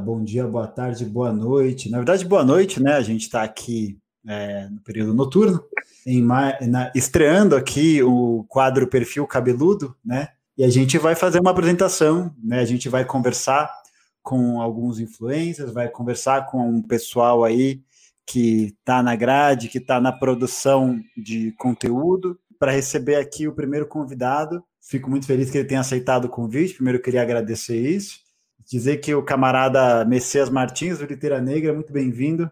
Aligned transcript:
bom 0.00 0.24
dia, 0.24 0.46
boa 0.46 0.66
tarde, 0.66 1.04
boa 1.04 1.32
noite. 1.32 1.90
Na 1.90 1.98
verdade, 1.98 2.24
boa 2.24 2.44
noite, 2.44 2.82
né? 2.82 2.94
A 2.94 3.02
gente 3.02 3.22
está 3.22 3.42
aqui 3.42 3.98
é, 4.26 4.68
no 4.68 4.80
período 4.80 5.14
noturno, 5.14 5.62
em, 6.06 6.22
na, 6.22 6.90
estreando 6.94 7.54
aqui 7.54 8.02
o 8.02 8.44
quadro 8.48 8.88
Perfil 8.88 9.26
Cabeludo, 9.26 9.94
né? 10.04 10.28
E 10.56 10.64
a 10.64 10.68
gente 10.68 10.98
vai 10.98 11.14
fazer 11.14 11.40
uma 11.40 11.50
apresentação, 11.50 12.34
né? 12.42 12.60
A 12.60 12.64
gente 12.64 12.88
vai 12.88 13.04
conversar 13.04 13.70
com 14.22 14.60
alguns 14.60 14.98
influencers, 14.98 15.72
vai 15.72 15.88
conversar 15.88 16.46
com 16.46 16.68
um 16.68 16.82
pessoal 16.82 17.44
aí 17.44 17.82
que 18.26 18.74
está 18.78 19.02
na 19.02 19.14
grade, 19.14 19.68
que 19.68 19.78
está 19.78 20.00
na 20.00 20.12
produção 20.12 21.00
de 21.16 21.52
conteúdo, 21.52 22.38
para 22.58 22.72
receber 22.72 23.16
aqui 23.16 23.48
o 23.48 23.54
primeiro 23.54 23.86
convidado. 23.86 24.62
Fico 24.80 25.10
muito 25.10 25.26
feliz 25.26 25.50
que 25.50 25.58
ele 25.58 25.68
tenha 25.68 25.80
aceitado 25.80 26.26
o 26.26 26.28
convite. 26.28 26.74
Primeiro, 26.74 27.00
queria 27.00 27.22
agradecer 27.22 27.78
isso. 27.78 28.29
Dizer 28.70 28.98
que 28.98 29.12
o 29.12 29.24
camarada 29.24 30.04
Messias 30.04 30.48
Martins, 30.48 31.00
do 31.00 31.04
Liteira 31.04 31.40
Negra, 31.40 31.74
muito 31.74 31.92
bem-vindo. 31.92 32.48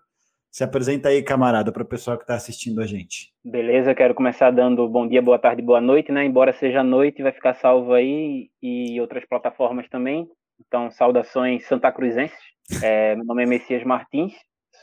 Se 0.50 0.64
apresenta 0.64 1.10
aí, 1.10 1.22
camarada, 1.22 1.70
para 1.70 1.84
o 1.84 1.86
pessoal 1.86 2.16
que 2.16 2.24
está 2.24 2.34
assistindo 2.34 2.80
a 2.80 2.86
gente. 2.86 3.32
Beleza, 3.44 3.94
quero 3.94 4.16
começar 4.16 4.50
dando 4.50 4.88
bom 4.88 5.06
dia, 5.06 5.22
boa 5.22 5.38
tarde, 5.38 5.62
boa 5.62 5.80
noite, 5.80 6.10
né? 6.10 6.24
Embora 6.24 6.52
seja 6.52 6.82
noite, 6.82 7.22
vai 7.22 7.30
ficar 7.30 7.54
salvo 7.54 7.92
aí 7.92 8.50
e 8.60 9.00
outras 9.00 9.24
plataformas 9.28 9.88
também. 9.88 10.26
Então, 10.66 10.90
saudações 10.90 11.64
santa 11.68 11.92
cruzenses. 11.92 12.36
É, 12.82 13.14
meu 13.14 13.24
nome 13.24 13.44
é 13.44 13.46
Messias 13.46 13.84
Martins, 13.84 14.32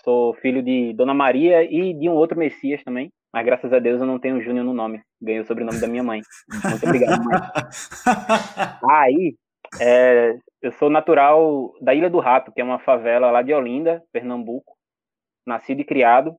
sou 0.05 0.35
filho 0.35 0.63
de 0.63 0.93
Dona 0.93 1.13
Maria 1.13 1.63
e 1.63 1.93
de 1.99 2.07
um 2.07 2.13
outro 2.13 2.39
Messias 2.39 2.81
também. 2.81 3.11
Mas 3.33 3.45
graças 3.45 3.73
a 3.73 3.79
Deus 3.79 3.99
eu 3.99 4.07
não 4.07 4.19
tenho 4.19 4.41
Júnior 4.41 4.63
no 4.63 4.73
nome. 4.73 5.01
Ganhei 5.21 5.41
o 5.41 5.45
sobrenome 5.45 5.81
da 5.81 5.87
minha 5.87 6.01
mãe. 6.01 6.21
Muito 6.63 6.85
obrigado, 6.85 7.21
mãe. 7.25 7.41
Aí, 8.89 9.35
é, 9.81 10.37
eu 10.61 10.71
sou 10.71 10.89
natural 10.89 11.73
da 11.81 11.93
Ilha 11.93 12.09
do 12.09 12.19
Rato, 12.19 12.51
que 12.51 12.61
é 12.61 12.63
uma 12.63 12.79
favela 12.79 13.31
lá 13.31 13.41
de 13.41 13.53
Olinda, 13.53 14.03
Pernambuco 14.11 14.75
nascido 15.45 15.81
e 15.81 15.85
criado. 15.85 16.35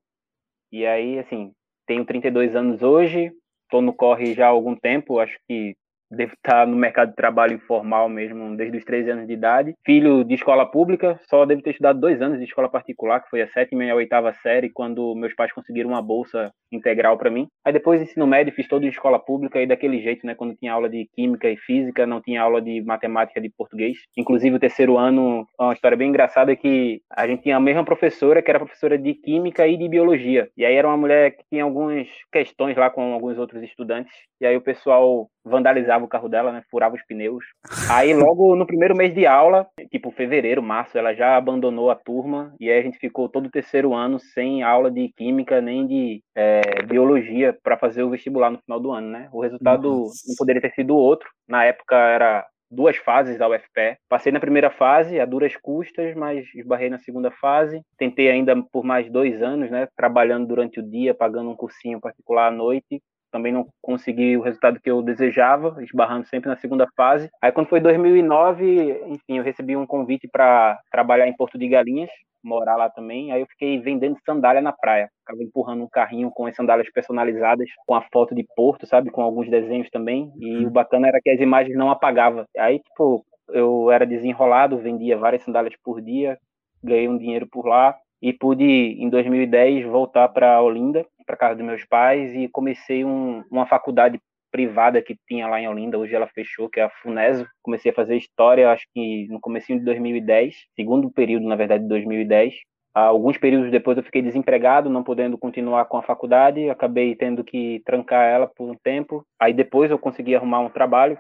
E 0.73 0.85
aí, 0.85 1.19
assim, 1.19 1.53
tenho 1.87 2.05
32 2.05 2.57
anos 2.57 2.83
hoje, 2.83 3.33
estou 3.63 3.81
no 3.81 3.95
corre 3.95 4.35
já 4.35 4.47
há 4.47 4.51
algum 4.51 4.75
tempo, 4.75 5.21
acho 5.21 5.39
que 5.47 5.77
devo 6.11 6.33
estar 6.33 6.67
no 6.67 6.77
mercado 6.77 7.11
de 7.11 7.17
trabalho 7.17 7.55
informal 7.55 8.09
mesmo 8.09 8.57
desde 8.57 8.79
os 8.79 8.85
13 8.85 9.11
anos 9.11 9.27
de 9.27 9.33
idade. 9.33 9.75
Filho 9.85 10.25
de 10.25 10.35
escola 10.35 10.67
pública, 10.67 11.19
só 11.29 11.45
devo 11.45 11.63
ter 11.63 11.71
estudado 11.71 12.01
dois 12.01 12.21
anos 12.23 12.39
de 12.39 12.45
escola 12.45 12.69
particular, 12.69 13.21
que 13.21 13.31
foi 13.31 13.43
a 13.43 13.49
sétima 13.49 13.85
e 13.85 13.91
a 13.91 13.95
oitava 13.95 14.33
série, 14.35 14.71
quando 14.71 15.15
meus 15.15 15.35
pais 15.35 15.53
conseguiram 15.53 15.91
uma 15.91 16.03
bolsa 16.03 16.51
integral 16.71 17.17
para 17.17 17.31
mim. 17.31 17.47
Aí 17.65 17.73
depois 17.73 18.03
ensino 18.03 18.27
médio, 18.27 18.53
fiz 18.53 18.69
todo 18.69 18.85
em 18.85 18.89
escola 18.89 19.19
pública 19.19 19.61
e 19.61 19.67
daquele 19.67 20.01
jeito, 20.01 20.27
né, 20.27 20.35
quando 20.35 20.57
tinha 20.57 20.73
aula 20.73 20.89
de 20.89 21.09
química 21.15 21.49
e 21.49 21.57
física, 21.57 22.07
não 22.07 22.21
tinha 22.21 22.43
aula 22.43 22.61
de 22.61 22.83
matemática 22.83 23.41
de 23.41 23.51
português. 23.51 23.99
Inclusive 24.17 24.57
o 24.57 24.61
terceiro 24.61 24.97
ano, 24.97 25.47
uma 25.59 25.73
história 25.73 25.97
bem 25.97 26.09
engraçada 26.09 26.53
é 26.53 26.57
que 26.57 27.01
a 27.11 27.27
gente 27.27 27.43
tinha 27.43 27.57
a 27.57 27.61
mesma 27.61 27.85
professora, 27.85 28.43
que 28.43 28.51
era 28.51 28.59
professora 28.59 28.99
de 28.99 29.15
química 29.15 29.67
e 29.67 29.77
de 29.77 29.89
biologia. 29.89 30.49
E 30.57 30.65
aí 30.65 30.75
era 30.75 30.89
uma 30.89 30.97
mulher 30.97 31.33
que 31.33 31.45
tinha 31.51 31.65
algumas 31.65 32.09
questões 32.33 32.77
lá 32.77 32.91
com 32.91 33.13
alguns 33.13 33.39
outros 33.39 33.63
estudantes. 33.63 34.13
E 34.41 34.47
aí 34.47 34.57
o 34.57 34.61
pessoal 34.61 35.29
vandalizava 35.45 35.96
o 36.05 36.09
carro 36.09 36.29
dela, 36.29 36.53
né? 36.53 36.63
Furava 36.71 36.95
os 36.95 37.03
pneus. 37.05 37.45
Aí, 37.91 38.13
logo 38.15 38.55
no 38.55 38.67
primeiro 38.67 38.97
mês 38.97 39.15
de 39.15 39.27
aula, 39.27 39.67
tipo 39.91 40.11
fevereiro, 40.11 40.63
março, 40.63 40.97
ela 40.99 41.15
já 41.15 41.37
abandonou 41.37 41.91
a 41.91 41.95
turma 41.95 42.55
e 42.61 42.71
aí 42.71 42.79
a 42.79 42.83
gente 42.83 42.99
ficou 42.99 43.29
todo 43.29 43.47
o 43.47 43.51
terceiro 43.51 43.95
ano 43.95 44.19
sem 44.19 44.63
aula 44.63 44.91
de 44.91 45.11
química 45.17 45.61
nem 45.61 45.87
de 45.87 46.23
é, 46.35 46.83
biologia 46.83 47.57
para 47.63 47.77
fazer 47.77 48.03
o 48.03 48.11
vestibular 48.11 48.51
no 48.51 48.59
final 48.59 48.81
do 48.81 48.93
ano, 48.93 49.09
né? 49.09 49.29
O 49.33 49.41
resultado 49.41 49.89
Nossa. 49.89 50.29
não 50.29 50.35
poderia 50.37 50.63
ter 50.63 50.73
sido 50.73 50.97
outro. 50.97 51.29
Na 51.49 51.65
época 51.65 51.97
era 51.97 52.47
duas 52.71 52.97
fases 52.97 53.39
da 53.39 53.49
UFPE. 53.49 53.97
Passei 54.09 54.33
na 54.33 54.41
primeira 54.41 54.71
fase, 54.71 55.21
a 55.21 55.25
duras 55.25 55.57
custas, 55.57 56.15
mas 56.15 56.47
esbarrei 56.55 56.91
na 56.91 56.99
segunda 56.99 57.31
fase. 57.31 57.81
Tentei 57.97 58.31
ainda 58.31 58.57
por 58.73 58.85
mais 58.85 59.11
dois 59.11 59.43
anos, 59.43 59.71
né? 59.71 59.89
Trabalhando 59.97 60.47
durante 60.47 60.81
o 60.81 60.83
dia, 60.83 61.15
pagando 61.15 61.51
um 61.51 61.57
cursinho 61.57 62.01
particular 62.01 62.49
à 62.49 62.51
noite 62.51 63.01
também 63.31 63.53
não 63.53 63.67
consegui 63.83 64.37
o 64.37 64.43
resultado 64.43 64.81
que 64.81 64.91
eu 64.91 65.03
desejava, 65.03 65.83
esbarrando 65.83 66.27
sempre 66.27 66.49
na 66.49 66.57
segunda 66.57 66.87
fase. 66.97 67.29
Aí 67.43 67.53
quando 67.53 67.69
foi 67.69 67.81
2009, 67.81 69.03
enfim, 69.07 69.39
eu 69.39 69.45
recebi 69.45 69.77
um 69.77 69.87
convite 69.87 70.29
para 70.29 70.79
trabalhar 70.91 71.27
em 71.27 71.37
Porto 71.37 71.59
de 71.59 71.69
Galinhas, 71.69 72.11
morar 72.43 72.77
lá 72.77 72.89
também. 72.89 73.33
Aí 73.33 73.41
eu 73.41 73.47
fiquei 73.47 73.79
vendendo 73.81 74.17
sandália 74.25 74.63
na 74.63 74.73
praia. 74.73 75.09
Ficava 75.21 75.43
empurrando 75.43 75.83
um 75.83 75.89
carrinho 75.89 76.31
com 76.31 76.47
as 76.47 76.55
sandálias 76.55 76.91
personalizadas, 76.93 77.69
com 77.87 77.95
a 77.95 78.03
foto 78.13 78.35
de 78.35 78.47
Porto, 78.55 78.87
sabe, 78.87 79.11
com 79.11 79.21
alguns 79.21 79.51
desenhos 79.51 79.91
também. 79.91 80.33
E 80.39 80.65
o 80.65 80.71
bacana 80.71 81.09
era 81.09 81.21
que 81.23 81.31
as 81.31 81.41
imagens 81.41 81.77
não 81.77 81.91
apagavam. 81.91 82.45
Aí, 82.57 82.79
tipo, 82.79 83.25
eu 83.49 83.91
era 83.91 84.07
desenrolado, 84.07 84.79
vendia 84.79 85.19
várias 85.19 85.43
sandálias 85.43 85.75
por 85.85 86.01
dia, 86.01 86.39
ganhei 86.83 87.09
um 87.09 87.19
dinheiro 87.19 87.47
por 87.51 87.67
lá 87.67 87.97
e 88.23 88.33
pude, 88.33 88.65
em 88.65 89.11
2010, 89.11 89.85
voltar 89.87 90.29
para 90.29 90.63
Olinda 90.63 91.05
para 91.27 91.37
casa 91.37 91.57
dos 91.57 91.67
meus 91.67 91.85
pais 91.85 92.33
e 92.35 92.49
comecei 92.49 93.05
um, 93.05 93.43
uma 93.51 93.67
faculdade 93.67 94.21
privada 94.51 95.03
que 95.03 95.19
tinha 95.29 95.47
lá 95.47 95.61
em 95.61 95.69
Olinda, 95.69 95.99
hoje 95.99 96.15
ela 96.15 96.29
fechou, 96.29 96.71
que 96.71 96.81
é 96.81 96.85
a 96.85 96.91
Funesio. 97.03 97.47
Comecei 97.63 97.91
a 97.91 97.95
fazer 97.95 98.17
história, 98.17 98.71
acho 98.71 98.87
que 98.95 99.27
no 99.29 99.41
comecinho 99.41 99.79
de 99.79 99.85
2010, 99.85 100.55
segundo 100.75 101.11
período, 101.11 101.47
na 101.47 101.57
verdade, 101.57 101.83
de 101.83 101.89
2010. 101.91 102.55
Alguns 102.95 103.37
períodos 103.37 103.71
depois 103.71 103.99
eu 103.99 104.03
fiquei 104.03 104.23
desempregado, 104.23 104.89
não 104.89 105.05
podendo 105.05 105.37
continuar 105.37 105.85
com 105.85 105.99
a 105.99 106.03
faculdade, 106.03 106.71
acabei 106.71 107.15
tendo 107.15 107.45
que 107.45 107.83
trancar 107.85 108.27
ela 108.27 108.47
por 108.47 108.71
um 108.71 108.75
tempo. 108.75 109.23
Aí 109.39 109.53
depois 109.53 109.91
eu 109.91 109.99
consegui 109.99 110.35
arrumar 110.35 110.61
um 110.61 110.71
trabalho, 110.71 111.19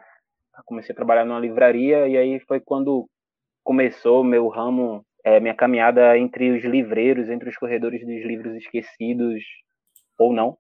comecei 0.65 0.95
a 0.95 0.97
trabalhar 0.97 1.27
numa 1.27 1.39
livraria 1.39 2.09
e 2.09 2.16
aí 2.16 2.41
foi 2.41 2.61
quando 2.61 3.06
começou 3.62 4.25
meu 4.25 4.49
ramo, 4.49 5.05
é, 5.22 5.39
minha 5.39 5.55
caminhada 5.55 6.16
entre 6.16 6.50
os 6.53 6.65
livreiros, 6.65 7.28
entre 7.28 7.50
os 7.50 7.56
corredores 7.59 8.00
dos 8.00 8.25
livros 8.25 8.55
esquecidos, 8.55 9.45
ou 10.19 10.32
não. 10.32 10.56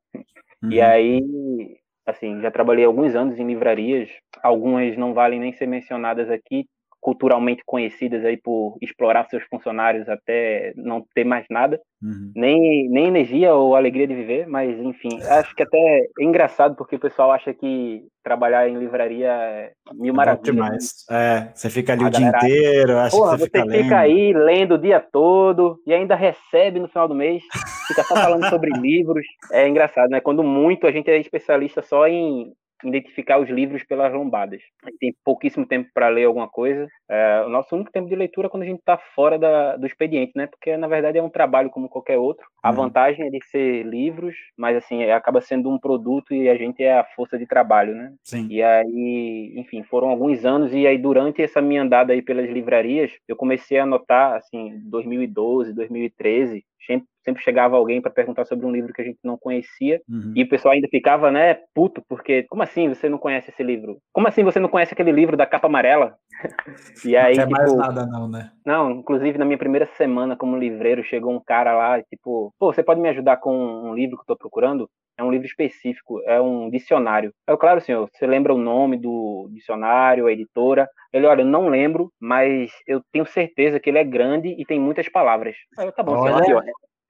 Uhum. 0.62 0.70
E 0.70 0.80
aí, 0.80 1.78
assim, 2.06 2.40
já 2.40 2.50
trabalhei 2.50 2.84
alguns 2.84 3.14
anos 3.14 3.38
em 3.38 3.46
livrarias, 3.46 4.08
algumas 4.42 4.96
não 4.96 5.14
valem 5.14 5.40
nem 5.40 5.52
ser 5.52 5.66
mencionadas 5.66 6.30
aqui, 6.30 6.66
culturalmente 7.00 7.62
conhecidas 7.64 8.24
aí 8.24 8.36
por 8.36 8.76
explorar 8.82 9.28
seus 9.28 9.44
funcionários 9.44 10.08
até 10.08 10.72
não 10.76 11.04
ter 11.14 11.24
mais 11.24 11.46
nada, 11.48 11.80
uhum. 12.02 12.32
nem, 12.34 12.88
nem 12.90 13.06
energia 13.06 13.54
ou 13.54 13.76
alegria 13.76 14.06
de 14.06 14.14
viver, 14.14 14.46
mas 14.46 14.78
enfim, 14.78 15.20
acho 15.22 15.54
que 15.54 15.62
até 15.62 15.78
é 15.78 16.24
engraçado 16.24 16.74
porque 16.74 16.96
o 16.96 17.00
pessoal 17.00 17.30
acha 17.30 17.54
que 17.54 18.02
trabalhar 18.24 18.68
em 18.68 18.76
livraria 18.76 19.28
é 19.28 19.72
mil 19.94 20.12
é 20.12 20.16
maravilhas. 20.16 20.54
Demais. 20.54 20.92
Né? 21.08 21.16
É, 21.16 21.52
você 21.54 21.70
fica 21.70 21.92
ali 21.92 22.04
A 22.04 22.06
o 22.08 22.10
dia 22.10 22.26
inteiro, 22.28 22.98
acha 22.98 23.16
Porra, 23.16 23.32
que 23.32 23.38
você, 23.38 23.50
você 23.50 23.62
fica, 23.62 23.82
fica 23.84 23.98
aí 23.98 24.32
lendo 24.32 24.74
o 24.74 24.78
dia 24.78 25.00
todo 25.00 25.78
e 25.86 25.94
ainda 25.94 26.16
recebe 26.16 26.80
no 26.80 26.88
final 26.88 27.06
do 27.06 27.14
mês, 27.14 27.42
fica 27.86 28.02
só 28.02 28.16
falando 28.16 28.48
sobre 28.48 28.70
livros. 28.80 29.24
É 29.52 29.68
engraçado, 29.68 30.10
né? 30.10 30.20
Quando 30.20 30.42
muito 30.42 30.86
a 30.86 30.90
gente 30.90 31.08
é 31.08 31.18
especialista 31.18 31.82
só 31.82 32.08
em 32.08 32.52
identificar 32.84 33.38
os 33.38 33.48
livros 33.48 33.82
pelas 33.84 34.12
lombadas. 34.12 34.60
A 34.82 34.90
gente 34.90 34.98
tem 34.98 35.16
pouquíssimo 35.24 35.66
tempo 35.66 35.90
para 35.94 36.08
ler 36.08 36.24
alguma 36.24 36.48
coisa. 36.48 36.86
É, 37.08 37.42
o 37.46 37.48
nosso 37.48 37.74
único 37.74 37.90
tempo 37.90 38.08
de 38.08 38.16
leitura 38.16 38.46
é 38.46 38.50
quando 38.50 38.64
a 38.64 38.66
gente 38.66 38.80
está 38.80 38.98
fora 39.14 39.38
da, 39.38 39.76
do 39.76 39.86
expediente, 39.86 40.32
né? 40.34 40.46
Porque 40.46 40.76
na 40.76 40.88
verdade 40.88 41.18
é 41.18 41.22
um 41.22 41.30
trabalho 41.30 41.70
como 41.70 41.88
qualquer 41.88 42.18
outro. 42.18 42.46
A 42.62 42.70
uhum. 42.70 42.76
vantagem 42.76 43.26
é 43.26 43.30
de 43.30 43.38
ser 43.46 43.84
livros, 43.84 44.34
mas 44.56 44.76
assim 44.76 45.02
é, 45.02 45.12
acaba 45.12 45.40
sendo 45.40 45.70
um 45.70 45.78
produto 45.78 46.34
e 46.34 46.48
a 46.48 46.56
gente 46.56 46.82
é 46.82 46.98
a 46.98 47.04
força 47.04 47.38
de 47.38 47.46
trabalho, 47.46 47.94
né? 47.94 48.12
Sim. 48.24 48.46
E 48.50 48.62
aí, 48.62 49.54
enfim, 49.56 49.82
foram 49.82 50.08
alguns 50.08 50.44
anos 50.44 50.72
e 50.74 50.86
aí 50.86 50.98
durante 50.98 51.42
essa 51.42 51.62
minha 51.62 51.82
andada 51.82 52.12
aí 52.12 52.22
pelas 52.22 52.50
livrarias, 52.50 53.12
eu 53.26 53.36
comecei 53.36 53.78
a 53.78 53.86
notar 53.86 54.36
assim, 54.36 54.80
2012, 54.84 55.72
2013, 55.72 56.64
sempre, 56.86 57.06
sempre 57.24 57.42
chegava 57.42 57.76
alguém 57.76 58.00
para 58.00 58.10
perguntar 58.10 58.44
sobre 58.44 58.64
um 58.64 58.70
livro 58.70 58.92
que 58.92 59.02
a 59.02 59.04
gente 59.04 59.18
não 59.24 59.36
conhecia 59.36 60.00
uhum. 60.08 60.32
e 60.34 60.42
o 60.42 60.48
pessoal 60.48 60.74
ainda 60.74 60.88
ficava, 60.88 61.30
né, 61.30 61.58
puto, 61.74 62.02
porque 62.08 62.44
como 62.44 62.62
assim 62.62 62.88
você 62.88 63.08
não 63.08 63.18
conhece 63.18 63.50
esse 63.50 63.62
livro? 63.62 63.98
Como 64.12 64.28
assim 64.28 64.44
você 64.44 64.60
não 64.60 64.68
conhece 64.68 64.94
aquele 64.94 65.12
livro 65.12 65.36
da 65.36 65.46
capa 65.46 65.66
amarela? 65.66 66.14
e 67.04 67.16
aí, 67.16 67.36
não 67.36 67.46
tipo, 67.46 67.58
mais 67.58 67.74
nada 67.74 68.06
não, 68.06 68.28
né? 68.28 68.50
Não, 68.64 68.90
inclusive 68.90 69.38
na 69.38 69.44
minha 69.44 69.58
primeira 69.58 69.86
semana 69.96 70.36
como 70.36 70.56
livreiro, 70.56 71.02
chegou 71.04 71.34
um 71.34 71.40
cara 71.44 71.76
lá, 71.76 72.02
tipo, 72.02 72.54
pô, 72.58 72.72
você 72.72 72.82
pode 72.82 73.00
me 73.00 73.08
ajudar 73.08 73.38
com 73.38 73.54
um 73.54 73.94
livro 73.94 74.16
que 74.16 74.22
eu 74.22 74.26
tô 74.26 74.36
procurando? 74.36 74.88
É 75.18 75.24
um 75.24 75.30
livro 75.30 75.46
específico, 75.46 76.20
é 76.26 76.40
um 76.40 76.68
dicionário. 76.68 77.32
Eu, 77.46 77.56
claro, 77.56 77.80
senhor, 77.80 78.08
você 78.12 78.26
lembra 78.26 78.52
o 78.52 78.58
nome 78.58 78.98
do 78.98 79.48
dicionário, 79.50 80.26
a 80.26 80.32
editora? 80.32 80.88
Ele, 81.12 81.26
olha, 81.26 81.40
eu 81.40 81.46
não 81.46 81.68
lembro, 81.68 82.12
mas 82.20 82.70
eu 82.86 83.00
tenho 83.10 83.24
certeza 83.24 83.80
que 83.80 83.88
ele 83.88 83.98
é 83.98 84.04
grande 84.04 84.48
e 84.48 84.64
tem 84.66 84.78
muitas 84.78 85.08
palavras. 85.08 85.56
Aí 85.78 85.86
eu, 85.86 85.92
tá 85.92 86.02
bom, 86.02 86.18
olha. 86.18 86.44
senhor, 86.44 86.62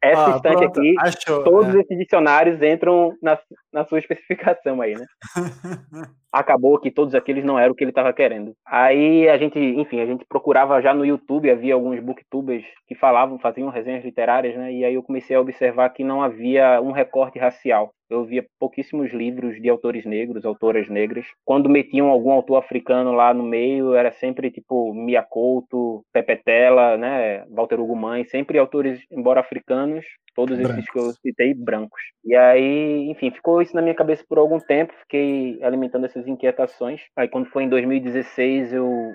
essa 0.03 0.35
ah, 0.35 0.37
estante 0.37 0.59
pronto, 0.59 0.79
aqui, 0.79 0.95
achou, 1.01 1.45
todos 1.45 1.75
é. 1.75 1.81
esses 1.81 1.99
dicionários 1.99 2.63
entram 2.63 3.17
na, 3.23 3.39
na 3.73 3.85
sua 3.87 3.99
especificação 3.99 4.81
aí, 4.81 4.95
né? 4.95 5.07
Acabou 6.33 6.79
que 6.79 6.91
todos 6.91 7.15
aqueles 7.15 7.45
não 7.45 7.59
eram 7.59 7.73
o 7.73 7.75
que 7.75 7.85
ele 7.85 7.91
estava 7.91 8.13
querendo. 8.13 8.55
Aí 8.67 9.29
a 9.29 9.39
gente, 9.39 9.59
enfim, 9.59 10.01
a 10.01 10.07
gente 10.07 10.25
procurava 10.29 10.81
já 10.83 10.93
no 10.93 11.05
YouTube, 11.05 11.51
havia 11.51 11.75
alguns 11.75 12.01
booktubers 12.01 12.65
que 12.87 12.95
falavam, 12.95 13.39
faziam 13.39 13.69
resenhas 13.69 14.05
literárias, 14.05 14.57
né? 14.57 14.73
E 14.73 14.85
aí 14.85 14.95
eu 14.95 15.03
comecei 15.03 15.37
a 15.37 15.41
observar 15.41 15.91
que 15.91 16.05
não 16.05 16.23
havia 16.23 16.81
um 16.81 16.93
recorte 16.93 17.39
racial. 17.39 17.93
Eu 18.09 18.25
via 18.25 18.47
pouquíssimos 18.61 19.13
livros 19.13 19.61
de 19.61 19.69
autores 19.69 20.05
negros, 20.05 20.45
autoras 20.45 20.89
negras. 20.89 21.27
Quando 21.45 21.69
metiam 21.69 22.09
algum 22.09 22.31
autor 22.31 22.59
africano 22.59 23.13
lá 23.13 23.35
no 23.35 23.43
meio, 23.43 23.95
era 23.95 24.13
sempre 24.13 24.51
tipo 24.51 24.95
Mia 24.95 25.23
Couto, 25.23 26.05
Pepe 26.13 26.37
Tela, 26.45 26.97
né? 26.97 27.45
Walter 27.49 27.81
Ugumãe, 27.81 28.25
sempre 28.25 28.59
autores, 28.59 29.01
embora 29.11 29.41
africanos, 29.41 30.05
todos 30.37 30.61
brancos. 30.61 30.79
esses 30.79 30.89
que 30.89 30.99
eu 30.99 31.13
citei, 31.15 31.55
brancos. 31.55 32.01
E 32.25 32.37
aí, 32.37 33.11
enfim, 33.11 33.31
ficou 33.31 33.61
isso 33.61 33.75
na 33.75 33.83
minha 33.83 33.95
cabeça 33.95 34.25
por 34.29 34.39
algum 34.39 34.61
tempo, 34.61 34.93
fiquei 35.01 35.59
alimentando 35.63 36.07
essas 36.17 36.27
inquietações. 36.27 37.03
Aí 37.17 37.29
quando 37.29 37.47
foi 37.47 37.65
em 37.65 37.69
2016, 37.69 38.73
eu 38.73 39.15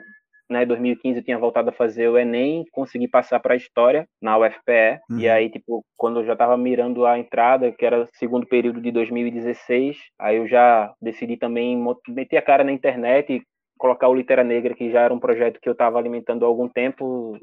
né, 0.51 0.65
2015 0.65 1.17
eu 1.17 1.23
tinha 1.23 1.37
voltado 1.37 1.69
a 1.69 1.73
fazer 1.73 2.09
o 2.09 2.17
Enem, 2.17 2.65
consegui 2.73 3.07
passar 3.07 3.39
para 3.39 3.53
a 3.53 3.57
História 3.57 4.05
na 4.21 4.37
UFPE, 4.37 4.99
uhum. 5.09 5.19
e 5.19 5.29
aí, 5.29 5.49
tipo, 5.49 5.81
quando 5.95 6.19
eu 6.19 6.25
já 6.25 6.33
estava 6.33 6.57
mirando 6.57 7.05
a 7.05 7.17
entrada, 7.17 7.71
que 7.71 7.85
era 7.85 8.05
segundo 8.15 8.45
período 8.45 8.81
de 8.81 8.91
2016, 8.91 9.97
aí 10.19 10.35
eu 10.35 10.47
já 10.47 10.93
decidi 11.01 11.37
também 11.37 11.81
meter 12.09 12.35
a 12.35 12.41
cara 12.41 12.65
na 12.65 12.73
internet 12.73 13.31
e 13.31 13.41
colocar 13.79 14.09
o 14.09 14.13
Litera 14.13 14.43
Negra, 14.43 14.75
que 14.75 14.91
já 14.91 15.01
era 15.01 15.13
um 15.13 15.19
projeto 15.19 15.59
que 15.59 15.69
eu 15.69 15.73
estava 15.73 15.97
alimentando 15.97 16.43
há 16.43 16.47
algum 16.49 16.67
tempo, 16.67 17.37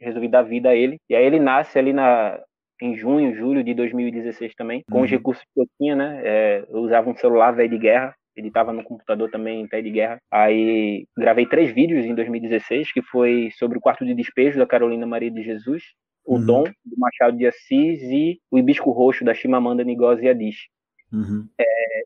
resolvi 0.00 0.26
dar 0.26 0.42
vida 0.42 0.70
a 0.70 0.74
ele, 0.74 0.96
e 1.08 1.14
aí 1.14 1.24
ele 1.24 1.38
nasce 1.38 1.78
ali 1.78 1.92
na, 1.92 2.36
em 2.82 2.96
junho, 2.96 3.34
julho 3.34 3.62
de 3.62 3.74
2016 3.74 4.54
também, 4.56 4.82
com 4.90 4.98
uhum. 4.98 5.04
os 5.04 5.10
recursos 5.10 5.44
que 5.54 5.60
eu 5.60 5.66
tinha, 5.78 5.94
né? 5.94 6.20
É, 6.24 6.64
eu 6.68 6.80
usava 6.80 7.08
um 7.08 7.16
celular 7.16 7.52
velho 7.52 7.70
de 7.70 7.78
guerra, 7.78 8.14
ele 8.36 8.48
estava 8.48 8.72
no 8.72 8.82
computador 8.82 9.30
também 9.30 9.60
em 9.60 9.66
pé 9.66 9.82
de 9.82 9.90
guerra. 9.90 10.18
Aí 10.30 11.06
gravei 11.16 11.46
três 11.46 11.72
vídeos 11.72 12.04
em 12.04 12.14
2016, 12.14 12.92
que 12.92 13.02
foi 13.02 13.50
sobre 13.58 13.78
o 13.78 13.80
quarto 13.80 14.04
de 14.04 14.14
despejo 14.14 14.58
da 14.58 14.66
Carolina 14.66 15.06
Maria 15.06 15.30
de 15.30 15.42
Jesus, 15.42 15.82
o 16.24 16.36
uhum. 16.36 16.46
Dom, 16.46 16.64
do 16.64 16.98
Machado 16.98 17.36
de 17.36 17.46
Assis, 17.46 18.02
e 18.02 18.40
o 18.50 18.58
Hibisco 18.58 18.90
Roxo, 18.90 19.24
da 19.24 19.34
Chimamanda 19.34 19.84
Ngozi 19.84 20.28
Adichie. 20.28 20.68
Uhum. 21.12 21.48
É, 21.58 22.00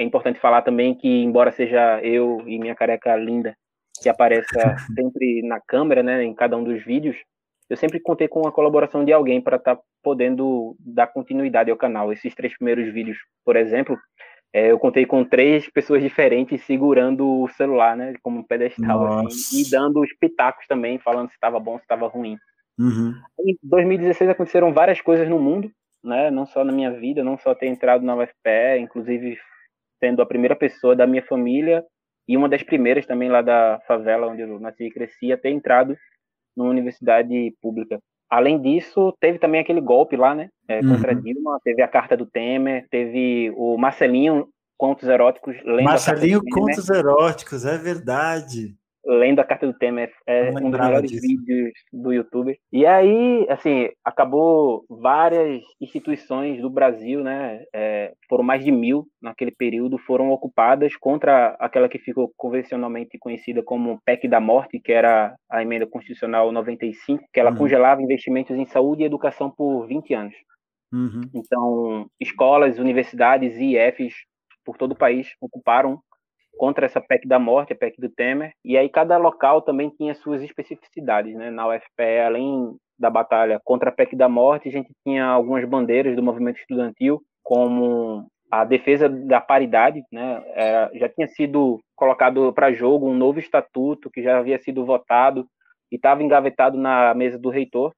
é 0.00 0.04
importante 0.04 0.40
falar 0.40 0.62
também 0.62 0.94
que, 0.94 1.08
embora 1.08 1.52
seja 1.52 2.00
eu 2.02 2.42
e 2.46 2.58
minha 2.58 2.74
careca 2.74 3.14
linda, 3.16 3.54
que 4.02 4.08
apareça 4.08 4.46
sempre 4.96 5.42
na 5.42 5.60
câmera, 5.60 6.02
né, 6.02 6.24
em 6.24 6.34
cada 6.34 6.56
um 6.56 6.64
dos 6.64 6.82
vídeos, 6.82 7.16
eu 7.68 7.76
sempre 7.76 8.00
contei 8.00 8.26
com 8.26 8.48
a 8.48 8.52
colaboração 8.52 9.04
de 9.04 9.12
alguém 9.12 9.40
para 9.40 9.56
estar 9.56 9.76
tá 9.76 9.82
podendo 10.02 10.74
dar 10.80 11.06
continuidade 11.06 11.70
ao 11.70 11.76
canal. 11.76 12.12
Esses 12.12 12.34
três 12.34 12.56
primeiros 12.56 12.92
vídeos, 12.92 13.18
por 13.44 13.56
exemplo, 13.56 13.96
é, 14.52 14.70
eu 14.70 14.78
contei 14.78 15.06
com 15.06 15.24
três 15.24 15.68
pessoas 15.70 16.02
diferentes 16.02 16.62
segurando 16.64 17.42
o 17.42 17.48
celular, 17.48 17.96
né, 17.96 18.14
como 18.22 18.40
um 18.40 18.42
pedestal, 18.42 19.26
assim, 19.26 19.62
e 19.62 19.70
dando 19.70 20.00
os 20.00 20.12
pitacos 20.14 20.66
também, 20.66 20.98
falando 20.98 21.28
se 21.28 21.34
estava 21.34 21.60
bom, 21.60 21.76
se 21.76 21.84
estava 21.84 22.08
ruim. 22.08 22.36
Uhum. 22.78 23.14
Em 23.40 23.56
2016 23.62 24.30
aconteceram 24.30 24.72
várias 24.72 25.00
coisas 25.00 25.28
no 25.28 25.38
mundo, 25.38 25.70
né, 26.02 26.30
não 26.30 26.46
só 26.46 26.64
na 26.64 26.72
minha 26.72 26.90
vida, 26.90 27.22
não 27.22 27.38
só 27.38 27.54
ter 27.54 27.66
entrado 27.66 28.04
na 28.04 28.16
UFPE, 28.16 28.80
inclusive 28.80 29.38
sendo 30.02 30.22
a 30.22 30.26
primeira 30.26 30.56
pessoa 30.56 30.96
da 30.96 31.06
minha 31.06 31.22
família 31.22 31.84
e 32.26 32.36
uma 32.36 32.48
das 32.48 32.62
primeiras 32.62 33.06
também 33.06 33.28
lá 33.28 33.42
da 33.42 33.80
favela 33.86 34.26
onde 34.26 34.42
eu 34.42 34.58
nasci 34.58 34.84
e 34.84 34.90
cresci 34.90 35.32
a 35.32 35.36
ter 35.36 35.50
entrado 35.50 35.96
numa 36.56 36.70
universidade 36.70 37.54
pública. 37.60 38.00
Além 38.30 38.60
disso, 38.60 39.12
teve 39.20 39.38
também 39.38 39.60
aquele 39.60 39.80
golpe 39.80 40.16
lá, 40.16 40.34
né? 40.34 40.48
É, 40.68 40.80
contra 40.80 41.12
uhum. 41.12 41.20
Dilma, 41.20 41.58
teve 41.64 41.82
a 41.82 41.88
carta 41.88 42.16
do 42.16 42.24
Temer, 42.24 42.86
teve 42.88 43.52
o 43.56 43.76
Marcelinho 43.76 44.48
Contos 44.78 45.08
Eróticos. 45.08 45.56
Marcelinho 45.82 46.40
Contos 46.48 46.88
Eróticos, 46.88 47.64
é 47.64 47.76
verdade 47.76 48.79
lendo 49.04 49.40
a 49.40 49.44
carta 49.44 49.66
do 49.66 49.72
Temer, 49.72 50.12
é 50.26 50.50
um 50.50 50.70
dos 50.70 50.80
melhores 50.80 51.10
disso. 51.10 51.26
vídeos 51.26 51.72
do 51.92 52.12
YouTube. 52.12 52.58
E 52.72 52.84
aí, 52.86 53.46
assim, 53.48 53.88
acabou 54.04 54.84
várias 54.88 55.62
instituições 55.80 56.60
do 56.60 56.68
Brasil, 56.68 57.22
né, 57.22 57.64
é, 57.74 58.12
foram 58.28 58.44
mais 58.44 58.64
de 58.64 58.70
mil 58.70 59.06
naquele 59.20 59.50
período, 59.50 59.98
foram 59.98 60.30
ocupadas 60.30 60.96
contra 60.96 61.56
aquela 61.58 61.88
que 61.88 61.98
ficou 61.98 62.32
convencionalmente 62.36 63.18
conhecida 63.18 63.62
como 63.62 64.00
PEC 64.04 64.28
da 64.28 64.40
Morte, 64.40 64.80
que 64.80 64.92
era 64.92 65.34
a 65.50 65.62
emenda 65.62 65.86
constitucional 65.86 66.52
95, 66.52 67.24
que 67.32 67.40
ela 67.40 67.50
uhum. 67.50 67.56
congelava 67.56 68.02
investimentos 68.02 68.56
em 68.56 68.66
saúde 68.66 69.02
e 69.02 69.06
educação 69.06 69.50
por 69.50 69.86
20 69.86 70.14
anos. 70.14 70.34
Uhum. 70.92 71.22
Então, 71.34 72.06
escolas, 72.20 72.78
universidades 72.78 73.56
e 73.56 73.76
IFs 73.76 74.14
por 74.64 74.76
todo 74.76 74.92
o 74.92 74.96
país 74.96 75.28
ocuparam 75.40 76.00
contra 76.60 76.84
essa 76.84 77.00
PEC 77.00 77.26
da 77.26 77.38
morte, 77.38 77.72
a 77.72 77.76
PEC 77.76 77.98
do 77.98 78.10
Temer, 78.10 78.52
e 78.62 78.76
aí 78.76 78.86
cada 78.86 79.16
local 79.16 79.62
também 79.62 79.88
tinha 79.88 80.14
suas 80.14 80.42
especificidades, 80.42 81.34
né? 81.34 81.50
Na 81.50 81.66
UFPE, 81.66 82.18
além 82.22 82.76
da 82.98 83.08
batalha 83.08 83.58
contra 83.64 83.88
a 83.88 83.92
PEC 83.92 84.14
da 84.14 84.28
morte, 84.28 84.68
a 84.68 84.70
gente 84.70 84.92
tinha 85.02 85.24
algumas 85.24 85.64
bandeiras 85.64 86.14
do 86.14 86.22
movimento 86.22 86.58
estudantil, 86.58 87.22
como 87.42 88.26
a 88.50 88.62
defesa 88.62 89.08
da 89.08 89.40
paridade, 89.40 90.02
né? 90.12 90.44
Já 90.96 91.08
tinha 91.08 91.26
sido 91.28 91.80
colocado 91.96 92.52
para 92.52 92.74
jogo 92.74 93.08
um 93.08 93.14
novo 93.14 93.38
estatuto 93.38 94.10
que 94.10 94.22
já 94.22 94.36
havia 94.36 94.58
sido 94.58 94.84
votado 94.84 95.46
e 95.90 95.96
estava 95.96 96.22
engavetado 96.22 96.76
na 96.76 97.14
mesa 97.14 97.38
do 97.38 97.48
reitor. 97.48 97.94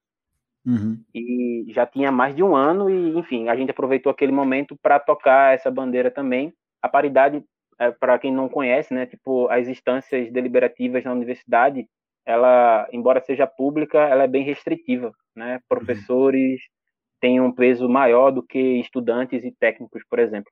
Uhum. 0.65 0.97
E 1.13 1.65
já 1.67 1.85
tinha 1.85 2.13
mais 2.13 2.33
de 2.33 2.41
um 2.41 2.55
ano, 2.55 2.89
e 2.89 3.19
enfim, 3.19 3.49
a 3.49 3.57
gente 3.57 3.71
aproveitou 3.71 4.09
aquele 4.09 4.31
momento 4.31 4.73
para 4.81 5.01
tocar 5.01 5.53
essa 5.53 5.69
bandeira 5.69 6.09
também. 6.09 6.53
A 6.81 6.87
paridade 6.87 7.43
é, 7.79 7.91
para 7.91 8.17
quem 8.19 8.31
não 8.33 8.49
conhece, 8.49 8.93
né, 8.93 9.05
tipo, 9.05 9.47
as 9.49 9.67
instâncias 9.67 10.31
deliberativas 10.31 11.03
na 11.03 11.11
universidade, 11.11 11.87
ela, 12.25 12.87
embora 12.91 13.21
seja 13.21 13.45
pública, 13.45 13.99
ela 13.99 14.23
é 14.23 14.27
bem 14.27 14.43
restritiva, 14.43 15.11
né? 15.35 15.59
Professores 15.67 16.61
uhum. 16.61 17.17
têm 17.19 17.41
um 17.41 17.51
peso 17.51 17.89
maior 17.89 18.31
do 18.31 18.41
que 18.41 18.79
estudantes 18.79 19.43
e 19.43 19.51
técnicos, 19.51 20.03
por 20.09 20.19
exemplo. 20.19 20.51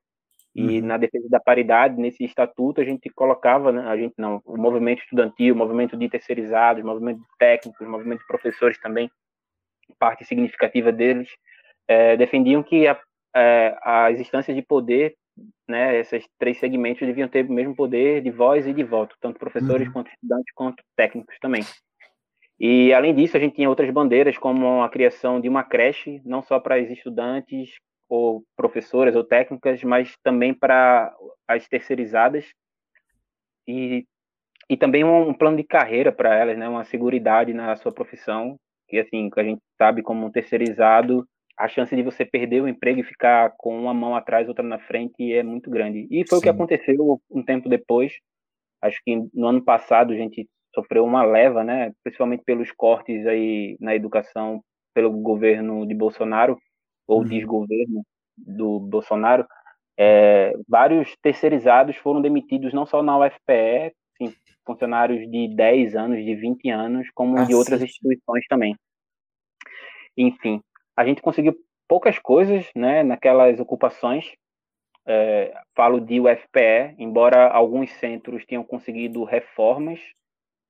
E 0.54 0.80
uhum. 0.80 0.86
na 0.86 0.98
defesa 0.98 1.26
da 1.30 1.40
paridade, 1.40 1.98
nesse 1.98 2.24
estatuto, 2.24 2.80
a 2.80 2.84
gente 2.84 3.08
colocava, 3.08 3.72
né, 3.72 3.88
a 3.88 3.96
gente 3.96 4.14
não, 4.18 4.42
o 4.44 4.58
movimento 4.58 5.02
estudantil, 5.02 5.54
o 5.54 5.58
movimento 5.58 5.96
de 5.96 6.10
terceirizados, 6.10 6.84
o 6.84 6.86
movimento 6.86 7.20
de 7.20 7.26
técnicos, 7.38 7.86
o 7.86 7.90
movimento 7.90 8.20
de 8.20 8.26
professores 8.26 8.78
também, 8.78 9.10
parte 9.98 10.24
significativa 10.26 10.92
deles, 10.92 11.30
é, 11.88 12.16
defendiam 12.18 12.62
que 12.62 12.86
a, 12.86 13.00
é, 13.34 13.78
as 13.82 14.20
instâncias 14.20 14.54
de 14.54 14.62
poder 14.62 15.14
né, 15.68 15.98
esses 15.98 16.24
três 16.38 16.58
segmentos 16.58 17.06
deviam 17.06 17.28
ter 17.28 17.46
o 17.46 17.52
mesmo 17.52 17.74
poder 17.74 18.22
de 18.22 18.30
voz 18.30 18.66
e 18.66 18.72
de 18.72 18.84
voto, 18.84 19.16
tanto 19.20 19.38
professores 19.38 19.86
uhum. 19.86 19.92
quanto 19.92 20.10
estudantes 20.10 20.54
quanto 20.54 20.84
técnicos 20.96 21.36
também. 21.40 21.62
E 22.60 22.92
além 22.92 23.14
disso, 23.14 23.36
a 23.36 23.40
gente 23.40 23.56
tinha 23.56 23.68
outras 23.68 23.90
bandeiras, 23.90 24.38
como 24.38 24.82
a 24.82 24.88
criação 24.88 25.40
de 25.40 25.48
uma 25.48 25.64
creche, 25.64 26.20
não 26.24 26.42
só 26.42 26.60
para 26.60 26.80
os 26.80 26.90
estudantes 26.90 27.70
ou 28.08 28.44
professoras 28.56 29.16
ou 29.16 29.24
técnicas, 29.24 29.82
mas 29.82 30.14
também 30.22 30.52
para 30.52 31.12
as 31.48 31.66
terceirizadas 31.66 32.44
e, 33.66 34.06
e 34.68 34.76
também 34.76 35.02
um, 35.02 35.30
um 35.30 35.34
plano 35.34 35.56
de 35.56 35.64
carreira 35.64 36.12
para 36.12 36.34
elas, 36.36 36.58
né, 36.58 36.68
uma 36.68 36.84
seguridade 36.84 37.52
na 37.54 37.74
sua 37.76 37.92
profissão, 37.92 38.56
que 38.88 38.98
assim, 38.98 39.30
que 39.30 39.40
a 39.40 39.44
gente 39.44 39.62
sabe 39.78 40.02
como 40.02 40.26
um 40.26 40.30
terceirizado 40.30 41.26
a 41.56 41.68
chance 41.68 41.94
de 41.94 42.02
você 42.02 42.24
perder 42.24 42.62
o 42.62 42.68
emprego 42.68 43.00
e 43.00 43.04
ficar 43.04 43.52
com 43.56 43.78
uma 43.78 43.94
mão 43.94 44.16
atrás, 44.16 44.48
outra 44.48 44.64
na 44.64 44.78
frente 44.78 45.32
é 45.32 45.42
muito 45.42 45.70
grande. 45.70 46.06
E 46.10 46.26
foi 46.28 46.38
Sim. 46.38 46.40
o 46.40 46.42
que 46.42 46.48
aconteceu 46.48 47.20
um 47.30 47.42
tempo 47.42 47.68
depois. 47.68 48.12
Acho 48.80 49.00
que 49.04 49.16
no 49.32 49.46
ano 49.46 49.62
passado 49.62 50.12
a 50.12 50.16
gente 50.16 50.48
sofreu 50.74 51.04
uma 51.04 51.22
leva, 51.22 51.62
né, 51.62 51.92
principalmente 52.02 52.42
pelos 52.44 52.72
cortes 52.72 53.26
aí 53.26 53.76
na 53.78 53.94
educação 53.94 54.62
pelo 54.94 55.10
governo 55.10 55.86
de 55.86 55.94
Bolsonaro 55.94 56.58
ou 57.06 57.20
uhum. 57.20 57.24
desgoverno 57.24 58.02
do 58.36 58.80
Bolsonaro. 58.80 59.46
É, 59.98 60.54
vários 60.66 61.14
terceirizados 61.22 61.96
foram 61.96 62.22
demitidos 62.22 62.72
não 62.72 62.86
só 62.86 63.02
na 63.02 63.18
UFPE, 63.18 63.94
sim, 64.16 64.34
funcionários 64.64 65.30
de 65.30 65.54
10 65.54 65.94
anos, 65.94 66.24
de 66.24 66.34
20 66.34 66.70
anos, 66.70 67.08
como 67.14 67.38
ah, 67.38 67.44
de 67.44 67.54
outras 67.54 67.80
sim. 67.80 67.86
instituições 67.86 68.46
também. 68.48 68.74
Enfim, 70.16 70.62
a 70.96 71.04
gente 71.04 71.22
conseguiu 71.22 71.54
poucas 71.88 72.18
coisas 72.18 72.66
né, 72.74 73.02
naquelas 73.02 73.58
ocupações. 73.60 74.32
É, 75.04 75.52
falo 75.74 76.00
de 76.00 76.20
UFPE, 76.20 76.94
embora 76.96 77.48
alguns 77.48 77.90
centros 77.94 78.46
tenham 78.46 78.62
conseguido 78.62 79.24
reformas, 79.24 79.98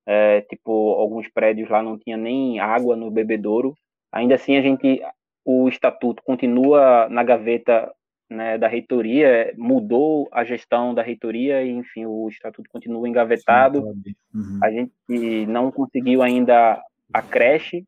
é, 0.06 0.40
tipo, 0.42 0.94
alguns 0.94 1.28
prédios 1.28 1.68
lá 1.68 1.82
não 1.82 1.98
tinha 1.98 2.16
nem 2.16 2.58
água 2.58 2.96
no 2.96 3.10
bebedouro. 3.10 3.74
Ainda 4.10 4.34
assim, 4.34 4.56
a 4.56 4.62
gente, 4.62 5.02
o 5.44 5.68
estatuto 5.68 6.22
continua 6.22 7.08
na 7.08 7.22
gaveta 7.22 7.92
né, 8.28 8.58
da 8.58 8.66
reitoria, 8.66 9.52
mudou 9.56 10.28
a 10.32 10.44
gestão 10.44 10.94
da 10.94 11.02
reitoria 11.02 11.62
e, 11.62 11.70
enfim, 11.70 12.06
o 12.06 12.28
estatuto 12.28 12.68
continua 12.70 13.08
engavetado. 13.08 13.84
Uhum. 14.34 14.58
A 14.62 14.70
gente 14.70 15.46
não 15.46 15.70
conseguiu 15.70 16.22
ainda 16.22 16.82
a 17.12 17.22
creche, 17.22 17.84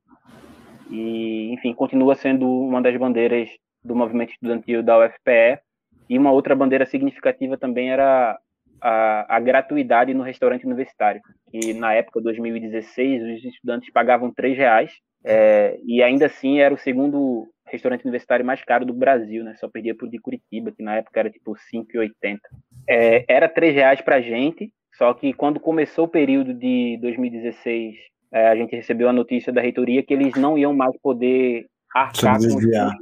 e, 0.90 1.52
enfim, 1.52 1.74
continua 1.74 2.14
sendo 2.14 2.48
uma 2.48 2.80
das 2.80 2.96
bandeiras 2.96 3.48
do 3.84 3.94
movimento 3.94 4.32
estudantil 4.32 4.82
da 4.82 4.98
UFPE. 4.98 5.60
E 6.08 6.18
uma 6.18 6.32
outra 6.32 6.54
bandeira 6.54 6.84
significativa 6.84 7.56
também 7.56 7.90
era 7.90 8.38
a, 8.80 9.36
a 9.36 9.40
gratuidade 9.40 10.12
no 10.12 10.22
restaurante 10.22 10.66
universitário, 10.66 11.22
que 11.50 11.72
na 11.72 11.94
época, 11.94 12.20
2016, 12.20 13.22
os 13.22 13.44
estudantes 13.44 13.90
pagavam 13.90 14.32
R$ 14.36 14.54
reais 14.54 14.92
é, 15.24 15.78
e 15.86 16.02
ainda 16.02 16.26
assim 16.26 16.60
era 16.60 16.74
o 16.74 16.78
segundo 16.78 17.48
restaurante 17.66 18.04
universitário 18.04 18.44
mais 18.44 18.62
caro 18.62 18.84
do 18.84 18.92
Brasil, 18.92 19.42
né? 19.42 19.54
Só 19.54 19.68
perdia 19.68 19.94
por 19.94 20.08
de 20.08 20.18
Curitiba, 20.18 20.70
que 20.70 20.82
na 20.82 20.96
época 20.96 21.18
era 21.18 21.30
tipo 21.30 21.52
5,80. 21.52 22.38
É, 22.86 23.24
era 23.26 23.46
R$ 23.46 23.70
reais 23.70 24.02
para 24.02 24.20
gente, 24.20 24.70
só 24.92 25.14
que 25.14 25.32
quando 25.32 25.58
começou 25.58 26.04
o 26.04 26.08
período 26.08 26.52
de 26.52 26.98
2016 27.00 27.96
é, 28.34 28.48
a 28.48 28.56
gente 28.56 28.74
recebeu 28.74 29.08
a 29.08 29.12
notícia 29.12 29.52
da 29.52 29.60
reitoria 29.60 30.02
que 30.02 30.12
eles 30.12 30.34
não 30.34 30.58
iam 30.58 30.74
mais 30.74 30.92
poder 31.00 31.66
arcar 31.94 32.36
com 32.36 32.46
os 32.46 32.54
custos 32.54 32.92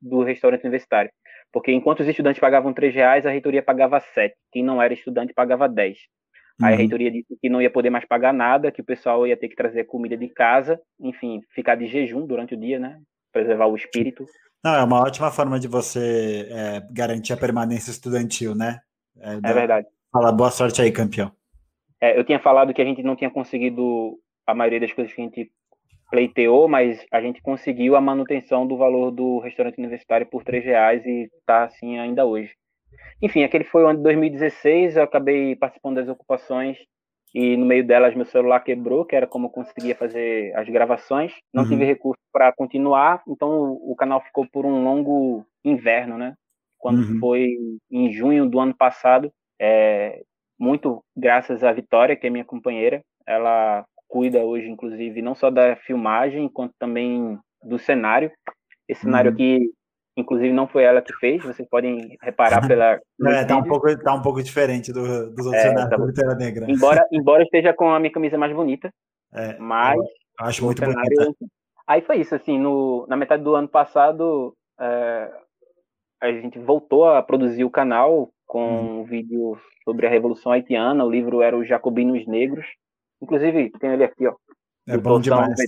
do 0.00 0.22
restaurante 0.22 0.62
universitário. 0.62 1.10
Porque 1.52 1.72
enquanto 1.72 2.00
os 2.00 2.06
estudantes 2.06 2.40
pagavam 2.40 2.72
três 2.72 2.94
reais, 2.94 3.26
a 3.26 3.30
reitoria 3.30 3.60
pagava 3.60 3.98
sete. 4.14 4.36
Quem 4.52 4.62
não 4.62 4.80
era 4.80 4.94
estudante 4.94 5.34
pagava 5.34 5.68
dez. 5.68 5.98
Uhum. 6.60 6.66
Aí 6.66 6.72
a 6.72 6.76
uhum. 6.76 6.78
reitoria 6.78 7.10
disse 7.10 7.36
que 7.40 7.48
não 7.48 7.60
ia 7.60 7.70
poder 7.70 7.90
mais 7.90 8.04
pagar 8.04 8.32
nada, 8.32 8.70
que 8.70 8.80
o 8.80 8.84
pessoal 8.84 9.26
ia 9.26 9.36
ter 9.36 9.48
que 9.48 9.56
trazer 9.56 9.82
comida 9.84 10.16
de 10.16 10.28
casa, 10.28 10.80
enfim, 11.00 11.40
ficar 11.52 11.74
de 11.74 11.88
jejum 11.88 12.24
durante 12.24 12.54
o 12.54 12.56
dia, 12.56 12.78
né? 12.78 13.00
Preservar 13.32 13.66
o 13.66 13.74
espírito. 13.74 14.26
Não, 14.64 14.76
é 14.76 14.84
uma 14.84 15.02
ótima 15.02 15.32
forma 15.32 15.58
de 15.58 15.66
você 15.66 16.48
é, 16.50 16.82
garantir 16.92 17.32
a 17.32 17.36
permanência 17.36 17.90
estudantil, 17.90 18.54
né? 18.54 18.78
É, 19.18 19.34
é 19.42 19.52
verdade. 19.52 19.88
Fala, 20.12 20.30
boa 20.30 20.52
sorte 20.52 20.80
aí, 20.80 20.92
campeão. 20.92 21.32
É, 22.00 22.16
eu 22.16 22.22
tinha 22.22 22.38
falado 22.38 22.72
que 22.72 22.80
a 22.80 22.84
gente 22.84 23.02
não 23.02 23.16
tinha 23.16 23.30
conseguido 23.30 24.16
a 24.48 24.54
maioria 24.54 24.80
das 24.80 24.92
coisas 24.92 25.12
que 25.12 25.20
a 25.20 25.24
gente 25.24 25.52
pleiteou, 26.10 26.66
mas 26.66 27.04
a 27.12 27.20
gente 27.20 27.42
conseguiu 27.42 27.94
a 27.94 28.00
manutenção 28.00 28.66
do 28.66 28.78
valor 28.78 29.10
do 29.10 29.40
restaurante 29.40 29.76
universitário 29.76 30.26
por 30.26 30.42
três 30.42 30.64
reais 30.64 31.04
e 31.04 31.28
está 31.38 31.64
assim 31.64 31.98
ainda 31.98 32.24
hoje. 32.24 32.54
Enfim, 33.20 33.42
aquele 33.42 33.64
foi 33.64 33.84
o 33.84 33.88
ano 33.88 33.98
de 33.98 34.04
2016, 34.04 34.96
eu 34.96 35.02
acabei 35.02 35.54
participando 35.54 35.96
das 35.96 36.08
ocupações 36.08 36.78
e 37.34 37.58
no 37.58 37.66
meio 37.66 37.86
delas 37.86 38.14
meu 38.14 38.24
celular 38.24 38.60
quebrou, 38.60 39.04
que 39.04 39.14
era 39.14 39.26
como 39.26 39.48
eu 39.48 39.50
conseguia 39.50 39.94
fazer 39.94 40.56
as 40.56 40.66
gravações. 40.70 41.34
Não 41.52 41.64
uhum. 41.64 41.68
tive 41.68 41.84
recurso 41.84 42.22
para 42.32 42.50
continuar, 42.54 43.22
então 43.28 43.50
o, 43.50 43.92
o, 43.92 43.96
canal 43.96 44.22
ficou 44.22 44.46
por 44.50 44.64
um 44.64 44.82
longo 44.82 45.44
inverno, 45.62 46.16
né? 46.16 46.32
Quando 46.78 47.00
uhum. 47.00 47.18
foi 47.18 47.54
em 47.90 48.10
junho 48.10 48.48
do 48.48 48.58
ano 48.58 48.74
passado, 48.74 49.30
é, 49.60 50.22
muito 50.58 51.04
graças 51.14 51.62
à 51.62 51.70
Vitória, 51.70 52.16
que 52.16 52.26
é 52.26 52.30
minha 52.30 52.46
companheira, 52.46 53.02
ela 53.26 53.84
cuida 54.08 54.40
hoje, 54.40 54.68
inclusive, 54.68 55.22
não 55.22 55.34
só 55.34 55.50
da 55.50 55.76
filmagem, 55.76 56.48
quanto 56.48 56.74
também 56.78 57.38
do 57.62 57.78
cenário. 57.78 58.32
Esse 58.88 59.02
cenário 59.02 59.30
uhum. 59.30 59.34
aqui, 59.34 59.70
inclusive, 60.16 60.52
não 60.52 60.66
foi 60.66 60.84
ela 60.84 61.02
que 61.02 61.12
fez, 61.14 61.44
vocês 61.44 61.68
podem 61.68 62.16
reparar 62.22 62.66
pela. 62.66 62.98
é, 63.26 63.44
tá 63.44 63.56
um, 63.56 63.62
pouco, 63.62 63.98
tá 63.98 64.14
um 64.14 64.22
pouco 64.22 64.42
diferente 64.42 64.92
do, 64.92 65.30
dos 65.30 65.46
outros 65.46 65.62
é, 65.62 65.68
cenários 65.68 65.90
tá... 65.90 65.96
da 65.96 66.06
Vitória 66.06 66.34
Negra. 66.34 66.66
Embora, 66.70 67.06
embora 67.12 67.42
esteja 67.42 67.74
com 67.74 67.90
a 67.90 68.00
minha 68.00 68.12
camisa 68.12 68.38
mais 68.38 68.52
bonita, 68.52 68.90
é, 69.32 69.58
mas. 69.58 70.00
acho 70.40 70.64
muito 70.64 70.78
cenário... 70.78 71.10
bonita. 71.14 71.34
Aí 71.86 72.02
foi 72.02 72.18
isso, 72.18 72.34
assim, 72.34 72.58
no, 72.58 73.06
na 73.08 73.16
metade 73.16 73.42
do 73.42 73.54
ano 73.54 73.68
passado, 73.68 74.54
é, 74.78 75.30
a 76.20 76.32
gente 76.32 76.58
voltou 76.58 77.08
a 77.08 77.22
produzir 77.22 77.64
o 77.64 77.70
canal 77.70 78.30
com 78.46 78.62
hum. 78.62 79.00
um 79.00 79.04
vídeo 79.04 79.58
sobre 79.84 80.06
a 80.06 80.10
Revolução 80.10 80.52
Haitiana. 80.52 81.04
O 81.04 81.10
livro 81.10 81.42
era 81.42 81.56
Os 81.56 81.68
Jacobinos 81.68 82.26
Negros. 82.26 82.66
Inclusive, 83.22 83.70
tem 83.78 83.92
ele 83.92 84.04
aqui, 84.04 84.26
ó. 84.26 84.34
É 84.86 84.96
bom 84.96 85.20
demais. 85.20 85.58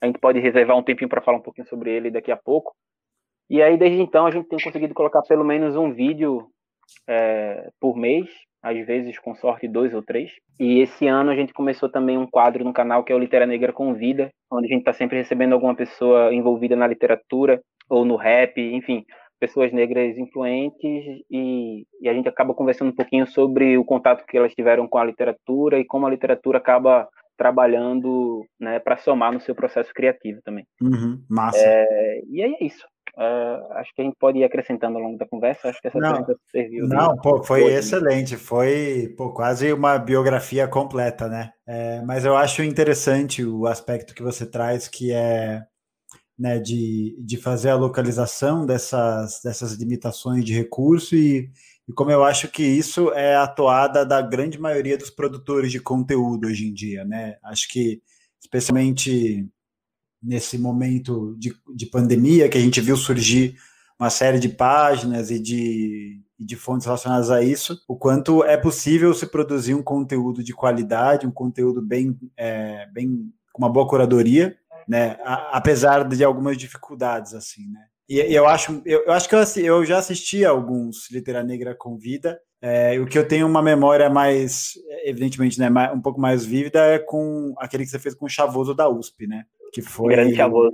A 0.00 0.06
gente 0.06 0.18
pode 0.18 0.38
reservar 0.38 0.76
um 0.76 0.82
tempinho 0.82 1.08
para 1.08 1.22
falar 1.22 1.38
um 1.38 1.42
pouquinho 1.42 1.66
sobre 1.66 1.90
ele 1.90 2.10
daqui 2.10 2.30
a 2.30 2.36
pouco. 2.36 2.74
E 3.48 3.62
aí, 3.62 3.76
desde 3.76 4.00
então, 4.00 4.26
a 4.26 4.30
gente 4.30 4.48
tem 4.48 4.58
conseguido 4.62 4.94
colocar 4.94 5.22
pelo 5.22 5.44
menos 5.44 5.76
um 5.76 5.92
vídeo 5.92 6.48
é, 7.06 7.70
por 7.80 7.96
mês, 7.96 8.28
às 8.62 8.86
vezes 8.86 9.18
com 9.18 9.34
sorte 9.34 9.68
dois 9.68 9.92
ou 9.94 10.02
três. 10.02 10.32
E 10.58 10.80
esse 10.80 11.06
ano 11.06 11.30
a 11.30 11.36
gente 11.36 11.52
começou 11.52 11.88
também 11.88 12.16
um 12.16 12.26
quadro 12.26 12.64
no 12.64 12.72
canal 12.72 13.04
que 13.04 13.12
é 13.12 13.16
o 13.16 13.18
Litera 13.18 13.46
Negra 13.46 13.72
Convida, 13.72 14.30
onde 14.50 14.66
a 14.66 14.68
gente 14.70 14.80
está 14.80 14.92
sempre 14.92 15.18
recebendo 15.18 15.52
alguma 15.52 15.74
pessoa 15.74 16.32
envolvida 16.32 16.74
na 16.74 16.86
literatura 16.86 17.60
ou 17.88 18.04
no 18.04 18.16
rap, 18.16 18.58
enfim, 18.58 19.04
pessoas 19.44 19.70
negras 19.72 20.16
influentes 20.16 21.04
e, 21.30 21.86
e, 22.00 22.08
a 22.08 22.14
gente 22.14 22.28
acaba 22.28 22.54
conversando 22.54 22.88
um 22.88 22.94
pouquinho 22.94 23.26
sobre 23.26 23.76
o 23.76 23.84
contato 23.84 24.24
que 24.24 24.38
elas 24.38 24.54
tiveram 24.54 24.88
com 24.88 24.96
a 24.96 25.04
literatura 25.04 25.78
e 25.78 25.84
como 25.84 26.06
a 26.06 26.10
literatura 26.10 26.56
acaba 26.56 27.06
trabalhando 27.36 28.42
né, 28.58 28.78
para 28.78 28.96
somar 28.96 29.32
no 29.32 29.40
seu 29.40 29.54
processo 29.54 29.92
criativo 29.92 30.40
também. 30.42 30.66
Uhum, 30.80 31.22
massa. 31.28 31.58
É, 31.58 32.22
e 32.26 32.42
aí 32.42 32.56
é 32.58 32.64
isso. 32.64 32.86
Uh, 33.18 33.72
acho 33.74 33.94
que 33.94 34.00
a 34.00 34.04
gente 34.04 34.16
pode 34.18 34.38
ir 34.38 34.44
acrescentando 34.44 34.96
ao 34.96 35.04
longo 35.04 35.18
da 35.18 35.26
conversa. 35.26 35.68
Acho 35.68 35.80
que 35.80 35.88
essa 35.88 35.98
não, 35.98 36.24
serviu. 36.50 36.88
Não, 36.88 37.14
pô, 37.16 37.42
foi 37.42 37.64
hoje, 37.64 37.74
excelente. 37.74 38.36
Foi 38.36 39.14
pô, 39.16 39.30
quase 39.32 39.72
uma 39.72 39.98
biografia 39.98 40.66
completa, 40.66 41.28
né? 41.28 41.50
É, 41.68 42.00
mas 42.02 42.24
eu 42.24 42.34
acho 42.34 42.62
interessante 42.62 43.44
o 43.44 43.66
aspecto 43.66 44.14
que 44.14 44.22
você 44.22 44.48
traz, 44.50 44.88
que 44.88 45.12
é 45.12 45.62
né, 46.38 46.58
de, 46.58 47.16
de 47.20 47.36
fazer 47.36 47.70
a 47.70 47.76
localização 47.76 48.66
dessas, 48.66 49.40
dessas 49.42 49.72
limitações 49.74 50.44
de 50.44 50.52
recurso 50.52 51.14
e, 51.14 51.50
e 51.88 51.92
como 51.92 52.10
eu 52.10 52.24
acho 52.24 52.48
que 52.48 52.62
isso 52.62 53.12
é 53.12 53.36
a 53.36 53.46
toada 53.46 54.04
da 54.04 54.20
grande 54.20 54.58
maioria 54.58 54.98
dos 54.98 55.10
produtores 55.10 55.70
de 55.70 55.80
conteúdo 55.80 56.48
hoje 56.48 56.66
em 56.66 56.74
dia, 56.74 57.04
né? 57.04 57.36
Acho 57.44 57.68
que 57.68 58.02
especialmente 58.40 59.48
nesse 60.22 60.58
momento 60.58 61.36
de, 61.38 61.54
de 61.74 61.86
pandemia 61.86 62.48
que 62.48 62.56
a 62.56 62.60
gente 62.60 62.80
viu 62.80 62.96
surgir 62.96 63.56
uma 63.98 64.10
série 64.10 64.40
de 64.40 64.48
páginas 64.48 65.30
e 65.30 65.38
de, 65.38 66.20
e 66.38 66.44
de 66.44 66.56
fontes 66.56 66.86
relacionadas 66.86 67.30
a 67.30 67.42
isso, 67.42 67.80
o 67.86 67.96
quanto 67.96 68.42
é 68.42 68.56
possível 68.56 69.12
se 69.14 69.26
produzir 69.26 69.74
um 69.74 69.82
conteúdo 69.82 70.42
de 70.42 70.52
qualidade, 70.52 71.26
um 71.26 71.30
conteúdo 71.30 71.80
bem, 71.80 72.18
é, 72.36 72.86
bem 72.92 73.32
com 73.52 73.62
uma 73.62 73.70
boa 73.70 73.86
curadoria, 73.86 74.56
né? 74.88 75.16
A, 75.24 75.56
apesar 75.56 76.06
de 76.08 76.24
algumas 76.24 76.56
dificuldades, 76.56 77.34
assim, 77.34 77.68
né? 77.70 77.80
E, 78.08 78.20
e 78.20 78.34
eu 78.34 78.46
acho, 78.46 78.82
eu, 78.84 79.04
eu, 79.04 79.12
acho 79.12 79.28
que 79.28 79.34
eu, 79.34 79.42
eu 79.60 79.84
já 79.84 79.98
assisti 79.98 80.44
a 80.44 80.50
alguns 80.50 81.10
Litera 81.10 81.42
Negra 81.42 81.74
com 81.74 81.96
vida. 81.96 82.38
É, 82.60 82.98
o 82.98 83.06
que 83.06 83.18
eu 83.18 83.28
tenho 83.28 83.46
uma 83.46 83.62
memória 83.62 84.08
mais, 84.08 84.72
evidentemente, 85.04 85.58
né, 85.58 85.68
um 85.92 86.00
pouco 86.00 86.18
mais 86.20 86.46
vívida 86.46 86.80
é 86.80 86.98
com 86.98 87.54
aquele 87.58 87.84
que 87.84 87.90
você 87.90 87.98
fez 87.98 88.14
com 88.14 88.24
o 88.24 88.28
Chavoso 88.28 88.74
da 88.74 88.88
USP, 88.88 89.26
né? 89.26 89.44
Que 89.72 89.82
foi 89.82 90.14
grande 90.14 90.34
Chavoso. 90.34 90.72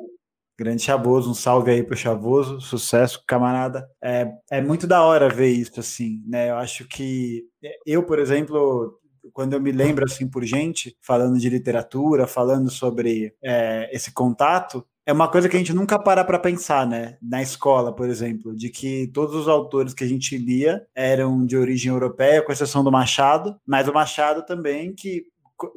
Grande 0.56 0.82
Chavoso, 0.82 1.30
um 1.30 1.34
salve 1.34 1.70
aí 1.70 1.82
pro 1.82 1.96
Chavoso, 1.96 2.60
sucesso, 2.60 3.24
camarada. 3.26 3.88
É, 4.02 4.30
é 4.50 4.60
muito 4.60 4.86
da 4.86 5.02
hora 5.02 5.28
ver 5.28 5.48
isso, 5.48 5.80
assim, 5.80 6.22
né? 6.28 6.50
Eu 6.50 6.56
acho 6.56 6.86
que 6.86 7.44
eu, 7.86 8.04
por 8.04 8.18
exemplo, 8.18 8.99
quando 9.32 9.54
eu 9.54 9.60
me 9.60 9.72
lembro 9.72 10.04
assim 10.04 10.28
por 10.28 10.44
gente 10.44 10.96
falando 11.00 11.38
de 11.38 11.48
literatura, 11.48 12.26
falando 12.26 12.70
sobre 12.70 13.34
é, 13.42 13.88
esse 13.92 14.12
contato, 14.12 14.84
é 15.06 15.12
uma 15.12 15.28
coisa 15.28 15.48
que 15.48 15.56
a 15.56 15.58
gente 15.58 15.72
nunca 15.72 15.98
para 15.98 16.24
para 16.24 16.38
pensar, 16.38 16.86
né? 16.86 17.16
Na 17.20 17.42
escola, 17.42 17.94
por 17.94 18.08
exemplo, 18.08 18.54
de 18.54 18.68
que 18.68 19.08
todos 19.08 19.34
os 19.34 19.48
autores 19.48 19.92
que 19.92 20.04
a 20.04 20.06
gente 20.06 20.36
lia 20.38 20.86
eram 20.94 21.44
de 21.44 21.56
origem 21.56 21.90
europeia, 21.90 22.42
com 22.42 22.52
exceção 22.52 22.84
do 22.84 22.92
Machado, 22.92 23.56
mas 23.66 23.88
o 23.88 23.92
Machado 23.92 24.44
também 24.44 24.94
que 24.94 25.24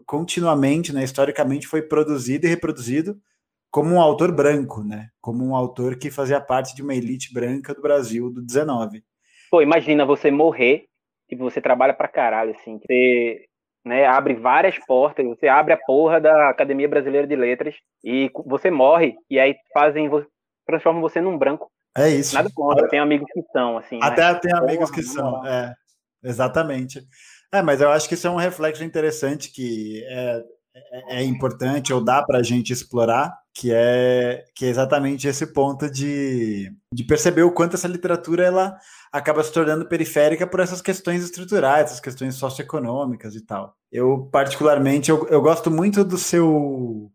continuamente, 0.05 0.93
né, 0.93 1.03
historicamente 1.03 1.67
foi 1.67 1.81
produzido 1.81 2.45
e 2.45 2.49
reproduzido 2.49 3.17
como 3.69 3.95
um 3.95 3.99
autor 3.99 4.31
branco, 4.31 4.83
né? 4.83 5.09
Como 5.19 5.43
um 5.43 5.55
autor 5.55 5.97
que 5.97 6.11
fazia 6.11 6.39
parte 6.39 6.75
de 6.75 6.83
uma 6.83 6.93
elite 6.93 7.33
branca 7.33 7.73
do 7.73 7.81
Brasil 7.81 8.29
do 8.29 8.41
19. 8.41 9.03
Pô, 9.49 9.61
imagina 9.61 10.05
você 10.05 10.29
morrer 10.29 10.85
Tipo, 11.33 11.49
você 11.49 11.59
trabalha 11.59 11.93
pra 11.93 12.07
caralho, 12.07 12.51
assim. 12.51 12.77
Você 12.77 13.45
né, 13.83 14.05
abre 14.05 14.35
várias 14.35 14.77
portas, 14.85 15.25
você 15.25 15.47
abre 15.47 15.73
a 15.73 15.77
porra 15.77 16.21
da 16.21 16.49
Academia 16.49 16.87
Brasileira 16.87 17.25
de 17.25 17.35
Letras 17.35 17.75
e 18.03 18.29
você 18.45 18.69
morre, 18.69 19.15
e 19.29 19.39
aí 19.39 19.55
fazem, 19.73 20.09
transformam 20.65 21.01
você 21.01 21.19
num 21.19 21.37
branco. 21.37 21.71
É 21.97 22.07
isso. 22.09 22.35
Nada 22.35 22.49
contra, 22.53 22.87
tem 22.87 22.99
amigos 22.99 23.27
que 23.33 23.41
são, 23.51 23.77
assim. 23.77 23.99
Até 24.01 24.31
mas... 24.31 24.39
tem 24.41 24.53
amigos 24.53 24.89
porra, 24.89 25.01
que 25.01 25.03
são, 25.03 25.47
é. 25.47 25.73
Exatamente. 26.23 27.01
É, 27.51 27.61
mas 27.61 27.81
eu 27.81 27.89
acho 27.89 28.07
que 28.07 28.13
isso 28.13 28.27
é 28.27 28.29
um 28.29 28.35
reflexo 28.35 28.83
interessante 28.83 29.51
que 29.51 30.03
é, 30.05 30.43
é, 30.75 31.15
é 31.17 31.23
importante 31.23 31.91
ou 31.91 32.03
dá 32.03 32.23
para 32.23 32.39
a 32.39 32.43
gente 32.43 32.71
explorar, 32.71 33.31
que 33.53 33.71
é, 33.71 34.43
que 34.55 34.65
é 34.65 34.69
exatamente 34.69 35.27
esse 35.27 35.45
ponto 35.47 35.89
de, 35.89 36.71
de 36.91 37.03
perceber 37.03 37.43
o 37.43 37.51
quanto 37.51 37.75
essa 37.75 37.87
literatura 37.87 38.43
ela 38.43 38.77
acaba 39.11 39.43
se 39.43 39.53
tornando 39.53 39.87
periférica 39.87 40.47
por 40.47 40.59
essas 40.59 40.81
questões 40.81 41.23
estruturais, 41.23 41.85
essas 41.85 41.99
questões 41.99 42.33
socioeconômicas 42.35 43.35
e 43.35 43.45
tal. 43.45 43.75
Eu, 43.91 44.27
particularmente, 44.31 45.11
eu, 45.11 45.27
eu 45.27 45.39
gosto 45.39 45.69
muito 45.69 46.03
do 46.03 46.17
seu, 46.17 47.11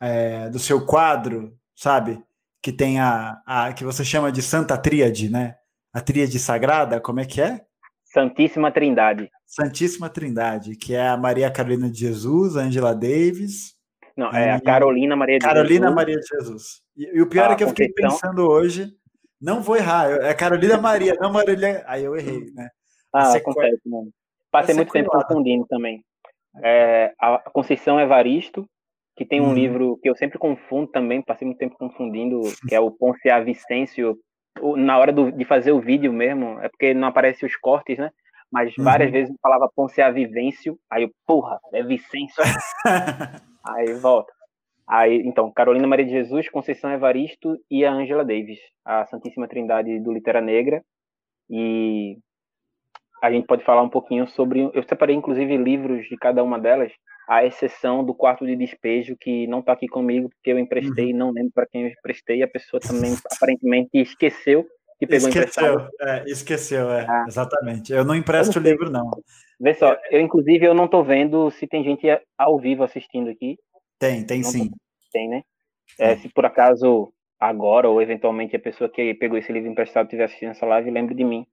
é, 0.00 0.48
do 0.48 0.58
seu 0.58 0.86
quadro, 0.86 1.54
sabe? 1.76 2.22
Que 2.62 2.72
tem 2.72 2.98
a, 2.98 3.42
a 3.44 3.72
que 3.74 3.84
você 3.84 4.02
chama 4.02 4.32
de 4.32 4.40
Santa 4.40 4.78
Tríade, 4.78 5.28
né? 5.28 5.56
A 5.92 6.00
Tríade 6.00 6.38
Sagrada, 6.38 7.00
como 7.00 7.20
é 7.20 7.26
que 7.26 7.42
é? 7.42 7.60
Santíssima 8.02 8.72
Trindade. 8.72 9.30
Santíssima 9.46 10.08
Trindade, 10.08 10.74
que 10.74 10.94
é 10.94 11.06
a 11.06 11.18
Maria 11.18 11.50
Carolina 11.50 11.90
de 11.90 11.98
Jesus, 11.98 12.56
a 12.56 12.62
Angela 12.62 12.94
Davis. 12.94 13.71
Não, 14.16 14.30
é 14.30 14.52
a 14.52 14.60
Carolina 14.60 15.16
Maria 15.16 15.38
de 15.38 15.44
Carolina 15.44 15.86
Jesus. 15.88 15.94
Maria 15.94 16.16
de 16.18 16.26
Jesus. 16.26 16.82
E, 16.96 17.18
e 17.18 17.22
o 17.22 17.28
pior 17.28 17.50
é 17.50 17.56
que 17.56 17.64
eu 17.64 17.68
fiquei 17.68 17.88
pensando 17.88 18.48
hoje 18.48 18.92
não 19.42 19.60
vou 19.60 19.76
errar, 19.76 20.08
é 20.08 20.32
Carolina 20.34 20.78
Maria, 20.78 21.16
não 21.20 21.32
Marília. 21.32 21.82
Aí 21.88 22.04
eu 22.04 22.16
errei, 22.16 22.52
né? 22.54 22.68
Ah, 23.12 23.36
acontece, 23.36 23.80
mano. 23.84 24.10
Passei 24.52 24.72
muito 24.72 24.92
tempo 24.92 25.10
confundindo 25.10 25.66
também. 25.66 26.04
É, 26.62 27.12
a 27.18 27.38
Conceição 27.50 27.98
Evaristo, 27.98 28.64
que 29.16 29.24
tem 29.24 29.40
um 29.40 29.48
hum. 29.48 29.54
livro 29.54 29.98
que 30.00 30.08
eu 30.08 30.14
sempre 30.14 30.38
confundo 30.38 30.86
também, 30.92 31.20
passei 31.20 31.44
muito 31.44 31.58
tempo 31.58 31.76
confundindo, 31.76 32.40
que 32.68 32.74
é 32.74 32.78
o 32.78 32.92
Ponce 32.92 33.28
a 33.28 33.40
Vicêncio. 33.40 34.16
Na 34.76 34.96
hora 34.98 35.12
do, 35.12 35.32
de 35.32 35.44
fazer 35.44 35.72
o 35.72 35.80
vídeo 35.80 36.12
mesmo, 36.12 36.60
é 36.60 36.68
porque 36.68 36.94
não 36.94 37.08
aparecem 37.08 37.48
os 37.48 37.56
cortes, 37.56 37.98
né? 37.98 38.10
Mas 38.50 38.72
várias 38.78 39.08
uhum. 39.08 39.12
vezes 39.12 39.30
eu 39.30 39.36
falava 39.42 39.70
Ponce 39.74 40.00
a 40.00 40.10
Vivêncio, 40.10 40.78
aí 40.88 41.02
eu, 41.02 41.10
porra, 41.26 41.58
é 41.72 41.82
Vicêncio. 41.82 42.42
Aí 43.64 43.92
volta. 43.94 44.32
Aí, 44.88 45.22
então, 45.24 45.50
Carolina 45.52 45.86
Maria 45.86 46.04
de 46.04 46.12
Jesus, 46.12 46.48
Conceição 46.48 46.90
Evaristo 46.90 47.56
e 47.70 47.84
a 47.84 47.92
Angela 47.92 48.24
Davis, 48.24 48.58
a 48.84 49.06
Santíssima 49.06 49.48
Trindade 49.48 50.00
do 50.00 50.12
Litera 50.12 50.40
Negra. 50.40 50.82
E 51.48 52.18
a 53.22 53.30
gente 53.30 53.46
pode 53.46 53.64
falar 53.64 53.82
um 53.82 53.88
pouquinho 53.88 54.26
sobre. 54.26 54.70
Eu 54.74 54.82
separei, 54.82 55.14
inclusive, 55.14 55.56
livros 55.56 56.06
de 56.08 56.16
cada 56.16 56.42
uma 56.42 56.58
delas, 56.58 56.92
à 57.28 57.44
exceção 57.44 58.04
do 58.04 58.14
quarto 58.14 58.44
de 58.44 58.56
despejo, 58.56 59.16
que 59.18 59.46
não 59.46 59.60
está 59.60 59.72
aqui 59.72 59.86
comigo, 59.86 60.28
porque 60.28 60.50
eu 60.50 60.58
emprestei, 60.58 61.12
não 61.12 61.30
lembro 61.30 61.52
para 61.54 61.66
quem 61.66 61.82
eu 61.82 61.88
emprestei, 61.88 62.42
a 62.42 62.48
pessoa 62.48 62.80
também 62.80 63.14
aparentemente 63.32 63.90
esqueceu 63.94 64.66
que 65.02 65.06
pegou 65.06 65.28
esqueceu, 65.28 65.72
emprestado. 65.74 65.88
É, 66.00 66.24
esqueceu, 66.26 66.90
é, 66.90 67.06
ah. 67.08 67.24
exatamente. 67.26 67.92
Eu 67.92 68.04
não 68.04 68.14
empresto 68.14 68.58
o 68.58 68.62
livro, 68.62 68.90
não. 68.90 69.10
Vê 69.62 69.74
só, 69.74 69.96
eu, 70.10 70.20
inclusive, 70.20 70.66
eu 70.66 70.74
não 70.74 70.86
estou 70.86 71.04
vendo 71.04 71.48
se 71.52 71.68
tem 71.68 71.84
gente 71.84 72.04
ao 72.36 72.58
vivo 72.58 72.82
assistindo 72.82 73.30
aqui. 73.30 73.56
Tem, 73.96 74.26
tem 74.26 74.42
não 74.42 74.50
sim. 74.50 74.70
Tem, 75.12 75.28
né? 75.28 75.42
É, 76.00 76.16
se 76.16 76.28
por 76.28 76.44
acaso 76.44 77.12
agora 77.38 77.88
ou 77.88 78.02
eventualmente 78.02 78.56
a 78.56 78.60
pessoa 78.60 78.90
que 78.90 79.14
pegou 79.14 79.38
esse 79.38 79.52
livro 79.52 79.70
emprestado 79.70 80.06
estiver 80.06 80.24
assistindo 80.24 80.50
essa 80.50 80.66
live, 80.66 80.90
lembre 80.90 81.14
de 81.14 81.22
mim. 81.22 81.46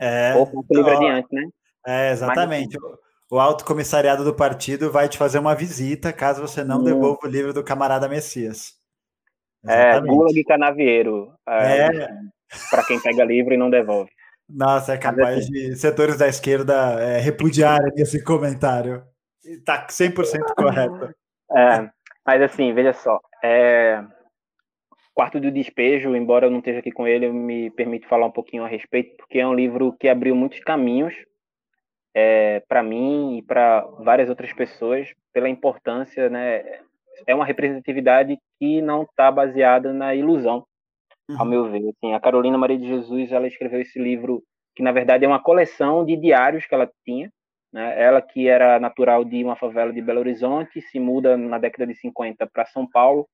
É. 0.00 0.34
Ou 0.34 0.48
o 0.50 0.64
livro 0.74 0.96
adiante, 0.96 1.28
né? 1.30 1.42
É, 1.86 2.12
exatamente. 2.12 2.78
Mas, 2.80 2.92
o 3.30 3.38
alto 3.38 3.66
comissariado 3.66 4.24
do 4.24 4.34
partido 4.34 4.90
vai 4.90 5.06
te 5.06 5.18
fazer 5.18 5.38
uma 5.38 5.54
visita 5.54 6.10
caso 6.10 6.40
você 6.40 6.64
não 6.64 6.78
hum. 6.78 6.84
devolva 6.84 7.20
o 7.22 7.28
livro 7.28 7.52
do 7.52 7.62
camarada 7.62 8.08
Messias. 8.08 8.78
É, 9.68 9.90
exatamente. 9.90 10.10
É, 10.10 10.16
Gulag 10.16 10.44
Canavieiro. 10.44 11.34
É, 11.46 11.86
é. 11.86 12.08
Para 12.70 12.82
quem 12.86 12.98
pega 12.98 13.24
livro 13.26 13.52
e 13.52 13.58
não 13.58 13.68
devolve. 13.68 14.10
Nossa, 14.54 14.94
é 14.94 14.98
capaz 14.98 15.38
assim, 15.38 15.52
de 15.52 15.76
setores 15.76 16.18
da 16.18 16.28
esquerda 16.28 17.00
é, 17.00 17.18
repudiarem 17.18 17.92
esse 17.96 18.22
comentário. 18.22 19.02
Está 19.44 19.86
100% 19.86 20.40
correto. 20.54 21.14
É, 21.50 21.90
mas 22.26 22.42
assim, 22.42 22.72
veja 22.74 22.92
só. 22.92 23.18
É, 23.42 24.04
Quarto 25.14 25.38
do 25.38 25.50
Despejo, 25.50 26.16
embora 26.16 26.46
eu 26.46 26.50
não 26.50 26.58
esteja 26.58 26.78
aqui 26.78 26.90
com 26.90 27.06
ele, 27.06 27.26
eu 27.26 27.34
me 27.34 27.70
permito 27.70 28.08
falar 28.08 28.26
um 28.26 28.30
pouquinho 28.30 28.64
a 28.64 28.68
respeito, 28.68 29.14
porque 29.16 29.38
é 29.38 29.46
um 29.46 29.54
livro 29.54 29.94
que 29.98 30.08
abriu 30.08 30.34
muitos 30.34 30.60
caminhos 30.60 31.14
é, 32.14 32.60
para 32.60 32.82
mim 32.82 33.36
e 33.36 33.42
para 33.42 33.82
várias 34.00 34.28
outras 34.28 34.52
pessoas, 34.52 35.08
pela 35.32 35.48
importância, 35.48 36.30
né? 36.30 36.62
É 37.26 37.34
uma 37.34 37.44
representatividade 37.44 38.38
que 38.58 38.80
não 38.80 39.02
está 39.02 39.30
baseada 39.30 39.92
na 39.92 40.14
ilusão, 40.14 40.66
uhum. 41.28 41.36
ao 41.38 41.46
meu 41.46 41.70
ver. 41.70 41.88
Assim, 41.88 42.14
a 42.14 42.20
Carolina 42.20 42.58
Maria 42.58 42.78
de 42.78 42.86
Jesus, 42.86 43.32
ela 43.32 43.46
escreveu 43.46 43.80
esse 43.80 43.98
livro 43.98 44.42
que 44.74 44.82
na 44.82 44.92
verdade 44.92 45.24
é 45.24 45.28
uma 45.28 45.42
coleção 45.42 46.04
de 46.04 46.16
diários 46.16 46.66
que 46.66 46.74
ela 46.74 46.90
tinha. 47.04 47.30
Né? 47.72 48.02
Ela 48.02 48.20
que 48.20 48.48
era 48.48 48.78
natural 48.78 49.24
de 49.24 49.42
uma 49.42 49.56
favela 49.56 49.92
de 49.92 50.02
Belo 50.02 50.20
Horizonte, 50.20 50.80
se 50.80 51.00
muda 51.00 51.36
na 51.36 51.58
década 51.58 51.86
de 51.86 51.94
50 51.94 52.46
para 52.46 52.66
São 52.66 52.88
Paulo 52.88 53.26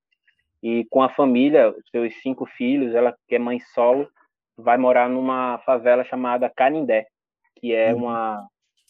e 0.62 0.84
com 0.90 1.02
a 1.02 1.08
família, 1.08 1.74
seus 1.90 2.14
cinco 2.20 2.44
filhos, 2.46 2.94
ela 2.94 3.14
que 3.28 3.36
é 3.36 3.38
mãe 3.38 3.60
solo, 3.60 4.08
vai 4.56 4.76
morar 4.76 5.08
numa 5.08 5.58
favela 5.58 6.04
chamada 6.04 6.50
Canindé, 6.50 7.06
que 7.56 7.72
é 7.72 7.94
uhum. 7.94 8.04
uma 8.04 8.46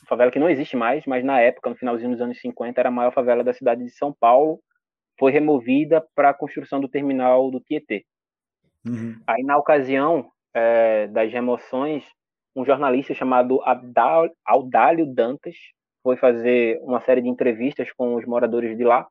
favela 0.09 0.31
que 0.31 0.38
não 0.38 0.49
existe 0.49 0.76
mais, 0.76 1.05
mas 1.05 1.23
na 1.23 1.40
época, 1.40 1.69
no 1.69 1.76
finalzinho 1.76 2.12
dos 2.12 2.21
anos 2.21 2.40
50, 2.40 2.81
era 2.81 2.88
a 2.88 2.93
maior 2.93 3.12
favela 3.12 3.45
da 3.45 3.52
cidade 3.52 3.85
de 3.85 3.90
São 3.90 4.14
Paulo, 4.19 4.61
foi 5.19 5.31
removida 5.31 6.05
para 6.14 6.31
a 6.31 6.35
construção 6.35 6.81
do 6.81 6.88
terminal 6.88 7.50
do 7.50 7.61
Tietê. 7.61 8.05
Uhum. 8.87 9.20
Aí, 9.26 9.42
na 9.42 9.56
ocasião 9.56 10.30
é, 10.54 11.06
das 11.08 11.32
remoções, 11.32 12.04
um 12.54 12.64
jornalista 12.64 13.14
chamado 13.14 13.61
Audálio 14.44 15.06
Dantas 15.06 15.56
foi 16.02 16.16
fazer 16.16 16.80
uma 16.82 17.00
série 17.00 17.20
de 17.20 17.28
entrevistas 17.28 17.92
com 17.92 18.14
os 18.14 18.25
moradores 18.25 18.76
de 18.76 18.85
lá, 18.85 19.06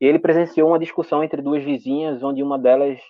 e 0.00 0.06
ele 0.06 0.18
presenciou 0.18 0.68
uma 0.68 0.78
discussão 0.78 1.24
entre 1.24 1.40
duas 1.40 1.64
vizinhas, 1.64 2.22
onde 2.22 2.42
uma 2.42 2.58
delas 2.58 3.00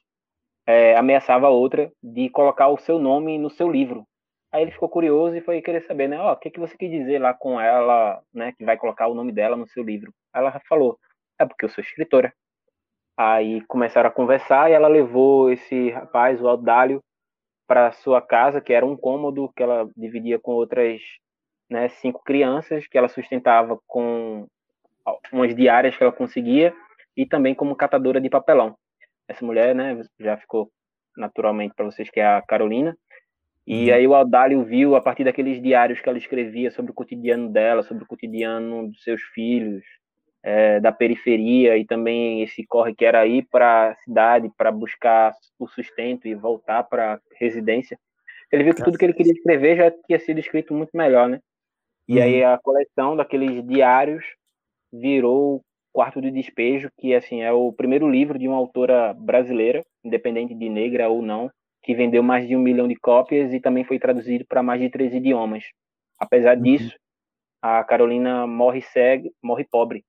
é, 0.66 0.96
ameaçava 0.96 1.46
a 1.46 1.50
outra 1.50 1.90
de 2.02 2.28
colocar 2.30 2.68
o 2.68 2.78
seu 2.78 2.98
nome 2.98 3.38
no 3.38 3.50
seu 3.50 3.70
livro. 3.70 4.04
Aí 4.52 4.62
ele 4.62 4.70
ficou 4.70 4.88
curioso 4.88 5.36
e 5.36 5.40
foi 5.40 5.60
querer 5.60 5.82
saber, 5.82 6.08
né? 6.08 6.18
Ó, 6.18 6.30
oh, 6.30 6.32
o 6.32 6.36
que, 6.36 6.50
que 6.50 6.60
você 6.60 6.76
quer 6.76 6.88
dizer 6.88 7.18
lá 7.18 7.34
com 7.34 7.60
ela, 7.60 8.22
né? 8.32 8.52
Que 8.56 8.64
vai 8.64 8.76
colocar 8.76 9.08
o 9.08 9.14
nome 9.14 9.32
dela 9.32 9.56
no 9.56 9.68
seu 9.68 9.82
livro. 9.82 10.12
Ela 10.34 10.60
falou, 10.68 10.98
é 11.38 11.44
porque 11.44 11.64
eu 11.64 11.68
sou 11.68 11.82
escritora. 11.82 12.32
Aí 13.16 13.62
começaram 13.62 14.08
a 14.08 14.12
conversar 14.12 14.70
e 14.70 14.74
ela 14.74 14.88
levou 14.88 15.50
esse 15.50 15.90
rapaz, 15.90 16.40
o 16.40 16.48
Aldálio, 16.48 17.02
para 17.66 17.90
sua 17.92 18.20
casa, 18.20 18.60
que 18.60 18.72
era 18.72 18.84
um 18.84 18.96
cômodo 18.96 19.50
que 19.56 19.62
ela 19.62 19.88
dividia 19.96 20.38
com 20.38 20.52
outras 20.52 21.00
né, 21.68 21.88
cinco 21.88 22.22
crianças, 22.22 22.86
que 22.86 22.96
ela 22.96 23.08
sustentava 23.08 23.78
com 23.86 24.46
umas 25.32 25.54
diárias 25.54 25.96
que 25.96 26.02
ela 26.02 26.12
conseguia 26.12 26.74
e 27.16 27.26
também 27.26 27.54
como 27.54 27.74
catadora 27.74 28.20
de 28.20 28.28
papelão. 28.28 28.76
Essa 29.26 29.44
mulher, 29.44 29.74
né, 29.74 30.00
já 30.20 30.36
ficou 30.36 30.70
naturalmente 31.16 31.74
para 31.74 31.86
vocês 31.86 32.10
que 32.10 32.20
é 32.20 32.26
a 32.26 32.42
Carolina. 32.42 32.96
E 33.66 33.88
uhum. 33.88 33.94
aí 33.96 34.06
o 34.06 34.14
Aldálio 34.14 34.62
viu 34.64 34.94
a 34.94 35.00
partir 35.00 35.24
daqueles 35.24 35.60
diários 35.60 36.00
que 36.00 36.08
ela 36.08 36.18
escrevia 36.18 36.70
sobre 36.70 36.92
o 36.92 36.94
cotidiano 36.94 37.50
dela, 37.50 37.82
sobre 37.82 38.04
o 38.04 38.06
cotidiano 38.06 38.88
dos 38.88 39.02
seus 39.02 39.20
filhos, 39.34 39.82
é, 40.46 40.78
da 40.78 40.92
periferia 40.92 41.76
e 41.76 41.84
também 41.84 42.40
esse 42.40 42.64
corre 42.64 42.94
que 42.94 43.04
era 43.04 43.26
ir 43.26 43.44
para 43.50 43.90
a 43.90 43.94
cidade 43.96 44.48
para 44.56 44.70
buscar 44.70 45.34
o 45.58 45.66
sustento 45.66 46.28
e 46.28 46.36
voltar 46.36 46.84
para 46.84 47.14
a 47.14 47.20
residência. 47.34 47.98
Ele 48.52 48.62
viu 48.62 48.72
que 48.72 48.84
tudo 48.84 48.96
que 48.96 49.04
ele 49.04 49.12
queria 49.12 49.32
escrever 49.32 49.76
já 49.76 49.90
tinha 49.90 50.20
sido 50.20 50.38
escrito 50.38 50.72
muito 50.72 50.96
melhor, 50.96 51.28
né? 51.28 51.40
E 52.06 52.18
uhum. 52.18 52.22
aí 52.22 52.44
a 52.44 52.56
coleção 52.58 53.16
daqueles 53.16 53.66
diários 53.66 54.24
virou 54.92 55.64
Quarto 55.92 56.20
de 56.20 56.30
Despejo, 56.30 56.90
que 56.96 57.12
assim 57.12 57.42
é 57.42 57.52
o 57.52 57.72
primeiro 57.72 58.08
livro 58.08 58.38
de 58.38 58.46
uma 58.46 58.56
autora 58.56 59.12
brasileira, 59.14 59.84
independente 60.04 60.54
de 60.54 60.68
negra 60.68 61.08
ou 61.08 61.22
não, 61.22 61.50
que 61.82 61.92
vendeu 61.92 62.22
mais 62.22 62.46
de 62.46 62.54
um 62.54 62.60
milhão 62.60 62.86
de 62.86 62.94
cópias 62.94 63.52
e 63.52 63.58
também 63.58 63.82
foi 63.82 63.98
traduzido 63.98 64.46
para 64.46 64.62
mais 64.62 64.80
de 64.80 64.90
três 64.90 65.12
idiomas. 65.12 65.64
Apesar 66.20 66.56
uhum. 66.56 66.62
disso, 66.62 66.96
a 67.60 67.82
Carolina 67.82 68.46
morre 68.46 68.80
cega, 68.80 69.28
morre 69.42 69.64
pobre. 69.68 70.04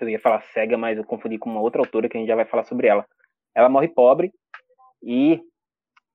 Eu 0.00 0.08
ia 0.08 0.20
falar 0.20 0.42
cega, 0.52 0.76
mas 0.76 0.98
eu 0.98 1.04
confundi 1.04 1.38
com 1.38 1.50
uma 1.50 1.60
outra 1.60 1.80
autora 1.80 2.08
que 2.08 2.16
a 2.16 2.20
gente 2.20 2.28
já 2.28 2.36
vai 2.36 2.44
falar 2.44 2.64
sobre 2.64 2.86
ela. 2.86 3.06
Ela 3.54 3.68
morre 3.68 3.88
pobre 3.88 4.32
e, 5.02 5.40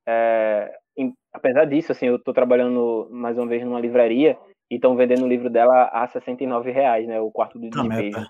é, 0.08 0.72
em, 0.98 1.14
apesar 1.34 1.66
disso, 1.66 1.92
assim, 1.92 2.08
eu 2.08 2.18
estou 2.18 2.34
trabalhando 2.34 3.08
mais 3.12 3.38
uma 3.38 3.48
vez 3.48 3.64
numa 3.64 3.80
livraria 3.80 4.38
e 4.70 4.76
estão 4.76 4.96
vendendo 4.96 5.26
o 5.26 5.28
livro 5.28 5.50
dela 5.50 5.90
a 5.92 6.08
69 6.08 6.72
reais, 6.72 7.08
né? 7.08 7.20
O 7.20 7.32
quarto 7.32 7.60
do 7.60 7.70
despejo. 7.70 8.26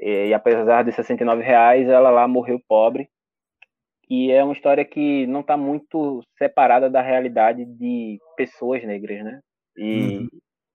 E, 0.00 0.28
e, 0.28 0.34
apesar 0.34 0.84
de 0.84 0.92
69 0.92 1.42
reais, 1.42 1.88
ela 1.88 2.10
lá 2.10 2.26
morreu 2.28 2.60
pobre. 2.68 3.08
E 4.08 4.30
é 4.30 4.42
uma 4.42 4.54
história 4.54 4.84
que 4.84 5.26
não 5.26 5.40
está 5.40 5.56
muito 5.56 6.22
separada 6.38 6.88
da 6.88 7.02
realidade 7.02 7.64
de 7.64 8.18
pessoas 8.36 8.82
negras, 8.84 9.22
né? 9.22 9.40
E, 9.76 10.18
uhum. 10.18 10.28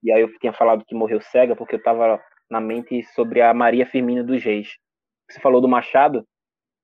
e 0.03 0.11
aí 0.11 0.21
eu 0.21 0.37
tinha 0.39 0.53
falado 0.53 0.85
que 0.85 0.93
morreu 0.93 1.19
cega 1.19 1.55
porque 1.55 1.75
eu 1.75 1.79
estava 1.79 2.21
na 2.53 2.61
mente 2.61 3.03
sobre 3.15 3.41
a 3.41 3.51
Maria 3.51 3.83
Firmina 3.83 4.23
dos 4.23 4.43
Reis. 4.43 4.77
Você 5.27 5.39
falou 5.39 5.59
do 5.59 5.67
Machado 5.67 6.19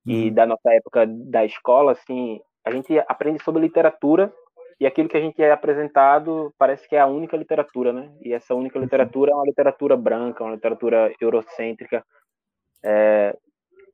uhum. 0.05 0.13
e 0.13 0.32
da 0.32 0.47
nossa 0.47 0.73
época 0.73 1.05
da 1.05 1.45
escola, 1.45 1.91
assim, 1.91 2.41
a 2.65 2.71
gente 2.71 2.97
aprende 3.08 3.43
sobre 3.43 3.62
literatura 3.62 4.34
e 4.79 4.88
aquilo 4.88 5.08
que 5.08 5.17
a 5.17 5.21
gente 5.21 5.39
é 5.43 5.51
apresentado 5.51 6.51
parece 6.58 6.89
que 6.89 6.95
é 6.95 6.99
a 6.99 7.05
única 7.05 7.38
literatura, 7.38 7.93
né? 7.93 8.12
E 8.21 8.34
essa 8.34 8.55
única 8.55 8.79
uhum. 8.79 8.84
literatura 8.84 9.32
é 9.32 9.36
uma 9.36 9.45
literatura 9.45 9.95
branca, 9.95 10.43
uma 10.43 10.55
literatura 10.55 11.13
eurocêntrica. 11.21 12.03
É, 12.84 13.38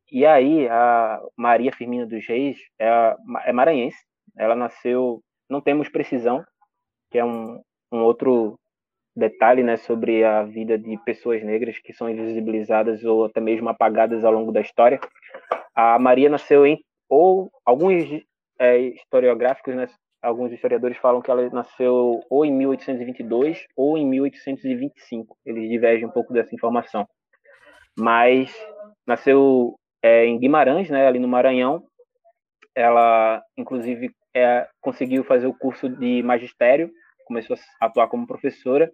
e 0.10 0.26
aí, 0.26 0.70
a 0.70 1.22
Maria 1.36 1.74
Firmina 1.74 2.06
dos 2.06 2.26
Reis 2.26 2.58
é, 2.80 2.88
é, 3.46 3.52
maranhense. 3.52 3.98
Ela 4.38 4.56
nasceu, 4.56 5.22
não 5.50 5.60
temos 5.60 5.90
precisão, 5.90 6.46
que 7.12 7.18
é 7.18 7.26
um, 7.26 7.62
um 7.92 8.02
outro 8.04 8.58
detalhe 9.16 9.64
né, 9.64 9.78
sobre 9.78 10.24
a 10.24 10.44
vida 10.44 10.78
de 10.78 10.98
pessoas 11.06 11.44
negras 11.44 11.80
que 11.80 11.94
são 11.94 12.10
invisibilizadas 12.10 13.04
ou 13.04 13.26
até 13.26 13.40
mesmo 13.40 13.70
apagadas 13.70 14.26
ao 14.26 14.34
longo 14.34 14.52
da 14.52 14.62
história. 14.62 15.00
A 15.74 15.98
Maria 16.00 16.30
nasceu 16.30 16.66
em, 16.66 16.80
ou 17.10 17.50
alguns 17.66 18.04
é, 18.60 18.78
historiográficos 18.78 19.76
né, 19.76 19.88
alguns 20.26 20.52
historiadores 20.52 20.98
falam 20.98 21.22
que 21.22 21.30
ela 21.30 21.48
nasceu 21.52 22.20
ou 22.30 22.46
em 22.46 22.52
1822 22.52 23.66
ou 23.76 23.98
em 23.98 24.06
1825. 24.06 25.38
Eles 25.46 25.70
divergem 25.70 26.06
um 26.06 26.12
pouco 26.12 26.34
dessa 26.34 26.54
informação. 26.56 27.08
Mas 27.98 28.54
nasceu 29.08 29.76
é, 30.02 30.26
em 30.26 30.40
Guimarães, 30.40 30.90
né, 30.90 31.08
ali 31.08 31.20
no 31.20 31.28
Maranhão. 31.28 31.84
Ela, 32.74 33.42
inclusive, 33.58 34.12
é, 34.36 34.68
conseguiu 34.82 35.24
fazer 35.24 35.48
o 35.48 35.54
curso 35.54 35.88
de 35.88 36.22
magistério, 36.24 36.92
começou 37.26 37.58
a 37.82 37.88
atuar 37.88 38.08
como 38.08 38.28
professora 38.28 38.92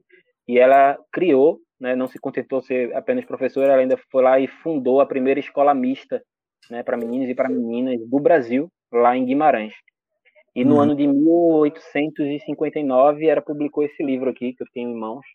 e 0.48 0.58
ela 0.58 0.98
criou, 1.12 1.60
né, 1.80 1.96
não 1.96 2.08
se 2.08 2.18
contentou 2.18 2.60
ser 2.62 2.96
apenas 2.96 3.26
professora, 3.26 3.74
ela 3.74 3.82
ainda 3.82 3.98
foi 4.12 4.24
lá 4.24 4.40
e 4.40 4.48
fundou 4.48 5.00
a 5.00 5.06
primeira 5.06 5.40
escola 5.40 5.72
mista 5.74 6.24
né, 6.70 6.84
para 6.84 6.98
meninos 6.98 7.30
e 7.30 7.36
para 7.36 7.50
meninas 7.50 8.00
do 8.08 8.20
Brasil, 8.20 8.72
lá 8.92 9.16
em 9.16 9.26
Guimarães. 9.26 9.74
E 10.56 10.66
no 10.66 10.76
uhum. 10.76 10.82
ano 10.82 10.96
de 10.96 11.08
1859 11.08 13.28
ela 13.28 13.42
publicou 13.42 13.84
esse 13.84 14.04
livro 14.04 14.30
aqui 14.30 14.54
que 14.54 14.64
eu 14.64 14.68
tenho 14.74 14.90
em 14.90 14.96
mãos, 14.96 15.26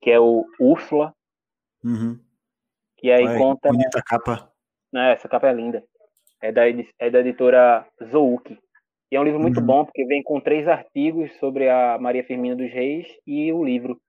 que 0.00 0.10
é 0.10 0.20
o 0.20 0.44
Úrsula, 0.58 1.14
uhum. 1.84 2.18
E 3.02 3.10
aí 3.10 3.36
conta. 3.36 3.68
Bonita 3.68 4.00
capa. 4.00 4.48
Né, 4.92 5.12
essa 5.12 5.28
capa 5.28 5.48
é 5.48 5.52
linda. 5.52 5.82
É 6.40 6.52
da, 6.52 6.62
é 6.68 7.10
da 7.10 7.20
editora 7.20 7.86
Zouk. 8.10 8.56
E 9.12 9.16
é 9.16 9.20
um 9.20 9.24
livro 9.24 9.38
muito 9.38 9.60
uhum. 9.60 9.66
bom, 9.66 9.84
porque 9.84 10.06
vem 10.06 10.22
com 10.22 10.40
três 10.40 10.66
artigos 10.66 11.30
sobre 11.38 11.68
a 11.68 11.98
Maria 12.00 12.24
Firmina 12.24 12.56
dos 12.56 12.72
Reis 12.72 13.06
e 13.26 13.52
o 13.52 13.62
livro. 13.62 14.00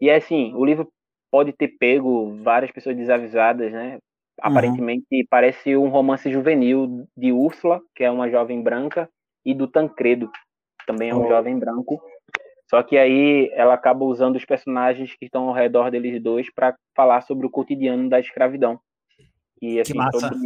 E 0.00 0.08
é 0.08 0.14
assim, 0.14 0.54
o 0.54 0.64
livro 0.64 0.88
pode 1.28 1.52
ter 1.52 1.76
pego 1.76 2.36
várias 2.40 2.70
pessoas 2.70 2.96
desavisadas, 2.96 3.72
né? 3.72 3.94
Uhum. 3.94 3.98
Aparentemente 4.40 5.06
uhum. 5.10 5.26
parece 5.28 5.76
um 5.76 5.88
romance 5.88 6.30
juvenil 6.30 7.04
de 7.16 7.32
Úrsula, 7.32 7.82
que 7.96 8.04
é 8.04 8.10
uma 8.10 8.30
jovem 8.30 8.62
branca, 8.62 9.10
e 9.44 9.52
do 9.52 9.66
Tancredo, 9.66 10.30
também 10.86 11.10
é 11.10 11.14
um 11.14 11.24
oh. 11.24 11.28
jovem 11.28 11.58
branco. 11.58 12.00
Só 12.70 12.80
que 12.80 12.96
aí 12.96 13.50
ela 13.54 13.74
acaba 13.74 14.04
usando 14.04 14.36
os 14.36 14.44
personagens 14.44 15.16
que 15.16 15.24
estão 15.24 15.48
ao 15.48 15.54
redor 15.54 15.90
deles 15.90 16.22
dois 16.22 16.48
para 16.54 16.76
falar 16.94 17.22
sobre 17.22 17.44
o 17.44 17.50
cotidiano 17.50 18.08
da 18.08 18.20
escravidão. 18.20 18.78
E 19.60 19.80
assim, 19.80 19.94
sobre, 20.12 20.38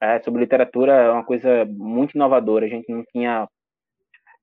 é, 0.00 0.20
sobre 0.20 0.40
literatura 0.40 0.92
é 0.92 1.10
uma 1.10 1.24
coisa 1.24 1.64
muito 1.66 2.14
inovadora. 2.14 2.66
A 2.66 2.68
gente 2.68 2.90
não 2.90 3.04
tinha 3.12 3.46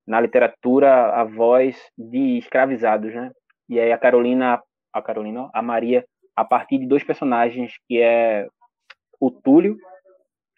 na 0.06 0.20
literatura 0.20 1.14
a 1.14 1.24
voz 1.24 1.76
de 1.96 2.38
escravizados, 2.38 3.14
né? 3.14 3.30
E 3.68 3.78
aí 3.78 3.92
a 3.92 3.98
Carolina, 3.98 4.62
a 4.92 5.02
Carolina, 5.02 5.50
a 5.52 5.60
Maria, 5.60 6.04
a 6.34 6.44
partir 6.44 6.78
de 6.78 6.86
dois 6.86 7.04
personagens 7.04 7.74
que 7.86 8.00
é 8.00 8.46
o 9.20 9.30
Túlio, 9.30 9.76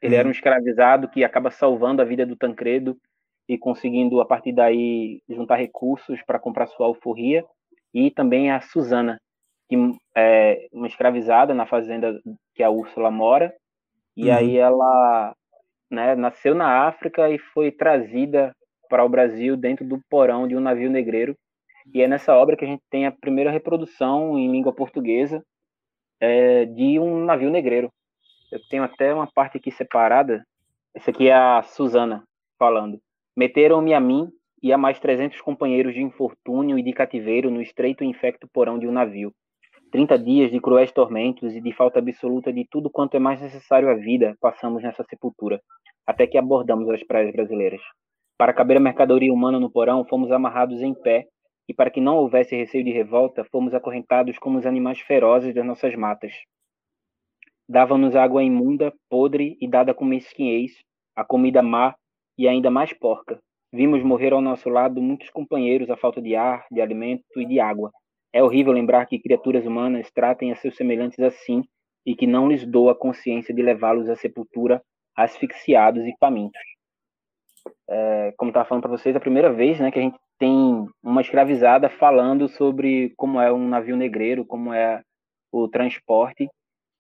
ele 0.03 0.15
era 0.15 0.25
um 0.25 0.29
uhum. 0.29 0.33
escravizado 0.33 1.09
que 1.09 1.25
acaba 1.25 1.51
salvando 1.51 2.01
a 2.01 2.05
vida 2.05 2.25
do 2.25 2.37
Tancredo 2.37 2.97
e 3.49 3.59
conseguindo 3.59 4.21
a 4.21 4.27
partir 4.27 4.53
daí 4.53 5.23
juntar 5.29 5.57
recursos 5.57 6.23
para 6.23 6.39
comprar 6.39 6.67
sua 6.69 6.87
alforria 6.87 7.45
e 7.93 8.11
também 8.11 8.51
a 8.51 8.61
Susana 8.61 9.19
que 9.69 9.77
é 10.17 10.69
uma 10.73 10.87
escravizada 10.87 11.55
na 11.55 11.65
fazenda 11.65 12.21
que 12.55 12.63
a 12.63 12.71
Úrsula 12.71 13.11
mora 13.11 13.55
e 14.17 14.29
uhum. 14.29 14.35
aí 14.37 14.57
ela 14.57 15.35
né, 15.91 16.15
nasceu 16.15 16.55
na 16.55 16.87
África 16.87 17.29
e 17.31 17.39
foi 17.39 17.71
trazida 17.71 18.55
para 18.89 19.05
o 19.05 19.09
Brasil 19.09 19.57
dentro 19.57 19.87
do 19.87 20.01
porão 20.09 20.47
de 20.47 20.57
um 20.57 20.61
navio 20.61 20.91
negreiro 20.91 21.37
e 21.93 22.03
é 22.03 22.09
nessa 22.09 22.35
obra 22.35 22.57
que 22.57 22.65
a 22.65 22.69
gente 22.69 22.83
tem 22.91 23.07
a 23.07 23.13
primeira 23.13 23.51
reprodução 23.51 24.39
em 24.39 24.51
língua 24.51 24.73
portuguesa 24.73 25.43
é, 26.21 26.65
de 26.67 26.99
um 26.99 27.25
navio 27.25 27.51
negreiro 27.51 27.91
eu 28.53 28.61
tenho 28.69 28.83
até 28.83 29.15
uma 29.15 29.31
parte 29.31 29.57
aqui 29.59 29.71
separada 29.71 30.45
essa 30.95 31.11
aqui 31.11 31.29
é 31.29 31.35
a 31.35 31.63
Susana 31.63 32.25
falando 32.59 33.01
Meteram-me 33.37 33.95
a 33.95 34.01
mim 34.01 34.29
e 34.63 34.73
a 34.73 34.79
mais 34.79 34.99
trezentos 35.01 35.41
companheiros 35.41 35.95
de 35.95 36.03
infortúnio 36.03 36.79
e 36.79 36.83
de 36.83 36.93
cativeiro 36.93 37.51
no 37.51 37.63
estreito 37.63 38.05
e 38.05 38.07
infecto 38.07 38.49
porão 38.53 38.79
de 38.79 38.87
um 38.87 38.93
navio. 38.93 39.33
Trinta 39.91 40.17
dias 40.17 40.53
de 40.53 40.61
cruéis 40.61 40.93
tormentos 40.93 41.57
e 41.57 41.61
de 41.61 41.73
falta 41.73 41.99
absoluta 41.99 42.53
de 42.53 42.65
tudo 42.65 42.89
quanto 42.89 43.17
é 43.17 43.19
mais 43.19 43.41
necessário 43.41 43.91
à 43.91 43.95
vida 43.95 44.37
passamos 44.41 44.85
nessa 44.85 45.03
sepultura, 45.03 45.61
até 46.07 46.29
que 46.29 46.39
abordamos 46.39 46.89
as 46.91 47.03
praias 47.03 47.33
brasileiras. 47.33 47.81
Para 48.39 48.53
caber 48.53 48.77
a 48.77 48.81
mercadoria 48.81 49.33
humana 49.33 49.59
no 49.59 49.69
porão, 49.69 50.05
fomos 50.05 50.31
amarrados 50.31 50.81
em 50.81 50.95
pé, 50.95 51.27
e 51.69 51.75
para 51.75 51.91
que 51.91 52.01
não 52.01 52.19
houvesse 52.19 52.55
receio 52.55 52.85
de 52.85 52.93
revolta, 52.93 53.45
fomos 53.51 53.75
acorrentados 53.75 54.39
como 54.39 54.59
os 54.59 54.65
animais 54.65 55.01
ferozes 55.01 55.53
das 55.53 55.67
nossas 55.67 55.95
matas. 55.97 56.33
Davam-nos 57.69 58.15
água 58.15 58.45
imunda, 58.45 58.93
podre 59.09 59.57
e 59.61 59.69
dada 59.69 59.93
com 59.93 60.05
mesquinhez, 60.05 60.73
a 61.17 61.25
comida 61.25 61.63
má 61.63 61.97
e 62.39 62.47
ainda 62.47 62.71
mais 62.71 62.93
porca. 62.93 63.41
Vimos 63.73 64.05
morrer 64.05 64.33
ao 64.33 64.41
nosso 64.41 64.69
lado 64.69 65.03
muitos 65.03 65.31
companheiros 65.31 65.91
à 65.91 65.97
falta 65.97 66.23
de 66.23 66.37
ar, 66.37 66.65
de 66.71 66.81
alimento 66.81 67.25
e 67.37 67.45
de 67.45 67.59
água. 67.59 67.91
É 68.33 68.43
horrível 68.43 68.73
lembrar 68.73 69.07
que 69.07 69.19
criaturas 69.19 69.67
humanas 69.67 70.11
tratem 70.11 70.53
a 70.53 70.57
seus 70.57 70.77
semelhantes 70.77 71.19
assim 71.21 71.65
e 72.07 72.15
que 72.15 72.27
não 72.27 72.49
lhes 72.49 72.65
dou 72.65 72.89
a 72.89 72.95
consciência 72.95 73.55
de 73.55 73.63
levá-los 73.63 74.09
à 74.09 74.17
sepultura 74.17 74.83
asfixiados 75.17 76.05
e 76.05 76.15
famintos. 76.19 76.61
É, 77.89 78.33
como 78.37 78.51
estava 78.51 78.69
falando 78.69 78.83
para 78.83 78.93
vocês, 78.93 79.15
é 79.15 79.19
a 79.19 79.21
primeira 79.21 79.53
vez 79.53 79.79
né, 79.81 79.91
que 79.91 79.99
a 79.99 80.03
gente 80.03 80.19
tem 80.39 80.87
uma 81.03 81.21
escravizada 81.21 81.91
falando 81.91 82.49
sobre 82.49 83.13
como 83.17 83.41
é 83.41 83.53
um 83.53 83.69
navio 83.69 83.97
negreiro, 83.97 84.47
como 84.47 84.73
é 84.73 85.03
o 85.53 85.69
transporte. 85.69 86.49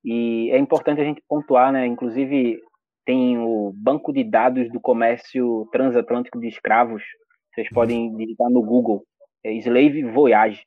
E 0.04 0.50
é 0.50 0.58
importante 0.58 1.00
a 1.00 1.04
gente 1.04 1.22
pontuar, 1.28 1.72
né, 1.72 1.86
inclusive 1.86 2.60
tem 3.06 3.38
o 3.38 3.72
banco 3.74 4.12
de 4.12 4.22
dados 4.22 4.70
do 4.70 4.80
comércio 4.80 5.66
transatlântico 5.72 6.38
de 6.38 6.48
escravos. 6.48 7.02
Vocês 7.54 7.68
podem 7.70 8.14
digitar 8.16 8.50
no 8.50 8.62
Google, 8.62 9.04
é 9.44 9.52
Slave 9.54 10.04
Voyage, 10.04 10.62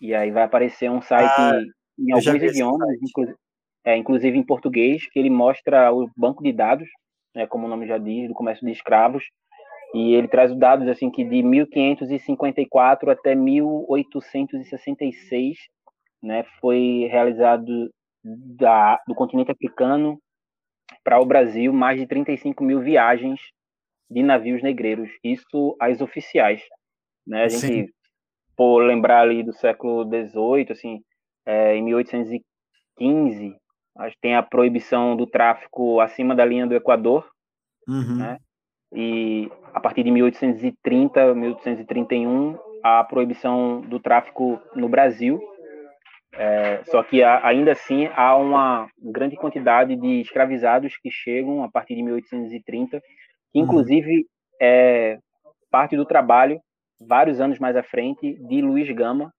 e 0.00 0.14
aí 0.14 0.30
vai 0.30 0.44
aparecer 0.44 0.90
um 0.90 1.02
site 1.02 1.30
ah, 1.36 1.60
em 1.98 2.12
alguns 2.12 2.42
idiomas, 2.42 2.96
inclusive, 3.02 3.36
é, 3.84 3.96
inclusive 3.96 4.38
em 4.38 4.44
português, 4.44 5.08
que 5.10 5.18
ele 5.18 5.30
mostra 5.30 5.92
o 5.92 6.08
banco 6.16 6.40
de 6.42 6.52
dados, 6.52 6.88
né, 7.34 7.46
como 7.46 7.66
o 7.66 7.68
nome 7.68 7.86
já 7.86 7.98
diz, 7.98 8.28
do 8.28 8.34
comércio 8.34 8.66
de 8.66 8.72
escravos, 8.72 9.24
e 9.94 10.14
ele 10.14 10.28
traz 10.28 10.52
os 10.52 10.58
dados 10.58 10.86
assim 10.88 11.10
que 11.10 11.24
de 11.24 11.42
1554 11.42 13.10
até 13.10 13.34
1866, 13.34 15.58
né, 16.22 16.44
foi 16.60 17.08
realizado 17.10 17.90
da, 18.22 19.00
do 19.06 19.14
continente 19.14 19.50
africano 19.50 20.20
para 21.02 21.18
o 21.20 21.26
Brasil 21.26 21.72
mais 21.72 21.98
de 21.98 22.06
35 22.06 22.62
mil 22.62 22.80
viagens 22.80 23.40
de 24.10 24.22
navios 24.22 24.62
negreiros, 24.62 25.08
isso 25.22 25.76
as 25.80 26.00
oficiais. 26.00 26.62
Né? 27.26 27.44
A 27.44 27.48
gente, 27.48 27.66
Sim. 27.66 27.88
Por 28.60 28.80
lembrar 28.82 29.22
ali 29.22 29.42
do 29.42 29.54
século 29.54 30.04
XVIII, 30.04 30.66
assim, 30.68 31.00
é, 31.46 31.76
em 31.76 31.82
1815, 31.82 33.56
a 33.96 34.10
tem 34.20 34.36
a 34.36 34.42
proibição 34.42 35.16
do 35.16 35.26
tráfico 35.26 35.98
acima 35.98 36.34
da 36.34 36.44
linha 36.44 36.66
do 36.66 36.74
Equador, 36.74 37.26
uhum. 37.88 38.18
né? 38.18 38.36
e 38.92 39.50
a 39.72 39.80
partir 39.80 40.02
de 40.02 40.10
1830, 40.10 41.34
1831, 41.34 42.58
a 42.84 43.02
proibição 43.02 43.80
do 43.80 43.98
tráfico 43.98 44.60
no 44.76 44.90
Brasil, 44.90 45.40
é, 46.34 46.82
só 46.84 47.02
que 47.02 47.22
ainda 47.22 47.72
assim 47.72 48.10
há 48.14 48.36
uma 48.36 48.90
grande 48.98 49.36
quantidade 49.36 49.96
de 49.96 50.20
escravizados 50.20 50.98
que 50.98 51.10
chegam 51.10 51.64
a 51.64 51.70
partir 51.70 51.94
de 51.94 52.02
1830, 52.02 53.00
que 53.00 53.58
uhum. 53.58 53.64
inclusive 53.64 54.26
é 54.60 55.18
parte 55.70 55.96
do 55.96 56.04
trabalho, 56.04 56.60
vários 57.00 57.40
anos 57.40 57.58
mais 57.58 57.76
à 57.76 57.82
frente, 57.82 58.34
de 58.34 58.60
Luiz 58.60 58.90
Gama, 58.94 59.32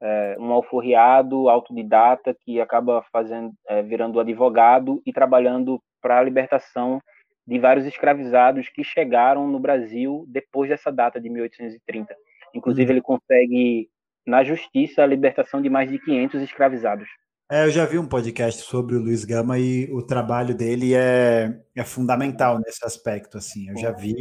é, 0.00 0.36
um 0.38 0.52
alforriado 0.52 1.48
autodidata 1.48 2.34
que 2.34 2.60
acaba 2.60 3.02
fazendo, 3.12 3.52
é, 3.68 3.82
virando 3.82 4.18
advogado 4.20 5.02
e 5.04 5.12
trabalhando 5.12 5.80
para 6.00 6.18
a 6.18 6.22
libertação 6.22 7.00
de 7.46 7.58
vários 7.58 7.86
escravizados 7.86 8.68
que 8.68 8.84
chegaram 8.84 9.48
no 9.48 9.58
Brasil 9.58 10.24
depois 10.28 10.70
dessa 10.70 10.90
data 10.90 11.20
de 11.20 11.28
1830. 11.28 12.14
Inclusive, 12.54 12.86
uhum. 12.86 12.92
ele 12.92 13.02
consegue 13.02 13.88
na 14.26 14.44
justiça 14.44 15.02
a 15.02 15.06
libertação 15.06 15.60
de 15.60 15.68
mais 15.68 15.90
de 15.90 15.98
500 15.98 16.42
escravizados. 16.42 17.08
É, 17.50 17.64
eu 17.64 17.70
já 17.70 17.84
vi 17.84 17.98
um 17.98 18.06
podcast 18.06 18.62
sobre 18.62 18.94
o 18.94 19.00
Luiz 19.00 19.24
Gama 19.24 19.58
e 19.58 19.92
o 19.92 20.02
trabalho 20.02 20.54
dele 20.54 20.94
é, 20.94 21.60
é 21.74 21.84
fundamental 21.84 22.60
nesse 22.60 22.84
aspecto, 22.84 23.38
assim, 23.38 23.68
eu 23.68 23.76
já 23.76 23.90
vi. 23.90 24.14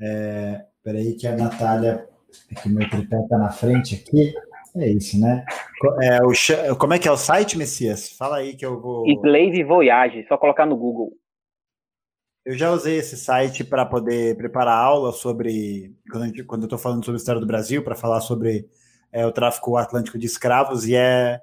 É, 0.00 0.64
peraí 0.88 1.14
que 1.14 1.26
a 1.26 1.36
Natália, 1.36 2.08
que 2.62 2.68
meu 2.70 2.88
tripé 2.88 3.20
está 3.20 3.36
na 3.36 3.50
frente 3.50 3.94
aqui, 3.94 4.34
é 4.74 4.88
isso, 4.88 5.20
né? 5.20 5.44
É, 6.00 6.18
o, 6.22 6.76
como 6.76 6.94
é 6.94 6.98
que 6.98 7.06
é 7.06 7.12
o 7.12 7.16
site, 7.16 7.58
Messias? 7.58 8.10
Fala 8.12 8.38
aí 8.38 8.56
que 8.56 8.64
eu 8.64 8.80
vou... 8.80 9.06
Slave 9.06 9.64
Voyage, 9.64 10.26
só 10.26 10.38
colocar 10.38 10.64
no 10.64 10.78
Google. 10.78 11.12
Eu 12.42 12.56
já 12.56 12.70
usei 12.70 12.96
esse 12.96 13.18
site 13.18 13.62
para 13.64 13.84
poder 13.84 14.34
preparar 14.38 14.78
aula 14.78 15.12
sobre, 15.12 15.94
quando, 16.10 16.46
quando 16.46 16.62
eu 16.62 16.66
estou 16.66 16.78
falando 16.78 17.04
sobre 17.04 17.16
a 17.16 17.20
história 17.20 17.40
do 17.40 17.46
Brasil, 17.46 17.84
para 17.84 17.94
falar 17.94 18.22
sobre 18.22 18.66
é, 19.12 19.26
o 19.26 19.32
tráfico 19.32 19.76
atlântico 19.76 20.18
de 20.18 20.26
escravos 20.26 20.86
e 20.86 20.94
é 20.94 21.40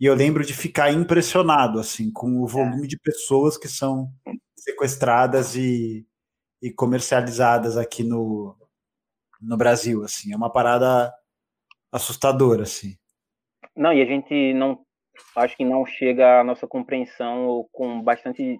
e 0.00 0.06
eu 0.06 0.14
lembro 0.14 0.46
de 0.46 0.54
ficar 0.54 0.92
impressionado 0.92 1.80
assim 1.80 2.08
com 2.12 2.40
o 2.40 2.46
volume 2.46 2.86
de 2.86 2.96
pessoas 2.96 3.58
que 3.58 3.66
são 3.66 4.08
sequestradas 4.54 5.56
e, 5.56 6.06
e 6.62 6.70
comercializadas 6.70 7.76
aqui 7.76 8.04
no, 8.04 8.56
no 9.40 9.56
Brasil 9.56 10.02
assim 10.02 10.32
é 10.32 10.36
uma 10.36 10.50
parada 10.50 11.12
assustadora 11.92 12.62
assim 12.62 12.96
não 13.76 13.92
e 13.92 14.02
a 14.02 14.04
gente 14.04 14.52
não 14.54 14.80
acho 15.36 15.56
que 15.56 15.64
não 15.64 15.84
chega 15.86 16.40
à 16.40 16.44
nossa 16.44 16.66
compreensão 16.66 17.66
com 17.72 18.02
bastante 18.02 18.58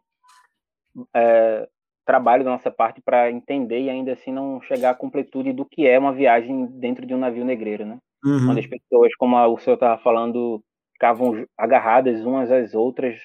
é, 1.15 1.69
trabalho 2.09 2.43
da 2.43 2.51
nossa 2.51 2.71
parte 2.71 3.03
para 3.03 3.31
entender 3.31 3.83
e 3.83 3.91
ainda 3.91 4.13
assim 4.15 4.33
não 4.33 4.61
chegar 4.63 4.91
à 4.91 4.95
completude 4.95 5.53
do 5.53 5.67
que 5.67 5.87
é 5.87 5.99
uma 5.99 6.13
viagem 6.13 6.65
dentro 6.67 7.05
de 7.05 7.15
um 7.15 7.19
navio 7.19 7.45
negreiro, 7.45 7.85
né? 7.85 7.99
Uhum. 8.25 8.51
Onde 8.51 8.61
as 8.61 8.67
pessoas, 8.67 9.15
como 9.17 9.37
o 9.37 9.59
senhor 9.59 9.75
estava 9.75 10.01
falando, 10.03 10.63
ficavam 10.95 11.45
agarradas 11.57 12.25
umas 12.25 12.51
às 12.51 12.75
outras, 12.75 13.19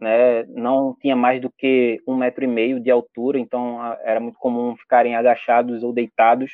né? 0.00 0.44
Não 0.44 0.96
tinha 1.00 1.16
mais 1.16 1.40
do 1.40 1.50
que 1.50 2.00
um 2.06 2.16
metro 2.16 2.44
e 2.44 2.46
meio 2.46 2.78
de 2.78 2.92
altura, 2.92 3.40
então 3.40 3.82
era 4.04 4.20
muito 4.20 4.38
comum 4.38 4.76
ficarem 4.76 5.16
agachados 5.16 5.82
ou 5.82 5.92
deitados. 5.92 6.52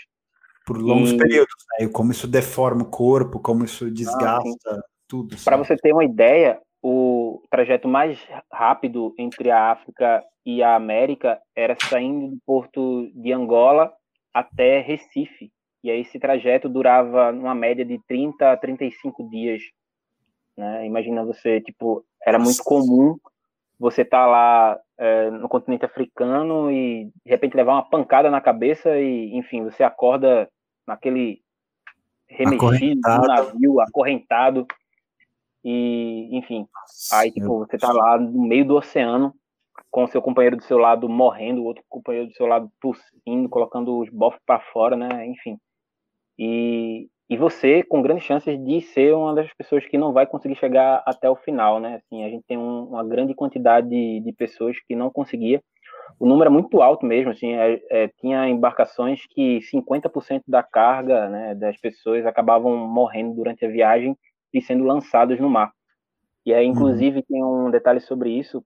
Por 0.64 0.78
longos 0.78 1.12
e... 1.12 1.16
períodos, 1.16 1.54
né? 1.78 1.86
E 1.86 1.88
como 1.88 2.10
isso 2.10 2.26
deforma 2.26 2.82
o 2.82 2.90
corpo, 2.90 3.38
como 3.38 3.64
isso 3.64 3.90
desgasta 3.90 4.48
ah, 4.68 4.82
tudo. 5.08 5.36
Para 5.44 5.56
você 5.56 5.76
ter 5.76 5.92
uma 5.92 6.04
ideia, 6.04 6.60
o 6.82 7.42
trajeto 7.50 7.88
mais 7.88 8.18
rápido 8.52 9.14
entre 9.18 9.50
a 9.50 9.70
África 9.70 10.22
e 10.44 10.62
a 10.62 10.74
América 10.74 11.40
era 11.56 11.76
saindo 11.88 12.28
do 12.28 12.38
porto 12.44 13.10
de 13.14 13.32
Angola 13.32 13.92
até 14.32 14.80
Recife. 14.80 15.50
E 15.82 15.90
aí 15.90 16.00
esse 16.00 16.18
trajeto 16.18 16.68
durava 16.68 17.30
uma 17.30 17.54
média 17.54 17.84
de 17.84 17.98
30 18.06 18.52
a 18.52 18.56
35 18.56 19.28
dias. 19.28 19.62
Né? 20.56 20.86
Imagina 20.86 21.24
você, 21.24 21.60
tipo, 21.60 22.04
era 22.26 22.38
muito 22.38 22.62
comum 22.62 23.16
você 23.78 24.02
estar 24.02 24.24
tá 24.24 24.26
lá 24.26 24.80
é, 24.98 25.30
no 25.30 25.48
continente 25.48 25.84
africano 25.84 26.70
e 26.70 27.10
de 27.24 27.30
repente 27.30 27.56
levar 27.56 27.74
uma 27.74 27.88
pancada 27.88 28.30
na 28.30 28.40
cabeça 28.40 28.96
e, 28.98 29.34
enfim, 29.36 29.64
você 29.64 29.82
acorda 29.82 30.48
naquele 30.86 31.40
remexido 32.28 33.00
no 33.08 33.26
navio, 33.26 33.80
acorrentado. 33.80 34.66
E, 35.64 36.28
enfim, 36.36 36.66
aí 37.12 37.30
tipo, 37.30 37.60
você 37.60 37.78
tá 37.78 37.90
lá 37.92 38.18
no 38.18 38.46
meio 38.46 38.66
do 38.66 38.76
oceano, 38.76 39.34
com 39.90 40.04
o 40.04 40.08
seu 40.08 40.20
companheiro 40.20 40.56
do 40.56 40.64
seu 40.64 40.76
lado 40.76 41.08
morrendo, 41.08 41.62
o 41.62 41.64
outro 41.64 41.82
companheiro 41.88 42.28
do 42.28 42.34
seu 42.34 42.46
lado 42.46 42.70
tossindo, 42.80 43.48
colocando 43.48 43.98
os 43.98 44.10
bofos 44.10 44.40
para 44.44 44.60
fora, 44.60 44.96
né? 44.96 45.26
Enfim. 45.26 45.58
E, 46.38 47.08
e 47.30 47.36
você 47.36 47.82
com 47.82 48.02
grandes 48.02 48.24
chances 48.24 48.62
de 48.62 48.80
ser 48.80 49.14
uma 49.14 49.34
das 49.34 49.52
pessoas 49.54 49.86
que 49.86 49.96
não 49.96 50.12
vai 50.12 50.26
conseguir 50.26 50.56
chegar 50.56 51.02
até 51.06 51.30
o 51.30 51.36
final, 51.36 51.80
né? 51.80 51.96
Assim, 51.96 52.24
a 52.24 52.28
gente 52.28 52.44
tem 52.46 52.58
um, 52.58 52.84
uma 52.88 53.04
grande 53.04 53.34
quantidade 53.34 53.88
de, 53.88 54.20
de, 54.20 54.32
pessoas 54.32 54.76
que 54.86 54.94
não 54.94 55.10
conseguia. 55.10 55.62
O 56.18 56.26
número 56.26 56.48
é 56.48 56.52
muito 56.52 56.80
alto 56.80 57.04
mesmo, 57.04 57.30
assim, 57.30 57.54
é, 57.54 57.82
é, 57.90 58.08
tinha 58.20 58.48
embarcações 58.48 59.26
que 59.30 59.60
50% 59.72 60.42
da 60.46 60.62
carga, 60.62 61.28
né, 61.28 61.54
das 61.54 61.76
pessoas 61.78 62.24
acabavam 62.24 62.76
morrendo 62.76 63.34
durante 63.34 63.64
a 63.64 63.68
viagem 63.68 64.16
e 64.52 64.62
sendo 64.62 64.84
lançados 64.84 65.38
no 65.40 65.50
mar. 65.50 65.72
E 66.46 66.52
aí, 66.52 66.66
inclusive, 66.66 67.18
uhum. 67.18 67.24
tem 67.28 67.44
um 67.44 67.70
detalhe 67.70 68.00
sobre 68.00 68.30
isso, 68.30 68.62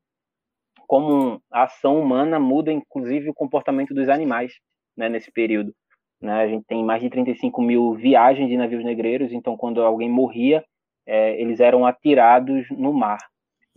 como 0.86 1.40
a 1.50 1.64
ação 1.64 2.00
humana 2.00 2.38
muda, 2.38 2.72
inclusive, 2.72 3.30
o 3.30 3.34
comportamento 3.34 3.94
dos 3.94 4.08
animais, 4.08 4.52
né, 4.96 5.08
nesse 5.08 5.30
período. 5.30 5.72
Né? 6.20 6.32
A 6.32 6.48
gente 6.48 6.64
tem 6.66 6.84
mais 6.84 7.00
de 7.02 7.08
35 7.08 7.62
mil 7.62 7.94
viagens 7.94 8.48
de 8.48 8.56
navios 8.56 8.84
negreiros, 8.84 9.32
então 9.32 9.56
quando 9.56 9.82
alguém 9.82 10.10
morria, 10.10 10.64
é, 11.06 11.40
eles 11.40 11.60
eram 11.60 11.86
atirados 11.86 12.66
no 12.70 12.92
mar. 12.92 13.18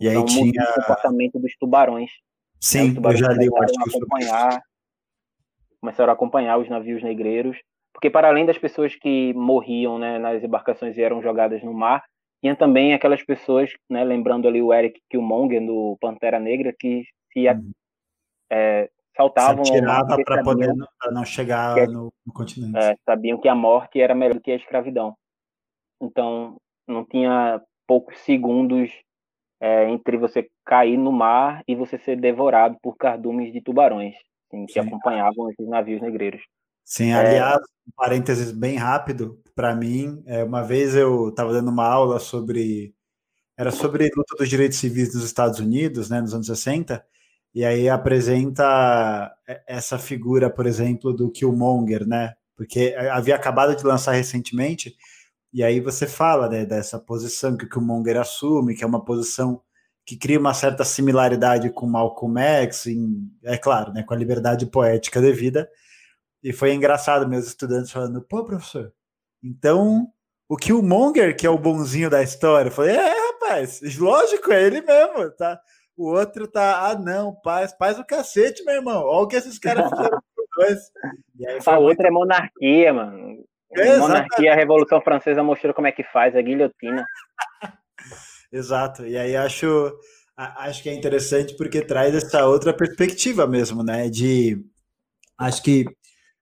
E 0.00 0.08
aí 0.08 0.14
então, 0.14 0.26
tinha 0.26 0.64
o 0.64 0.74
comportamento 0.74 1.38
dos 1.38 1.54
tubarões. 1.56 2.10
Sim, 2.62 2.92
né? 2.92 3.00
eu 3.02 3.16
já 3.16 3.28
li 3.32 3.48
o 3.48 3.56
acompanhar, 3.56 4.62
começaram 5.80 6.12
a 6.12 6.14
acompanhar 6.14 6.58
os 6.58 6.68
navios 6.68 7.02
negreiros, 7.02 7.58
porque 7.92 8.08
para 8.08 8.28
além 8.28 8.46
das 8.46 8.56
pessoas 8.56 8.94
que 8.94 9.34
morriam 9.34 9.98
né, 9.98 10.16
nas 10.16 10.44
embarcações 10.44 10.96
e 10.96 11.02
eram 11.02 11.20
jogadas 11.20 11.60
no 11.64 11.74
mar, 11.74 12.04
tinha 12.40 12.54
também 12.54 12.94
aquelas 12.94 13.20
pessoas, 13.24 13.72
né, 13.90 14.04
lembrando 14.04 14.46
ali 14.46 14.62
o 14.62 14.72
Eric 14.72 15.00
Killmonger 15.10 15.64
do 15.66 15.98
Pantera 16.00 16.38
Negra, 16.38 16.72
que 16.78 17.02
se 17.32 17.48
uhum. 17.48 17.72
é, 18.48 18.88
saltavam. 19.16 19.64
Se 19.64 19.72
tirava 19.72 20.16
para 20.24 20.44
poder 20.44 20.72
não 21.10 21.24
chegar 21.24 21.74
que, 21.74 21.86
no, 21.86 22.12
no, 22.24 22.32
continente. 22.32 22.78
É, 22.78 22.96
sabiam 23.04 23.38
que 23.38 23.48
a 23.48 23.54
morte 23.56 24.00
era 24.00 24.14
melhor 24.14 24.34
do 24.34 24.40
que 24.40 24.52
a 24.52 24.56
escravidão. 24.56 25.16
Então, 26.00 26.56
não 26.86 27.04
tinha 27.04 27.60
poucos 27.88 28.18
segundos 28.20 28.90
é, 29.60 29.88
entre 29.88 30.16
você 30.16 30.48
cair 30.64 30.96
no 30.96 31.12
mar 31.12 31.62
e 31.66 31.74
você 31.74 31.98
ser 31.98 32.20
devorado 32.20 32.76
por 32.82 32.96
cardumes 32.96 33.52
de 33.52 33.60
tubarões 33.60 34.14
assim, 34.52 34.66
que 34.66 34.74
Sim. 34.74 34.80
acompanhavam 34.80 35.50
esses 35.50 35.68
navios 35.68 36.00
negreiros. 36.00 36.42
Sim, 36.84 37.12
aliás, 37.12 37.58
um 37.86 37.92
parênteses 37.96 38.52
bem 38.52 38.76
rápido, 38.76 39.40
para 39.54 39.74
mim, 39.74 40.22
é, 40.26 40.44
uma 40.44 40.62
vez 40.62 40.94
eu 40.94 41.28
estava 41.28 41.52
dando 41.52 41.70
uma 41.70 41.86
aula 41.86 42.18
sobre. 42.18 42.94
Era 43.56 43.70
sobre 43.70 44.10
luta 44.16 44.34
dos 44.36 44.48
direitos 44.48 44.78
civis 44.78 45.14
nos 45.14 45.24
Estados 45.24 45.60
Unidos, 45.60 46.08
né, 46.10 46.20
nos 46.20 46.34
anos 46.34 46.46
60, 46.46 47.04
e 47.54 47.64
aí 47.64 47.88
apresenta 47.88 49.30
essa 49.66 49.98
figura, 49.98 50.50
por 50.50 50.66
exemplo, 50.66 51.12
do 51.12 51.30
Killmonger, 51.30 52.06
né? 52.06 52.34
Porque 52.56 52.94
havia 53.12 53.36
acabado 53.36 53.76
de 53.76 53.84
lançar 53.84 54.12
recentemente, 54.12 54.96
e 55.52 55.62
aí 55.62 55.80
você 55.80 56.06
fala 56.06 56.48
né, 56.48 56.64
dessa 56.64 56.98
posição 56.98 57.56
que 57.56 57.66
o 57.66 57.68
Killmonger 57.68 58.16
assume, 58.16 58.74
que 58.74 58.82
é 58.82 58.86
uma 58.86 59.04
posição 59.04 59.62
que 60.04 60.16
cria 60.16 60.38
uma 60.38 60.54
certa 60.54 60.84
similaridade 60.84 61.70
com 61.70 61.86
Malcolm 61.86 62.40
X, 62.40 62.86
em, 62.86 63.30
é 63.44 63.56
claro, 63.56 63.92
né, 63.92 64.02
com 64.02 64.14
a 64.14 64.16
liberdade 64.16 64.66
poética 64.66 65.20
devida. 65.20 65.68
E 66.42 66.52
foi 66.52 66.72
engraçado 66.74 67.28
meus 67.28 67.46
estudantes 67.46 67.90
falando, 67.90 68.20
pô, 68.22 68.44
professor, 68.44 68.92
então 69.42 70.08
o 70.48 70.56
Killmonger, 70.56 71.36
que 71.36 71.46
é 71.46 71.50
o 71.50 71.58
bonzinho 71.58 72.10
da 72.10 72.22
história, 72.22 72.68
eu 72.68 72.72
falei, 72.72 72.96
é, 72.96 73.32
rapaz, 73.32 73.80
lógico, 73.96 74.52
é 74.52 74.62
ele 74.62 74.80
mesmo, 74.82 75.30
tá? 75.30 75.60
O 75.96 76.10
outro 76.10 76.48
tá, 76.48 76.88
ah, 76.88 76.94
não, 76.94 77.34
paz, 77.34 77.72
paz 77.72 77.98
o 77.98 78.04
cacete, 78.04 78.64
meu 78.64 78.74
irmão. 78.74 79.04
Olha 79.04 79.24
o 79.24 79.28
que 79.28 79.36
esses 79.36 79.58
caras 79.58 79.88
fizeram 79.88 80.18
com 80.36 80.44
dois. 80.56 80.80
a 81.66 81.78
outra 81.78 82.08
é 82.08 82.10
monarquia, 82.10 82.92
mano. 82.92 83.44
É, 83.72 83.96
monarquia, 83.98 84.52
a 84.52 84.56
Revolução 84.56 85.00
Francesa 85.00 85.42
mostrou 85.42 85.72
como 85.72 85.86
é 85.86 85.92
que 85.92 86.02
faz, 86.02 86.34
a 86.34 86.42
guilhotina. 86.42 87.04
Exato. 88.52 89.06
E 89.06 89.16
aí 89.16 89.34
acho, 89.34 89.66
acho 90.36 90.82
que 90.82 90.90
é 90.90 90.94
interessante 90.94 91.56
porque 91.56 91.80
traz 91.82 92.14
essa 92.14 92.46
outra 92.46 92.74
perspectiva 92.76 93.46
mesmo, 93.46 93.82
né? 93.82 94.10
De 94.10 94.62
acho 95.38 95.62
que 95.62 95.86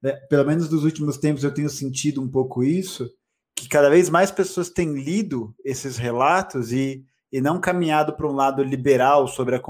né, 0.02 0.12
pelo 0.28 0.46
menos 0.46 0.70
nos 0.70 0.84
últimos 0.84 1.18
tempos 1.18 1.44
eu 1.44 1.54
tenho 1.54 1.70
sentido 1.70 2.22
um 2.22 2.28
pouco 2.30 2.64
isso, 2.64 3.10
que 3.56 3.68
cada 3.68 3.90
vez 3.90 4.10
mais 4.10 4.30
pessoas 4.30 4.70
têm 4.70 4.94
lido 4.94 5.54
esses 5.64 5.96
relatos 5.98 6.72
e 6.72 7.04
e 7.32 7.40
não 7.40 7.60
caminhado 7.60 8.14
para 8.16 8.26
um 8.26 8.32
lado 8.34 8.62
liberal 8.62 9.28
sobre 9.28 9.54
a 9.54 9.62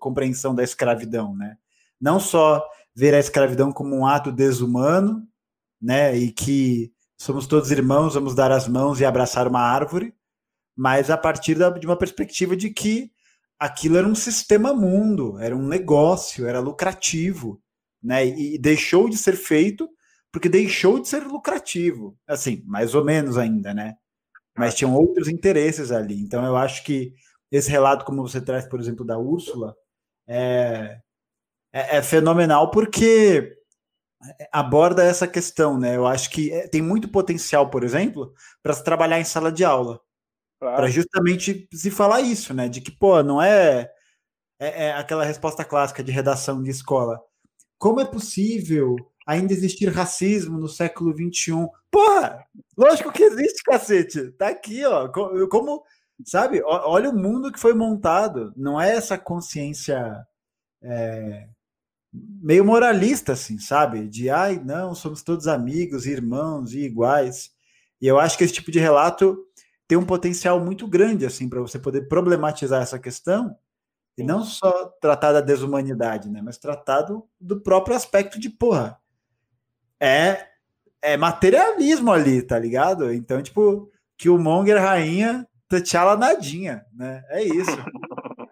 compreensão 0.00 0.54
da 0.54 0.64
escravidão, 0.64 1.36
né? 1.36 1.56
Não 2.00 2.18
só 2.18 2.64
ver 2.94 3.14
a 3.14 3.18
escravidão 3.20 3.70
como 3.70 3.94
um 3.96 4.06
ato 4.06 4.32
desumano, 4.32 5.22
né? 5.80 6.16
E 6.16 6.32
que 6.32 6.92
somos 7.16 7.46
todos 7.46 7.70
irmãos, 7.70 8.14
vamos 8.14 8.34
dar 8.34 8.50
as 8.50 8.66
mãos 8.66 9.00
e 9.00 9.04
abraçar 9.04 9.46
uma 9.46 9.60
árvore, 9.60 10.15
mas 10.76 11.10
a 11.10 11.16
partir 11.16 11.56
de 11.56 11.86
uma 11.86 11.98
perspectiva 11.98 12.56
de 12.56 12.70
que 12.70 13.10
aquilo 13.58 13.96
era 13.96 14.06
um 14.06 14.14
sistema 14.14 14.74
mundo, 14.74 15.38
era 15.40 15.56
um 15.56 15.66
negócio, 15.66 16.46
era 16.46 16.60
lucrativo, 16.60 17.60
né? 18.02 18.26
E 18.26 18.58
deixou 18.58 19.08
de 19.08 19.16
ser 19.16 19.36
feito 19.36 19.88
porque 20.30 20.48
deixou 20.48 21.00
de 21.00 21.08
ser 21.08 21.24
lucrativo, 21.24 22.18
assim, 22.26 22.62
mais 22.66 22.94
ou 22.94 23.04
menos 23.04 23.38
ainda, 23.38 23.72
né? 23.72 23.96
mas 24.56 24.74
tinham 24.74 24.94
outros 24.94 25.28
interesses 25.28 25.92
ali. 25.92 26.20
Então 26.20 26.44
eu 26.44 26.56
acho 26.56 26.82
que 26.82 27.12
esse 27.50 27.70
relato, 27.70 28.04
como 28.04 28.22
você 28.22 28.40
traz, 28.40 28.66
por 28.66 28.80
exemplo, 28.80 29.04
da 29.04 29.18
Úrsula, 29.18 29.76
é, 30.26 30.98
é, 31.72 31.98
é 31.98 32.02
fenomenal 32.02 32.70
porque 32.70 33.54
aborda 34.50 35.04
essa 35.04 35.28
questão, 35.28 35.78
né? 35.78 35.96
Eu 35.96 36.06
acho 36.06 36.30
que 36.30 36.50
é, 36.50 36.66
tem 36.66 36.82
muito 36.82 37.08
potencial, 37.08 37.70
por 37.70 37.84
exemplo, 37.84 38.32
para 38.62 38.72
se 38.72 38.82
trabalhar 38.82 39.20
em 39.20 39.24
sala 39.24 39.52
de 39.52 39.64
aula. 39.64 40.00
Claro. 40.58 40.76
Para 40.76 40.88
justamente 40.88 41.68
se 41.72 41.90
falar 41.90 42.20
isso, 42.20 42.54
né? 42.54 42.68
De 42.68 42.80
que, 42.80 42.90
pô, 42.90 43.22
não 43.22 43.40
é, 43.40 43.90
é, 44.58 44.86
é 44.86 44.92
aquela 44.92 45.24
resposta 45.24 45.64
clássica 45.64 46.02
de 46.02 46.12
redação 46.12 46.62
de 46.62 46.70
escola. 46.70 47.20
Como 47.78 48.00
é 48.00 48.04
possível 48.04 48.96
ainda 49.26 49.52
existir 49.52 49.88
racismo 49.88 50.56
no 50.56 50.68
século 50.68 51.12
XXI. 51.12 51.66
Porra! 51.90 52.46
Lógico 52.76 53.12
que 53.12 53.24
existe, 53.24 53.62
cacete. 53.64 54.30
Tá 54.32 54.48
aqui, 54.48 54.84
ó. 54.84 55.08
Como, 55.48 55.82
sabe? 56.24 56.62
Olha 56.64 57.10
o 57.10 57.16
mundo 57.16 57.50
que 57.50 57.58
foi 57.58 57.74
montado. 57.74 58.52
Não 58.56 58.80
é 58.80 58.94
essa 58.94 59.18
consciência 59.18 60.24
é, 60.80 61.48
meio 62.12 62.64
moralista, 62.64 63.32
assim, 63.32 63.58
sabe? 63.58 64.08
De, 64.08 64.30
ai, 64.30 64.62
não, 64.64 64.94
somos 64.94 65.22
todos 65.22 65.48
amigos, 65.48 66.06
irmãos 66.06 66.72
e 66.72 66.80
iguais. 66.80 67.50
E 68.00 68.06
eu 68.06 68.20
acho 68.20 68.38
que 68.38 68.44
esse 68.44 68.54
tipo 68.54 68.70
de 68.70 68.78
relato 68.78 69.45
tem 69.88 69.96
um 69.96 70.04
potencial 70.04 70.58
muito 70.60 70.86
grande, 70.86 71.24
assim, 71.24 71.48
para 71.48 71.60
você 71.60 71.78
poder 71.78 72.08
problematizar 72.08 72.82
essa 72.82 72.98
questão 72.98 73.56
e 74.18 74.24
não 74.24 74.42
só 74.42 74.86
tratar 75.00 75.32
da 75.32 75.40
desumanidade, 75.40 76.28
né? 76.28 76.40
Mas 76.42 76.58
tratar 76.58 77.02
do, 77.02 77.28
do 77.40 77.60
próprio 77.60 77.94
aspecto 77.94 78.40
de, 78.40 78.48
porra, 78.48 78.98
é, 80.00 80.46
é 81.02 81.16
materialismo 81.16 82.12
ali, 82.12 82.42
tá 82.42 82.58
ligado? 82.58 83.12
Então, 83.12 83.42
tipo, 83.42 83.90
que 84.16 84.28
o 84.28 84.38
Monger 84.38 84.80
rainha, 84.80 85.46
T'Challa 85.68 86.16
nadinha, 86.16 86.84
né? 86.92 87.24
É 87.28 87.42
isso. 87.42 87.70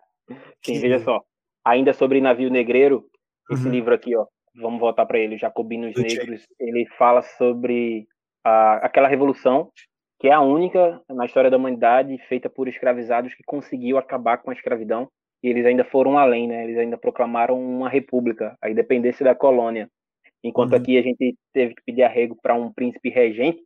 Sim, 0.65 0.81
veja 0.81 0.99
só. 1.03 1.23
Ainda 1.65 1.93
sobre 1.93 2.21
navio 2.21 2.51
negreiro, 2.51 3.07
esse 3.51 3.65
uhum. 3.65 3.73
livro 3.73 3.95
aqui, 3.95 4.15
ó, 4.17 4.27
vamos 4.55 4.81
voltar 4.81 5.07
para 5.07 5.19
ele, 5.19 5.39
Jacobinos 5.39 5.95
Negros, 5.97 6.47
ele 6.61 6.87
fala 6.99 7.23
sobre 7.23 8.07
a, 8.45 8.75
aquela 8.87 9.09
revolução 9.09 9.71
que 10.25 10.29
é 10.31 10.33
a 10.33 10.41
única 10.41 11.03
na 11.07 11.27
história 11.27 11.51
da 11.51 11.59
humanidade 11.59 12.17
feita 12.31 12.49
por 12.49 12.67
escravizados 12.67 13.35
que 13.35 13.43
conseguiu 13.45 13.99
acabar 13.99 14.39
com 14.39 14.51
a 14.51 14.55
escravidão 14.55 15.07
e 15.43 15.49
eles 15.49 15.67
ainda 15.67 15.85
foram 15.85 16.17
além, 16.17 16.49
né? 16.49 16.65
Eles 16.65 16.79
ainda 16.79 16.97
proclamaram 16.97 17.63
uma 17.63 17.91
república, 17.91 18.57
a 18.63 18.71
independência 18.71 19.23
da 19.23 19.35
colônia. 19.35 19.87
Enquanto 20.43 20.73
uhum. 20.73 20.79
aqui 20.79 20.97
a 20.97 21.03
gente 21.03 21.37
teve 21.53 21.75
que 21.75 21.83
pedir 21.85 22.05
arrego 22.05 22.39
para 22.41 22.55
um 22.55 22.73
príncipe 22.73 23.11
regente, 23.11 23.63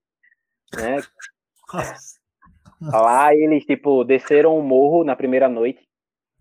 né? 0.75 0.97
Lá 2.83 3.33
eles, 3.33 3.64
tipo, 3.64 4.03
desceram 4.03 4.59
o 4.59 4.62
morro 4.62 5.05
na 5.05 5.14
primeira 5.14 5.49
noite, 5.49 5.87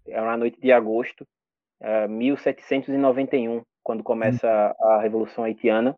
era 0.07 0.23
uma 0.23 0.37
noite 0.37 0.59
de 0.59 0.71
agosto, 0.71 1.27
é, 1.79 2.07
1791, 2.07 3.61
quando 3.83 4.01
começa 4.01 4.75
a 4.79 4.99
Revolução 4.99 5.43
Haitiana. 5.43 5.95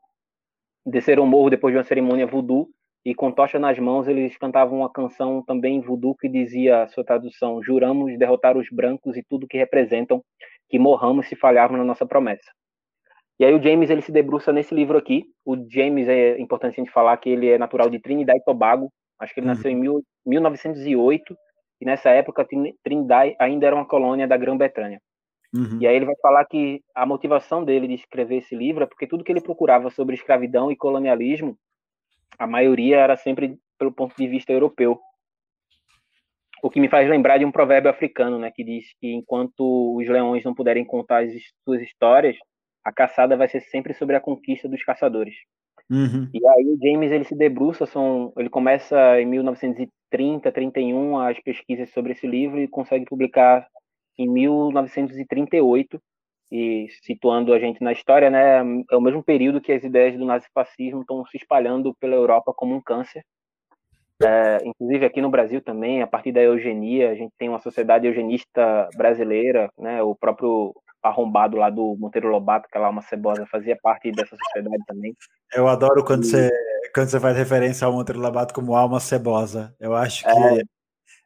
Desceram 0.85 1.23
o 1.23 1.27
morro 1.27 1.49
depois 1.49 1.73
de 1.73 1.77
uma 1.77 1.85
cerimônia 1.85 2.27
voodoo, 2.27 2.69
e 3.05 3.15
com 3.15 3.31
tocha 3.31 3.57
nas 3.57 3.79
mãos 3.79 4.07
eles 4.07 4.37
cantavam 4.37 4.79
uma 4.79 4.91
canção 4.91 5.43
também 5.43 5.81
voodoo 5.81 6.15
que 6.15 6.27
dizia, 6.27 6.87
sua 6.89 7.03
tradução, 7.03 7.63
juramos 7.63 8.17
derrotar 8.17 8.57
os 8.57 8.67
brancos 8.69 9.15
e 9.15 9.23
tudo 9.23 9.47
que 9.47 9.57
representam, 9.57 10.23
que 10.69 10.77
morramos 10.77 11.27
se 11.27 11.35
falharmos 11.35 11.79
na 11.79 11.85
nossa 11.85 12.05
promessa. 12.05 12.51
E 13.39 13.45
aí 13.45 13.53
o 13.53 13.63
James 13.63 13.89
ele 13.89 14.01
se 14.01 14.11
debruça 14.11 14.51
nesse 14.51 14.75
livro 14.75 14.97
aqui. 14.97 15.23
O 15.45 15.55
James 15.69 16.09
é 16.09 16.37
importante 16.39 16.73
a 16.73 16.83
gente 16.83 16.91
falar 16.91 17.15
que 17.17 17.29
ele 17.29 17.47
é 17.47 17.57
natural 17.57 17.89
de 17.89 17.99
Trinidad 17.99 18.35
e 18.35 18.43
Tobago. 18.43 18.91
Acho 19.17 19.33
que 19.33 19.39
ele 19.39 19.47
uhum. 19.47 19.53
nasceu 19.53 19.71
em 19.71 19.75
mil, 19.75 20.03
1908 20.25 21.35
e 21.81 21.85
nessa 21.85 22.09
época 22.09 22.45
Trinidad 22.83 23.33
ainda 23.39 23.65
era 23.65 23.75
uma 23.75 23.87
colônia 23.87 24.27
da 24.27 24.35
Grã-Bretanha. 24.35 24.99
Uhum. 25.53 25.79
E 25.81 25.87
aí 25.87 25.95
ele 25.95 26.05
vai 26.05 26.15
falar 26.21 26.45
que 26.45 26.81
a 26.93 27.05
motivação 27.05 27.63
dele 27.63 27.87
de 27.87 27.95
escrever 27.95 28.37
esse 28.37 28.55
livro 28.55 28.83
é 28.83 28.85
porque 28.87 29.07
tudo 29.07 29.23
que 29.23 29.31
ele 29.31 29.41
procurava 29.41 29.89
sobre 29.89 30.15
escravidão 30.15 30.71
e 30.71 30.75
colonialismo, 30.75 31.57
a 32.37 32.47
maioria 32.47 32.97
era 32.97 33.17
sempre 33.17 33.57
pelo 33.77 33.91
ponto 33.91 34.15
de 34.15 34.27
vista 34.27 34.51
europeu. 34.51 34.99
O 36.61 36.69
que 36.69 36.79
me 36.79 36.89
faz 36.89 37.09
lembrar 37.09 37.37
de 37.37 37.45
um 37.45 37.51
provérbio 37.51 37.89
africano, 37.89 38.37
né, 38.37 38.51
que 38.53 38.63
diz 38.63 38.85
que 38.99 39.13
enquanto 39.13 39.95
os 39.95 40.07
leões 40.07 40.43
não 40.43 40.53
puderem 40.53 40.83
contar 40.83 41.23
as 41.23 41.31
suas 41.63 41.81
histórias, 41.81 42.37
a 42.83 42.91
caçada 42.91 43.37
vai 43.37 43.47
ser 43.47 43.61
sempre 43.61 43.93
sobre 43.93 44.15
a 44.15 44.19
conquista 44.19 44.67
dos 44.67 44.83
caçadores. 44.83 45.35
Uhum. 45.89 46.29
E 46.33 46.47
aí 46.47 46.65
o 46.65 46.77
James 46.81 47.11
ele 47.11 47.23
se 47.23 47.35
debruça, 47.35 47.85
são, 47.85 48.31
ele 48.37 48.49
começa 48.49 49.19
em 49.19 49.25
1930, 49.25 50.51
31 50.51 51.17
as 51.17 51.39
pesquisas 51.39 51.89
sobre 51.91 52.11
esse 52.11 52.27
livro 52.27 52.59
e 52.59 52.67
consegue 52.67 53.05
publicar 53.05 53.67
em 54.17 54.29
1938 54.29 55.99
e 56.51 56.87
situando 57.03 57.53
a 57.53 57.59
gente 57.59 57.83
na 57.83 57.91
história, 57.91 58.29
né, 58.29 58.59
é 58.89 58.95
o 58.95 59.01
mesmo 59.01 59.23
período 59.23 59.61
que 59.61 59.71
as 59.71 59.83
ideias 59.83 60.17
do 60.17 60.25
nazifascismo 60.25 61.01
estão 61.01 61.25
se 61.25 61.37
espalhando 61.37 61.93
pela 61.95 62.15
Europa 62.15 62.53
como 62.53 62.75
um 62.75 62.81
câncer. 62.81 63.23
É, 64.21 64.57
inclusive 64.65 65.05
aqui 65.05 65.21
no 65.21 65.29
Brasil 65.29 65.61
também, 65.61 66.01
a 66.01 66.07
partir 66.07 66.31
da 66.31 66.41
eugenia, 66.41 67.11
a 67.11 67.15
gente 67.15 67.31
tem 67.37 67.47
uma 67.47 67.59
sociedade 67.59 68.05
eugenista 68.05 68.89
brasileira, 68.97 69.71
né, 69.77 70.01
o 70.01 70.15
próprio 70.15 70.73
arrombado 71.01 71.55
lá 71.55 71.69
do 71.69 71.95
Monteiro 71.97 72.27
Lobato, 72.27 72.67
que 72.69 72.77
é 72.77 72.81
lá 72.81 72.89
uma 72.89 73.01
cebosa, 73.01 73.45
fazia 73.45 73.77
parte 73.81 74.11
dessa 74.11 74.35
sociedade 74.35 74.83
também. 74.85 75.15
Eu 75.53 75.67
adoro 75.67 76.03
quando, 76.03 76.23
e... 76.23 76.27
você, 76.27 76.49
quando 76.93 77.09
você 77.09 77.19
faz 77.19 77.37
referência 77.37 77.85
ao 77.85 77.93
Monteiro 77.93 78.19
Lobato 78.19 78.53
como 78.53 78.75
alma 78.75 78.99
cebosa. 78.99 79.73
Eu 79.79 79.95
acho 79.95 80.25
que. 80.25 80.29
É, 80.29 80.61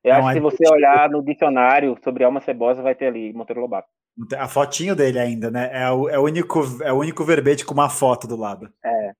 eu 0.03 0.11
é 0.13 0.15
acho 0.15 0.27
que 0.27 0.33
se 0.33 0.39
você 0.39 0.69
olhar 0.69 1.09
no 1.09 1.23
dicionário 1.23 1.97
sobre 2.03 2.23
alma 2.23 2.41
cebosa, 2.41 2.83
vai 2.83 2.93
ter 2.93 3.07
ali 3.07 3.33
Monteiro 3.33 3.61
Lobato. 3.61 3.87
A 4.37 4.47
fotinho 4.47 4.95
dele 4.95 5.19
ainda, 5.19 5.49
né? 5.49 5.69
É 5.73 5.89
o, 5.89 6.07
é 6.07 6.19
o, 6.19 6.23
único, 6.23 6.61
é 6.83 6.93
o 6.93 6.97
único 6.97 7.23
verbete 7.23 7.65
com 7.65 7.73
uma 7.73 7.89
foto 7.89 8.27
do 8.27 8.35
lado. 8.35 8.71
É. 8.85 9.13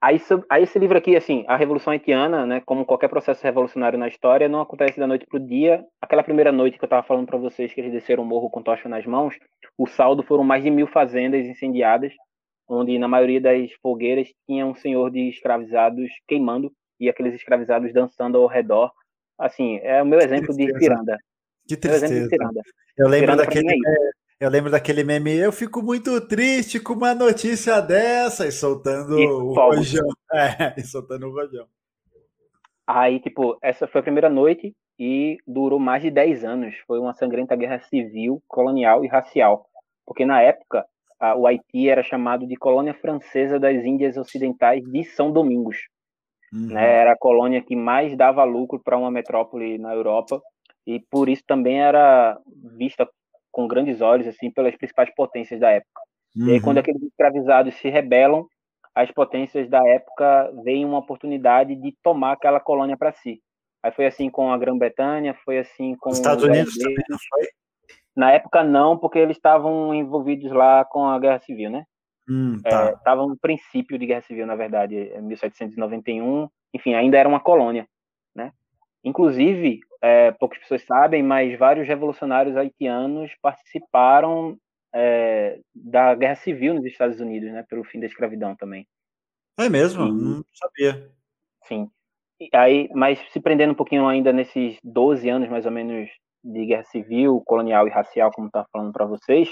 Aí, 0.00 0.20
aí 0.50 0.62
esse 0.62 0.78
livro 0.78 0.96
aqui, 0.96 1.16
assim, 1.16 1.44
a 1.48 1.56
Revolução 1.56 1.92
Haitiana, 1.92 2.44
né, 2.44 2.62
como 2.64 2.84
qualquer 2.84 3.08
processo 3.08 3.42
revolucionário 3.42 3.98
na 3.98 4.08
história, 4.08 4.48
não 4.48 4.60
acontece 4.60 5.00
da 5.00 5.06
noite 5.06 5.26
para 5.26 5.38
o 5.38 5.44
dia. 5.44 5.84
Aquela 6.00 6.22
primeira 6.22 6.52
noite 6.52 6.78
que 6.78 6.84
eu 6.84 6.86
estava 6.86 7.06
falando 7.06 7.26
para 7.26 7.38
vocês 7.38 7.72
que 7.72 7.80
eles 7.80 7.92
desceram 7.92 8.22
o 8.22 8.26
morro 8.26 8.50
com 8.50 8.62
tocha 8.62 8.88
nas 8.88 9.06
mãos, 9.06 9.34
o 9.76 9.86
saldo 9.86 10.22
foram 10.22 10.44
mais 10.44 10.62
de 10.62 10.70
mil 10.70 10.86
fazendas 10.86 11.46
incendiadas, 11.46 12.12
onde 12.68 12.98
na 12.98 13.08
maioria 13.08 13.40
das 13.40 13.72
fogueiras 13.82 14.28
tinha 14.46 14.66
um 14.66 14.74
senhor 14.74 15.10
de 15.10 15.28
escravizados 15.28 16.08
queimando 16.28 16.70
e 17.00 17.08
aqueles 17.08 17.34
escravizados 17.34 17.92
dançando 17.92 18.38
ao 18.38 18.46
redor. 18.46 18.92
Assim, 19.38 19.78
é 19.82 20.02
o 20.02 20.06
meu 20.06 20.20
exemplo 20.20 20.54
de 20.54 20.72
Piranda. 20.74 21.18
Que 21.66 21.76
tristeza. 21.76 22.28
Eu 22.96 23.08
lembro 23.08 23.26
Piranda 23.26 23.44
daquele, 23.44 23.72
é 23.72 24.10
eu 24.38 24.50
lembro 24.50 24.70
daquele 24.70 25.02
meme, 25.02 25.34
eu 25.34 25.50
fico 25.50 25.82
muito 25.82 26.20
triste 26.26 26.78
com 26.78 26.92
uma 26.92 27.14
notícia 27.14 27.80
dessa, 27.80 28.46
e 28.46 28.52
soltando 28.52 29.18
e 29.18 29.26
o 29.26 29.52
rojão. 29.52 30.06
É, 30.32 30.74
e 30.76 30.82
soltando 30.82 31.28
o 31.28 31.32
rojão. 31.32 31.66
Aí, 32.86 33.20
tipo, 33.20 33.56
essa 33.62 33.86
foi 33.86 34.00
a 34.00 34.04
primeira 34.04 34.28
noite 34.28 34.74
e 34.98 35.38
durou 35.46 35.78
mais 35.78 36.02
de 36.02 36.10
10 36.10 36.44
anos. 36.44 36.74
Foi 36.86 36.98
uma 36.98 37.14
sangrenta 37.14 37.56
guerra 37.56 37.78
civil, 37.78 38.42
colonial 38.46 39.04
e 39.04 39.08
racial. 39.08 39.66
Porque 40.04 40.26
na 40.26 40.42
época, 40.42 40.84
a, 41.18 41.34
o 41.36 41.46
Haiti 41.46 41.88
era 41.88 42.02
chamado 42.02 42.46
de 42.46 42.56
colônia 42.56 42.92
francesa 42.92 43.58
das 43.58 43.84
Índias 43.84 44.16
Ocidentais 44.16 44.82
de 44.84 45.04
São 45.04 45.32
Domingos. 45.32 45.88
Uhum. 46.52 46.74
Né? 46.74 47.00
Era 47.00 47.12
a 47.12 47.18
colônia 47.18 47.62
que 47.62 47.74
mais 47.74 48.16
dava 48.16 48.44
lucro 48.44 48.80
para 48.82 48.98
uma 48.98 49.10
metrópole 49.10 49.78
na 49.78 49.94
Europa 49.94 50.42
e 50.86 51.00
por 51.10 51.28
isso 51.28 51.42
também 51.46 51.80
era 51.80 52.38
vista 52.76 53.08
com 53.56 53.66
grandes 53.66 54.02
olhos 54.02 54.26
assim 54.26 54.50
pelas 54.50 54.76
principais 54.76 55.08
potências 55.14 55.58
da 55.58 55.70
época. 55.70 56.02
Uhum. 56.36 56.48
E 56.48 56.52
aí, 56.52 56.60
quando 56.60 56.76
uhum. 56.76 56.82
aqueles 56.82 57.02
escravizados 57.02 57.74
se 57.76 57.88
rebelam, 57.88 58.46
as 58.94 59.10
potências 59.10 59.66
da 59.70 59.82
época 59.88 60.52
veem 60.62 60.84
uma 60.84 60.98
oportunidade 60.98 61.74
de 61.74 61.96
tomar 62.02 62.32
aquela 62.32 62.60
colônia 62.60 62.98
para 62.98 63.12
si. 63.12 63.40
Aí 63.82 63.90
foi 63.92 64.04
assim 64.04 64.28
com 64.28 64.52
a 64.52 64.58
Grã-Bretanha, 64.58 65.34
foi 65.42 65.58
assim 65.58 65.96
com 65.96 66.10
os 66.10 66.18
Estados 66.18 66.44
Unidos 66.44 66.76
também, 66.76 67.04
não 67.08 67.18
foi? 67.30 67.48
Na 68.14 68.30
época 68.30 68.62
não, 68.62 68.98
porque 68.98 69.18
eles 69.18 69.38
estavam 69.38 69.94
envolvidos 69.94 70.52
lá 70.52 70.84
com 70.84 71.06
a 71.06 71.18
Guerra 71.18 71.38
Civil, 71.38 71.70
né? 71.70 71.84
Hum, 72.28 72.60
tá. 72.62 72.92
Estavam 72.92 73.24
é, 73.24 73.28
no 73.28 73.38
princípio 73.38 73.98
de 73.98 74.04
Guerra 74.04 74.22
Civil, 74.22 74.46
na 74.46 74.54
verdade, 74.54 74.96
1791. 75.22 76.46
Enfim, 76.74 76.92
ainda 76.92 77.16
era 77.16 77.28
uma 77.28 77.40
colônia? 77.40 77.86
Inclusive, 79.06 79.78
é, 80.02 80.32
poucas 80.32 80.58
pessoas 80.58 80.82
sabem, 80.82 81.22
mas 81.22 81.56
vários 81.56 81.86
revolucionários 81.86 82.56
haitianos 82.56 83.30
participaram 83.40 84.58
é, 84.92 85.60
da 85.72 86.12
Guerra 86.16 86.34
Civil 86.34 86.74
nos 86.74 86.84
Estados 86.84 87.20
Unidos, 87.20 87.52
né, 87.52 87.64
pelo 87.70 87.84
fim 87.84 88.00
da 88.00 88.06
escravidão 88.06 88.56
também. 88.56 88.84
É 89.56 89.68
mesmo? 89.68 90.08
E, 90.08 90.10
não 90.10 90.44
sabia. 90.52 91.08
Sim. 91.62 91.88
E 92.40 92.48
aí, 92.52 92.88
mas 92.92 93.20
se 93.30 93.38
prendendo 93.38 93.70
um 93.70 93.76
pouquinho 93.76 94.08
ainda 94.08 94.32
nesses 94.32 94.76
12 94.82 95.28
anos, 95.28 95.48
mais 95.48 95.66
ou 95.66 95.70
menos, 95.70 96.10
de 96.42 96.66
guerra 96.66 96.84
civil, 96.84 97.40
colonial 97.46 97.86
e 97.86 97.90
racial, 97.90 98.32
como 98.32 98.48
está 98.48 98.66
falando 98.72 98.92
para 98.92 99.06
vocês, 99.06 99.48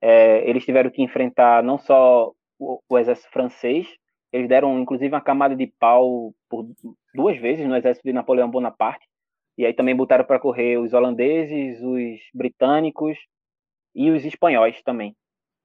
é, 0.00 0.48
eles 0.48 0.64
tiveram 0.64 0.90
que 0.90 1.02
enfrentar 1.02 1.60
não 1.64 1.76
só 1.76 2.32
o, 2.56 2.80
o 2.88 2.98
exército 2.98 3.30
francês, 3.32 3.88
eles 4.32 4.48
deram, 4.48 4.80
inclusive, 4.80 5.14
uma 5.14 5.20
camada 5.20 5.54
de 5.54 5.66
pau 5.66 6.34
por 6.48 6.66
duas 7.14 7.36
vezes 7.38 7.66
no 7.66 7.76
exército 7.76 8.06
de 8.06 8.12
Napoleão 8.12 8.50
Bonaparte. 8.50 9.06
E 9.58 9.66
aí 9.66 9.74
também 9.74 9.94
botaram 9.94 10.24
para 10.24 10.40
correr 10.40 10.78
os 10.78 10.94
holandeses, 10.94 11.80
os 11.82 12.20
britânicos 12.32 13.18
e 13.94 14.10
os 14.10 14.24
espanhóis 14.24 14.82
também. 14.82 15.14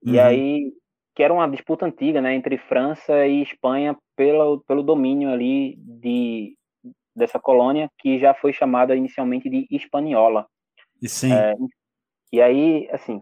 Uhum. 0.04 0.14
E 0.14 0.20
aí, 0.20 0.74
que 1.16 1.24
era 1.24 1.34
uma 1.34 1.48
disputa 1.50 1.86
antiga, 1.86 2.22
né, 2.22 2.36
entre 2.36 2.58
França 2.58 3.26
e 3.26 3.42
Espanha 3.42 3.98
pelo, 4.16 4.60
pelo 4.68 4.84
domínio 4.84 5.32
ali 5.32 5.78
de, 5.78 6.58
dessa 7.16 7.40
colônia, 7.40 7.90
que 7.98 8.20
já 8.20 8.34
foi 8.34 8.52
chamada 8.52 8.96
inicialmente 8.96 9.50
de 9.50 9.66
Hispaniola. 9.72 10.46
E 11.02 11.08
sim. 11.08 11.32
É, 11.32 11.56
e 12.34 12.42
aí, 12.42 12.90
assim, 12.92 13.22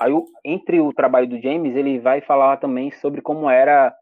aí, 0.00 0.12
entre 0.44 0.80
o 0.80 0.92
trabalho 0.92 1.28
do 1.28 1.40
James, 1.40 1.76
ele 1.76 2.00
vai 2.00 2.20
falar 2.20 2.56
também 2.56 2.90
sobre 2.90 3.22
como 3.22 3.48
era 3.48 3.94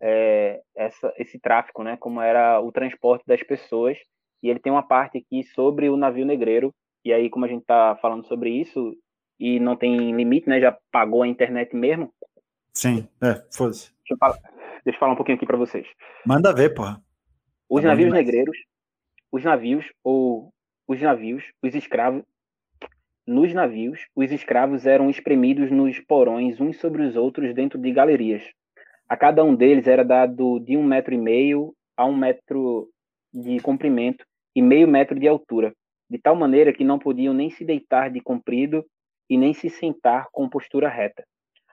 é, 0.00 0.60
essa, 0.76 1.12
esse 1.16 1.38
tráfico, 1.38 1.82
né? 1.82 1.96
Como 1.96 2.20
era 2.20 2.60
o 2.60 2.72
transporte 2.72 3.24
das 3.26 3.42
pessoas. 3.42 3.98
E 4.42 4.48
ele 4.48 4.60
tem 4.60 4.72
uma 4.72 4.86
parte 4.86 5.18
aqui 5.18 5.42
sobre 5.54 5.88
o 5.88 5.96
navio 5.96 6.24
negreiro. 6.24 6.74
E 7.04 7.12
aí, 7.12 7.28
como 7.30 7.44
a 7.44 7.48
gente 7.48 7.62
está 7.62 7.96
falando 7.96 8.26
sobre 8.26 8.50
isso 8.50 8.96
e 9.38 9.60
não 9.60 9.76
tem 9.76 10.12
limite, 10.12 10.48
né? 10.48 10.60
Já 10.60 10.76
pagou 10.90 11.22
a 11.22 11.28
internet 11.28 11.74
mesmo. 11.74 12.12
Sim, 12.72 13.08
é, 13.22 13.44
foda-se. 13.52 13.92
Deixa, 14.08 14.38
deixa, 14.84 14.96
eu 14.96 15.00
falar 15.00 15.12
um 15.12 15.16
pouquinho 15.16 15.36
aqui 15.36 15.46
para 15.46 15.56
vocês. 15.56 15.86
Manda 16.24 16.54
ver, 16.54 16.74
porra. 16.74 17.02
Os 17.68 17.82
tá 17.82 17.88
navios 17.88 18.12
negreiros, 18.12 18.56
os 19.30 19.44
navios 19.44 19.84
ou 20.02 20.52
os 20.86 21.00
navios, 21.00 21.44
os 21.62 21.74
escravos, 21.74 22.22
nos 23.26 23.52
navios, 23.52 24.06
os 24.16 24.32
escravos 24.32 24.86
eram 24.86 25.10
espremidos 25.10 25.70
nos 25.70 26.00
porões 26.00 26.58
uns 26.60 26.78
sobre 26.78 27.02
os 27.02 27.14
outros 27.14 27.54
dentro 27.54 27.78
de 27.78 27.92
galerias, 27.92 28.42
a 29.08 29.16
cada 29.16 29.42
um 29.42 29.54
deles 29.54 29.86
era 29.86 30.04
dado 30.04 30.60
de 30.60 30.76
um 30.76 30.84
metro 30.84 31.14
e 31.14 31.18
meio 31.18 31.72
a 31.96 32.04
um 32.04 32.16
metro 32.16 32.88
de 33.32 33.58
comprimento 33.60 34.24
e 34.54 34.60
meio 34.60 34.86
metro 34.86 35.18
de 35.18 35.26
altura, 35.26 35.72
de 36.10 36.18
tal 36.18 36.36
maneira 36.36 36.72
que 36.72 36.84
não 36.84 36.98
podiam 36.98 37.32
nem 37.32 37.50
se 37.50 37.64
deitar 37.64 38.10
de 38.10 38.20
comprido 38.20 38.84
e 39.28 39.36
nem 39.36 39.54
se 39.54 39.70
sentar 39.70 40.26
com 40.32 40.48
postura 40.48 40.88
reta. 40.88 41.24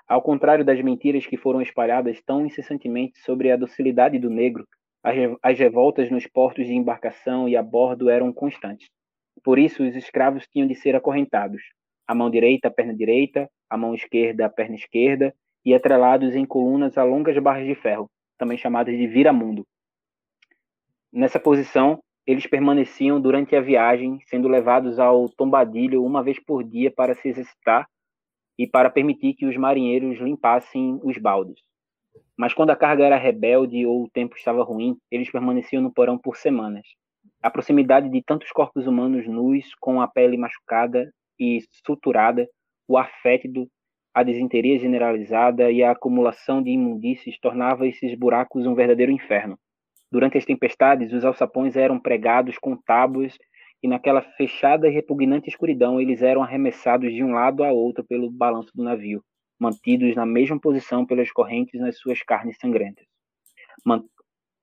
Ao 0.08 0.22
contrário 0.22 0.64
das 0.64 0.82
mentiras 0.82 1.26
que 1.26 1.38
foram 1.38 1.62
espalhadas 1.62 2.22
tão 2.24 2.46
incessantemente 2.46 3.20
sobre 3.20 3.52
a 3.52 3.58
docilidade 3.58 4.20
do 4.20 4.30
negro, 4.30 4.66
as 5.42 5.60
revoltas 5.60 6.10
nos 6.10 6.28
portos 6.28 6.66
de 6.66 6.74
embarcação 6.74 7.50
e 7.50 7.56
a 7.56 7.62
bordo 7.62 8.10
eram 8.10 8.32
constantes. 8.34 8.88
Por 9.44 9.60
isso, 9.60 9.84
os 9.84 9.96
escravos 9.96 10.48
tinham 10.48 10.68
de 10.68 10.76
ser 10.76 10.96
acorrentados. 10.96 11.62
A 12.08 12.16
mão 12.16 12.30
direita, 12.30 12.68
a 12.68 12.72
perna 12.72 12.94
direita, 12.96 13.50
a 13.70 13.78
mão 13.78 13.94
esquerda, 13.94 14.46
a 14.46 14.50
perna 14.50 14.76
esquerda, 14.76 15.34
e 15.66 15.74
atrelados 15.74 16.36
em 16.36 16.46
colunas 16.46 16.98
a 16.98 17.04
longas 17.04 17.38
barras 17.40 17.66
de 17.66 17.76
ferro, 17.76 18.10
também 18.38 18.58
chamadas 18.58 18.96
de 18.96 19.08
viramundo. 19.08 19.66
Nessa 21.12 21.40
posição, 21.40 22.00
eles 22.28 22.46
permaneciam 22.46 23.20
durante 23.20 23.56
a 23.56 23.62
viagem, 23.62 24.20
sendo 24.28 24.48
levados 24.48 25.00
ao 25.00 25.30
tombadilho 25.30 26.04
uma 26.04 26.24
vez 26.24 26.40
por 26.40 26.64
dia 26.64 26.92
para 26.92 27.16
se 27.16 27.30
exercitar 27.30 27.88
e 28.58 28.68
para 28.68 28.90
permitir 28.90 29.34
que 29.34 29.46
os 29.46 29.56
marinheiros 29.58 30.20
limpassem 30.20 31.00
os 31.04 31.18
baldos. 31.18 31.62
Mas 32.38 32.54
quando 32.54 32.72
a 32.72 32.76
carga 32.76 33.06
era 33.06 33.18
rebelde 33.18 33.86
ou 33.86 34.04
o 34.04 34.10
tempo 34.10 34.36
estava 34.36 34.64
ruim, 34.64 34.98
eles 35.10 35.32
permaneciam 35.32 35.82
no 35.82 35.94
porão 35.94 36.18
por 36.18 36.36
semanas. 36.36 36.86
A 37.42 37.50
proximidade 37.50 38.10
de 38.10 38.22
tantos 38.24 38.52
corpos 38.52 38.88
humanos 38.88 39.28
nus, 39.28 39.74
com 39.80 40.02
a 40.02 40.08
pele 40.08 40.38
machucada 40.38 41.12
e 41.40 41.60
suturada, 41.86 42.48
o 42.88 42.98
ar 42.98 43.12
fétido, 43.22 43.68
a 44.16 44.24
desinteria 44.24 44.80
generalizada 44.80 45.70
e 45.70 45.84
a 45.84 45.92
acumulação 45.92 46.64
de 46.64 46.70
imundícies 46.70 47.38
tornava 47.38 47.86
esses 47.86 48.18
buracos 48.18 48.66
um 48.66 48.74
verdadeiro 48.74 49.12
inferno. 49.12 49.60
Durante 50.10 50.38
as 50.38 50.46
tempestades, 50.46 51.12
os 51.12 51.26
alçapões 51.26 51.76
eram 51.76 52.00
pregados 52.00 52.58
com 52.58 52.78
tábuas 52.78 53.38
e 53.84 53.90
naquela 53.90 54.22
fechada 54.22 54.88
e 54.88 54.92
repugnante 54.92 55.50
escuridão 55.50 56.00
eles 56.00 56.22
eram 56.22 56.42
arremessados 56.42 57.14
de 57.14 57.22
um 57.22 57.34
lado 57.34 57.62
a 57.62 57.74
outro 57.74 58.06
pelo 58.06 58.32
balanço 58.32 58.72
do 58.74 58.86
navio, 58.86 59.22
mantidos 59.60 60.16
na 60.16 60.26
mesma 60.26 60.58
posição 60.58 61.06
pelas 61.06 61.30
correntes 61.30 61.82
nas 61.82 61.98
suas 61.98 62.24
carnes 62.24 62.56
sangrentas. 62.58 63.06
Man 63.86 64.02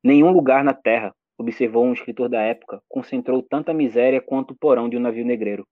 Nenhum 0.02 0.32
lugar 0.32 0.64
na 0.64 0.72
terra, 0.72 1.14
observou 1.38 1.84
um 1.84 1.92
escritor 1.92 2.30
da 2.30 2.40
época, 2.40 2.82
concentrou 2.88 3.42
tanta 3.42 3.74
miséria 3.74 4.20
quanto 4.20 4.52
o 4.52 4.56
porão 4.56 4.88
de 4.88 4.96
um 4.96 5.00
navio 5.00 5.26
negreiro. 5.26 5.64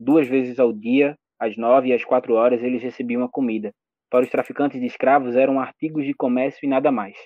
Duas 0.00 0.26
vezes 0.26 0.58
ao 0.58 0.72
dia, 0.72 1.16
às 1.38 1.56
nove 1.56 1.88
e 1.88 1.92
às 1.92 2.04
quatro 2.04 2.34
horas, 2.34 2.62
eles 2.62 2.82
recebiam 2.82 3.22
a 3.22 3.28
comida. 3.28 3.72
Para 4.10 4.24
os 4.24 4.30
traficantes 4.30 4.80
de 4.80 4.86
escravos 4.86 5.36
eram 5.36 5.60
artigos 5.60 6.04
de 6.04 6.14
comércio 6.14 6.64
e 6.64 6.68
nada 6.68 6.92
mais. 6.92 7.16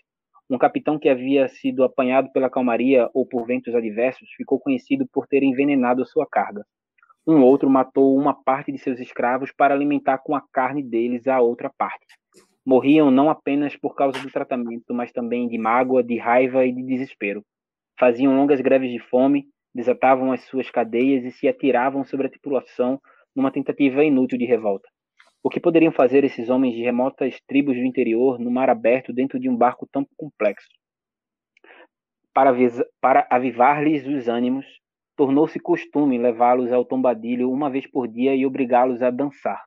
Um 0.49 0.59
capitão 0.59 0.99
que 0.99 1.09
havia 1.09 1.47
sido 1.49 1.85
apanhado 1.85 2.33
pela 2.33 2.51
calmaria 2.51 3.09
ou 3.15 3.25
por 3.25 3.47
ventos 3.47 3.75
adversos 3.75 4.29
ficou 4.37 4.59
conhecido 4.59 5.07
por 5.13 5.27
ter 5.27 5.43
envenenado 5.43 6.03
a 6.03 6.07
sua 6.07 6.27
carga. 6.27 6.65
Um 7.27 7.43
outro 7.43 7.71
matou 7.71 8.17
uma 8.17 8.35
parte 8.35 8.73
de 8.73 8.79
seus 8.79 8.99
escravos 8.99 9.53
para 9.53 9.75
alimentar 9.75 10.19
com 10.19 10.35
a 10.35 10.43
carne 10.53 10.83
deles 10.83 11.29
a 11.29 11.41
outra 11.41 11.71
parte. 11.79 12.07
Morriam 12.67 13.11
não 13.11 13.31
apenas 13.31 13.77
por 13.77 13.95
causa 13.95 14.21
do 14.21 14.31
tratamento, 14.31 14.93
mas 14.93 15.13
também 15.13 15.47
de 15.47 15.57
mágoa, 15.57 16.03
de 16.03 16.19
raiva 16.19 16.67
e 16.67 16.73
de 16.73 16.83
desespero. 16.83 17.45
Faziam 17.99 18.35
longas 18.35 18.61
greves 18.61 18.91
de 18.91 18.99
fome, 18.99 19.45
desatavam 19.75 20.33
as 20.33 20.41
suas 20.47 20.71
cadeias 20.71 21.25
e 21.25 21.31
se 21.31 21.47
atiravam 21.47 22.05
sobre 22.05 22.27
a 22.27 22.31
tripulação 22.31 23.01
numa 23.35 23.51
tentativa 23.51 24.05
inútil 24.05 24.39
de 24.39 24.45
revolta. 24.45 24.89
O 25.43 25.49
que 25.49 25.61
poderiam 25.61 25.93
fazer 25.93 26.23
esses 26.25 26.51
homens 26.51 26.75
de 26.75 26.83
remotas 26.83 27.41
tribos 27.47 27.75
do 27.75 27.85
interior 27.85 28.39
no 28.39 28.51
mar 28.51 28.69
aberto 28.69 29.13
dentro 29.13 29.39
de 29.39 29.49
um 29.49 29.57
barco 29.57 29.89
tão 29.91 30.07
complexo? 30.17 30.69
Para, 32.35 32.53
para 33.01 33.27
avivar-lhes 33.31 34.07
os 34.07 34.29
ânimos, 34.29 34.67
tornou-se 35.17 35.59
costume 35.59 36.19
levá-los 36.19 36.73
ao 36.73 36.85
tombadilho 36.85 37.51
uma 37.51 37.71
vez 37.71 37.87
por 37.87 38.07
dia 38.07 38.35
e 38.35 38.47
obrigá-los 38.47 39.03
a 39.03 39.11
dançar. 39.11 39.63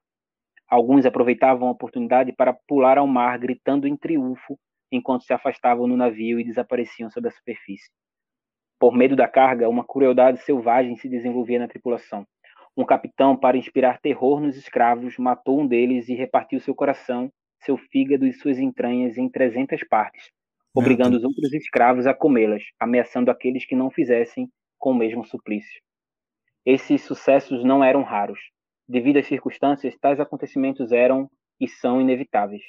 Alguns 0.67 1.05
aproveitavam 1.05 1.67
a 1.67 1.71
oportunidade 1.71 2.31
para 2.31 2.55
pular 2.67 2.97
ao 2.97 3.05
mar, 3.05 3.37
gritando 3.37 3.87
em 3.87 3.95
triunfo 3.95 4.57
enquanto 4.91 5.23
se 5.23 5.33
afastavam 5.33 5.87
no 5.87 5.97
navio 5.97 6.39
e 6.39 6.43
desapareciam 6.43 7.09
sob 7.09 7.27
a 7.27 7.31
superfície. 7.31 7.91
Por 8.79 8.95
medo 8.95 9.15
da 9.15 9.27
carga, 9.27 9.69
uma 9.69 9.85
crueldade 9.85 10.39
selvagem 10.39 10.95
se 10.97 11.09
desenvolvia 11.09 11.59
na 11.59 11.67
tripulação. 11.67 12.25
Um 12.75 12.83
capitão, 12.83 13.37
para 13.37 13.55
inspirar 13.55 13.99
terror 13.99 14.39
nos 14.39 14.57
escravos, 14.57 15.15
matou 15.19 15.61
um 15.61 15.67
deles 15.67 16.09
e 16.09 16.15
repartiu 16.15 16.59
seu 16.59 16.73
coração, 16.73 17.31
seu 17.61 17.77
fígado 17.77 18.25
e 18.25 18.33
suas 18.33 18.57
entranhas 18.57 19.15
em 19.15 19.29
trezentas 19.29 19.83
partes, 19.87 20.31
obrigando 20.73 21.15
os 21.15 21.23
outros 21.23 21.53
escravos 21.53 22.07
a 22.07 22.15
comê-las, 22.15 22.63
ameaçando 22.79 23.29
aqueles 23.29 23.63
que 23.63 23.75
não 23.75 23.91
fizessem 23.91 24.49
com 24.79 24.91
o 24.91 24.95
mesmo 24.95 25.23
suplício. 25.23 25.81
Esses 26.65 27.03
sucessos 27.03 27.63
não 27.63 27.83
eram 27.83 28.01
raros. 28.01 28.39
Devido 28.87 29.17
às 29.17 29.27
circunstâncias, 29.27 29.95
tais 29.99 30.19
acontecimentos 30.19 30.91
eram 30.91 31.29
e 31.59 31.67
são 31.67 32.01
inevitáveis. 32.01 32.63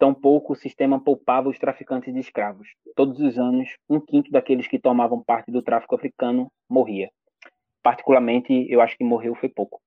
Tampouco 0.00 0.52
o 0.52 0.56
sistema 0.56 1.02
poupava 1.02 1.48
os 1.48 1.58
traficantes 1.60 2.12
de 2.12 2.18
escravos. 2.18 2.68
Todos 2.96 3.20
os 3.20 3.38
anos, 3.38 3.68
um 3.88 4.00
quinto 4.00 4.32
daqueles 4.32 4.66
que 4.66 4.80
tomavam 4.80 5.22
parte 5.22 5.52
do 5.52 5.62
tráfico 5.62 5.94
africano 5.94 6.50
morria 6.68 7.08
particularmente, 7.84 8.66
eu 8.68 8.80
acho 8.80 8.96
que 8.96 9.04
morreu 9.04 9.34
foi 9.34 9.48
pouco. 9.48 9.80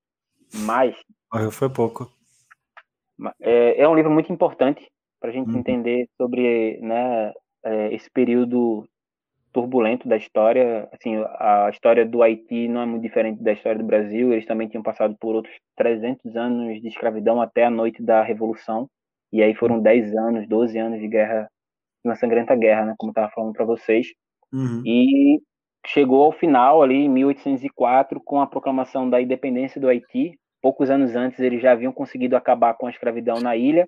Mas. 0.53 0.95
Morreu 1.33 1.51
foi 1.51 1.67
pouco. 1.67 2.09
É, 3.41 3.81
é 3.81 3.89
um 3.89 3.95
livro 3.95 4.11
muito 4.11 4.31
importante 4.31 4.87
para 5.19 5.31
a 5.31 5.33
gente 5.33 5.49
uhum. 5.49 5.57
entender 5.57 6.07
sobre 6.15 6.79
né, 6.79 7.33
é, 7.65 7.93
esse 7.93 8.09
período 8.11 8.87
turbulento 9.51 10.07
da 10.07 10.15
história. 10.15 10.87
Assim, 10.93 11.15
a 11.39 11.69
história 11.71 12.05
do 12.05 12.21
Haiti 12.21 12.67
não 12.67 12.81
é 12.81 12.85
muito 12.85 13.01
diferente 13.01 13.41
da 13.41 13.51
história 13.51 13.79
do 13.79 13.87
Brasil. 13.87 14.31
Eles 14.31 14.45
também 14.45 14.67
tinham 14.67 14.83
passado 14.83 15.17
por 15.19 15.35
outros 15.35 15.55
300 15.75 16.35
anos 16.35 16.79
de 16.79 16.87
escravidão 16.87 17.41
até 17.41 17.65
a 17.65 17.71
noite 17.71 18.03
da 18.03 18.21
Revolução. 18.21 18.87
E 19.33 19.41
aí 19.41 19.55
foram 19.55 19.81
10 19.81 20.15
anos, 20.15 20.47
12 20.47 20.77
anos 20.77 20.99
de 20.99 21.07
guerra, 21.07 21.49
uma 22.03 22.15
sangrenta 22.15 22.55
guerra, 22.55 22.85
né, 22.85 22.95
como 22.97 23.09
eu 23.09 23.13
estava 23.13 23.31
falando 23.31 23.53
para 23.53 23.65
vocês. 23.65 24.13
Uhum. 24.53 24.83
E 24.85 25.41
chegou 25.87 26.25
ao 26.25 26.33
final 26.33 26.83
ali 26.83 26.95
em 26.95 27.09
1804 27.09 28.19
com 28.19 28.41
a 28.41 28.47
proclamação 28.47 29.09
da 29.09 29.21
independência 29.21 29.79
do 29.79 29.87
Haiti. 29.87 30.37
Poucos 30.61 30.89
anos 30.89 31.15
antes 31.15 31.39
eles 31.39 31.61
já 31.61 31.71
haviam 31.71 31.93
conseguido 31.93 32.35
acabar 32.35 32.73
com 32.73 32.87
a 32.87 32.89
escravidão 32.89 33.39
na 33.39 33.55
ilha 33.55 33.87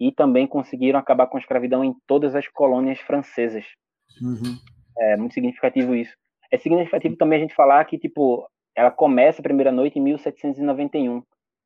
e 0.00 0.10
também 0.10 0.46
conseguiram 0.46 0.98
acabar 0.98 1.26
com 1.26 1.36
a 1.36 1.40
escravidão 1.40 1.84
em 1.84 1.94
todas 2.06 2.34
as 2.34 2.48
colônias 2.48 2.98
francesas. 3.00 3.64
Uhum. 4.22 4.56
É 4.98 5.16
muito 5.16 5.34
significativo 5.34 5.94
isso. 5.94 6.14
É 6.50 6.56
significativo 6.56 7.16
também 7.16 7.38
a 7.38 7.42
gente 7.42 7.54
falar 7.54 7.84
que 7.84 7.98
tipo 7.98 8.48
ela 8.74 8.90
começa 8.90 9.40
a 9.40 9.42
primeira 9.42 9.70
noite 9.70 9.98
em 9.98 10.02
1791. 10.02 11.22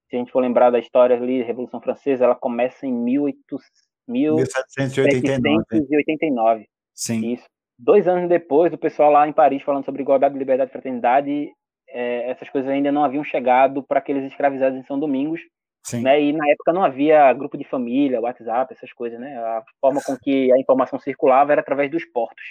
Se 0.09 0.17
a 0.17 0.19
gente 0.19 0.33
for 0.33 0.41
lembrar 0.41 0.71
da 0.71 0.81
história 0.81 1.17
ali, 1.17 1.43
Revolução 1.43 1.81
Francesa, 1.81 2.25
ela 2.25 2.35
começa 2.35 2.87
em 2.87 2.93
1800, 2.93 3.69
1789. 4.09 5.65
1789. 5.71 6.67
Sim. 6.93 7.33
Isso 7.35 7.47
dois 7.83 8.07
anos 8.07 8.29
depois, 8.29 8.73
o 8.73 8.79
pessoal 8.79 9.11
lá 9.11 9.27
em 9.27 9.33
Paris 9.33 9.63
falando 9.63 9.85
sobre 9.85 10.03
igualdade, 10.03 10.39
liberdade 10.39 10.71
e 10.71 10.73
fraternidade, 10.73 11.53
é, 11.89 12.31
essas 12.31 12.49
coisas 12.49 12.71
ainda 12.71 12.93
não 12.93 13.05
haviam 13.05 13.25
chegado 13.25 13.83
para 13.83 13.99
aqueles 13.99 14.25
escravizados 14.25 14.79
em 14.79 14.85
São 14.85 14.99
Domingos. 14.99 15.41
Sim. 15.83 16.03
Né? 16.03 16.23
E 16.23 16.33
na 16.33 16.47
época 16.51 16.73
não 16.73 16.85
havia 16.85 17.33
grupo 17.33 17.57
de 17.57 17.65
família, 17.65 18.21
WhatsApp, 18.21 18.73
essas 18.73 18.93
coisas, 18.93 19.19
né? 19.19 19.39
A 19.39 19.65
forma 19.81 20.01
com 20.05 20.15
que 20.17 20.53
a 20.53 20.59
informação 20.59 20.99
circulava 20.99 21.53
era 21.53 21.63
através 21.63 21.91
dos 21.91 22.05
portos. 22.05 22.45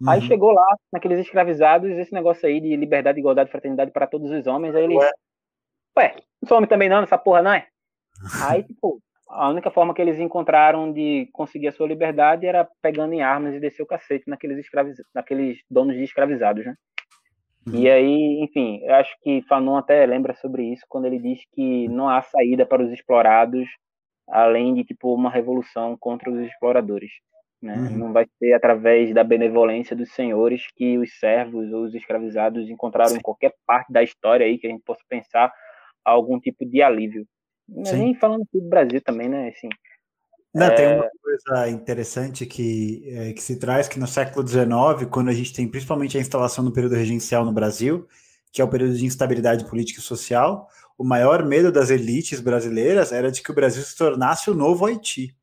Uhum. 0.00 0.08
Aí 0.08 0.22
chegou 0.22 0.52
lá, 0.52 0.76
naqueles 0.90 1.18
escravizados, 1.18 1.90
esse 1.90 2.12
negócio 2.14 2.48
aí 2.48 2.60
de 2.60 2.74
liberdade, 2.74 3.20
igualdade 3.20 3.50
e 3.50 3.52
fraternidade 3.52 3.90
para 3.90 4.06
todos 4.06 4.30
os 4.30 4.46
homens, 4.46 4.74
aí 4.74 4.84
eles. 4.84 4.96
Ué, 4.96 5.12
Ué 5.98 6.16
não 6.40 6.48
sou 6.48 6.56
homem 6.56 6.68
também 6.68 6.88
não, 6.88 7.02
essa 7.02 7.18
porra 7.18 7.42
não 7.42 7.52
é? 7.52 7.66
Aí, 8.50 8.62
tipo, 8.62 9.00
a 9.32 9.48
única 9.48 9.70
forma 9.70 9.94
que 9.94 10.02
eles 10.02 10.18
encontraram 10.18 10.92
de 10.92 11.28
conseguir 11.32 11.68
a 11.68 11.72
sua 11.72 11.88
liberdade 11.88 12.46
era 12.46 12.68
pegando 12.80 13.14
em 13.14 13.22
armas 13.22 13.54
e 13.54 13.60
descer 13.60 13.82
o 13.82 13.86
cacete 13.86 14.28
naqueles, 14.28 14.58
escraviz... 14.58 14.96
naqueles 15.14 15.58
donos 15.70 15.96
de 15.96 16.02
escravizados, 16.02 16.64
né? 16.64 16.74
Uhum. 17.66 17.76
E 17.76 17.88
aí, 17.88 18.40
enfim, 18.42 18.80
eu 18.82 18.94
acho 18.96 19.14
que 19.22 19.42
Fanon 19.48 19.76
até 19.76 20.04
lembra 20.04 20.34
sobre 20.34 20.64
isso 20.64 20.84
quando 20.88 21.06
ele 21.06 21.18
diz 21.18 21.40
que 21.52 21.88
não 21.88 22.08
há 22.08 22.20
saída 22.20 22.66
para 22.66 22.82
os 22.82 22.90
explorados 22.90 23.68
além 24.28 24.74
de 24.74 24.84
tipo 24.84 25.14
uma 25.14 25.30
revolução 25.30 25.96
contra 25.98 26.30
os 26.30 26.38
exploradores. 26.40 27.10
Né? 27.60 27.76
Uhum. 27.76 27.98
Não 27.98 28.12
vai 28.12 28.26
ser 28.38 28.52
através 28.54 29.14
da 29.14 29.22
benevolência 29.22 29.94
dos 29.94 30.12
senhores 30.12 30.66
que 30.74 30.98
os 30.98 31.18
servos 31.18 31.72
ou 31.72 31.84
os 31.84 31.94
escravizados 31.94 32.68
encontraram 32.68 33.10
Sim. 33.10 33.18
em 33.18 33.22
qualquer 33.22 33.54
parte 33.64 33.92
da 33.92 34.02
história 34.02 34.44
aí 34.44 34.58
que 34.58 34.66
a 34.66 34.70
gente 34.70 34.82
possa 34.82 35.02
pensar 35.08 35.52
algum 36.04 36.40
tipo 36.40 36.66
de 36.66 36.82
alívio. 36.82 37.24
Sim. 37.84 37.96
Nem 37.98 38.14
falando 38.14 38.42
aqui 38.42 38.60
do 38.60 38.68
Brasil 38.68 39.00
também, 39.02 39.28
né? 39.28 39.48
Assim, 39.48 39.68
Não, 40.54 40.66
é... 40.66 40.74
Tem 40.74 40.94
uma 40.94 41.10
coisa 41.22 41.68
interessante 41.70 42.46
que, 42.46 43.02
é, 43.06 43.32
que 43.32 43.42
se 43.42 43.58
traz 43.58 43.88
que 43.88 43.98
no 43.98 44.06
século 44.06 44.46
XIX, 44.46 45.08
quando 45.10 45.28
a 45.28 45.32
gente 45.32 45.52
tem 45.52 45.66
principalmente 45.66 46.18
a 46.18 46.20
instalação 46.20 46.64
do 46.64 46.72
período 46.72 46.94
regencial 46.94 47.44
no 47.44 47.52
Brasil, 47.52 48.06
que 48.52 48.60
é 48.60 48.64
o 48.64 48.68
período 48.68 48.94
de 48.94 49.06
instabilidade 49.06 49.64
política 49.64 50.00
e 50.00 50.02
social, 50.02 50.68
o 50.98 51.04
maior 51.04 51.44
medo 51.44 51.72
das 51.72 51.90
elites 51.90 52.40
brasileiras 52.40 53.12
era 53.12 53.30
de 53.30 53.42
que 53.42 53.50
o 53.50 53.54
Brasil 53.54 53.82
se 53.82 53.96
tornasse 53.96 54.50
o 54.50 54.54
novo 54.54 54.84
Haiti. 54.84 55.34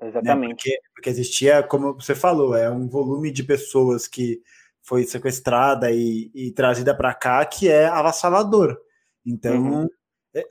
Né? 0.00 0.08
Exatamente. 0.08 0.48
Né? 0.48 0.54
Porque, 0.54 0.80
porque 0.94 1.10
existia, 1.10 1.62
como 1.62 1.94
você 1.94 2.14
falou, 2.14 2.54
é 2.54 2.70
um 2.70 2.86
volume 2.86 3.30
de 3.30 3.42
pessoas 3.42 4.06
que 4.06 4.42
foi 4.82 5.04
sequestrada 5.04 5.90
e, 5.90 6.30
e 6.34 6.50
trazida 6.52 6.94
para 6.94 7.12
cá 7.14 7.44
que 7.44 7.68
é 7.68 7.86
avassalador. 7.86 8.78
Então, 9.24 9.60
uhum. 9.60 9.88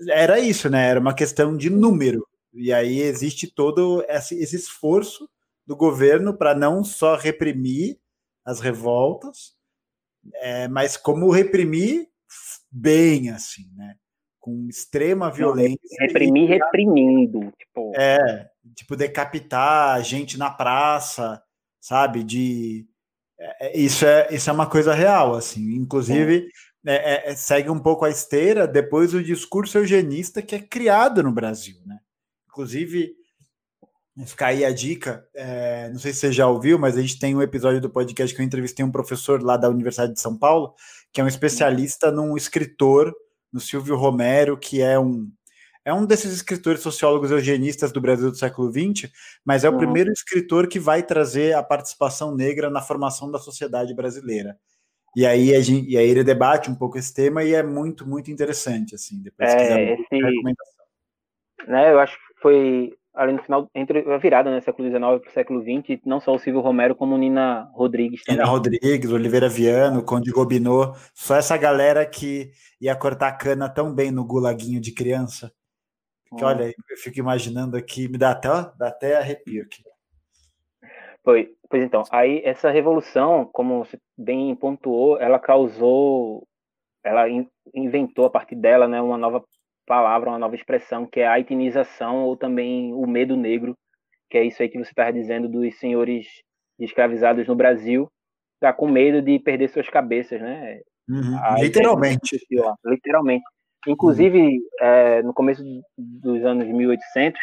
Era 0.09 0.39
isso, 0.39 0.69
né? 0.69 0.87
Era 0.87 0.99
uma 0.99 1.13
questão 1.13 1.55
de 1.55 1.69
número. 1.69 2.27
E 2.53 2.73
aí 2.73 3.01
existe 3.01 3.47
todo 3.47 4.03
esse, 4.07 4.35
esse 4.35 4.55
esforço 4.55 5.29
do 5.65 5.75
governo 5.75 6.35
para 6.35 6.55
não 6.55 6.83
só 6.83 7.15
reprimir 7.15 7.99
as 8.43 8.59
revoltas, 8.59 9.53
é, 10.35 10.67
mas 10.67 10.95
como 10.95 11.29
reprimir 11.29 12.07
bem, 12.71 13.29
assim, 13.29 13.69
né? 13.75 13.95
Com 14.39 14.67
extrema 14.69 15.29
violência. 15.29 15.77
Reprimir 15.99 16.43
e, 16.43 16.53
reprimindo. 16.53 17.53
Tipo... 17.59 17.91
É, 17.95 18.49
tipo, 18.75 18.95
decapitar 18.95 20.01
gente 20.03 20.37
na 20.37 20.49
praça, 20.49 21.41
sabe? 21.81 22.23
De 22.23 22.87
é, 23.39 23.67
é, 23.67 23.77
isso, 23.77 24.05
é, 24.05 24.27
isso 24.31 24.49
é 24.49 24.53
uma 24.53 24.69
coisa 24.69 24.93
real, 24.93 25.35
assim. 25.35 25.75
Inclusive, 25.75 26.47
é, 26.47 26.49
é, 26.85 27.35
segue 27.35 27.69
um 27.69 27.79
pouco 27.79 28.05
a 28.05 28.09
esteira 28.09 28.67
depois 28.67 29.13
o 29.13 29.23
discurso 29.23 29.77
eugenista 29.77 30.41
que 30.41 30.55
é 30.55 30.59
criado 30.59 31.21
no 31.23 31.31
Brasil, 31.31 31.77
né? 31.85 31.99
Inclusive, 32.49 33.13
ficar 34.25 34.47
aí 34.47 34.65
a 34.65 34.71
dica, 34.71 35.27
é, 35.35 35.89
não 35.89 35.99
sei 35.99 36.11
se 36.11 36.19
você 36.19 36.31
já 36.31 36.47
ouviu, 36.47 36.79
mas 36.79 36.97
a 36.97 37.01
gente 37.01 37.19
tem 37.19 37.35
um 37.35 37.41
episódio 37.41 37.79
do 37.79 37.89
podcast 37.89 38.35
que 38.35 38.41
eu 38.41 38.45
entrevistei 38.45 38.83
um 38.83 38.91
professor 38.91 39.43
lá 39.43 39.57
da 39.57 39.69
Universidade 39.69 40.13
de 40.13 40.19
São 40.19 40.37
Paulo, 40.37 40.73
que 41.13 41.21
é 41.21 41.23
um 41.23 41.27
especialista 41.27 42.11
num 42.11 42.35
escritor, 42.35 43.13
no 43.51 43.59
Silvio 43.59 43.95
Romero, 43.95 44.57
que 44.57 44.81
é 44.81 44.97
um 44.97 45.29
é 45.85 45.93
um 45.93 46.05
desses 46.05 46.33
escritores 46.33 46.81
sociólogos 46.81 47.31
eugenistas 47.31 47.93
do 47.93 48.01
Brasil 48.01 48.29
do 48.29 48.35
século 48.35 48.69
XX, 48.69 49.09
mas 49.45 49.63
é 49.63 49.69
o 49.69 49.71
uhum. 49.71 49.77
primeiro 49.77 50.11
escritor 50.11 50.67
que 50.67 50.81
vai 50.81 51.01
trazer 51.01 51.55
a 51.55 51.63
participação 51.63 52.35
negra 52.35 52.69
na 52.69 52.81
formação 52.81 53.31
da 53.31 53.39
sociedade 53.39 53.95
brasileira. 53.95 54.57
E 55.17 55.25
aí, 55.25 55.55
a 55.55 55.61
gente, 55.61 55.89
e 55.89 55.97
aí 55.97 56.07
ele 56.07 56.23
debate 56.23 56.69
um 56.69 56.75
pouco 56.75 56.95
esse 56.95 57.11
tema 57.11 57.43
e 57.43 57.51
é 57.51 57.63
muito, 57.63 58.07
muito 58.07 58.29
interessante, 58.29 58.93
assim, 58.93 59.19
depois 59.19 59.51
é, 59.51 59.93
esse, 59.93 60.21
né, 61.67 61.91
eu 61.91 61.99
acho 61.99 62.15
que 62.15 62.39
foi 62.39 62.93
ali 63.15 63.33
no 63.33 63.41
final, 63.41 63.67
entre 63.73 64.07
a 64.13 64.19
virada, 64.19 64.51
né, 64.51 64.61
século 64.61 64.87
XIX 64.87 65.01
para 65.19 65.27
o 65.27 65.33
século 65.33 65.63
XX, 65.63 66.01
não 66.05 66.19
só 66.19 66.35
o 66.35 66.37
Silvio 66.37 66.61
Romero, 66.61 66.93
como 66.93 67.17
Nina 67.17 67.67
Rodrigues 67.73 68.23
também. 68.23 68.37
Nina 68.37 68.47
Rodrigues, 68.47 69.11
Oliveira 69.11 69.49
Viano, 69.49 70.03
Conde 70.03 70.29
Gobineau, 70.29 70.95
só 71.15 71.35
essa 71.35 71.57
galera 71.57 72.05
que 72.05 72.51
ia 72.79 72.95
cortar 72.95 73.31
cana 73.39 73.67
tão 73.67 73.91
bem 73.95 74.11
no 74.11 74.23
gulaguinho 74.23 74.79
de 74.79 74.91
criança. 74.91 75.51
Que, 76.37 76.43
hum. 76.43 76.47
olha, 76.47 76.65
eu 76.67 76.97
fico 76.97 77.17
imaginando 77.17 77.75
aqui, 77.75 78.07
me 78.07 78.19
dá 78.19 78.29
até, 78.29 78.49
dá 78.77 78.89
até 78.89 79.17
arrepio 79.17 79.63
aqui. 79.63 79.81
Pois, 81.23 81.47
pois 81.69 81.83
então, 81.83 82.03
aí 82.11 82.41
essa 82.43 82.69
revolução, 82.69 83.45
como 83.51 83.83
você 83.83 83.97
bem 84.17 84.55
pontuou, 84.55 85.19
ela 85.19 85.39
causou, 85.39 86.47
ela 87.03 87.25
inventou 87.73 88.25
a 88.25 88.29
partir 88.29 88.55
dela, 88.55 88.87
né, 88.87 89.01
uma 89.01 89.17
nova 89.17 89.43
palavra, 89.85 90.29
uma 90.29 90.39
nova 90.39 90.55
expressão, 90.55 91.05
que 91.05 91.21
é 91.21 91.27
a 91.27 91.33
haitinização 91.33 92.25
ou 92.25 92.35
também 92.35 92.93
o 92.93 93.07
medo 93.07 93.35
negro, 93.35 93.75
que 94.29 94.37
é 94.37 94.43
isso 94.43 94.61
aí 94.61 94.69
que 94.69 94.77
você 94.77 94.89
estava 94.89 95.13
dizendo 95.13 95.47
dos 95.47 95.77
senhores 95.79 96.27
escravizados 96.79 97.47
no 97.47 97.55
Brasil, 97.55 98.09
tá 98.59 98.73
com 98.73 98.87
medo 98.87 99.21
de 99.21 99.39
perder 99.39 99.69
suas 99.69 99.89
cabeças, 99.89 100.41
né? 100.41 100.81
Uhum, 101.09 101.61
literalmente. 101.61 102.37
literalmente. 102.85 103.43
Inclusive, 103.87 104.39
uhum. 104.39 104.59
é, 104.81 105.23
no 105.23 105.33
começo 105.33 105.63
dos 105.97 106.43
anos 106.43 106.67
1800, 106.67 107.39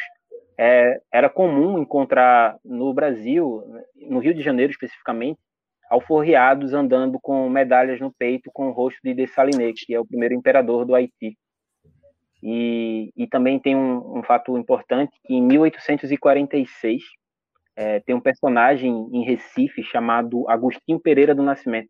é, 0.58 1.00
era 1.12 1.28
comum 1.28 1.78
encontrar 1.78 2.58
no 2.64 2.92
Brasil, 2.92 3.62
no 3.96 4.18
Rio 4.18 4.34
de 4.34 4.42
Janeiro 4.42 4.72
especificamente, 4.72 5.38
alforriados 5.90 6.72
andando 6.72 7.18
com 7.20 7.48
medalhas 7.48 8.00
no 8.00 8.12
peito 8.12 8.50
com 8.52 8.68
o 8.68 8.72
rosto 8.72 8.98
de 9.02 9.14
Dessalines, 9.14 9.84
que 9.84 9.94
é 9.94 10.00
o 10.00 10.06
primeiro 10.06 10.34
imperador 10.34 10.84
do 10.84 10.94
Haiti. 10.94 11.36
E, 12.42 13.10
e 13.16 13.26
também 13.26 13.58
tem 13.58 13.74
um, 13.74 14.18
um, 14.18 14.22
fato 14.22 14.56
importante 14.58 15.12
que 15.24 15.34
em 15.34 15.42
1846 15.42 17.02
é, 17.76 18.00
tem 18.00 18.14
um 18.14 18.20
personagem 18.20 19.08
em 19.12 19.24
Recife 19.24 19.82
chamado 19.82 20.48
Agostinho 20.48 21.00
Pereira 21.00 21.34
do 21.34 21.42
Nascimento. 21.42 21.88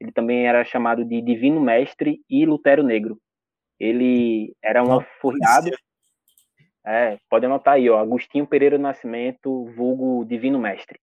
Ele 0.00 0.10
também 0.10 0.46
era 0.46 0.64
chamado 0.64 1.04
de 1.04 1.22
Divino 1.22 1.60
Mestre 1.60 2.20
e 2.28 2.44
Lutero 2.44 2.82
Negro. 2.82 3.16
Ele 3.78 4.52
era 4.60 4.82
um 4.82 4.92
alforriado. 4.92 5.70
É, 6.84 7.16
pode 7.30 7.46
anotar 7.46 7.74
aí, 7.74 7.88
ó, 7.88 7.98
Agostinho 7.98 8.46
Pereira 8.46 8.76
do 8.76 8.82
Nascimento, 8.82 9.66
vulgo 9.76 10.24
Divino 10.24 10.58
Mestre. 10.58 10.98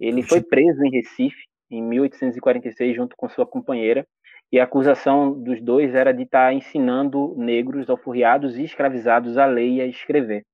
Ele 0.00 0.22
foi 0.22 0.40
preso 0.40 0.82
em 0.84 0.90
Recife 0.90 1.44
em 1.70 1.82
1846 1.82 2.96
junto 2.96 3.14
com 3.16 3.28
sua 3.28 3.46
companheira 3.46 4.06
e 4.50 4.58
a 4.58 4.64
acusação 4.64 5.38
dos 5.38 5.60
dois 5.60 5.94
era 5.94 6.12
de 6.12 6.22
estar 6.22 6.54
ensinando 6.54 7.34
negros 7.36 7.90
alforriados 7.90 8.56
e 8.56 8.64
escravizados 8.64 9.36
a 9.36 9.44
ler 9.44 9.68
e 9.68 9.80
a 9.82 9.86
escrever. 9.86 10.44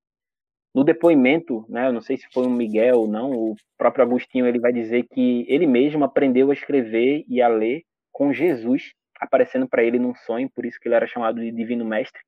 No 0.74 0.82
depoimento, 0.82 1.64
né, 1.68 1.86
eu 1.86 1.92
não 1.92 2.00
sei 2.00 2.16
se 2.16 2.26
foi 2.32 2.46
um 2.48 2.50
Miguel 2.50 2.98
ou 2.98 3.06
não, 3.06 3.30
o 3.30 3.54
próprio 3.78 4.04
Agostinho 4.04 4.46
ele 4.46 4.58
vai 4.58 4.72
dizer 4.72 5.06
que 5.12 5.46
ele 5.48 5.68
mesmo 5.68 6.04
aprendeu 6.04 6.50
a 6.50 6.54
escrever 6.54 7.24
e 7.28 7.40
a 7.40 7.46
ler 7.46 7.82
com 8.10 8.32
Jesus 8.32 8.92
aparecendo 9.20 9.68
para 9.68 9.84
ele 9.84 9.98
num 10.00 10.14
sonho, 10.14 10.50
por 10.50 10.66
isso 10.66 10.78
que 10.80 10.88
ele 10.88 10.96
era 10.96 11.06
chamado 11.06 11.40
de 11.40 11.52
Divino 11.52 11.84
Mestre, 11.84 12.20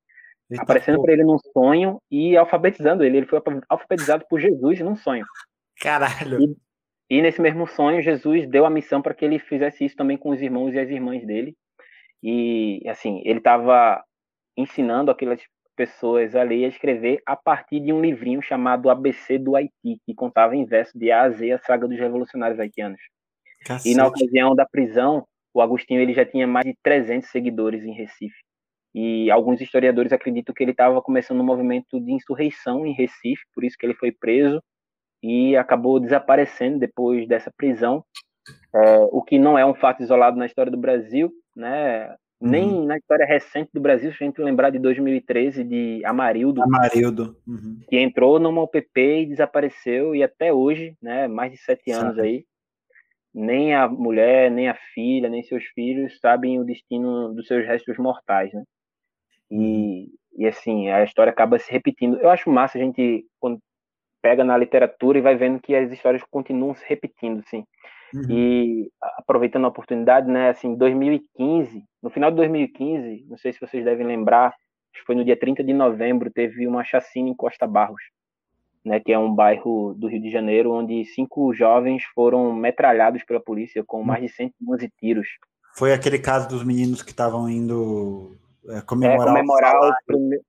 Eita 0.50 0.62
aparecendo 0.62 1.02
para 1.02 1.12
ele 1.12 1.24
num 1.24 1.38
sonho 1.52 2.00
e 2.10 2.36
alfabetizando 2.36 3.04
ele. 3.04 3.18
Ele 3.18 3.26
foi 3.26 3.40
alfabetizado 3.68 4.24
por 4.28 4.40
Jesus 4.40 4.80
num 4.80 4.94
sonho. 4.94 5.24
Caralho. 5.80 6.40
E, 6.40 6.56
e 7.18 7.22
nesse 7.22 7.40
mesmo 7.40 7.66
sonho, 7.66 8.02
Jesus 8.02 8.48
deu 8.48 8.64
a 8.64 8.70
missão 8.70 9.02
para 9.02 9.14
que 9.14 9.24
ele 9.24 9.38
fizesse 9.38 9.84
isso 9.84 9.96
também 9.96 10.16
com 10.16 10.30
os 10.30 10.40
irmãos 10.40 10.72
e 10.72 10.78
as 10.78 10.88
irmãs 10.88 11.24
dele. 11.26 11.56
E, 12.22 12.82
assim, 12.88 13.22
ele 13.24 13.38
estava 13.38 14.02
ensinando 14.56 15.10
aquelas 15.10 15.40
pessoas 15.76 16.34
a 16.34 16.42
ler 16.42 16.60
e 16.60 16.64
a 16.64 16.68
escrever 16.68 17.20
a 17.26 17.36
partir 17.36 17.80
de 17.80 17.92
um 17.92 18.00
livrinho 18.00 18.40
chamado 18.40 18.88
ABC 18.88 19.38
do 19.38 19.54
Haiti, 19.54 20.00
que 20.04 20.14
contava 20.14 20.56
em 20.56 20.64
verso 20.64 20.98
de 20.98 21.10
A 21.10 21.22
a 21.22 21.30
Z 21.30 21.52
a 21.52 21.58
saga 21.58 21.86
dos 21.86 21.98
revolucionários 21.98 22.58
haitianos. 22.58 23.00
Cacete. 23.64 23.92
E 23.92 23.94
na 23.94 24.06
ocasião 24.06 24.54
da 24.54 24.64
prisão, 24.64 25.26
o 25.52 25.60
Agostinho 25.60 26.00
ele 26.00 26.14
já 26.14 26.24
tinha 26.24 26.46
mais 26.46 26.64
de 26.64 26.74
300 26.82 27.28
seguidores 27.28 27.84
em 27.84 27.92
Recife. 27.92 28.45
E 28.98 29.30
alguns 29.30 29.60
historiadores 29.60 30.10
acreditam 30.10 30.54
que 30.54 30.64
ele 30.64 30.70
estava 30.70 31.02
começando 31.02 31.38
um 31.38 31.44
movimento 31.44 32.00
de 32.00 32.12
insurreição 32.12 32.86
em 32.86 32.94
Recife, 32.94 33.44
por 33.54 33.62
isso 33.62 33.76
que 33.78 33.84
ele 33.84 33.92
foi 33.92 34.10
preso 34.10 34.58
e 35.22 35.54
acabou 35.54 36.00
desaparecendo 36.00 36.78
depois 36.78 37.28
dessa 37.28 37.52
prisão, 37.54 38.02
é, 38.74 38.98
o 39.10 39.22
que 39.22 39.38
não 39.38 39.58
é 39.58 39.66
um 39.66 39.74
fato 39.74 40.02
isolado 40.02 40.38
na 40.38 40.46
história 40.46 40.72
do 40.72 40.78
Brasil, 40.78 41.30
né? 41.54 42.08
Uhum. 42.40 42.50
Nem 42.50 42.86
na 42.86 42.96
história 42.96 43.26
recente 43.26 43.70
do 43.74 43.82
Brasil, 43.82 44.10
se 44.12 44.24
a 44.24 44.26
gente 44.26 44.40
lembrar 44.40 44.70
de 44.70 44.78
2013, 44.78 45.62
de 45.62 46.02
Amarildo, 46.02 46.62
Amarildo. 46.62 47.36
Uhum. 47.46 47.80
que 47.88 47.98
entrou 47.98 48.38
numa 48.38 48.62
UPP 48.62 49.22
e 49.22 49.26
desapareceu, 49.26 50.14
e 50.14 50.22
até 50.22 50.54
hoje, 50.54 50.96
né, 51.02 51.28
mais 51.28 51.52
de 51.52 51.58
sete 51.58 51.92
Sabe. 51.92 52.06
anos 52.06 52.18
aí, 52.18 52.46
nem 53.34 53.74
a 53.74 53.86
mulher, 53.86 54.50
nem 54.50 54.68
a 54.68 54.74
filha, 54.94 55.28
nem 55.28 55.42
seus 55.42 55.64
filhos 55.74 56.18
sabem 56.18 56.58
o 56.58 56.64
destino 56.64 57.34
dos 57.34 57.46
seus 57.46 57.66
restos 57.66 57.98
mortais, 57.98 58.50
né? 58.54 58.62
E, 59.50 59.56
uhum. 59.56 60.08
e 60.38 60.46
assim, 60.46 60.88
a 60.90 61.04
história 61.04 61.30
acaba 61.30 61.58
se 61.58 61.70
repetindo. 61.70 62.18
Eu 62.18 62.30
acho 62.30 62.50
massa 62.50 62.78
a 62.78 62.80
gente, 62.80 63.24
quando 63.38 63.58
pega 64.22 64.42
na 64.42 64.56
literatura 64.56 65.18
e 65.18 65.22
vai 65.22 65.36
vendo 65.36 65.60
que 65.60 65.74
as 65.74 65.90
histórias 65.92 66.22
continuam 66.30 66.74
se 66.74 66.84
repetindo, 66.86 67.40
assim. 67.40 67.64
Uhum. 68.14 68.30
E 68.30 68.90
aproveitando 69.18 69.64
a 69.66 69.68
oportunidade, 69.68 70.28
né, 70.28 70.50
assim, 70.50 70.74
2015, 70.74 71.84
no 72.02 72.10
final 72.10 72.30
de 72.30 72.36
2015, 72.36 73.24
não 73.28 73.36
sei 73.36 73.52
se 73.52 73.60
vocês 73.60 73.84
devem 73.84 74.06
lembrar, 74.06 74.54
foi 75.04 75.14
no 75.14 75.24
dia 75.24 75.38
30 75.38 75.62
de 75.62 75.72
novembro, 75.72 76.30
teve 76.30 76.66
uma 76.66 76.84
chacina 76.84 77.28
em 77.28 77.34
Costa 77.34 77.66
Barros, 77.66 78.02
né, 78.84 79.00
que 79.00 79.12
é 79.12 79.18
um 79.18 79.34
bairro 79.34 79.94
do 79.94 80.06
Rio 80.06 80.22
de 80.22 80.30
Janeiro, 80.30 80.72
onde 80.72 81.04
cinco 81.04 81.52
jovens 81.52 82.02
foram 82.14 82.52
metralhados 82.52 83.22
pela 83.24 83.40
polícia 83.40 83.84
com 83.84 84.02
mais 84.02 84.22
de 84.22 84.28
111 84.28 84.90
tiros. 84.98 85.28
Foi 85.76 85.92
aquele 85.92 86.18
caso 86.18 86.48
dos 86.48 86.64
meninos 86.64 87.02
que 87.02 87.10
estavam 87.10 87.48
indo 87.48 88.36
é, 88.70 88.80
comemorar, 88.82 89.20
é, 89.20 89.30
comemorar 89.30 89.76
o, 89.76 89.82
salário. 89.82 90.40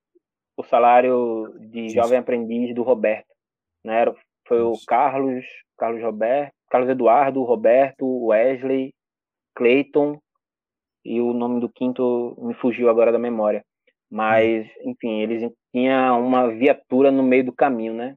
O, 0.58 0.62
o, 0.62 0.64
salário 0.64 1.56
de 1.60 1.86
Isso. 1.86 1.96
jovem 1.96 2.20
aprendiz 2.20 2.74
do 2.74 2.84
Roberto 2.84 3.38
né? 3.88 4.06
Foi 4.46 4.62
o 4.62 4.74
Carlos, 4.86 5.46
Carlos 5.78 6.04
Roberto, 6.04 6.54
Carlos 6.70 6.90
Eduardo, 6.90 7.44
Roberto, 7.44 8.26
Wesley, 8.26 8.94
Clayton 9.56 10.20
e 11.04 11.22
o 11.22 11.34
nome 11.34 11.62
do 11.62 11.70
quinto 11.70 12.36
me 12.38 12.54
fugiu 12.54 12.90
agora 12.90 13.12
da 13.12 13.20
memória. 13.20 13.64
Mas, 14.10 14.68
hum. 14.68 14.92
enfim, 14.92 15.22
eles 15.22 15.52
tinham 15.72 16.26
uma 16.26 16.50
viatura 16.50 17.12
no 17.12 17.24
meio 17.24 17.46
do 17.46 17.54
caminho, 17.54 17.94
né? 17.94 18.16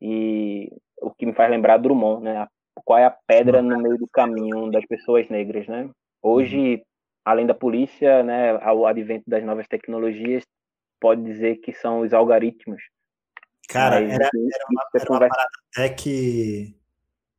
E 0.00 0.70
o 1.00 1.10
que 1.10 1.24
me 1.24 1.32
faz 1.32 1.50
lembrar 1.50 1.78
Drummond, 1.78 2.22
né? 2.22 2.46
Qual 2.84 2.98
é 2.98 3.06
a 3.06 3.16
pedra 3.26 3.62
no 3.62 3.80
meio 3.80 3.96
do 3.96 4.08
caminho 4.08 4.70
das 4.70 4.84
pessoas 4.84 5.28
negras, 5.28 5.66
né? 5.66 5.88
Hoje, 6.22 6.74
uhum. 6.74 6.82
Além 7.24 7.46
da 7.46 7.54
polícia, 7.54 8.22
né, 8.22 8.58
ao 8.62 8.86
advento 8.86 9.24
das 9.28 9.42
novas 9.44 9.66
tecnologias, 9.66 10.44
pode 11.00 11.22
dizer 11.22 11.56
que 11.56 11.72
são 11.72 12.00
os 12.00 12.12
algoritmos 12.12 12.82
Cara, 13.68 13.96
era, 13.96 14.12
era, 14.12 14.30
uma, 14.70 14.82
era 14.94 15.10
uma 15.10 15.18
parada 15.20 15.50
até 15.72 15.88
que. 15.88 16.76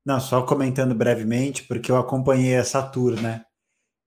Não, 0.06 0.20
só 0.20 0.44
comentando 0.44 0.94
brevemente, 0.94 1.64
porque 1.64 1.92
eu 1.92 1.98
acompanhei 1.98 2.54
essa 2.54 2.82
tour, 2.82 3.20
né? 3.20 3.44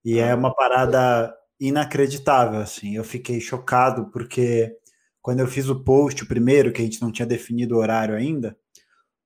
E 0.05 0.19
é 0.19 0.35
uma 0.35 0.55
parada 0.55 1.35
inacreditável, 1.59 2.61
assim. 2.61 2.95
Eu 2.95 3.03
fiquei 3.03 3.41
chocado, 3.41 4.11
porque 4.11 4.77
quando 5.21 5.41
eu 5.41 5.47
fiz 5.47 5.69
o 5.69 5.83
post, 5.83 6.23
o 6.23 6.29
primeiro, 6.29 6.73
que 6.73 6.81
a 6.81 6.85
gente 6.85 7.03
não 7.03 7.11
tinha 7.11 7.27
definido 7.27 7.75
o 7.75 7.79
horário 7.79 8.15
ainda, 8.15 8.57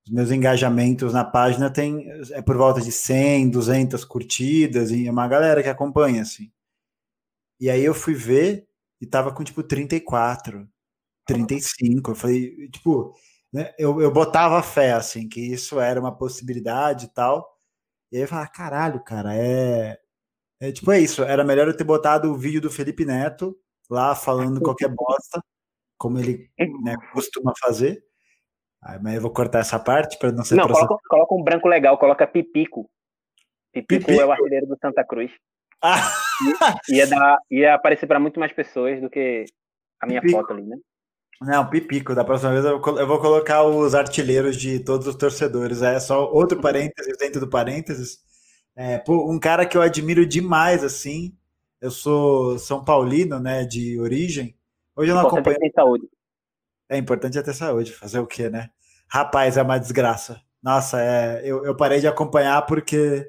os 0.05 0.11
meus 0.11 0.31
engajamentos 0.31 1.13
na 1.13 1.23
página 1.23 1.69
tem 1.69 2.09
é 2.31 2.41
por 2.41 2.57
volta 2.57 2.81
de 2.81 2.91
100, 2.91 3.49
200 3.49 4.03
curtidas, 4.05 4.91
e 4.91 5.07
é 5.07 5.11
uma 5.11 5.27
galera 5.27 5.63
que 5.63 5.69
acompanha, 5.69 6.21
assim. 6.21 6.51
E 7.59 7.69
aí 7.69 7.83
eu 7.83 7.93
fui 7.93 8.13
ver 8.13 8.67
e 8.99 9.05
tava 9.07 9.33
com, 9.33 9.43
tipo, 9.43 9.63
34, 9.63 10.67
35. 11.25 12.11
Eu 12.11 12.15
falei, 12.15 12.69
tipo, 12.69 13.13
né, 13.53 13.73
eu, 13.77 14.01
eu 14.01 14.11
botava 14.11 14.61
fé, 14.63 14.93
assim, 14.93 15.29
que 15.29 15.39
isso 15.41 15.79
era 15.79 15.99
uma 15.99 16.15
possibilidade 16.15 17.05
e 17.05 17.09
tal. 17.09 17.57
E 18.11 18.17
aí 18.17 18.27
fala, 18.27 18.47
caralho, 18.47 19.03
cara, 19.03 19.35
é... 19.35 19.99
é. 20.61 20.71
Tipo, 20.71 20.91
é 20.91 21.01
isso. 21.01 21.23
Era 21.23 21.43
melhor 21.43 21.67
eu 21.67 21.77
ter 21.77 21.83
botado 21.85 22.31
o 22.31 22.37
vídeo 22.37 22.61
do 22.61 22.69
Felipe 22.71 23.05
Neto 23.05 23.57
lá 23.89 24.15
falando 24.15 24.61
qualquer 24.61 24.89
bosta, 24.89 25.43
como 25.97 26.19
ele 26.19 26.49
né, 26.83 26.95
costuma 27.13 27.53
fazer. 27.59 28.03
Aí, 28.85 28.99
mas 29.01 29.15
eu 29.15 29.21
vou 29.21 29.31
cortar 29.31 29.59
essa 29.59 29.79
parte 29.79 30.17
para 30.17 30.31
não 30.31 30.43
ser. 30.43 30.55
Não, 30.55 30.67
coloca, 30.67 30.97
coloca, 31.07 31.35
um 31.35 31.43
branco 31.43 31.67
legal, 31.67 31.97
coloca 31.97 32.27
Pipico. 32.27 32.89
Pipico, 33.71 34.05
Pipico. 34.05 34.21
é 34.21 34.25
o 34.25 34.31
artilheiro 34.31 34.67
do 34.67 34.77
Santa 34.79 35.03
Cruz. 35.03 35.31
Ah. 35.81 35.99
Ia, 36.89 37.07
dar, 37.07 37.37
ia 37.51 37.73
aparecer 37.75 38.07
para 38.07 38.19
muito 38.19 38.39
mais 38.39 38.51
pessoas 38.51 38.99
do 39.01 39.09
que 39.09 39.45
a 39.99 40.05
minha 40.05 40.21
Pipico. 40.21 40.39
foto 40.39 40.53
ali, 40.53 40.63
né? 40.63 40.77
Não, 41.41 41.69
Pipico. 41.69 42.15
Da 42.15 42.23
próxima 42.23 42.51
vez 42.51 42.65
eu 42.65 42.79
vou 43.07 43.19
colocar 43.19 43.63
os 43.63 43.95
artilheiros 43.95 44.57
de 44.57 44.79
todos 44.79 45.07
os 45.07 45.15
torcedores. 45.15 45.81
É 45.81 45.99
só 45.99 46.31
outro 46.31 46.59
parênteses 46.61 47.17
dentro 47.17 47.39
do 47.39 47.49
parênteses. 47.49 48.19
É, 48.75 49.03
um 49.07 49.39
cara 49.39 49.65
que 49.65 49.77
eu 49.77 49.81
admiro 49.81 50.25
demais, 50.25 50.83
assim. 50.83 51.35
Eu 51.81 51.91
sou 51.91 52.57
São 52.57 52.83
Paulino, 52.83 53.39
né, 53.39 53.65
de 53.65 53.99
origem. 53.99 54.55
Hoje 54.95 55.11
eu 55.11 55.15
não 55.15 55.27
acompanho. 55.27 55.57
É 55.61 55.69
saúde. 55.71 56.07
É 56.89 56.97
importante 56.97 57.37
é 57.37 57.41
ter 57.41 57.53
saúde. 57.53 57.91
Fazer 57.91 58.19
o 58.19 58.27
quê, 58.27 58.49
né? 58.49 58.69
Rapaz, 59.07 59.57
é 59.57 59.61
uma 59.61 59.77
desgraça. 59.77 60.41
Nossa, 60.61 61.01
é, 61.01 61.41
eu, 61.43 61.65
eu 61.65 61.75
parei 61.75 61.99
de 61.99 62.07
acompanhar 62.07 62.65
porque 62.65 63.27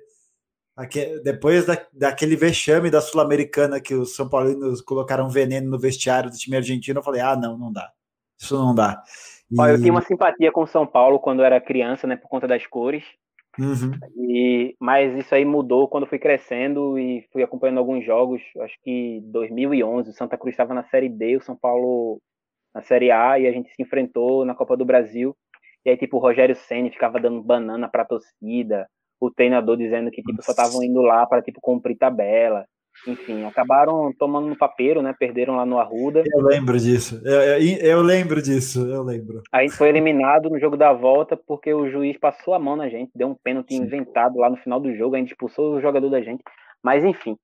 Aqui, 0.77 1.21
depois 1.23 1.67
da, 1.67 1.81
daquele 1.93 2.35
vexame 2.35 2.91
da 2.91 3.01
Sul-Americana 3.01 3.81
que 3.81 3.95
os 3.95 4.17
São 4.17 4.29
Paulinos 4.29 4.81
colocaram 4.81 5.29
veneno 5.29 5.71
no 5.71 5.79
vestiário 5.79 6.29
do 6.29 6.37
time 6.37 6.57
argentino, 6.57 6.99
eu 6.99 7.03
falei: 7.03 7.21
ah, 7.21 7.37
não, 7.37 7.57
não 7.57 7.73
dá. 7.73 7.93
Isso 8.37 8.57
não 8.59 8.75
dá. 8.75 9.01
E... 9.51 9.57
Eu 9.57 9.79
tinha 9.79 9.93
uma 9.93 10.03
simpatia 10.03 10.51
com 10.51 10.63
o 10.63 10.67
São 10.67 10.85
Paulo 10.85 11.21
quando 11.21 11.41
eu 11.41 11.45
era 11.45 11.61
criança, 11.61 12.09
né, 12.09 12.17
por 12.17 12.29
conta 12.29 12.49
das 12.49 12.67
cores. 12.67 13.05
Uhum. 13.57 13.93
E, 14.17 14.75
mas 14.81 15.17
isso 15.17 15.33
aí 15.33 15.45
mudou 15.45 15.87
quando 15.87 16.09
fui 16.09 16.19
crescendo 16.19 16.99
e 16.99 17.25
fui 17.33 17.45
acompanhando 17.45 17.79
alguns 17.79 18.05
jogos. 18.05 18.43
Acho 18.61 18.75
que 18.83 19.21
2011, 19.27 20.11
o 20.11 20.13
Santa 20.13 20.37
Cruz 20.37 20.55
estava 20.55 20.75
na 20.75 20.83
Série 20.83 21.09
D, 21.09 21.37
o 21.37 21.41
São 21.41 21.55
Paulo 21.55 22.21
na 22.75 22.83
Série 22.83 23.11
A, 23.11 23.39
e 23.39 23.47
a 23.47 23.53
gente 23.53 23.71
se 23.75 23.83
enfrentou 23.83 24.45
na 24.45 24.55
Copa 24.55 24.77
do 24.77 24.85
Brasil. 24.85 25.37
E 25.85 25.91
aí, 25.91 25.97
tipo, 25.97 26.17
o 26.17 26.21
Rogério 26.21 26.57
Senni 26.57 26.91
ficava 26.91 27.21
dando 27.21 27.43
banana 27.43 27.89
pra 27.89 28.05
torcida 28.05 28.87
o 29.21 29.31
treinador 29.31 29.77
dizendo 29.77 30.11
que 30.11 30.23
tipo 30.23 30.43
só 30.43 30.53
estavam 30.53 30.83
indo 30.83 31.01
lá 31.01 31.27
para 31.27 31.43
tipo 31.43 31.61
cumprir 31.61 31.97
tabela. 31.97 32.67
Enfim, 33.09 33.45
acabaram 33.45 34.13
tomando 34.17 34.47
no 34.47 34.57
papeiro, 34.57 35.03
né? 35.03 35.13
Perderam 35.19 35.57
lá 35.57 35.67
no 35.67 35.79
Arruda. 35.79 36.23
Eu 36.25 36.43
lembro 36.43 36.79
disso. 36.79 37.21
Eu, 37.25 37.41
eu, 37.41 37.77
eu, 37.81 38.03
lembro 38.03 38.41
disso, 38.41 38.87
eu 38.87 39.03
lembro. 39.03 39.43
A 39.53 39.63
gente 39.63 39.75
foi 39.75 39.89
eliminado 39.89 40.49
no 40.49 40.61
jogo 40.61 40.77
da 40.77 40.93
volta 40.93 41.37
porque 41.37 41.75
o 41.75 41.91
juiz 41.91 42.17
passou 42.19 42.55
a 42.55 42.59
mão 42.59 42.77
na 42.77 42.89
gente, 42.89 43.11
deu 43.15 43.29
um 43.29 43.35
pênalti 43.35 43.75
Sim. 43.75 43.83
inventado 43.83 44.39
lá 44.39 44.49
no 44.49 44.57
final 44.59 44.79
do 44.79 44.95
jogo, 44.95 45.17
a 45.17 45.19
gente 45.19 45.33
expulsou 45.33 45.75
o 45.75 45.81
jogador 45.81 46.09
da 46.09 46.23
gente. 46.23 46.43
Mas 46.83 47.05
enfim, 47.05 47.37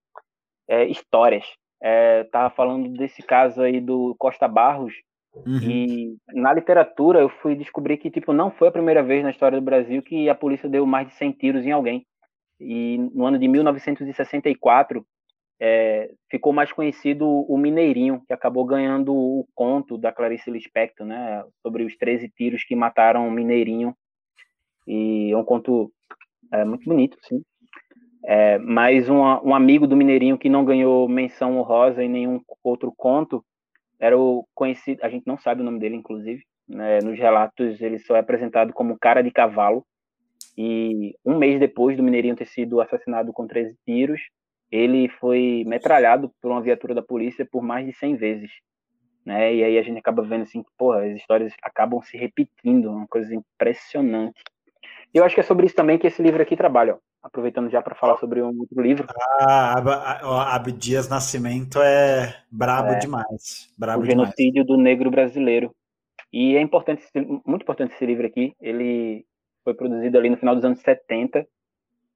é, 0.69 0.85
histórias. 0.85 1.45
É, 1.83 2.25
tava 2.25 2.55
falando 2.55 2.89
desse 2.91 3.23
caso 3.23 3.63
aí 3.63 3.81
do 3.81 4.15
Costa 4.19 4.47
Barros, 4.47 4.93
Uhum. 5.35 5.61
E 5.63 6.17
na 6.35 6.53
literatura 6.53 7.21
eu 7.21 7.29
fui 7.29 7.55
descobrir 7.55 7.97
que 7.99 8.11
tipo 8.11 8.33
não 8.33 8.51
foi 8.51 8.69
a 8.69 8.73
primeira 8.73 9.03
vez 9.03 9.23
na 9.23 9.31
história 9.31 9.59
do 9.59 9.65
Brasil 9.65 10.03
que 10.03 10.29
a 10.29 10.35
polícia 10.35 10.69
deu 10.69 10.85
mais 10.85 11.09
de 11.09 11.15
100 11.15 11.33
tiros 11.33 11.65
em 11.65 11.71
alguém. 11.71 12.07
E 12.59 12.99
no 13.15 13.25
ano 13.25 13.39
de 13.39 13.49
1964 13.49 15.07
é, 15.61 16.11
ficou 16.31 16.53
mais 16.53 16.73
conhecido 16.73 17.27
o 17.27 17.57
Mineirinho, 17.57 18.23
que 18.27 18.33
acabou 18.33 18.65
ganhando 18.65 19.15
o 19.15 19.47
conto 19.55 19.97
da 19.97 20.11
Clarice 20.11 20.51
Lispector, 20.51 21.07
né, 21.07 21.45
sobre 21.63 21.85
os 21.85 21.97
13 21.97 22.29
tiros 22.31 22.65
que 22.65 22.75
mataram 22.75 23.29
o 23.29 23.31
Mineirinho. 23.31 23.95
E 24.87 25.31
é 25.31 25.37
um 25.37 25.45
conto 25.45 25.93
é, 26.53 26.65
muito 26.65 26.85
bonito, 26.85 27.17
sim. 27.23 27.43
É, 28.25 28.59
mas 28.59 29.09
um, 29.09 29.21
um 29.21 29.55
amigo 29.55 29.87
do 29.87 29.97
Mineirinho 29.97 30.39
que 30.39 30.49
não 30.49 30.65
ganhou 30.65 31.09
menção 31.09 31.59
honrosa 31.59 32.03
em 32.03 32.09
nenhum 32.09 32.41
outro 32.63 32.93
conto 32.95 33.45
era 34.01 34.19
o 34.19 34.47
conhecido, 34.55 35.05
a 35.05 35.09
gente 35.09 35.27
não 35.27 35.39
sabe 35.39 35.61
o 35.61 35.65
nome 35.65 35.79
dele, 35.79 35.97
inclusive, 35.97 36.43
né, 36.67 36.99
nos 37.01 37.19
relatos 37.19 37.81
ele 37.81 37.99
só 37.99 38.17
é 38.17 38.21
apresentado 38.21 38.73
como 38.73 38.99
cara 38.99 39.23
de 39.23 39.31
cavalo, 39.31 39.85
e 40.57 41.15
um 41.25 41.39
mês 41.39 41.61
depois 41.61 41.97
do 41.97 42.03
Mineirinho 42.03 42.37
ter 42.37 42.47
sido 42.47 42.81
assassinado 42.81 43.33
com 43.33 43.47
13 43.47 43.77
tiros, 43.85 44.21
ele 44.71 45.09
foi 45.09 45.65
metralhado 45.67 46.33
por 46.41 46.51
uma 46.51 46.63
viatura 46.63 46.95
da 46.95 47.03
polícia 47.03 47.47
por 47.51 47.63
mais 47.63 47.87
de 47.87 47.93
100 47.93 48.17
vezes. 48.17 48.51
Né? 49.25 49.55
E 49.55 49.65
aí 49.65 49.79
a 49.79 49.83
gente 49.83 49.99
acaba 49.99 50.23
vendo 50.23 50.43
assim, 50.43 50.63
que, 50.63 50.71
porra, 50.79 51.05
as 51.05 51.17
histórias 51.17 51.53
acabam 51.63 52.01
se 52.03 52.17
repetindo, 52.17 52.91
uma 52.91 53.07
coisa 53.07 53.35
impressionante. 53.35 54.43
E 55.13 55.19
eu 55.19 55.25
acho 55.25 55.35
que 55.35 55.41
é 55.41 55.45
sobre 55.45 55.67
isso 55.67 55.75
também 55.75 55.99
que 55.99 56.07
esse 56.07 56.23
livro 56.23 56.43
aqui 56.43 56.57
trabalha. 56.57 56.95
Ó 56.95 56.99
aproveitando 57.23 57.71
já 57.71 57.83
para 57.83 57.95
falar 57.95 58.17
sobre 58.19 58.43
um 58.43 58.59
outro 58.59 58.81
livro. 58.81 59.07
Ah, 59.41 60.55
Abdias 60.55 61.09
Nascimento 61.09 61.81
é 61.81 62.43
brabo 62.51 62.93
é, 62.93 62.99
demais. 62.99 63.73
Brabo 63.79 64.03
o 64.03 64.07
genocídio 64.07 64.65
demais. 64.65 64.67
do 64.67 64.77
negro 64.77 65.11
brasileiro. 65.11 65.75
E 66.33 66.57
é 66.57 66.61
importante, 66.61 67.03
muito 67.45 67.63
importante 67.63 67.95
esse 67.95 68.07
livro 68.07 68.27
aqui. 68.27 68.55
Ele 68.61 69.25
foi 69.65 69.75
produzido 69.75 70.17
ali 70.17 70.31
no 70.31 70.37
final 70.37 70.55
dos 70.55 70.65
anos 70.65 70.81
70, 70.81 71.47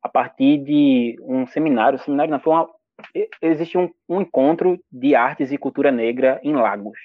a 0.03 0.09
partir 0.09 0.59
de 0.59 1.17
um 1.23 1.47
seminário. 1.47 1.99
seminário 1.99 2.31
não, 2.31 2.41
foi 2.41 2.53
uma, 2.55 2.69
existe 3.43 3.77
um, 3.77 3.91
um 4.09 4.21
encontro 4.23 4.79
de 4.91 5.15
artes 5.15 5.53
e 5.53 5.59
cultura 5.59 5.91
negra 5.91 6.41
em 6.43 6.55
Lagos 6.55 6.99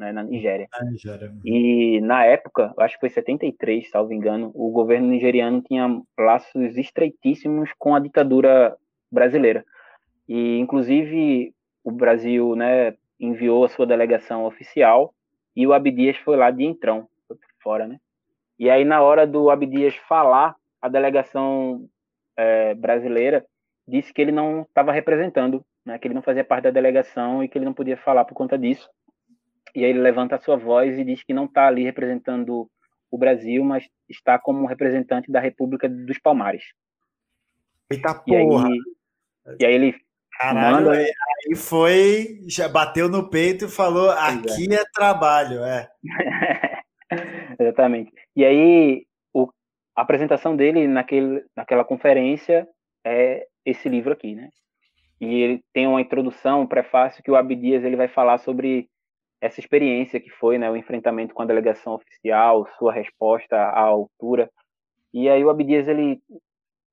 né, 0.00 0.12
na 0.12 0.22
Nigéria. 0.22 0.66
Na 0.72 0.90
Nigéria. 0.90 1.32
E 1.44 2.00
na 2.00 2.24
época, 2.24 2.72
acho 2.78 2.94
que 2.94 3.00
foi 3.00 3.10
73, 3.10 3.90
salvo 3.90 4.12
engano, 4.12 4.50
o 4.54 4.70
governo 4.70 5.08
nigeriano 5.08 5.60
tinha 5.60 6.00
laços 6.18 6.76
estreitíssimos 6.76 7.70
com 7.78 7.94
a 7.94 8.00
ditadura 8.00 8.76
brasileira. 9.12 9.64
E, 10.26 10.58
inclusive, 10.58 11.54
o 11.84 11.92
Brasil 11.92 12.56
né, 12.56 12.94
enviou 13.18 13.64
a 13.64 13.68
sua 13.68 13.86
delegação 13.86 14.46
oficial 14.46 15.14
e 15.54 15.66
o 15.66 15.74
Abdias 15.74 16.16
foi 16.18 16.36
lá 16.36 16.50
de 16.50 16.64
entrão, 16.64 17.06
foi 17.28 17.36
fora, 17.62 17.86
né? 17.86 18.00
E 18.58 18.70
aí, 18.70 18.84
na 18.84 19.02
hora 19.02 19.26
do 19.26 19.50
Abdias 19.50 19.94
falar, 20.08 20.54
a 20.80 20.88
delegação 20.88 21.86
é, 22.36 22.74
brasileira 22.74 23.44
disse 23.86 24.12
que 24.14 24.22
ele 24.22 24.32
não 24.32 24.62
estava 24.62 24.92
representando, 24.92 25.64
né, 25.84 25.98
que 25.98 26.06
ele 26.06 26.14
não 26.14 26.22
fazia 26.22 26.44
parte 26.44 26.64
da 26.64 26.70
delegação 26.70 27.42
e 27.42 27.48
que 27.48 27.58
ele 27.58 27.64
não 27.64 27.74
podia 27.74 27.96
falar 27.96 28.24
por 28.24 28.34
conta 28.34 28.56
disso 28.56 28.88
e 29.74 29.84
aí 29.84 29.90
ele 29.90 30.00
levanta 30.00 30.36
a 30.36 30.40
sua 30.40 30.56
voz 30.56 30.98
e 30.98 31.04
diz 31.04 31.22
que 31.22 31.32
não 31.32 31.44
está 31.44 31.66
ali 31.66 31.84
representando 31.84 32.68
o 33.10 33.18
Brasil, 33.18 33.64
mas 33.64 33.88
está 34.08 34.38
como 34.38 34.66
representante 34.66 35.30
da 35.30 35.40
República 35.40 35.88
dos 35.88 36.18
Palmares. 36.18 36.64
Eita 37.90 38.14
porra! 38.14 38.68
E 38.68 38.72
aí, 38.72 38.78
e 39.60 39.66
aí 39.66 39.74
ele 39.74 39.94
Caralho, 40.40 40.86
manda... 40.86 40.92
aí 40.92 41.56
foi, 41.56 42.40
já 42.48 42.68
bateu 42.68 43.08
no 43.08 43.28
peito 43.28 43.66
e 43.66 43.70
falou: 43.70 44.10
aqui 44.10 44.72
é. 44.72 44.76
é 44.76 44.84
trabalho, 44.94 45.62
é. 45.62 45.88
Exatamente. 47.60 48.12
E 48.34 48.44
aí 48.44 49.06
o, 49.34 49.48
a 49.94 50.02
apresentação 50.02 50.56
dele 50.56 50.86
naquele, 50.86 51.44
naquela 51.54 51.84
conferência 51.84 52.66
é 53.04 53.46
esse 53.66 53.88
livro 53.88 54.12
aqui, 54.12 54.34
né? 54.34 54.48
E 55.20 55.42
ele 55.42 55.64
tem 55.74 55.86
uma 55.86 56.00
introdução, 56.00 56.62
um 56.62 56.66
prefácio 56.66 57.22
que 57.22 57.30
o 57.30 57.36
Abdias 57.36 57.84
ele 57.84 57.96
vai 57.96 58.08
falar 58.08 58.38
sobre 58.38 58.88
essa 59.40 59.58
experiência 59.58 60.20
que 60.20 60.30
foi 60.30 60.58
né, 60.58 60.70
o 60.70 60.76
enfrentamento 60.76 61.34
com 61.34 61.42
a 61.42 61.46
delegação 61.46 61.94
oficial, 61.94 62.68
sua 62.78 62.92
resposta 62.92 63.56
à 63.56 63.80
altura. 63.80 64.50
E 65.12 65.28
aí 65.28 65.42
o 65.42 65.50
Abdias, 65.50 65.88
ele, 65.88 66.20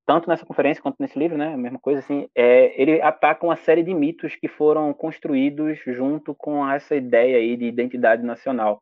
tanto 0.06 0.30
nessa 0.30 0.46
conferência 0.46 0.82
quanto 0.82 0.98
nesse 1.00 1.20
livro, 1.20 1.38
né, 1.38 1.54
a 1.54 1.58
mesma 1.58 1.80
coisa, 1.80 2.00
assim, 2.00 2.30
é, 2.34 2.82
ele 2.82 3.02
ataca 3.02 3.46
uma 3.46 3.58
série 3.58 3.84
de 3.84 3.94
mitos 3.94 4.36
que 4.36 4.48
foram 4.48 4.94
construídos 4.94 5.80
junto 5.86 6.34
com 6.34 6.68
essa 6.70 6.96
ideia 6.96 7.38
aí 7.38 7.58
de 7.58 7.66
identidade 7.66 8.24
nacional. 8.24 8.82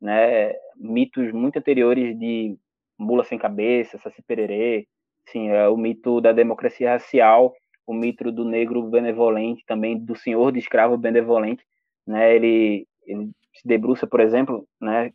Né, 0.00 0.54
mitos 0.76 1.32
muito 1.32 1.58
anteriores 1.58 2.18
de 2.18 2.56
mula 2.98 3.24
sem 3.24 3.38
cabeça, 3.38 3.98
saci 3.98 4.22
pererê, 4.22 4.86
sim, 5.26 5.48
é 5.48 5.68
o 5.68 5.76
mito 5.76 6.20
da 6.20 6.32
democracia 6.32 6.92
racial, 6.92 7.54
o 7.86 7.94
mito 7.94 8.30
do 8.30 8.44
negro 8.44 8.82
benevolente, 8.82 9.64
também 9.66 9.98
do 9.98 10.14
senhor 10.14 10.52
de 10.52 10.58
escravo 10.58 10.96
benevolente, 10.96 11.64
né, 12.10 12.34
ele 12.34 12.86
ele 13.06 13.30
se 13.54 13.66
debruça, 13.66 14.06
por 14.06 14.20
exemplo, 14.20 14.66
né, 14.80 15.12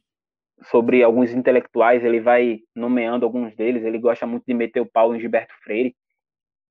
sobre 0.63 1.03
alguns 1.03 1.31
intelectuais, 1.31 2.03
ele 2.03 2.19
vai 2.19 2.59
nomeando 2.75 3.25
alguns 3.25 3.55
deles, 3.55 3.83
ele 3.83 3.99
gosta 3.99 4.25
muito 4.25 4.43
de 4.47 4.53
meter 4.53 4.79
o 4.81 4.85
pau 4.85 5.15
em 5.15 5.19
Gilberto 5.19 5.53
Freire, 5.63 5.95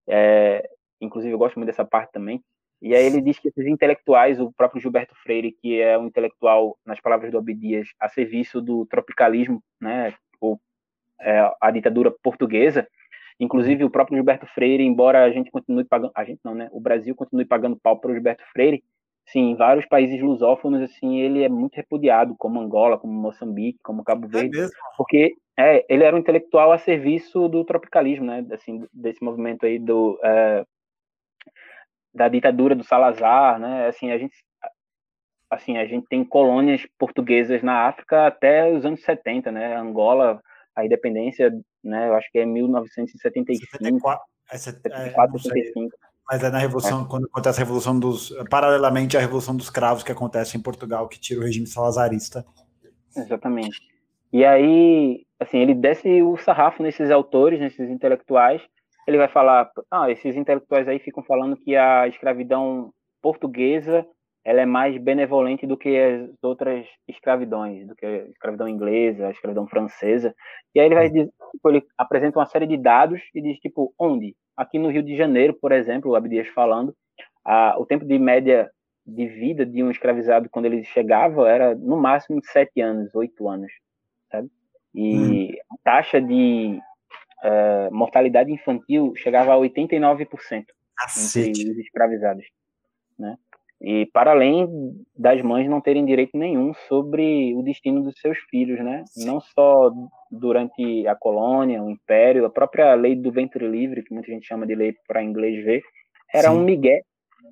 é, 0.08 0.68
inclusive 1.00 1.32
eu 1.32 1.38
gosto 1.38 1.56
muito 1.56 1.68
dessa 1.68 1.84
parte 1.84 2.12
também, 2.12 2.42
e 2.82 2.94
aí 2.94 3.04
ele 3.04 3.20
diz 3.20 3.38
que 3.38 3.48
esses 3.48 3.66
intelectuais, 3.66 4.40
o 4.40 4.52
próprio 4.52 4.80
Gilberto 4.80 5.14
Freire, 5.22 5.52
que 5.52 5.80
é 5.80 5.98
um 5.98 6.06
intelectual, 6.06 6.78
nas 6.84 7.00
palavras 7.00 7.30
do 7.30 7.38
Abdias, 7.38 7.88
a 7.98 8.08
serviço 8.08 8.60
do 8.60 8.86
tropicalismo, 8.86 9.62
né, 9.80 10.14
ou 10.40 10.60
é, 11.20 11.50
a 11.60 11.70
ditadura 11.70 12.10
portuguesa, 12.10 12.86
inclusive 13.38 13.84
o 13.84 13.90
próprio 13.90 14.16
Gilberto 14.16 14.46
Freire, 14.54 14.84
embora 14.84 15.24
a 15.24 15.30
gente 15.30 15.50
continue 15.50 15.84
pagando, 15.84 16.12
a 16.14 16.24
gente 16.24 16.40
não, 16.44 16.54
né, 16.54 16.68
o 16.72 16.80
Brasil 16.80 17.14
continue 17.14 17.44
pagando 17.44 17.76
pau 17.76 17.98
para 17.98 18.10
o 18.10 18.14
Gilberto 18.14 18.44
Freire, 18.52 18.82
Sim, 19.26 19.50
em 19.50 19.56
vários 19.56 19.86
países 19.86 20.20
lusófonos, 20.20 20.82
assim, 20.82 21.18
ele 21.18 21.42
é 21.42 21.48
muito 21.48 21.74
repudiado, 21.74 22.34
como 22.36 22.60
Angola, 22.60 22.98
como 22.98 23.12
Moçambique, 23.12 23.78
como 23.82 24.04
Cabo 24.04 24.26
é 24.26 24.28
Verde, 24.28 24.60
é 24.60 24.68
porque 24.96 25.34
é, 25.56 25.84
ele 25.88 26.04
era 26.04 26.14
um 26.14 26.18
intelectual 26.18 26.72
a 26.72 26.78
serviço 26.78 27.48
do 27.48 27.64
tropicalismo, 27.64 28.26
né? 28.26 28.46
Assim, 28.52 28.86
desse 28.92 29.22
movimento 29.24 29.64
aí 29.64 29.78
do 29.78 30.18
é, 30.22 30.64
da 32.12 32.28
ditadura 32.28 32.74
do 32.74 32.84
Salazar, 32.84 33.58
né? 33.58 33.86
Assim, 33.86 34.10
a 34.10 34.18
gente 34.18 34.34
assim, 35.50 35.76
a 35.78 35.86
gente 35.86 36.06
tem 36.08 36.24
colônias 36.24 36.84
portuguesas 36.98 37.62
na 37.62 37.86
África 37.86 38.26
até 38.26 38.68
os 38.70 38.84
anos 38.84 39.02
70, 39.02 39.50
né? 39.52 39.76
Angola, 39.76 40.40
a 40.74 40.84
independência, 40.84 41.52
né? 41.82 42.08
Eu 42.08 42.14
acho 42.14 42.30
que 42.30 42.38
é 42.38 42.46
1975. 42.46 43.70
74, 43.70 44.24
é, 44.50 44.58
74 44.58 45.36
é, 45.36 45.38
75. 45.38 45.96
Mas 46.26 46.42
é 46.42 46.50
na 46.50 46.58
revolução, 46.58 47.02
é. 47.02 47.08
quando 47.08 47.26
acontece 47.26 47.60
a 47.60 47.64
revolução 47.64 47.98
dos, 47.98 48.34
paralelamente 48.48 49.16
à 49.16 49.20
revolução 49.20 49.54
dos 49.54 49.68
cravos 49.68 50.02
que 50.02 50.12
acontece 50.12 50.56
em 50.56 50.60
Portugal, 50.60 51.08
que 51.08 51.20
tira 51.20 51.40
o 51.40 51.44
regime 51.44 51.66
salazarista. 51.66 52.44
Exatamente. 53.16 53.80
E 54.32 54.44
aí, 54.44 55.24
assim, 55.38 55.58
ele 55.58 55.74
desce 55.74 56.22
o 56.22 56.36
sarrafo 56.36 56.82
nesses 56.82 57.10
autores, 57.10 57.60
nesses 57.60 57.88
intelectuais. 57.90 58.62
Ele 59.06 59.18
vai 59.18 59.28
falar, 59.28 59.70
ah, 59.90 60.10
esses 60.10 60.34
intelectuais 60.34 60.88
aí 60.88 60.98
ficam 60.98 61.22
falando 61.22 61.56
que 61.56 61.76
a 61.76 62.08
escravidão 62.08 62.92
portuguesa 63.20 64.06
ela 64.44 64.60
é 64.60 64.66
mais 64.66 64.96
benevolente 64.98 65.66
do 65.66 65.76
que 65.76 65.98
as 65.98 66.30
outras 66.42 66.86
escravidões, 67.08 67.86
do 67.86 67.96
que 67.96 68.04
a 68.04 68.28
escravidão 68.28 68.68
inglesa, 68.68 69.26
a 69.26 69.30
escravidão 69.30 69.66
francesa. 69.66 70.34
E 70.74 70.80
aí 70.80 70.86
ele 70.86 70.94
vai 70.94 71.10
tipo, 71.10 71.30
ele 71.66 71.82
apresenta 71.96 72.38
uma 72.38 72.46
série 72.46 72.66
de 72.66 72.76
dados 72.76 73.22
e 73.34 73.40
diz 73.40 73.58
tipo 73.58 73.94
onde? 73.98 74.36
Aqui 74.54 74.78
no 74.78 74.90
Rio 74.90 75.02
de 75.02 75.16
Janeiro, 75.16 75.54
por 75.54 75.72
exemplo, 75.72 76.10
o 76.10 76.14
Abdias 76.14 76.46
falando, 76.48 76.94
a, 77.44 77.74
o 77.78 77.86
tempo 77.86 78.04
de 78.04 78.18
média 78.18 78.70
de 79.06 79.26
vida 79.26 79.64
de 79.64 79.82
um 79.82 79.90
escravizado 79.90 80.48
quando 80.50 80.66
ele 80.66 80.84
chegava 80.84 81.48
era 81.48 81.74
no 81.74 81.96
máximo 81.96 82.40
de 82.40 82.46
sete 82.48 82.80
anos, 82.80 83.14
oito 83.14 83.48
anos, 83.48 83.72
sabe? 84.30 84.50
E 84.94 85.16
hum. 85.16 85.48
a 85.72 85.76
taxa 85.82 86.20
de 86.20 86.78
uh, 87.42 87.94
mortalidade 87.94 88.52
infantil 88.52 89.14
chegava 89.16 89.54
a 89.54 89.56
89% 89.56 90.64
Cacete. 90.96 91.48
entre 91.48 91.70
os 91.72 91.78
escravizados, 91.78 92.44
né? 93.18 93.36
E 93.80 94.06
para 94.06 94.30
além 94.30 94.66
das 95.16 95.42
mães 95.42 95.68
não 95.68 95.80
terem 95.80 96.04
direito 96.04 96.38
nenhum 96.38 96.72
sobre 96.88 97.54
o 97.54 97.62
destino 97.62 98.02
dos 98.02 98.18
seus 98.18 98.38
filhos, 98.50 98.82
né? 98.82 99.04
Não 99.16 99.40
só 99.40 99.92
durante 100.30 101.06
a 101.06 101.14
colônia, 101.14 101.82
o 101.82 101.90
império, 101.90 102.46
a 102.46 102.50
própria 102.50 102.94
lei 102.94 103.14
do 103.14 103.30
ventre 103.30 103.66
livre, 103.68 104.02
que 104.02 104.14
muita 104.14 104.30
gente 104.30 104.46
chama 104.46 104.66
de 104.66 104.74
lei 104.74 104.94
para 105.06 105.22
inglês 105.22 105.62
ver, 105.64 105.82
era 106.32 106.50
Sim. 106.50 106.56
um 106.56 106.64
migué, 106.64 107.02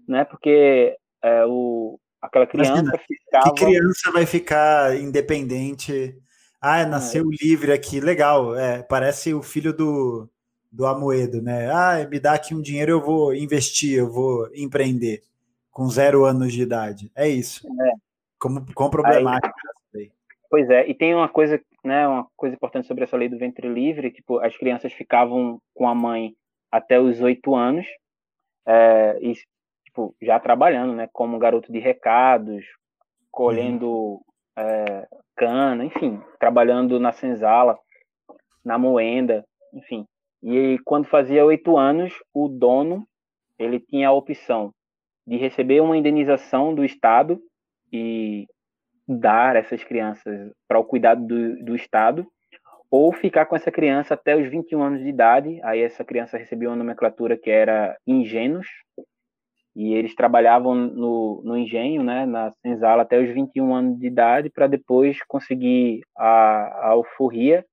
né? 0.09 0.25
Porque 0.25 0.97
é, 1.23 1.45
o, 1.45 1.99
aquela 2.21 2.47
criança 2.47 2.73
Imagina, 2.73 2.99
ficava... 2.99 3.55
Que 3.55 3.65
criança 3.65 4.11
vai 4.11 4.25
ficar 4.25 4.97
independente? 4.97 6.17
Ah, 6.61 6.87
nasceu 6.87 7.25
é. 7.25 7.45
livre 7.45 7.73
aqui, 7.73 8.01
legal. 8.01 8.57
É, 8.57 8.83
parece 8.83 9.35
o 9.35 9.43
filho 9.43 9.73
do, 9.73 10.31
do 10.71 10.87
Amoedo, 10.87 11.43
né? 11.43 11.69
Ah, 11.71 12.07
me 12.09 12.19
dá 12.19 12.35
aqui 12.35 12.55
um 12.55 12.63
dinheiro, 12.63 12.93
eu 12.93 13.01
vou 13.03 13.35
investir, 13.35 13.99
eu 13.99 14.11
vou 14.11 14.49
empreender 14.55 15.21
com 15.73 15.89
zero 15.89 16.25
anos 16.25 16.53
de 16.53 16.63
idade. 16.63 17.11
É 17.17 17.27
isso. 17.27 17.67
É. 17.67 17.93
Como, 18.39 18.65
com 18.75 18.91
problemática. 18.91 19.53
Aí, 19.95 20.13
pois 20.51 20.69
é, 20.69 20.87
e 20.89 20.95
tem 20.95 21.15
uma 21.15 21.29
coisa, 21.29 21.61
né, 21.83 22.07
uma 22.07 22.27
coisa 22.37 22.55
importante 22.55 22.87
sobre 22.87 23.05
essa 23.05 23.17
lei 23.17 23.29
do 23.29 23.39
ventre 23.39 23.67
livre, 23.67 24.11
tipo, 24.11 24.39
as 24.39 24.57
crianças 24.57 24.93
ficavam 24.93 25.61
com 25.75 25.89
a 25.89 25.95
mãe 25.95 26.35
até 26.71 27.01
os 27.01 27.21
oito 27.21 27.55
anos, 27.55 27.87
é, 28.67 29.19
e, 29.21 29.33
tipo, 29.85 30.15
já 30.21 30.39
trabalhando, 30.39 30.93
né, 30.93 31.09
como 31.13 31.39
garoto 31.39 31.73
de 31.73 31.79
recados, 31.79 32.65
colhendo 33.31 33.89
uhum. 33.89 34.21
é, 34.57 35.09
cana, 35.35 35.85
enfim, 35.85 36.21
trabalhando 36.39 37.01
na 37.01 37.13
senzala, 37.13 37.79
na 38.65 38.77
moenda, 38.79 39.45
enfim. 39.73 40.07
E 40.43 40.79
quando 40.85 41.07
fazia 41.07 41.45
oito 41.45 41.79
anos, 41.79 42.13
o 42.35 42.49
dono 42.49 43.07
ele 43.59 43.81
tinha 43.81 44.09
a 44.09 44.13
opção 44.13 44.75
de 45.27 45.37
receber 45.37 45.81
uma 45.81 45.97
indenização 45.97 46.75
do 46.75 46.85
Estado 46.85 47.41
e 47.93 48.47
dar 49.07 49.57
essas 49.57 49.83
crianças 49.85 50.51
para 50.69 50.79
o 50.79 50.85
cuidado 50.85 51.27
do, 51.27 51.65
do 51.65 51.77
Estado, 51.77 52.27
ou 52.91 53.13
ficar 53.13 53.47
com 53.47 53.57
essa 53.57 53.71
criança 53.71 54.15
até 54.15 54.37
os 54.37 54.49
21 54.49 54.83
anos 54.83 55.03
de 55.03 55.09
idade. 55.09 55.61
Aí 55.63 55.81
essa 55.81 56.05
criança 56.05 56.37
recebia 56.37 56.69
uma 56.69 56.77
nomenclatura 56.77 57.37
que 57.39 57.51
era 57.51 57.97
ingênuos, 58.07 58.67
e 59.75 59.95
eles 59.95 60.15
trabalhavam 60.15 60.75
no, 60.75 61.43
no 61.43 61.57
engenho, 61.57 62.03
né, 62.03 62.27
na 62.27 62.51
senzala, 62.63 63.03
até 63.03 63.19
os 63.19 63.31
21 63.31 63.75
anos 63.75 63.99
de 63.99 64.07
idade, 64.07 64.51
para 64.51 64.67
depois 64.67 65.23
conseguir 65.27 66.03
a, 66.17 66.27
a 66.27 66.89
alforria, 66.89 67.65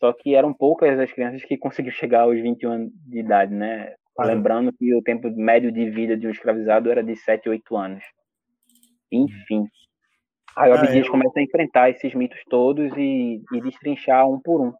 só 0.00 0.12
que 0.12 0.34
eram 0.34 0.52
poucas 0.52 0.98
as 0.98 1.12
crianças 1.12 1.44
que 1.44 1.58
conseguiam 1.58 1.92
chegar 1.92 2.22
aos 2.22 2.40
21 2.40 2.70
anos 2.72 2.92
de 3.06 3.18
idade, 3.20 3.54
né? 3.54 3.94
Lembrando 4.18 4.72
que 4.72 4.94
o 4.94 5.02
tempo 5.02 5.30
médio 5.30 5.72
de 5.72 5.90
vida 5.90 6.16
de 6.16 6.26
um 6.26 6.30
escravizado 6.30 6.90
era 6.90 7.02
de 7.02 7.16
7, 7.16 7.48
8 7.48 7.76
anos. 7.76 8.04
Enfim. 9.10 9.66
Aí 10.56 10.70
o 10.70 10.74
Abdias 10.74 11.06
eu... 11.06 11.10
começa 11.10 11.38
a 11.38 11.42
enfrentar 11.42 11.90
esses 11.90 12.14
mitos 12.14 12.38
todos 12.48 12.92
e, 12.96 13.42
e 13.52 13.60
destrinchar 13.62 14.28
um 14.28 14.38
por 14.38 14.60
um. 14.60 14.72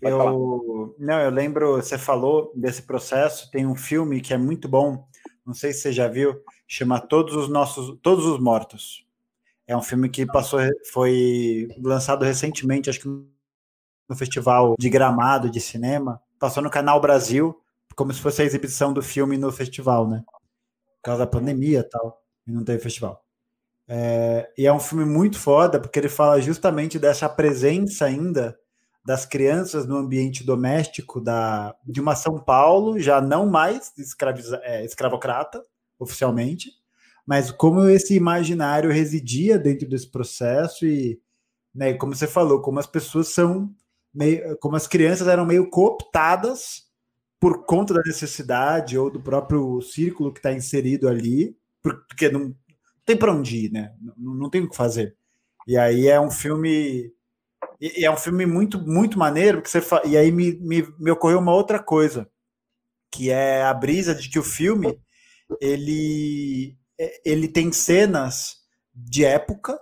eu, 0.00 0.94
não, 0.98 1.20
eu 1.20 1.30
lembro, 1.30 1.76
você 1.76 1.98
falou 1.98 2.50
desse 2.54 2.82
processo, 2.82 3.50
tem 3.50 3.66
um 3.66 3.76
filme 3.76 4.20
que 4.20 4.32
é 4.32 4.38
muito 4.38 4.66
bom, 4.68 5.06
não 5.46 5.52
sei 5.52 5.72
se 5.72 5.80
você 5.80 5.92
já 5.92 6.08
viu, 6.08 6.42
chama 6.66 6.98
Todos 6.98 7.34
os 7.36 7.48
Nossos, 7.48 7.98
Todos 8.00 8.24
os 8.24 8.40
Mortos. 8.40 9.06
É 9.66 9.76
um 9.76 9.82
filme 9.82 10.08
que 10.08 10.26
passou, 10.26 10.60
foi 10.92 11.68
lançado 11.78 12.24
recentemente, 12.24 12.88
acho 12.88 13.00
que 13.00 13.08
no 13.08 14.16
Festival 14.16 14.74
de 14.78 14.88
Gramado 14.88 15.50
de 15.50 15.60
Cinema, 15.60 16.20
passou 16.40 16.62
no 16.62 16.70
Canal 16.70 17.00
Brasil, 17.00 17.56
como 17.94 18.12
se 18.12 18.20
fosse 18.20 18.42
a 18.42 18.44
exibição 18.44 18.92
do 18.92 19.02
filme 19.02 19.36
no 19.36 19.52
festival, 19.52 20.08
né? 20.08 20.24
Por 20.26 21.02
causa 21.02 21.20
da 21.20 21.30
pandemia 21.30 21.80
e 21.80 21.82
tal, 21.84 22.20
e 22.46 22.50
não 22.50 22.64
teve 22.64 22.82
festival. 22.82 23.22
É, 23.86 24.50
e 24.56 24.66
é 24.66 24.72
um 24.72 24.80
filme 24.80 25.04
muito 25.04 25.38
foda, 25.38 25.78
porque 25.78 25.98
ele 25.98 26.08
fala 26.08 26.40
justamente 26.40 26.98
dessa 26.98 27.28
presença 27.28 28.06
ainda 28.06 28.58
das 29.04 29.26
crianças 29.26 29.86
no 29.86 29.96
ambiente 29.96 30.44
doméstico 30.44 31.20
da, 31.20 31.74
de 31.84 32.00
uma 32.00 32.14
São 32.14 32.38
Paulo, 32.38 32.98
já 32.98 33.20
não 33.20 33.46
mais 33.46 33.92
escraviza, 33.98 34.60
é, 34.62 34.84
escravocrata, 34.84 35.62
oficialmente, 35.98 36.70
mas 37.26 37.50
como 37.50 37.88
esse 37.88 38.14
imaginário 38.14 38.90
residia 38.90 39.58
dentro 39.58 39.88
desse 39.88 40.10
processo 40.10 40.86
e, 40.86 41.20
né, 41.74 41.94
como 41.94 42.14
você 42.14 42.26
falou, 42.26 42.62
como 42.62 42.78
as 42.78 42.86
pessoas 42.86 43.28
são 43.28 43.74
meio, 44.14 44.56
como 44.58 44.76
as 44.76 44.86
crianças 44.86 45.28
eram 45.28 45.46
meio 45.46 45.68
cooptadas 45.70 46.88
por 47.40 47.64
conta 47.64 47.94
da 47.94 48.02
necessidade 48.04 48.98
ou 48.98 49.10
do 49.10 49.20
próprio 49.20 49.80
círculo 49.80 50.32
que 50.32 50.38
está 50.40 50.52
inserido 50.52 51.08
ali, 51.08 51.56
porque 51.82 52.28
não 52.28 52.54
tem 53.04 53.16
para 53.16 53.32
onde 53.32 53.66
ir, 53.66 53.72
né? 53.72 53.94
Não, 54.16 54.34
não 54.34 54.50
tem 54.50 54.62
o 54.62 54.68
que 54.70 54.76
fazer. 54.76 55.16
E 55.66 55.76
aí 55.76 56.08
é 56.08 56.20
um 56.20 56.30
filme 56.30 57.12
e 57.80 58.04
é 58.04 58.10
um 58.10 58.16
filme 58.16 58.46
muito 58.46 58.78
muito 58.80 59.18
maneiro 59.18 59.62
que 59.62 59.70
você 59.70 59.80
fa... 59.80 60.02
e 60.04 60.16
aí 60.16 60.30
me, 60.32 60.54
me, 60.60 60.86
me 60.98 61.10
ocorreu 61.10 61.38
uma 61.38 61.54
outra 61.54 61.78
coisa 61.82 62.30
que 63.10 63.30
é 63.30 63.62
a 63.62 63.74
brisa 63.74 64.14
de 64.14 64.28
que 64.30 64.38
o 64.38 64.42
filme 64.44 64.98
ele 65.60 66.76
ele 67.24 67.48
tem 67.48 67.72
cenas 67.72 68.58
de 68.94 69.24
época, 69.24 69.78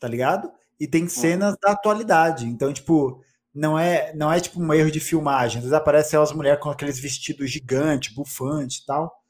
tá 0.00 0.08
ligado? 0.08 0.50
E 0.80 0.86
tem 0.86 1.08
cenas 1.08 1.56
da 1.60 1.72
atualidade. 1.72 2.46
Então, 2.46 2.72
tipo, 2.72 3.22
não 3.56 3.78
é 3.78 4.14
não 4.14 4.30
é 4.30 4.38
tipo 4.38 4.60
um 4.60 4.74
erro 4.74 4.90
de 4.90 5.00
filmagem. 5.00 5.58
Às 5.58 5.64
vezes 5.64 5.72
aparecem 5.72 6.18
as 6.20 6.32
mulheres 6.32 6.60
com 6.60 6.70
aqueles 6.70 6.98
vestidos 7.00 7.50
gigantes, 7.50 8.14
bufantes 8.14 8.78
e 8.78 8.86
tal, 8.86 9.22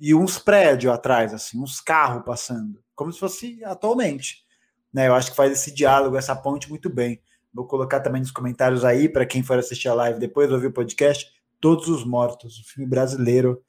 e 0.00 0.14
uns 0.14 0.38
prédios 0.38 0.92
atrás, 0.92 1.34
assim, 1.34 1.60
uns 1.60 1.80
carros 1.80 2.24
passando, 2.24 2.82
como 2.94 3.12
se 3.12 3.20
fosse 3.20 3.62
atualmente. 3.64 4.44
Né? 4.92 5.08
Eu 5.08 5.14
acho 5.14 5.30
que 5.30 5.36
faz 5.36 5.52
esse 5.52 5.72
diálogo, 5.74 6.16
essa 6.16 6.34
ponte 6.34 6.68
muito 6.70 6.88
bem. 6.88 7.20
Vou 7.52 7.66
colocar 7.66 8.00
também 8.00 8.20
nos 8.20 8.30
comentários 8.30 8.84
aí, 8.84 9.08
para 9.08 9.26
quem 9.26 9.42
for 9.42 9.58
assistir 9.58 9.88
a 9.88 9.94
live 9.94 10.18
depois 10.18 10.50
ouvir 10.50 10.66
o 10.68 10.72
podcast, 10.72 11.30
Todos 11.60 11.88
os 11.88 12.04
Mortos, 12.04 12.58
um 12.60 12.64
filme 12.64 12.88
brasileiro 12.88 13.62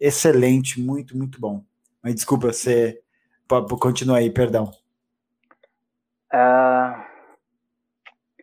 excelente, 0.00 0.80
muito, 0.80 1.16
muito 1.16 1.40
bom. 1.40 1.64
Mas 2.02 2.14
desculpa, 2.14 2.52
você 2.52 3.00
continua 3.80 4.18
aí, 4.18 4.30
perdão. 4.30 4.72
Uh, 6.32 7.07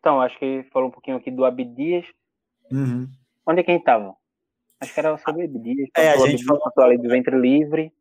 então, 0.05 0.21
acho 0.21 0.37
que 0.37 0.63
falou 0.71 0.89
um 0.89 0.91
pouquinho 0.91 1.17
aqui 1.17 1.31
do 1.31 1.43
Abdias. 1.43 2.05
Uhum. 2.71 3.09
Onde 3.43 3.61
é 3.61 3.63
que 3.63 3.71
a 3.71 3.73
gente 3.73 3.81
estava? 3.81 4.15
Acho 4.79 4.93
que 4.93 4.99
era 4.99 5.17
sobre 5.17 5.45
Abdias. 5.45 5.89
É, 5.97 6.11
a 6.11 6.27
gente 6.27 6.45
falou 6.45 6.61
a 6.77 6.85
lei 6.85 6.99
do 6.99 7.09
ventre 7.09 7.35
livre. 7.35 7.91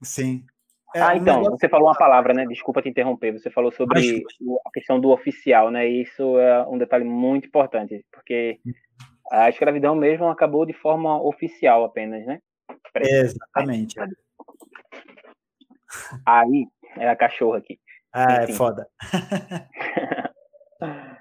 Sim. 0.00 0.46
É, 0.94 1.02
ah, 1.02 1.14
então, 1.14 1.42
você 1.42 1.68
falou 1.68 1.88
uma 1.88 1.94
palavra, 1.94 2.32
né? 2.32 2.46
Desculpa 2.46 2.80
te 2.80 2.88
interromper. 2.88 3.32
Você 3.32 3.50
falou 3.50 3.70
sobre 3.70 4.24
a 4.64 4.70
questão 4.70 4.98
do 4.98 5.10
oficial, 5.10 5.70
né? 5.70 5.86
Isso 5.86 6.38
é 6.38 6.66
um 6.66 6.78
detalhe 6.78 7.04
muito 7.04 7.48
importante, 7.48 8.02
porque 8.10 8.58
a 9.30 9.50
escravidão 9.50 9.94
mesmo 9.94 10.28
acabou 10.28 10.64
de 10.64 10.72
forma 10.72 11.22
oficial 11.22 11.84
apenas, 11.84 12.24
né? 12.24 12.40
Exatamente. 12.96 13.96
Aí, 16.24 16.66
é 16.96 17.10
a 17.10 17.16
cachorra 17.16 17.58
aqui. 17.58 17.78
Ah, 18.10 18.40
é 18.40 18.44
Enfim. 18.44 18.52
é 18.52 18.56
foda. 18.56 18.88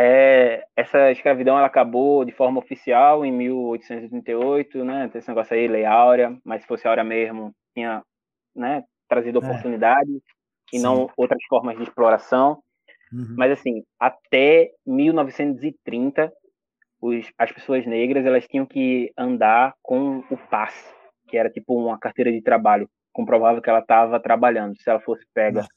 é, 0.00 0.64
essa 0.76 1.10
escravidão 1.10 1.58
ela 1.58 1.66
acabou 1.66 2.24
de 2.24 2.30
forma 2.30 2.60
oficial 2.60 3.24
em 3.24 3.32
1838, 3.32 4.84
né? 4.84 5.10
Esse 5.12 5.28
negócio 5.28 5.56
aí, 5.56 5.66
Lei 5.66 5.84
Áurea, 5.84 6.38
mas 6.44 6.62
se 6.62 6.68
fosse 6.68 6.86
Áurea 6.86 7.02
mesmo, 7.02 7.52
tinha 7.74 8.02
né, 8.54 8.84
trazido 9.08 9.40
oportunidades 9.40 10.14
é. 10.14 10.76
e 10.76 10.78
Sim. 10.78 10.84
não 10.84 11.10
outras 11.16 11.42
formas 11.48 11.76
de 11.76 11.82
exploração. 11.82 12.62
Uhum. 13.12 13.34
Mas 13.36 13.50
assim, 13.50 13.82
até 13.98 14.70
1930, 14.86 16.32
os, 17.00 17.32
as 17.36 17.50
pessoas 17.50 17.84
negras 17.84 18.24
elas 18.24 18.46
tinham 18.46 18.66
que 18.66 19.12
andar 19.18 19.74
com 19.82 20.22
o 20.30 20.36
passe, 20.36 20.94
que 21.26 21.36
era 21.36 21.50
tipo 21.50 21.74
uma 21.74 21.98
carteira 21.98 22.30
de 22.30 22.40
trabalho, 22.40 22.88
comprovava 23.12 23.60
que 23.60 23.68
ela 23.68 23.80
estava 23.80 24.20
trabalhando. 24.20 24.80
Se 24.80 24.88
ela 24.88 25.00
fosse 25.00 25.26
pega 25.34 25.62
Nossa. 25.62 25.70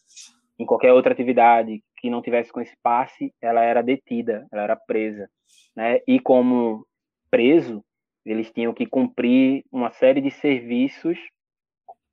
em 0.59 0.65
qualquer 0.65 0.93
outra 0.93 1.11
atividade 1.11 1.81
que 2.01 2.09
não 2.09 2.21
tivesse 2.21 2.51
com 2.51 2.59
esse 2.59 2.75
passe, 2.81 3.31
ela 3.39 3.61
era 3.61 3.83
detida, 3.83 4.47
ela 4.51 4.63
era 4.63 4.75
presa, 4.75 5.29
né? 5.75 5.99
E 6.07 6.19
como 6.19 6.85
preso, 7.29 7.83
eles 8.25 8.51
tinham 8.51 8.73
que 8.73 8.87
cumprir 8.87 9.63
uma 9.71 9.91
série 9.91 10.19
de 10.19 10.31
serviços 10.31 11.19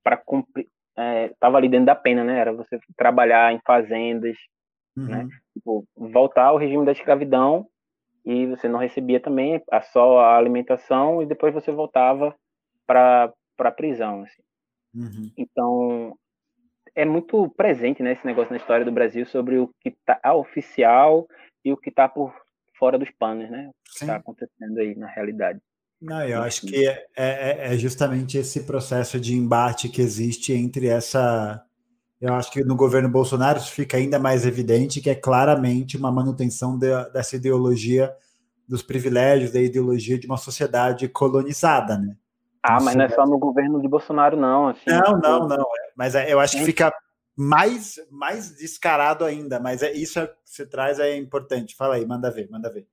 para 0.05 0.17
cumprir. 0.19 0.69
Estava 1.33 1.57
é, 1.57 1.59
ali 1.59 1.69
dentro 1.69 1.87
da 1.87 1.95
pena, 1.95 2.23
né? 2.23 2.39
Era 2.39 2.53
você 2.53 2.79
trabalhar 2.97 3.53
em 3.53 3.61
fazendas, 3.67 4.37
né? 4.95 5.03
uhum. 5.23 5.27
né? 5.27 5.29
Tipo, 5.55 5.85
voltar 5.97 6.47
ao 6.47 6.59
regime 6.59 6.85
da 6.85 6.93
escravidão 6.93 7.67
e 8.25 8.47
você 8.47 8.69
não 8.69 8.79
recebia 8.79 9.21
também 9.21 9.63
a 9.71 9.81
só 9.81 10.19
a 10.19 10.37
alimentação 10.37 11.23
e 11.23 11.27
depois 11.27 11.55
você 11.55 11.73
voltava 11.73 12.37
para 12.87 13.33
para 13.57 13.73
prisão, 13.73 14.23
assim. 14.23 14.43
uhum. 14.95 15.33
Então 15.37 16.17
é 16.99 17.05
muito 17.05 17.49
presente 17.51 18.03
né, 18.03 18.13
esse 18.13 18.27
negócio 18.27 18.51
na 18.51 18.57
história 18.57 18.85
do 18.85 18.91
Brasil 18.91 19.25
sobre 19.25 19.57
o 19.57 19.71
que 19.81 19.91
está 19.91 20.35
oficial 20.35 21.29
e 21.65 21.73
o 21.73 21.77
que 21.77 21.91
está 21.91 22.09
por 22.09 22.35
fora 22.77 22.99
dos 22.99 23.09
panos, 23.17 23.49
né? 23.49 23.69
O 23.69 23.73
que 23.85 24.05
está 24.05 24.17
acontecendo 24.17 24.79
aí 24.79 24.97
na 24.97 25.07
realidade. 25.07 25.61
Não, 26.03 26.25
eu 26.25 26.43
acho 26.43 26.67
que 26.67 26.89
é, 26.89 27.07
é, 27.17 27.73
é, 27.73 27.79
justamente 27.79 28.37
esse 28.37 28.65
processo 28.65 29.21
de 29.21 29.37
embate 29.37 29.89
que 29.89 30.03
existe 30.03 30.53
entre 30.53 30.89
essa. 30.89 31.65
Eu 32.21 32.35
acho 32.35 32.51
que 32.51 32.65
no 32.65 32.75
governo 32.75 33.09
Bolsonaro 33.09 33.59
isso 33.59 33.71
fica 33.71 33.97
ainda 33.97 34.19
mais 34.19 34.45
evidente 34.45 35.01
que 35.01 35.11
é 35.11 35.15
claramente 35.15 35.97
uma 35.97 36.11
manutenção 36.11 36.77
de, 36.77 36.89
dessa 37.13 37.37
ideologia 37.37 38.13
dos 38.67 38.83
privilégios, 38.83 39.53
da 39.53 39.61
ideologia 39.61 40.19
de 40.19 40.27
uma 40.27 40.37
sociedade 40.37 41.09
colonizada, 41.09 41.97
né? 41.97 42.17
Ah, 42.63 42.79
mas 42.83 42.95
não 42.95 43.05
é 43.05 43.09
só 43.09 43.25
no 43.25 43.39
governo 43.39 43.81
de 43.81 43.89
Bolsonaro, 43.89 44.37
não. 44.37 44.69
Assim, 44.69 44.91
não, 44.91 45.03
tipo... 45.03 45.19
não, 45.19 45.49
não. 45.49 45.63
É, 45.63 45.93
mas 45.97 46.15
é, 46.15 46.33
eu 46.33 46.41
acho 46.41 46.57
que 46.57 46.65
fica 46.65 46.93
mais, 47.37 47.97
mais 48.11 48.57
descarado 48.57 49.25
ainda. 49.25 49.61
Mas 49.61 49.83
é 49.83 49.93
isso 49.93 50.21
que 50.27 50.35
você 50.45 50.67
traz 50.67 50.99
é 50.99 51.17
importante. 51.17 51.77
Fala 51.77 51.95
aí, 51.95 52.05
manda 52.05 52.31
ver, 52.31 52.49
manda 52.51 52.73
ver. 52.73 52.87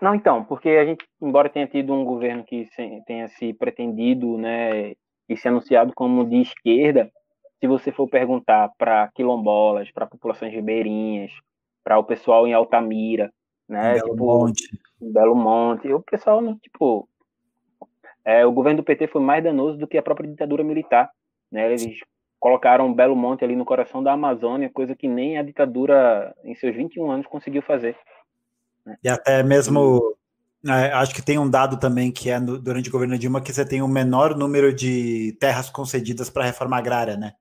Não, 0.00 0.14
então, 0.14 0.44
porque 0.44 0.68
a 0.68 0.84
gente, 0.84 1.04
embora 1.20 1.48
tenha 1.48 1.66
tido 1.66 1.92
um 1.92 2.04
governo 2.04 2.44
que 2.44 2.68
tenha 3.06 3.28
se 3.28 3.54
pretendido, 3.54 4.36
né, 4.36 4.92
e 5.28 5.36
se 5.36 5.48
anunciado 5.48 5.92
como 5.94 6.28
de 6.28 6.42
esquerda, 6.42 7.10
se 7.58 7.66
você 7.66 7.90
for 7.90 8.08
perguntar 8.08 8.70
para 8.76 9.08
quilombolas, 9.14 9.90
para 9.90 10.06
populações 10.06 10.52
ribeirinhas, 10.52 11.32
para 11.82 11.98
o 11.98 12.04
pessoal 12.04 12.46
em 12.46 12.52
Altamira, 12.52 13.32
né, 13.68 13.94
Belo 13.94 14.10
tipo, 14.10 14.16
Monte, 14.16 14.80
Belo 15.00 15.34
Monte, 15.34 15.92
o 15.92 16.02
pessoal, 16.02 16.42
tipo, 16.56 17.08
é, 18.26 18.44
o 18.44 18.50
governo 18.50 18.78
do 18.78 18.84
PT 18.84 19.06
foi 19.06 19.22
mais 19.22 19.42
danoso 19.44 19.78
do 19.78 19.86
que 19.86 19.96
a 19.96 20.02
própria 20.02 20.28
ditadura 20.28 20.64
militar. 20.64 21.08
Né? 21.50 21.64
Eles 21.66 21.96
colocaram 22.40 22.92
Belo 22.92 23.14
Monte 23.14 23.44
ali 23.44 23.54
no 23.54 23.64
coração 23.64 24.02
da 24.02 24.12
Amazônia, 24.12 24.68
coisa 24.68 24.96
que 24.96 25.06
nem 25.06 25.38
a 25.38 25.44
ditadura, 25.44 26.34
em 26.44 26.56
seus 26.56 26.74
21 26.74 27.08
anos, 27.08 27.26
conseguiu 27.28 27.62
fazer. 27.62 27.96
Né? 28.84 28.96
E 29.04 29.08
até 29.08 29.44
mesmo, 29.44 30.16
é, 30.66 30.92
acho 30.94 31.14
que 31.14 31.22
tem 31.22 31.38
um 31.38 31.48
dado 31.48 31.78
também 31.78 32.10
que 32.10 32.28
é 32.28 32.40
no, 32.40 32.58
durante 32.58 32.88
o 32.88 32.92
governo 32.92 33.16
Dilma 33.16 33.40
que 33.40 33.52
você 33.52 33.64
tem 33.64 33.80
o 33.80 33.86
menor 33.86 34.36
número 34.36 34.74
de 34.74 35.36
terras 35.38 35.70
concedidas 35.70 36.28
para 36.28 36.42
a 36.42 36.46
reforma 36.46 36.76
agrária, 36.76 37.16
né? 37.16 37.34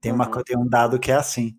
Tem, 0.00 0.12
uma, 0.12 0.28
uhum. 0.28 0.42
tem 0.44 0.56
um 0.56 0.68
dado 0.68 1.00
que 1.00 1.10
é 1.10 1.16
assim. 1.16 1.58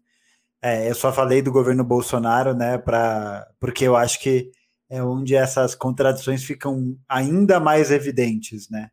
É, 0.62 0.90
eu 0.90 0.96
só 0.96 1.12
falei 1.12 1.42
do 1.42 1.52
governo 1.52 1.84
Bolsonaro, 1.84 2.54
né, 2.54 2.78
pra, 2.78 3.48
porque 3.60 3.86
eu 3.86 3.96
acho 3.98 4.20
que 4.20 4.52
é 4.90 5.04
onde 5.04 5.36
essas 5.36 5.76
contradições 5.76 6.44
ficam 6.44 6.98
ainda 7.08 7.60
mais 7.60 7.92
evidentes, 7.92 8.70
né? 8.70 8.90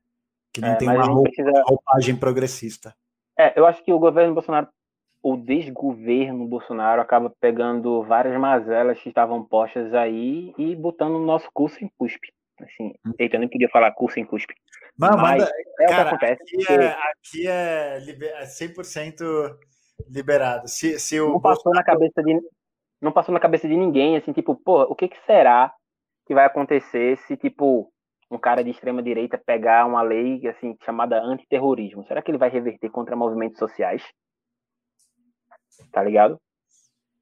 Que 0.53 0.61
não 0.61 0.69
é, 0.69 0.75
tem 0.77 0.89
uma 0.89 1.05
roupa, 1.05 1.31
precisa... 1.31 1.63
roupagem 1.65 2.17
progressista. 2.17 2.95
É, 3.39 3.59
eu 3.59 3.67
acho 3.67 3.83
que 3.83 3.93
o 3.93 3.99
governo 3.99 4.35
Bolsonaro, 4.35 4.69
o 5.23 5.37
desgoverno 5.37 6.47
Bolsonaro, 6.47 7.01
acaba 7.01 7.33
pegando 7.41 8.03
várias 8.03 8.39
mazelas 8.39 9.01
que 9.01 9.09
estavam 9.09 9.43
postas 9.45 9.93
aí 9.95 10.55
e 10.59 10.77
botando 10.77 11.17
o 11.17 11.25
nosso 11.25 11.49
curso 11.53 11.83
em 11.83 11.91
cuspe. 11.99 12.33
Assim, 12.61 12.95
hum. 13.07 13.13
eita, 13.19 13.37
eu 13.37 13.41
nem 13.41 13.49
queria 13.49 13.69
falar 13.69 13.93
curso 13.93 14.19
em 14.19 14.25
cuspe. 14.25 14.55
Mas, 14.99 15.17
mas 15.17 15.43
manda, 15.43 15.53
é 15.81 15.87
cara, 15.87 16.15
o 16.15 16.19
que 16.19 16.25
acontece. 16.25 16.43
Aqui 16.43 16.73
é, 16.73 16.87
aqui 16.87 17.49
é, 17.49 17.99
liber, 18.01 18.33
é 18.37 18.45
100% 18.45 19.57
liberado. 20.09 20.69
Se, 20.69 20.99
se 20.99 21.21
o 21.21 21.29
não 21.29 21.41
passou 21.41 21.65
Bolsonaro... 21.65 21.77
na 21.77 21.85
cabeça 21.85 22.23
de 22.23 22.41
não 23.01 23.13
passou 23.13 23.33
na 23.33 23.41
cabeça 23.41 23.69
de 23.69 23.77
ninguém, 23.77 24.17
assim, 24.17 24.33
tipo, 24.33 24.55
pô, 24.55 24.83
o 24.85 24.95
que, 24.95 25.09
que 25.09 25.19
será 25.27 25.71
que 26.27 26.35
vai 26.35 26.45
acontecer 26.45 27.17
se, 27.19 27.37
tipo, 27.37 27.91
um 28.31 28.39
cara 28.39 28.63
de 28.63 28.71
extrema 28.71 29.03
direita 29.03 29.39
pegar 29.39 29.87
uma 29.87 30.03
lei 30.03 30.47
assim 30.49 30.77
chamada 30.85 31.23
antiterrorismo? 31.23 32.05
Será 32.05 32.21
que 32.21 32.31
ele 32.31 32.39
vai 32.39 32.51
reverter 32.51 32.91
contra 32.91 33.17
movimentos 33.17 33.59
sociais? 33.59 34.03
Tá 35.93 36.03
ligado? 36.03 36.39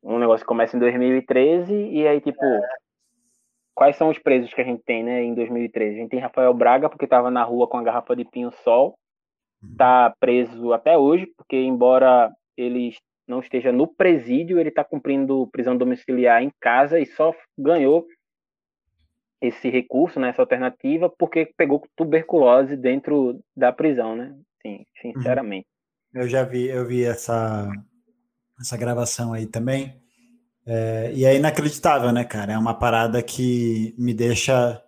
Um 0.02 0.18
negócio 0.18 0.44
que 0.44 0.48
começa 0.48 0.76
em 0.76 0.80
2013 0.80 1.74
e 1.74 2.06
aí, 2.06 2.20
tipo, 2.20 2.44
quais 3.74 3.96
são 3.96 4.08
os 4.08 4.18
presos 4.18 4.52
que 4.52 4.60
a 4.60 4.64
gente 4.64 4.82
tem, 4.82 5.02
né, 5.02 5.22
em 5.22 5.34
2013? 5.34 5.94
A 5.94 6.00
gente 6.00 6.10
tem 6.10 6.20
Rafael 6.20 6.54
Braga, 6.54 6.88
porque 6.88 7.04
estava 7.04 7.30
na 7.30 7.42
rua 7.42 7.68
com 7.68 7.76
a 7.76 7.82
garrafa 7.82 8.14
de 8.14 8.24
pinho-sol, 8.24 8.98
tá 9.76 10.14
preso 10.20 10.72
até 10.72 10.96
hoje, 10.96 11.26
porque 11.36 11.56
embora 11.56 12.30
ele 12.56 12.94
não 13.26 13.40
esteja 13.40 13.72
no 13.72 13.86
presídio, 13.86 14.58
ele 14.58 14.68
está 14.68 14.84
cumprindo 14.84 15.48
prisão 15.50 15.76
domiciliar 15.76 16.42
em 16.42 16.52
casa 16.60 16.98
e 17.00 17.06
só 17.06 17.34
ganhou 17.58 18.06
esse 19.40 19.68
recurso, 19.68 20.18
né, 20.18 20.30
essa 20.30 20.42
alternativa, 20.42 21.08
porque 21.08 21.52
pegou 21.56 21.82
tuberculose 21.96 22.76
dentro 22.76 23.40
da 23.56 23.72
prisão, 23.72 24.16
né? 24.16 24.34
Sim, 24.62 24.84
sinceramente. 25.00 25.66
Uhum. 26.14 26.22
Eu 26.22 26.28
já 26.28 26.44
vi, 26.44 26.68
eu 26.68 26.86
vi 26.86 27.04
essa, 27.04 27.70
essa 28.60 28.76
gravação 28.76 29.32
aí 29.32 29.46
também. 29.46 30.00
É, 30.66 31.12
e 31.14 31.24
é 31.24 31.36
inacreditável, 31.36 32.10
né, 32.12 32.24
cara? 32.24 32.54
É 32.54 32.58
uma 32.58 32.74
parada 32.74 33.22
que 33.22 33.94
me 33.98 34.14
deixa 34.14 34.82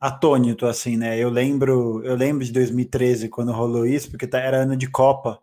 atônito, 0.00 0.66
assim, 0.66 0.96
né? 0.96 1.18
Eu 1.18 1.30
lembro, 1.30 2.02
eu 2.04 2.16
lembro 2.16 2.44
de 2.44 2.52
2013, 2.52 3.28
quando 3.28 3.52
rolou 3.52 3.86
isso, 3.86 4.10
porque 4.10 4.26
tá, 4.26 4.38
era 4.38 4.58
ano 4.62 4.76
de 4.76 4.90
Copa. 4.90 5.40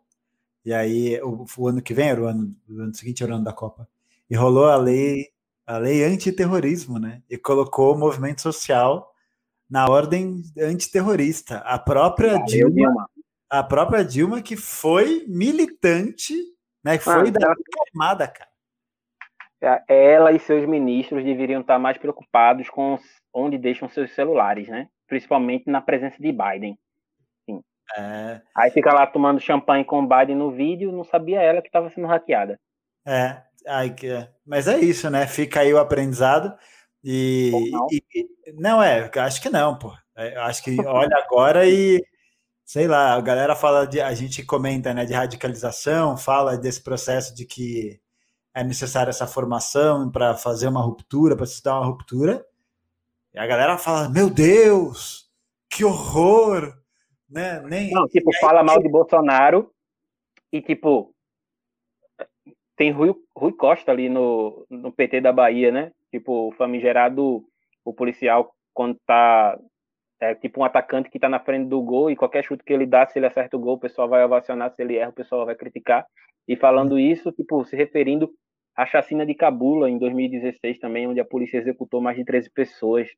E 0.66 0.74
aí, 0.74 1.20
o, 1.22 1.46
o 1.58 1.68
ano 1.68 1.82
que 1.82 1.94
vem 1.94 2.10
era 2.10 2.22
o 2.22 2.26
ano, 2.26 2.56
o 2.70 2.82
ano 2.82 2.94
seguinte 2.94 3.24
era 3.24 3.32
o 3.32 3.36
ano 3.36 3.46
da 3.46 3.54
Copa. 3.54 3.88
E 4.30 4.36
rolou 4.36 4.66
a 4.66 4.76
lei 4.76 5.30
a 5.72 5.78
lei 5.78 6.04
antiterrorismo, 6.04 7.00
né? 7.00 7.22
E 7.30 7.38
colocou 7.38 7.96
o 7.96 7.98
movimento 7.98 8.42
social 8.42 9.10
na 9.70 9.90
ordem 9.90 10.42
antiterrorista. 10.60 11.60
A 11.60 11.80
própria 11.80 12.38
Dilma, 12.44 12.76
Dilma, 12.76 13.10
a 13.50 13.64
própria 13.64 14.04
Dilma 14.04 14.42
que 14.42 14.58
foi 14.58 15.24
militante, 15.30 16.36
né? 16.84 16.98
Que 16.98 17.06
foi 17.06 17.30
ah, 17.30 17.32
da 17.32 17.56
armada, 17.88 18.28
cara. 18.28 18.52
É, 19.88 20.12
ela 20.14 20.34
e 20.34 20.40
seus 20.40 20.68
ministros 20.68 21.24
deveriam 21.24 21.62
estar 21.62 21.80
mais 21.80 21.98
preocupados 21.98 22.70
com 22.70 23.00
onde 23.34 23.58
deixam 23.58 23.88
seus 23.88 24.12
celulares, 24.12 24.68
né? 24.68 24.90
Principalmente 25.08 25.70
na 25.70 25.80
presença 25.80 26.18
de 26.22 26.34
Biden. 26.34 26.78
Sim. 27.46 27.62
É... 27.96 28.42
Aí 28.58 28.72
fica 28.72 28.94
lá 28.94 29.08
tomando 29.08 29.40
champanhe 29.40 29.86
com 29.86 30.06
Biden 30.06 30.36
no 30.36 30.52
vídeo, 30.52 30.92
não 30.92 31.06
sabia 31.06 31.42
ela 31.42 31.62
que 31.62 31.70
estava 31.70 31.90
sendo 31.90 32.08
hackeada. 32.08 32.60
É, 33.08 33.42
Ai, 33.68 33.94
que... 33.94 34.08
É. 34.08 34.30
Mas 34.46 34.68
é 34.68 34.80
isso, 34.80 35.10
né? 35.10 35.28
Fica 35.28 35.62
aí 35.62 35.74
o 35.74 35.80
aprendizado. 35.80 36.54
E 37.04 37.52
não. 37.72 37.88
e, 37.92 38.04
não. 38.54 38.84
é, 38.84 39.10
acho 39.20 39.42
que 39.42 39.50
não, 39.50 39.78
pô. 39.78 39.94
É, 40.16 40.38
acho 40.38 40.64
que 40.64 40.80
olha 40.86 41.16
agora 41.18 41.66
e 41.68 42.04
sei 42.72 42.88
lá, 42.88 43.14
a 43.16 43.22
galera 43.22 43.54
fala 43.54 43.86
de. 43.86 44.00
A 44.00 44.14
gente 44.14 44.46
comenta 44.46 44.94
né, 44.94 45.04
de 45.04 45.12
radicalização, 45.14 46.16
fala 46.16 46.58
desse 46.58 46.82
processo 46.82 47.36
de 47.36 47.46
que 47.46 48.00
é 48.54 48.64
necessária 48.64 49.10
essa 49.10 49.28
formação 49.28 50.10
para 50.10 50.36
fazer 50.36 50.70
uma 50.70 50.82
ruptura, 50.82 51.36
para 51.36 51.46
se 51.46 51.62
dar 51.62 51.76
uma 51.80 51.86
ruptura. 51.86 52.46
E 53.34 53.40
a 53.40 53.46
galera 53.46 53.78
fala: 53.78 54.08
Meu 54.08 54.30
Deus, 54.30 55.30
que 55.70 55.84
horror! 55.84 56.74
Né? 57.30 57.62
Nem, 57.62 57.92
não, 57.92 58.08
tipo, 58.08 58.30
fala 58.40 58.64
mal 58.64 58.82
de 58.82 58.90
Bolsonaro 58.90 59.70
e, 60.52 60.62
tipo, 60.62 61.11
tem 62.76 62.92
Rui, 62.92 63.14
Rui 63.36 63.54
Costa 63.54 63.92
ali 63.92 64.10
no, 64.10 64.66
no 64.70 64.92
PT 64.92 65.22
da 65.22 65.32
Bahia, 65.32 65.72
né? 65.72 65.92
Tipo, 66.10 66.50
o 66.50 66.52
famigerado, 66.52 67.44
o 67.84 67.94
policial, 67.94 68.54
quando 68.74 68.98
tá. 69.06 69.58
É 70.20 70.36
tipo 70.36 70.62
um 70.62 70.64
atacante 70.64 71.10
que 71.10 71.18
tá 71.18 71.28
na 71.28 71.40
frente 71.40 71.68
do 71.68 71.82
gol 71.82 72.12
e 72.12 72.16
qualquer 72.16 72.44
chute 72.44 72.64
que 72.64 72.72
ele 72.72 72.86
dá, 72.86 73.08
se 73.08 73.18
ele 73.18 73.26
acerta 73.26 73.58
o 73.58 73.60
gol, 73.60 73.74
o 73.74 73.80
pessoal 73.80 74.08
vai 74.08 74.24
ovacionar, 74.24 74.72
se 74.72 74.80
ele 74.80 74.96
erra, 74.96 75.10
o 75.10 75.14
pessoal 75.14 75.48
vai 75.48 75.56
criticar. 75.56 76.06
E 76.48 76.56
falando 76.56 77.00
isso, 77.00 77.32
tipo, 77.32 77.66
se 77.66 77.76
referindo 77.76 78.32
a 78.76 78.86
chacina 78.86 79.26
de 79.26 79.34
Cabula 79.34 79.90
em 79.90 79.98
2016 79.98 80.78
também, 80.78 81.08
onde 81.08 81.20
a 81.20 81.26
polícia 81.26 81.58
executou 81.58 82.00
mais 82.02 82.18
de 82.18 82.24
13 82.24 82.52
pessoas, 82.52 83.10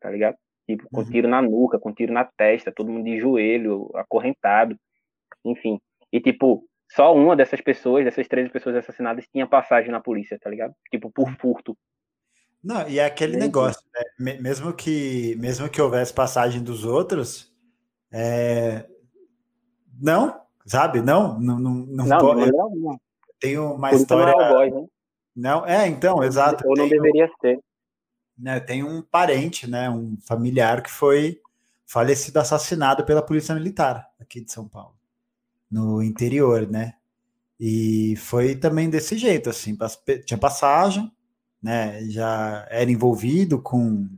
tá 0.00 0.10
ligado? 0.10 0.36
Tipo, 0.66 0.88
com 0.90 1.00
uhum. 1.00 1.10
tiro 1.10 1.28
na 1.28 1.42
nuca, 1.42 1.78
com 1.78 1.92
tiro 1.92 2.12
na 2.12 2.24
testa, 2.24 2.72
todo 2.72 2.90
mundo 2.90 3.04
de 3.04 3.18
joelho, 3.18 3.90
acorrentado, 3.94 4.76
enfim. 5.44 5.80
E, 6.12 6.20
tipo, 6.20 6.64
só 6.94 7.14
uma 7.14 7.34
dessas 7.34 7.60
pessoas, 7.60 8.04
dessas 8.04 8.28
13 8.28 8.50
pessoas 8.50 8.76
assassinadas, 8.76 9.26
tinha 9.26 9.46
passagem 9.46 9.90
na 9.90 10.00
polícia, 10.00 10.38
tá 10.38 10.48
ligado? 10.48 10.74
Tipo, 10.90 11.10
por 11.10 11.28
uhum. 11.28 11.36
furto. 11.36 11.76
Não, 12.62 12.88
e 12.88 12.98
é 12.98 13.04
aquele 13.04 13.36
negócio, 13.36 13.82
né? 14.18 14.38
Mesmo 14.40 14.72
que, 14.72 15.36
mesmo 15.38 15.68
que 15.68 15.82
houvesse 15.82 16.14
passagem 16.14 16.62
dos 16.62 16.84
outros, 16.84 17.52
é... 18.10 18.86
não, 20.00 20.40
sabe? 20.64 21.02
Não, 21.02 21.38
não, 21.38 21.58
não, 21.58 21.74
não, 21.74 22.06
não 22.06 22.18
pode. 22.18 22.52
Não, 22.52 22.70
não. 22.74 23.00
Tem 23.40 23.58
uma 23.58 23.90
Por 23.90 23.96
história. 23.96 24.32
Não, 24.32 24.40
é 24.40 24.48
boy, 24.50 24.70
né? 24.70 24.86
não, 25.36 25.66
é, 25.66 25.86
então, 25.88 26.22
exato. 26.22 26.66
Ou 26.66 26.76
não 26.76 26.88
deveria 26.88 27.28
ser. 27.40 27.58
Né, 28.38 28.58
tem 28.58 28.82
um 28.82 29.02
parente, 29.02 29.68
né, 29.68 29.88
um 29.90 30.16
familiar 30.26 30.82
que 30.82 30.90
foi 30.90 31.40
falecido, 31.86 32.38
assassinado 32.38 33.04
pela 33.04 33.22
polícia 33.22 33.54
militar 33.54 34.08
aqui 34.18 34.40
de 34.40 34.50
São 34.50 34.66
Paulo, 34.66 34.93
no 35.74 36.00
interior, 36.00 36.70
né? 36.70 36.94
E 37.58 38.14
foi 38.16 38.54
também 38.54 38.88
desse 38.88 39.18
jeito, 39.18 39.50
assim, 39.50 39.76
tinha 40.24 40.38
passagem, 40.38 41.10
né? 41.60 42.00
Já 42.10 42.64
era 42.70 42.88
envolvido 42.88 43.60
com, 43.60 44.08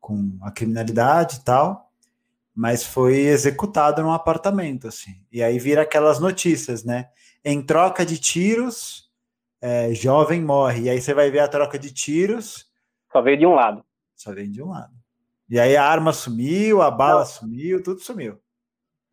com 0.00 0.36
a 0.42 0.50
criminalidade 0.50 1.36
e 1.36 1.44
tal, 1.44 1.88
mas 2.52 2.84
foi 2.84 3.16
executado 3.18 4.02
num 4.02 4.12
apartamento, 4.12 4.88
assim. 4.88 5.24
E 5.30 5.40
aí 5.40 5.56
vira 5.56 5.82
aquelas 5.82 6.18
notícias, 6.18 6.82
né? 6.82 7.08
Em 7.44 7.62
troca 7.62 8.04
de 8.04 8.18
tiros, 8.18 9.08
é, 9.60 9.94
jovem 9.94 10.42
morre. 10.42 10.82
E 10.82 10.90
aí 10.90 11.00
você 11.00 11.14
vai 11.14 11.30
ver 11.30 11.40
a 11.40 11.48
troca 11.48 11.78
de 11.78 11.92
tiros. 11.92 12.68
Só 13.12 13.22
veio 13.22 13.38
de 13.38 13.46
um 13.46 13.54
lado. 13.54 13.84
Só 14.16 14.34
veio 14.34 14.50
de 14.50 14.60
um 14.60 14.70
lado. 14.70 14.92
E 15.48 15.60
aí 15.60 15.76
a 15.76 15.84
arma 15.84 16.12
sumiu, 16.12 16.82
a 16.82 16.90
bala 16.90 17.20
Não. 17.20 17.26
sumiu, 17.26 17.82
tudo 17.82 18.00
sumiu. 18.00 18.40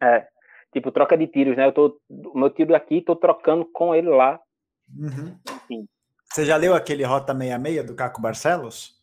É, 0.01 0.28
tipo, 0.72 0.91
troca 0.91 1.17
de 1.17 1.28
tiros, 1.28 1.57
né? 1.57 1.65
Eu 1.65 1.72
tô, 1.72 1.99
o 2.09 2.38
meu 2.38 2.49
tiro 2.49 2.76
aqui, 2.76 3.01
tô 3.01 3.15
trocando 3.15 3.65
com 3.65 3.93
ele 3.93 4.09
lá. 4.09 4.39
Uhum. 4.97 5.86
Você 6.26 6.45
já 6.45 6.55
leu 6.55 6.76
aquele 6.76 7.03
Rota 7.03 7.34
66 7.34 7.86
do 7.86 7.95
Caco 7.95 8.22
Barcelos? 8.22 8.97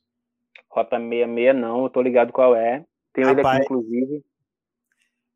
Rota 0.68 0.98
66 0.98 1.56
não, 1.56 1.84
eu 1.84 1.90
tô 1.90 2.00
ligado 2.00 2.32
qual 2.32 2.54
é. 2.54 2.84
Tenho 3.12 3.28
Rapaz, 3.28 3.46
ele 3.46 3.64
aqui, 3.64 3.64
inclusive. 3.64 4.24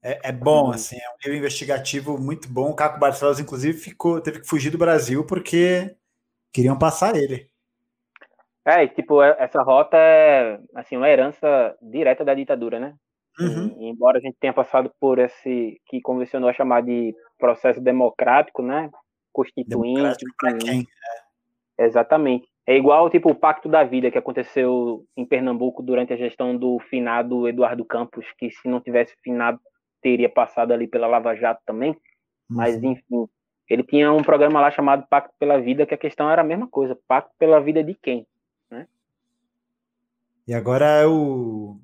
É, 0.02 0.28
é 0.28 0.32
bom, 0.32 0.66
uhum. 0.66 0.70
assim, 0.70 0.96
é 0.96 1.08
um 1.10 1.16
livro 1.22 1.38
investigativo 1.38 2.18
muito 2.18 2.48
bom. 2.48 2.70
O 2.70 2.74
Caco 2.74 2.98
Barcelos, 2.98 3.40
inclusive, 3.40 3.78
ficou, 3.78 4.20
teve 4.20 4.40
que 4.40 4.46
fugir 4.48 4.70
do 4.70 4.78
Brasil 4.78 5.26
porque 5.26 5.94
queriam 6.52 6.78
passar 6.78 7.16
ele. 7.16 7.50
É, 8.64 8.86
tipo, 8.86 9.22
é, 9.22 9.36
essa 9.38 9.62
rota 9.62 9.96
é 9.96 10.60
assim, 10.74 10.96
uma 10.96 11.08
herança 11.08 11.76
direta 11.82 12.24
da 12.24 12.34
ditadura, 12.34 12.78
né? 12.78 12.94
Uhum. 13.40 13.76
E, 13.78 13.88
embora 13.88 14.18
a 14.18 14.20
gente 14.20 14.36
tenha 14.38 14.52
passado 14.52 14.92
por 15.00 15.18
esse 15.18 15.80
que 15.86 16.00
convencionou 16.00 16.48
a 16.48 16.52
chamar 16.52 16.82
de 16.82 17.14
processo 17.38 17.80
democrático, 17.80 18.62
né? 18.62 18.90
Constituinte. 19.32 20.24
Para 20.38 20.56
quem? 20.58 20.86
É. 21.78 21.84
Exatamente. 21.86 22.48
É 22.66 22.76
igual 22.76 23.08
tipo 23.08 23.30
o 23.30 23.34
Pacto 23.34 23.68
da 23.68 23.82
Vida 23.82 24.10
que 24.10 24.18
aconteceu 24.18 25.04
em 25.16 25.24
Pernambuco 25.24 25.82
durante 25.82 26.12
a 26.12 26.16
gestão 26.16 26.56
do 26.56 26.78
finado 26.78 27.48
Eduardo 27.48 27.84
Campos, 27.84 28.26
que 28.38 28.50
se 28.50 28.68
não 28.68 28.80
tivesse 28.80 29.16
finado 29.22 29.58
teria 30.02 30.28
passado 30.28 30.72
ali 30.72 30.86
pela 30.86 31.06
Lava 31.06 31.34
Jato 31.34 31.62
também. 31.66 31.96
Mas 32.48 32.76
uhum. 32.76 32.92
enfim, 32.92 33.28
ele 33.68 33.84
tinha 33.84 34.12
um 34.12 34.22
programa 34.22 34.60
lá 34.60 34.70
chamado 34.70 35.06
Pacto 35.08 35.32
pela 35.38 35.60
Vida, 35.60 35.86
que 35.86 35.94
a 35.94 35.98
questão 35.98 36.28
era 36.28 36.42
a 36.42 36.44
mesma 36.44 36.66
coisa, 36.66 36.98
Pacto 37.06 37.30
pela 37.38 37.60
vida 37.60 37.84
de 37.84 37.94
quem? 37.94 38.26
Né? 38.70 38.86
E 40.46 40.52
agora 40.52 40.86
é 40.86 41.06
o. 41.06 41.78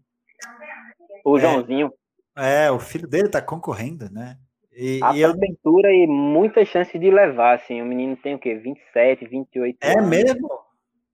O 1.27 1.37
é, 1.37 1.41
Joãozinho. 1.41 1.93
É, 2.37 2.71
o 2.71 2.79
filho 2.79 3.09
dele 3.09 3.29
tá 3.29 3.43
concorrendo, 3.43 4.09
né? 4.09 4.37
E, 4.73 5.01
a 5.03 5.17
e 5.17 5.25
aventura 5.25 5.89
eu... 5.89 6.05
e 6.05 6.07
muita 6.07 6.65
chance 6.65 6.97
de 6.97 7.11
levar, 7.11 7.57
assim. 7.57 7.83
O 7.83 7.85
menino 7.85 8.17
tem 8.17 8.37
o 8.37 8.39
quê? 8.39 8.55
27, 8.55 9.27
28 9.27 9.79
é 9.81 9.93
anos. 9.99 10.05
É 10.05 10.09
mesmo? 10.09 10.49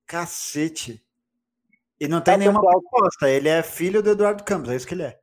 Cacete. 0.06 1.02
E 1.98 2.06
não 2.06 2.20
tem 2.20 2.34
é 2.34 2.36
nenhuma 2.36 2.60
pessoal... 2.60 2.82
proposta. 2.82 3.30
Ele 3.30 3.48
é 3.48 3.62
filho 3.62 4.02
do 4.02 4.10
Eduardo 4.10 4.44
Campos, 4.44 4.68
é 4.68 4.76
isso 4.76 4.86
que 4.86 4.92
ele 4.92 5.04
é. 5.04 5.18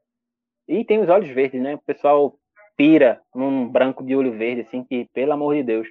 E 0.68 0.84
tem 0.84 1.00
os 1.00 1.08
olhos 1.08 1.30
verdes, 1.30 1.62
né? 1.62 1.76
O 1.76 1.80
pessoal 1.80 2.36
pira 2.76 3.22
num 3.36 3.70
branco 3.70 4.04
de 4.04 4.16
olho 4.16 4.36
verde, 4.36 4.62
assim, 4.62 4.84
que, 4.84 5.08
pelo 5.14 5.34
amor 5.34 5.54
de 5.54 5.62
Deus. 5.62 5.88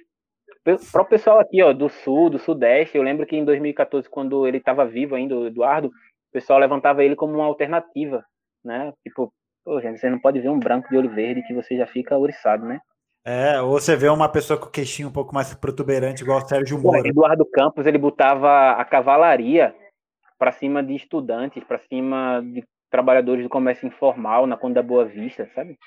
Para 0.91 1.03
o 1.03 1.05
pessoal 1.05 1.39
aqui, 1.39 1.63
ó, 1.63 1.71
do 1.71 1.87
sul, 1.87 2.29
do 2.29 2.37
sudeste, 2.37 2.97
eu 2.97 3.03
lembro 3.03 3.25
que 3.25 3.37
em 3.37 3.45
2014, 3.45 4.09
quando 4.09 4.45
ele 4.45 4.57
estava 4.57 4.85
vivo 4.85 5.15
ainda, 5.15 5.37
o 5.37 5.47
Eduardo, 5.47 5.87
o 5.87 6.31
pessoal 6.33 6.59
levantava 6.59 7.01
ele 7.01 7.15
como 7.15 7.35
uma 7.35 7.45
alternativa, 7.45 8.25
né? 8.63 8.93
Tipo, 9.03 9.33
pô, 9.63 9.79
gente, 9.81 9.99
você 9.99 10.09
não 10.09 10.19
pode 10.19 10.39
ver 10.39 10.49
um 10.49 10.59
branco 10.59 10.89
de 10.89 10.97
olho 10.97 11.09
verde 11.09 11.43
que 11.43 11.53
você 11.53 11.77
já 11.77 11.87
fica 11.87 12.17
ouriçado, 12.17 12.65
né? 12.65 12.79
É, 13.25 13.61
ou 13.61 13.79
você 13.79 13.95
vê 13.95 14.07
uma 14.07 14.29
pessoa 14.29 14.59
com 14.59 14.67
o 14.67 14.71
queixinho 14.71 15.09
um 15.09 15.11
pouco 15.11 15.33
mais 15.33 15.53
protuberante, 15.53 16.23
igual 16.23 16.39
o 16.39 16.47
Sérgio 16.47 16.79
Moro. 16.79 17.05
Eduardo 17.05 17.45
Campos, 17.45 17.85
ele 17.85 17.97
botava 17.97 18.71
a 18.71 18.85
cavalaria 18.85 19.75
para 20.37 20.51
cima 20.51 20.81
de 20.81 20.95
estudantes, 20.95 21.63
para 21.63 21.79
cima 21.79 22.41
de 22.41 22.63
trabalhadores 22.89 23.43
do 23.43 23.49
comércio 23.49 23.87
informal 23.87 24.47
na 24.47 24.57
Conta 24.57 24.75
da 24.75 24.83
Boa 24.83 25.05
Vista, 25.05 25.49
sabe? 25.53 25.77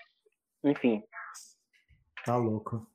Enfim. 0.63 1.03
Tá 2.25 2.37
louco. 2.37 2.87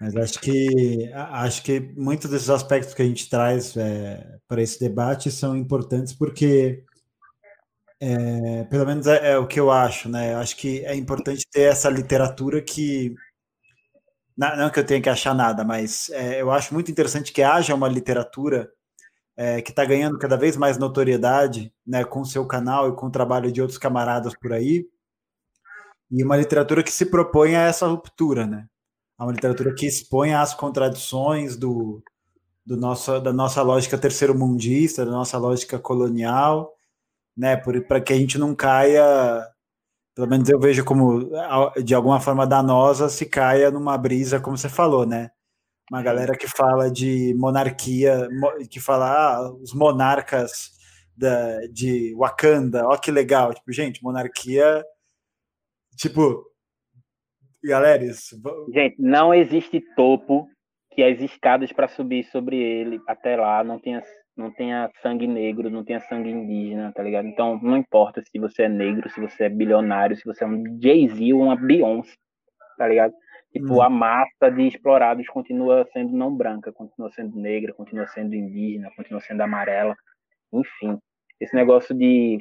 Mas 0.00 0.16
acho 0.16 0.40
que 0.40 1.12
acho 1.12 1.62
que 1.62 1.80
muitos 1.96 2.30
desses 2.30 2.50
aspectos 2.50 2.94
que 2.94 3.02
a 3.02 3.04
gente 3.04 3.30
traz 3.30 3.76
é, 3.76 4.38
para 4.48 4.60
esse 4.60 4.80
debate 4.80 5.30
são 5.30 5.56
importantes 5.56 6.12
porque 6.12 6.82
é, 8.06 8.64
pelo 8.64 8.84
menos 8.84 9.06
é, 9.06 9.32
é, 9.32 9.38
o 9.38 9.46
que 9.46 9.58
eu 9.58 9.70
acho, 9.70 10.08
né? 10.10 10.34
Acho 10.34 10.56
que 10.56 10.84
é 10.84 10.94
importante 10.94 11.46
ter 11.50 11.62
essa 11.62 11.88
literatura 11.88 12.60
que 12.60 13.14
não, 14.36 14.56
não 14.56 14.70
que 14.70 14.80
eu 14.80 14.86
tenha 14.86 15.00
que 15.00 15.08
achar 15.08 15.34
nada, 15.34 15.64
mas 15.64 16.10
é, 16.10 16.42
eu 16.42 16.50
acho 16.50 16.74
muito 16.74 16.90
interessante 16.90 17.32
que 17.32 17.42
haja 17.42 17.74
uma 17.74 17.88
literatura 17.88 18.70
é, 19.36 19.62
que 19.62 19.70
está 19.70 19.84
ganhando 19.84 20.18
cada 20.18 20.36
vez 20.36 20.56
mais 20.56 20.78
notoriedade, 20.78 21.72
né, 21.86 22.04
com 22.04 22.20
o 22.20 22.26
seu 22.26 22.46
canal 22.46 22.90
e 22.90 22.96
com 22.96 23.06
o 23.06 23.10
trabalho 23.10 23.50
de 23.50 23.62
outros 23.62 23.78
camaradas 23.78 24.34
por 24.38 24.52
aí, 24.52 24.86
e 26.10 26.22
uma 26.22 26.36
literatura 26.36 26.82
que 26.82 26.92
se 26.92 27.06
propõe 27.06 27.56
a 27.56 27.62
essa 27.62 27.86
ruptura, 27.86 28.46
né? 28.46 28.66
uma 29.18 29.32
literatura 29.32 29.74
que 29.74 29.86
expõe 29.86 30.34
as 30.34 30.54
contradições 30.54 31.56
do, 31.56 32.02
do 32.66 32.76
nosso, 32.76 33.20
da 33.20 33.32
nossa 33.32 33.62
lógica 33.62 33.96
terceiro-mundista, 33.96 35.04
da 35.04 35.10
nossa 35.10 35.38
lógica 35.38 35.78
colonial, 35.78 36.74
né? 37.36 37.56
Para 37.56 38.00
que 38.00 38.12
a 38.12 38.16
gente 38.16 38.38
não 38.38 38.54
caia, 38.54 39.04
pelo 40.14 40.28
menos 40.28 40.48
eu 40.48 40.58
vejo 40.58 40.84
como 40.84 41.30
de 41.82 41.94
alguma 41.94 42.20
forma 42.20 42.46
danosa, 42.46 43.08
se 43.08 43.26
caia 43.26 43.70
numa 43.70 43.96
brisa, 43.98 44.40
como 44.40 44.56
você 44.56 44.68
falou, 44.68 45.06
né? 45.06 45.30
Uma 45.90 46.02
galera 46.02 46.36
que 46.36 46.48
fala 46.48 46.90
de 46.90 47.34
monarquia, 47.36 48.28
que 48.70 48.80
fala 48.80 49.10
ah, 49.10 49.52
os 49.52 49.74
monarcas 49.74 50.70
da, 51.16 51.66
de 51.66 52.14
Wakanda, 52.16 52.86
ó 52.86 52.96
que 52.96 53.10
legal, 53.10 53.52
tipo, 53.54 53.70
gente, 53.72 54.02
monarquia, 54.02 54.84
tipo, 55.96 56.44
Galera, 57.64 58.04
isso. 58.04 58.38
Gente, 58.74 59.00
não 59.00 59.32
existe 59.32 59.80
topo 59.96 60.46
que 60.92 61.02
as 61.02 61.18
escadas 61.20 61.72
para 61.72 61.88
subir 61.88 62.24
sobre 62.24 62.56
ele 62.56 63.00
até 63.08 63.36
lá 63.36 63.64
não 63.64 63.80
tenha, 63.80 64.02
não 64.36 64.50
tenha 64.50 64.90
sangue 65.02 65.26
negro, 65.26 65.70
não 65.70 65.84
tenha 65.84 66.00
sangue 66.00 66.30
indígena, 66.30 66.92
tá 66.92 67.02
ligado? 67.02 67.26
Então, 67.28 67.58
não 67.62 67.76
importa 67.76 68.22
se 68.22 68.38
você 68.38 68.64
é 68.64 68.68
negro, 68.68 69.08
se 69.08 69.20
você 69.20 69.44
é 69.44 69.48
bilionário, 69.48 70.16
se 70.16 70.24
você 70.24 70.44
é 70.44 70.46
um 70.46 70.62
Jay-Z 70.80 71.32
ou 71.32 71.42
uma 71.42 71.56
Beyoncé, 71.56 72.14
tá 72.76 72.88
ligado? 72.88 73.14
Tipo, 73.52 73.74
hum. 73.74 73.82
a 73.82 73.88
massa 73.88 74.50
de 74.50 74.66
explorados 74.66 75.26
continua 75.28 75.86
sendo 75.92 76.12
não 76.12 76.34
branca, 76.34 76.72
continua 76.72 77.10
sendo 77.12 77.38
negra, 77.38 77.72
continua 77.72 78.06
sendo 78.08 78.34
indígena, 78.34 78.90
continua 78.96 79.20
sendo 79.20 79.40
amarela, 79.42 79.94
enfim. 80.52 80.98
Esse 81.40 81.54
negócio 81.54 81.94
de 81.94 82.38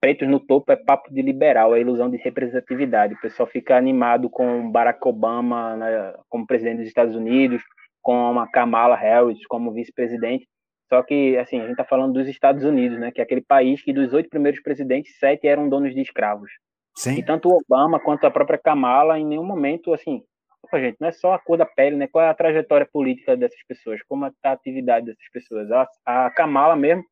pretos 0.00 0.28
no 0.28 0.38
topo 0.38 0.70
é 0.70 0.76
papo 0.76 1.12
de 1.12 1.22
liberal, 1.22 1.74
é 1.74 1.80
ilusão 1.80 2.08
de 2.08 2.16
representatividade. 2.16 3.14
O 3.14 3.20
pessoal 3.20 3.48
fica 3.48 3.76
animado 3.76 4.30
com 4.30 4.70
Barack 4.70 5.00
Obama 5.06 5.76
né, 5.76 6.14
como 6.28 6.46
presidente 6.46 6.78
dos 6.78 6.88
Estados 6.88 7.16
Unidos, 7.16 7.62
com 8.00 8.38
a 8.38 8.48
Kamala 8.48 8.96
Harris 8.96 9.44
como 9.46 9.72
vice-presidente. 9.72 10.46
Só 10.92 11.02
que, 11.02 11.38
assim, 11.38 11.56
a 11.56 11.62
gente 11.62 11.70
está 11.70 11.84
falando 11.84 12.12
dos 12.12 12.28
Estados 12.28 12.64
Unidos, 12.64 13.00
né, 13.00 13.10
que 13.10 13.18
é 13.18 13.24
aquele 13.24 13.40
país 13.40 13.80
que 13.80 13.94
dos 13.94 14.12
oito 14.12 14.28
primeiros 14.28 14.60
presidentes, 14.60 15.18
sete 15.18 15.48
eram 15.48 15.66
donos 15.66 15.94
de 15.94 16.02
escravos. 16.02 16.50
Sim. 16.94 17.14
E 17.14 17.24
tanto 17.24 17.48
o 17.48 17.56
Obama 17.56 17.98
quanto 17.98 18.26
a 18.26 18.30
própria 18.30 18.58
Kamala, 18.58 19.18
em 19.18 19.24
nenhum 19.24 19.42
momento, 19.42 19.94
assim, 19.94 20.22
pô, 20.70 20.78
gente, 20.78 20.98
não 21.00 21.08
é 21.08 21.12
só 21.12 21.32
a 21.32 21.38
cor 21.38 21.56
da 21.56 21.64
pele, 21.64 21.96
né? 21.96 22.06
Qual 22.08 22.22
é 22.22 22.28
a 22.28 22.34
trajetória 22.34 22.86
política 22.92 23.34
dessas 23.34 23.62
pessoas? 23.66 24.02
Como 24.02 24.26
é 24.26 24.30
a 24.42 24.52
atividade 24.52 25.06
dessas 25.06 25.30
pessoas? 25.32 25.70
A, 25.72 25.88
a 26.04 26.30
Kamala 26.30 26.76
mesmo, 26.76 27.02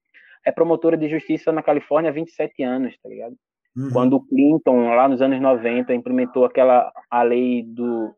é 0.45 0.53
promotora 0.53 0.95
de 0.95 1.09
justiça 1.09 1.51
na 1.51 1.63
Califórnia 1.63 2.11
há 2.11 2.13
27 2.13 2.63
anos, 2.63 2.95
tá 3.03 3.09
ligado? 3.09 3.35
Uhum. 3.75 3.89
Quando 3.95 4.17
o 4.17 4.27
Clinton, 4.27 4.95
lá 4.95 5.09
nos 5.09 5.23
anos 5.23 5.41
90, 5.41 5.95
implementou 5.95 6.45
aquela 6.45 6.93
a 7.11 7.23
lei 7.23 7.63
do 7.63 8.15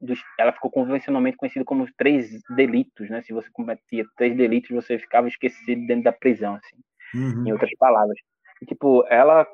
dos, 0.00 0.20
ela 0.38 0.52
ficou 0.52 0.70
convencionalmente 0.70 1.36
conhecida 1.36 1.64
como 1.64 1.84
os 1.84 1.92
três 1.96 2.40
delitos, 2.50 3.10
né? 3.10 3.22
Se 3.22 3.32
você 3.32 3.48
cometia 3.50 4.04
três 4.16 4.36
delitos, 4.36 4.70
você 4.70 4.98
ficava 4.98 5.28
esquecido 5.28 5.86
dentro 5.86 6.04
da 6.04 6.12
prisão, 6.12 6.54
assim, 6.54 6.76
uhum. 7.14 7.46
em 7.46 7.52
outras 7.52 7.70
palavras. 7.78 8.16
E, 8.62 8.66
tipo, 8.66 9.04
ela, 9.08 9.46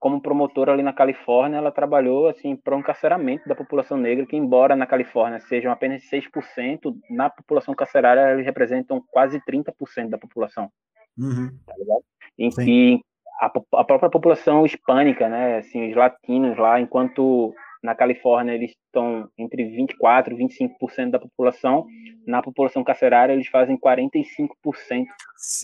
como 0.00 0.20
promotora 0.20 0.72
ali 0.72 0.82
na 0.82 0.92
Califórnia, 0.92 1.58
ela 1.58 1.70
trabalhou, 1.70 2.28
assim, 2.28 2.56
para 2.56 2.76
um 2.76 2.80
encarceramento 2.80 3.48
da 3.48 3.54
população 3.54 3.96
negra, 3.96 4.26
que 4.26 4.36
embora 4.36 4.74
na 4.74 4.86
Califórnia 4.86 5.40
sejam 5.40 5.70
apenas 5.70 6.02
6%, 6.10 6.94
na 7.10 7.28
população 7.28 7.74
carcerária 7.74 8.32
eles 8.32 8.46
representam 8.46 9.02
quase 9.10 9.40
30% 9.40 10.08
da 10.08 10.18
população. 10.18 10.70
Uhum. 11.18 11.50
Tá 11.66 11.74
ligado? 11.78 12.04
Em 12.38 12.50
que 12.50 13.00
a, 13.40 13.46
a 13.46 13.84
própria 13.84 14.10
população 14.10 14.64
hispânica, 14.64 15.28
né, 15.28 15.58
assim, 15.58 15.90
os 15.90 15.96
latinos 15.96 16.56
lá, 16.56 16.80
enquanto 16.80 17.54
na 17.84 17.94
Califórnia 17.94 18.54
eles 18.54 18.70
estão 18.86 19.28
entre 19.36 19.62
24 19.62 20.32
e 20.32 20.38
25% 20.38 21.10
da 21.10 21.18
população. 21.18 21.86
Na 22.26 22.42
população 22.42 22.82
carcerária 22.82 23.34
eles 23.34 23.48
fazem 23.48 23.78
45%. 23.78 25.04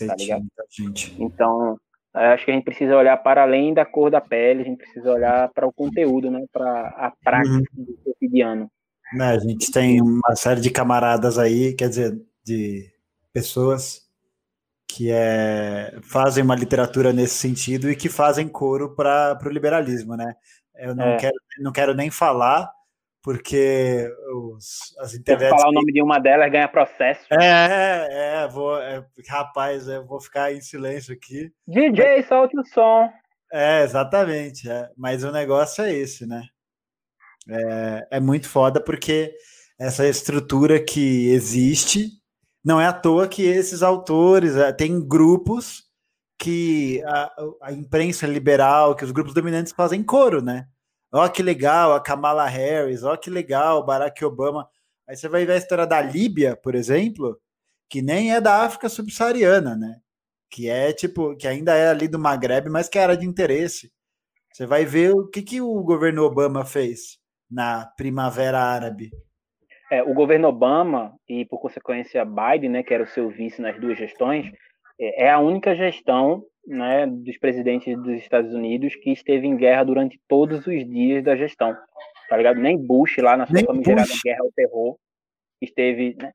tá 0.07 0.15
ligado? 0.15 0.45
gente. 0.69 1.15
Então, 1.19 1.75
acho 2.13 2.45
que 2.45 2.51
a 2.51 2.53
gente 2.53 2.63
precisa 2.63 2.95
olhar 2.95 3.17
para 3.17 3.41
além 3.41 3.73
da 3.73 3.85
cor 3.85 4.11
da 4.11 4.21
pele, 4.21 4.61
a 4.61 4.65
gente 4.65 4.77
precisa 4.77 5.11
olhar 5.11 5.49
para 5.49 5.65
o 5.65 5.73
conteúdo, 5.73 6.29
né, 6.29 6.45
para 6.53 6.89
a 6.89 7.11
prática 7.23 7.55
uhum. 7.75 7.85
do 7.85 7.97
cotidiano. 8.05 8.69
Né, 9.13 9.25
a 9.25 9.39
gente 9.39 9.71
tem 9.71 9.99
uma 9.99 10.35
série 10.35 10.61
de 10.61 10.69
camaradas 10.69 11.39
aí, 11.39 11.73
quer 11.73 11.89
dizer, 11.89 12.21
de 12.45 12.87
pessoas 13.33 14.07
que 14.87 15.09
é, 15.09 15.97
fazem 16.03 16.43
uma 16.43 16.55
literatura 16.55 17.11
nesse 17.11 17.35
sentido 17.35 17.89
e 17.89 17.95
que 17.95 18.09
fazem 18.09 18.47
coro 18.47 18.93
para 18.93 19.39
o 19.43 19.49
liberalismo, 19.49 20.15
né? 20.15 20.35
Eu 20.81 20.95
não, 20.95 21.05
é. 21.05 21.17
quero, 21.17 21.35
não 21.59 21.71
quero 21.71 21.93
nem 21.93 22.09
falar, 22.09 22.71
porque 23.21 24.11
os, 24.33 24.97
as 24.99 25.13
internet. 25.13 25.49
Se 25.49 25.55
falar 25.55 25.69
o 25.69 25.73
nome 25.73 25.93
de 25.93 26.01
uma 26.01 26.19
delas, 26.19 26.51
ganha 26.51 26.67
processo. 26.67 27.27
É, 27.31 27.45
é, 27.45 28.43
é 28.43 28.47
vou, 28.47 28.81
é, 28.81 29.05
rapaz, 29.29 29.87
eu 29.87 30.03
vou 30.05 30.19
ficar 30.19 30.51
em 30.51 30.59
silêncio 30.59 31.13
aqui. 31.13 31.51
DJ, 31.67 32.17
Mas... 32.17 32.27
solte 32.27 32.59
o 32.59 32.65
som. 32.65 33.09
É, 33.53 33.83
exatamente. 33.83 34.69
É. 34.69 34.89
Mas 34.97 35.23
o 35.23 35.31
negócio 35.31 35.83
é 35.83 35.93
esse, 35.93 36.25
né? 36.25 36.41
É, 37.47 38.07
é 38.17 38.19
muito 38.19 38.49
foda 38.49 38.83
porque 38.83 39.33
essa 39.79 40.07
estrutura 40.07 40.83
que 40.83 41.29
existe 41.29 42.09
não 42.63 42.81
é 42.81 42.87
à 42.87 42.93
toa 42.93 43.27
que 43.27 43.43
esses 43.43 43.83
autores 43.83 44.55
é, 44.55 44.71
têm 44.71 45.07
grupos 45.07 45.90
que 46.41 47.03
a, 47.05 47.31
a, 47.61 47.71
imprensa 47.71 48.25
liberal, 48.25 48.95
que 48.95 49.05
os 49.05 49.11
grupos 49.11 49.31
dominantes 49.31 49.71
fazem 49.71 50.01
coro, 50.01 50.41
né? 50.41 50.67
Ó, 51.13 51.27
que 51.29 51.43
legal, 51.43 51.93
a 51.93 52.01
Kamala 52.01 52.47
Harris, 52.47 53.03
ó, 53.03 53.15
que 53.15 53.29
legal, 53.29 53.85
Barack 53.85 54.25
Obama. 54.25 54.67
Aí 55.07 55.15
você 55.15 55.29
vai 55.29 55.45
ver 55.45 55.53
a 55.53 55.57
história 55.57 55.85
da 55.85 56.01
Líbia, 56.01 56.55
por 56.55 56.73
exemplo, 56.73 57.39
que 57.87 58.01
nem 58.01 58.33
é 58.33 58.41
da 58.41 58.63
África 58.63 58.89
subsaariana, 58.89 59.75
né? 59.75 59.99
Que 60.49 60.67
é 60.67 60.91
tipo, 60.91 61.35
que 61.35 61.47
ainda 61.47 61.75
é 61.75 61.89
ali 61.89 62.07
do 62.07 62.17
Maghreb, 62.17 62.69
mas 62.69 62.89
que 62.89 62.97
era 62.97 63.15
de 63.15 63.27
interesse. 63.27 63.91
Você 64.51 64.65
vai 64.65 64.83
ver 64.83 65.13
o 65.13 65.27
que, 65.27 65.43
que 65.43 65.61
o 65.61 65.83
governo 65.83 66.23
Obama 66.23 66.65
fez 66.65 67.19
na 67.49 67.85
Primavera 67.85 68.59
Árabe. 68.59 69.11
É, 69.91 70.01
o 70.01 70.13
governo 70.13 70.47
Obama 70.47 71.13
e, 71.29 71.45
por 71.45 71.59
consequência, 71.59 72.25
Biden, 72.25 72.71
né, 72.71 72.83
que 72.83 72.93
era 72.93 73.03
o 73.03 73.07
seu 73.07 73.29
vice 73.29 73.61
nas 73.61 73.79
duas 73.79 73.97
gestões, 73.97 74.51
é, 75.01 75.29
a 75.29 75.39
única 75.39 75.75
gestão 75.75 76.43
né, 76.65 77.07
dos 77.07 77.37
presidentes 77.37 77.97
dos 77.97 78.13
Estados 78.19 78.53
Unidos 78.53 78.95
que 78.95 79.11
esteve 79.11 79.47
em 79.47 79.57
guerra 79.57 79.83
durante 79.83 80.19
todos 80.27 80.65
os 80.67 80.87
dias 80.87 81.23
da 81.23 81.35
gestão. 81.35 81.75
Tá 82.29 82.37
ligado? 82.37 82.59
Nem 82.59 82.77
Bush 82.77 83.17
lá 83.17 83.35
na 83.35 83.45
sua 83.45 83.63
famigerada 83.63 84.09
guerra 84.23 84.41
ao 84.41 84.51
terror 84.51 84.95
esteve, 85.61 86.15
né? 86.19 86.31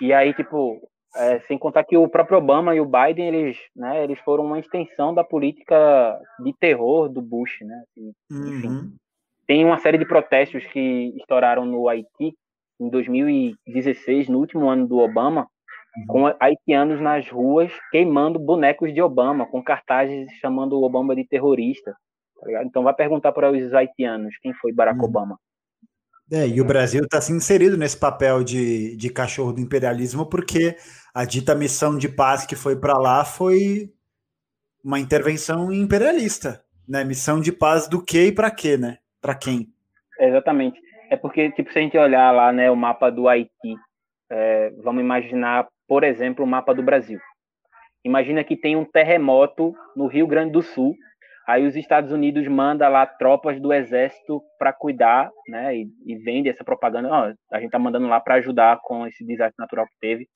E 0.00 0.12
aí, 0.12 0.32
tipo, 0.34 0.80
é, 1.16 1.40
sem 1.40 1.58
contar 1.58 1.84
que 1.84 1.96
o 1.96 2.08
próprio 2.08 2.38
Obama 2.38 2.74
e 2.74 2.80
o 2.80 2.86
Biden, 2.86 3.28
eles, 3.28 3.58
né, 3.74 4.04
eles 4.04 4.18
foram 4.20 4.44
uma 4.44 4.60
extensão 4.60 5.14
da 5.14 5.24
política 5.24 6.20
de 6.40 6.52
terror 6.58 7.08
do 7.08 7.20
Bush, 7.20 7.60
né? 7.62 7.82
Assim. 7.84 8.12
Uhum. 8.30 8.94
Tem 9.46 9.64
uma 9.64 9.78
série 9.78 9.98
de 9.98 10.06
protestos 10.06 10.64
que 10.66 11.14
estouraram 11.16 11.64
no 11.64 11.88
Haiti 11.88 12.34
em 12.78 12.88
2016, 12.88 14.28
no 14.28 14.38
último 14.38 14.68
ano 14.68 14.86
do 14.86 14.98
Obama, 14.98 15.48
com 16.06 16.26
haitianos 16.40 17.00
nas 17.00 17.28
ruas 17.28 17.72
queimando 17.90 18.38
bonecos 18.38 18.92
de 18.92 19.00
Obama, 19.02 19.46
com 19.46 19.62
cartazes 19.62 20.30
chamando 20.40 20.78
o 20.78 20.84
Obama 20.84 21.14
de 21.14 21.26
terrorista. 21.26 21.94
Tá 22.40 22.64
então 22.64 22.82
vai 22.82 22.94
perguntar 22.94 23.32
para 23.32 23.50
os 23.50 23.74
haitianos 23.74 24.36
quem 24.40 24.52
foi 24.54 24.72
Barack 24.72 25.00
hum. 25.00 25.04
Obama. 25.04 25.38
É, 26.30 26.46
e 26.46 26.60
o 26.60 26.64
Brasil 26.64 27.02
está 27.02 27.20
se 27.22 27.32
inserido 27.32 27.78
nesse 27.78 27.96
papel 27.96 28.44
de, 28.44 28.94
de 28.96 29.08
cachorro 29.08 29.52
do 29.52 29.60
imperialismo, 29.60 30.26
porque 30.26 30.76
a 31.14 31.24
dita 31.24 31.54
missão 31.54 31.96
de 31.96 32.06
paz 32.06 32.44
que 32.44 32.54
foi 32.54 32.76
para 32.76 32.98
lá 32.98 33.24
foi 33.24 33.90
uma 34.84 35.00
intervenção 35.00 35.72
imperialista, 35.72 36.62
né? 36.86 37.02
Missão 37.02 37.40
de 37.40 37.50
paz 37.50 37.88
do 37.88 38.04
que 38.04 38.26
e 38.26 38.32
para 38.32 38.50
quê, 38.50 38.76
né? 38.76 38.98
Para 39.22 39.34
quem? 39.34 39.72
exatamente. 40.20 40.80
É 41.10 41.16
porque, 41.16 41.50
tipo, 41.52 41.72
se 41.72 41.78
a 41.78 41.82
gente 41.82 41.96
olhar 41.96 42.30
lá, 42.32 42.52
né, 42.52 42.70
o 42.70 42.76
mapa 42.76 43.10
do 43.10 43.28
Haiti, 43.28 43.76
é, 44.30 44.70
vamos 44.82 45.02
imaginar 45.02 45.66
por 45.88 46.04
exemplo, 46.04 46.44
o 46.44 46.48
mapa 46.48 46.74
do 46.74 46.82
Brasil. 46.82 47.18
Imagina 48.04 48.44
que 48.44 48.56
tem 48.56 48.76
um 48.76 48.84
terremoto 48.84 49.74
no 49.96 50.06
Rio 50.06 50.26
Grande 50.26 50.52
do 50.52 50.62
Sul, 50.62 50.94
aí 51.46 51.66
os 51.66 51.74
Estados 51.74 52.12
Unidos 52.12 52.46
manda 52.46 52.86
lá 52.88 53.06
tropas 53.06 53.60
do 53.60 53.72
exército 53.72 54.42
para 54.58 54.72
cuidar, 54.72 55.30
né, 55.48 55.74
e, 55.74 55.88
e, 56.06 56.14
vende 56.16 56.48
essa 56.48 56.62
propaganda, 56.62 57.08
ó, 57.08 57.32
a 57.50 57.60
gente 57.60 57.70
tá 57.70 57.78
mandando 57.78 58.06
lá 58.06 58.20
para 58.20 58.34
ajudar 58.34 58.78
com 58.82 59.06
esse 59.06 59.24
desastre 59.24 59.56
natural 59.58 59.86
que 59.86 59.98
teve, 59.98 60.28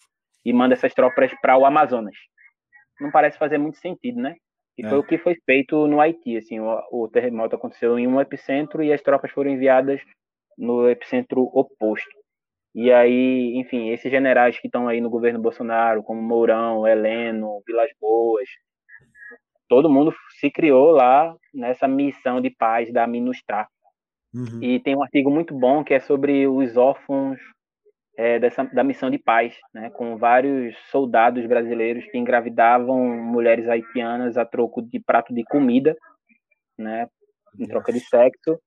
e 0.44 0.53
manda 0.53 0.74
essas 0.74 0.94
tropas 0.94 1.30
para 1.40 1.57
o 1.57 1.66
Amazonas. 1.66 2.16
Não 2.98 3.11
parece 3.11 3.38
fazer 3.38 3.59
muito 3.59 3.78
sentido, 3.78 4.20
né? 4.20 4.34
E 4.76 4.84
é. 4.84 4.88
foi 4.88 4.98
o 4.98 5.05
que 5.05 5.18
foi 5.18 5.36
feito 5.44 5.86
no 5.86 6.00
Haiti, 6.00 6.36
assim, 6.36 6.59
o, 6.59 6.82
o 6.90 7.09
terremoto 7.09 7.57
aconteceu 7.57 7.98
em 7.98 8.07
um 8.07 8.20
epicentro 8.20 8.82
e 8.82 8.92
as 8.92 9.03
tropas 9.03 9.30
foram 9.30 9.50
enviadas 9.50 10.00
no 10.57 10.88
epicentro 10.88 11.42
oposto. 11.53 12.22
E 12.75 12.91
aí, 12.91 13.55
enfim, 13.57 13.91
esses 13.91 14.11
generais 14.11 14.59
que 14.59 14.66
estão 14.66 14.89
aí 14.89 15.01
no 15.01 15.11
governo 15.11 15.41
Bolsonaro, 15.41 16.03
como 16.03 16.23
Mourão, 16.23 16.87
Heleno, 16.87 17.62
Vilas 17.66 17.91
Boas, 18.01 18.49
todo 19.68 19.91
mundo 19.91 20.14
se 20.41 20.51
criou 20.51 20.91
lá 20.91 21.35
nessa 21.53 21.87
missão 21.87 22.41
de 22.41 22.51
paz 22.51 22.93
da 22.93 23.07
MINUSTAH. 23.07 23.68
Uhum. 24.35 24.62
E 24.62 24.81
tem 24.81 24.97
um 24.97 25.03
artigo 25.03 25.31
muito 25.31 25.55
bom 25.55 25.85
que 25.85 25.93
é 25.93 26.01
sobre 26.01 26.47
os 26.47 26.77
órfãos 26.79 27.39
é, 28.16 28.39
dessa, 28.39 28.64
da 28.64 28.83
missão 28.83 29.11
de 29.11 29.18
paz, 29.18 29.55
né, 29.73 29.91
com 29.91 30.16
vários 30.16 30.77
soldados 30.91 31.47
brasileiros 31.47 32.05
que 32.07 32.18
engravidavam 32.18 32.99
mulheres 32.99 33.68
haitianas 33.68 34.36
a 34.36 34.44
troco 34.44 34.82
de 34.82 35.01
prato 35.01 35.35
de 35.35 35.44
comida, 35.44 35.97
né, 36.78 37.07
em 37.59 37.66
troca 37.66 37.93
de 37.93 38.01
sexo, 38.01 38.59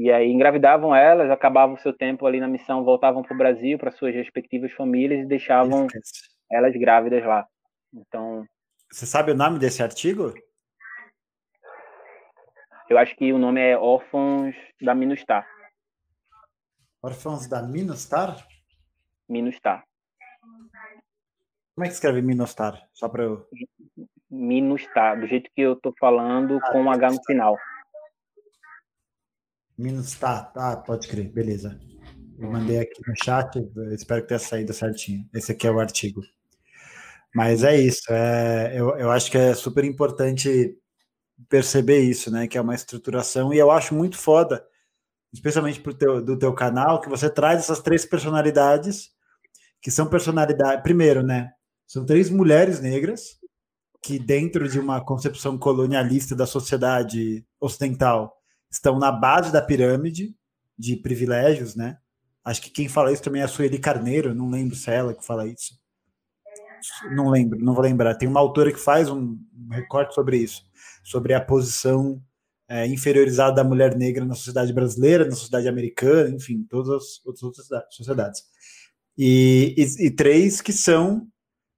e 0.00 0.10
aí 0.10 0.32
engravidavam 0.32 0.96
elas, 0.96 1.30
acabavam 1.30 1.74
o 1.74 1.78
seu 1.78 1.92
tempo 1.92 2.24
ali 2.24 2.40
na 2.40 2.48
missão, 2.48 2.82
voltavam 2.82 3.22
para 3.22 3.34
o 3.34 3.36
Brasil, 3.36 3.78
para 3.78 3.92
suas 3.92 4.14
respectivas 4.14 4.72
famílias 4.72 5.20
e 5.20 5.28
deixavam 5.28 5.86
elas 6.50 6.74
grávidas 6.74 7.22
lá. 7.22 7.46
Então. 7.92 8.46
Você 8.90 9.04
sabe 9.04 9.32
o 9.32 9.34
nome 9.34 9.58
desse 9.58 9.82
artigo? 9.82 10.32
Eu 12.88 12.96
acho 12.96 13.14
que 13.14 13.30
o 13.30 13.36
nome 13.36 13.60
é 13.60 13.76
Órfãos 13.76 14.56
da 14.80 14.94
Minustar. 14.94 15.46
Órfãos 17.02 17.46
da 17.46 17.62
Minustar? 17.62 18.42
Minustar. 19.28 19.84
Como 21.74 21.84
é 21.84 21.88
que 21.88 21.94
escreve 21.94 22.22
Minustar? 22.22 22.88
Só 22.94 23.06
para 23.06 23.24
eu. 23.24 23.46
Minustar, 24.30 25.20
do 25.20 25.26
jeito 25.26 25.50
que 25.54 25.60
eu 25.60 25.76
tô 25.76 25.92
falando, 26.00 26.56
ah, 26.56 26.72
com 26.72 26.84
um 26.84 26.90
H 26.90 27.10
no 27.10 27.22
final. 27.24 27.58
Minas, 29.80 30.14
tá, 30.14 30.42
tá, 30.42 30.76
pode 30.76 31.08
crer, 31.08 31.32
beleza. 31.32 31.80
Eu 32.38 32.50
mandei 32.50 32.80
aqui 32.80 33.00
no 33.06 33.14
chat, 33.24 33.58
espero 33.92 34.20
que 34.20 34.28
tenha 34.28 34.38
saído 34.38 34.74
certinho. 34.74 35.26
Esse 35.32 35.52
aqui 35.52 35.66
é 35.66 35.70
o 35.70 35.80
artigo. 35.80 36.20
Mas 37.34 37.64
é 37.64 37.80
isso, 37.80 38.02
é, 38.10 38.78
eu, 38.78 38.90
eu 38.98 39.10
acho 39.10 39.30
que 39.30 39.38
é 39.38 39.54
super 39.54 39.84
importante 39.84 40.76
perceber 41.48 42.00
isso, 42.00 42.30
né? 42.30 42.46
Que 42.46 42.58
é 42.58 42.60
uma 42.60 42.74
estruturação, 42.74 43.54
e 43.54 43.58
eu 43.58 43.70
acho 43.70 43.94
muito 43.94 44.18
foda, 44.18 44.62
especialmente 45.32 45.80
pro 45.80 45.94
teu, 45.94 46.22
do 46.22 46.38
teu 46.38 46.52
canal, 46.52 47.00
que 47.00 47.08
você 47.08 47.30
traz 47.30 47.60
essas 47.60 47.80
três 47.80 48.04
personalidades, 48.04 49.10
que 49.80 49.90
são 49.90 50.06
personalidades. 50.06 50.82
Primeiro, 50.82 51.22
né? 51.22 51.52
São 51.86 52.04
três 52.04 52.28
mulheres 52.28 52.80
negras 52.80 53.38
que, 54.02 54.18
dentro 54.18 54.68
de 54.68 54.78
uma 54.78 55.02
concepção 55.02 55.56
colonialista 55.56 56.36
da 56.36 56.46
sociedade 56.46 57.46
ocidental, 57.58 58.39
estão 58.70 58.98
na 58.98 59.10
base 59.10 59.52
da 59.52 59.60
pirâmide 59.60 60.34
de 60.78 60.96
privilégios, 60.96 61.74
né? 61.74 61.98
Acho 62.44 62.62
que 62.62 62.70
quem 62.70 62.88
fala 62.88 63.12
isso 63.12 63.22
também 63.22 63.42
é 63.42 63.44
a 63.44 63.48
Sueli 63.48 63.78
Carneiro, 63.78 64.34
não 64.34 64.48
lembro 64.48 64.74
se 64.74 64.90
é 64.90 64.94
ela 64.94 65.14
que 65.14 65.24
fala 65.24 65.46
isso. 65.46 65.78
Não 67.14 67.28
lembro, 67.28 67.58
não 67.62 67.74
vou 67.74 67.82
lembrar. 67.82 68.14
Tem 68.14 68.28
uma 68.28 68.40
autora 68.40 68.72
que 68.72 68.78
faz 68.78 69.10
um, 69.10 69.38
recorte 69.70 70.14
sobre 70.14 70.38
isso, 70.38 70.62
sobre 71.04 71.34
a 71.34 71.40
posição 71.40 72.22
é, 72.66 72.86
inferiorizado 72.86 73.56
da 73.56 73.64
mulher 73.64 73.96
negra 73.96 74.24
na 74.24 74.34
sociedade 74.34 74.72
brasileira, 74.72 75.26
na 75.26 75.32
sociedade 75.32 75.68
americana, 75.68 76.30
enfim, 76.30 76.64
todas 76.68 76.88
as 76.90 77.26
outras 77.42 77.66
sociedades. 77.90 78.42
E, 79.18 79.74
e, 79.76 80.06
e 80.06 80.10
três 80.10 80.62
que 80.62 80.72
são 80.72 81.28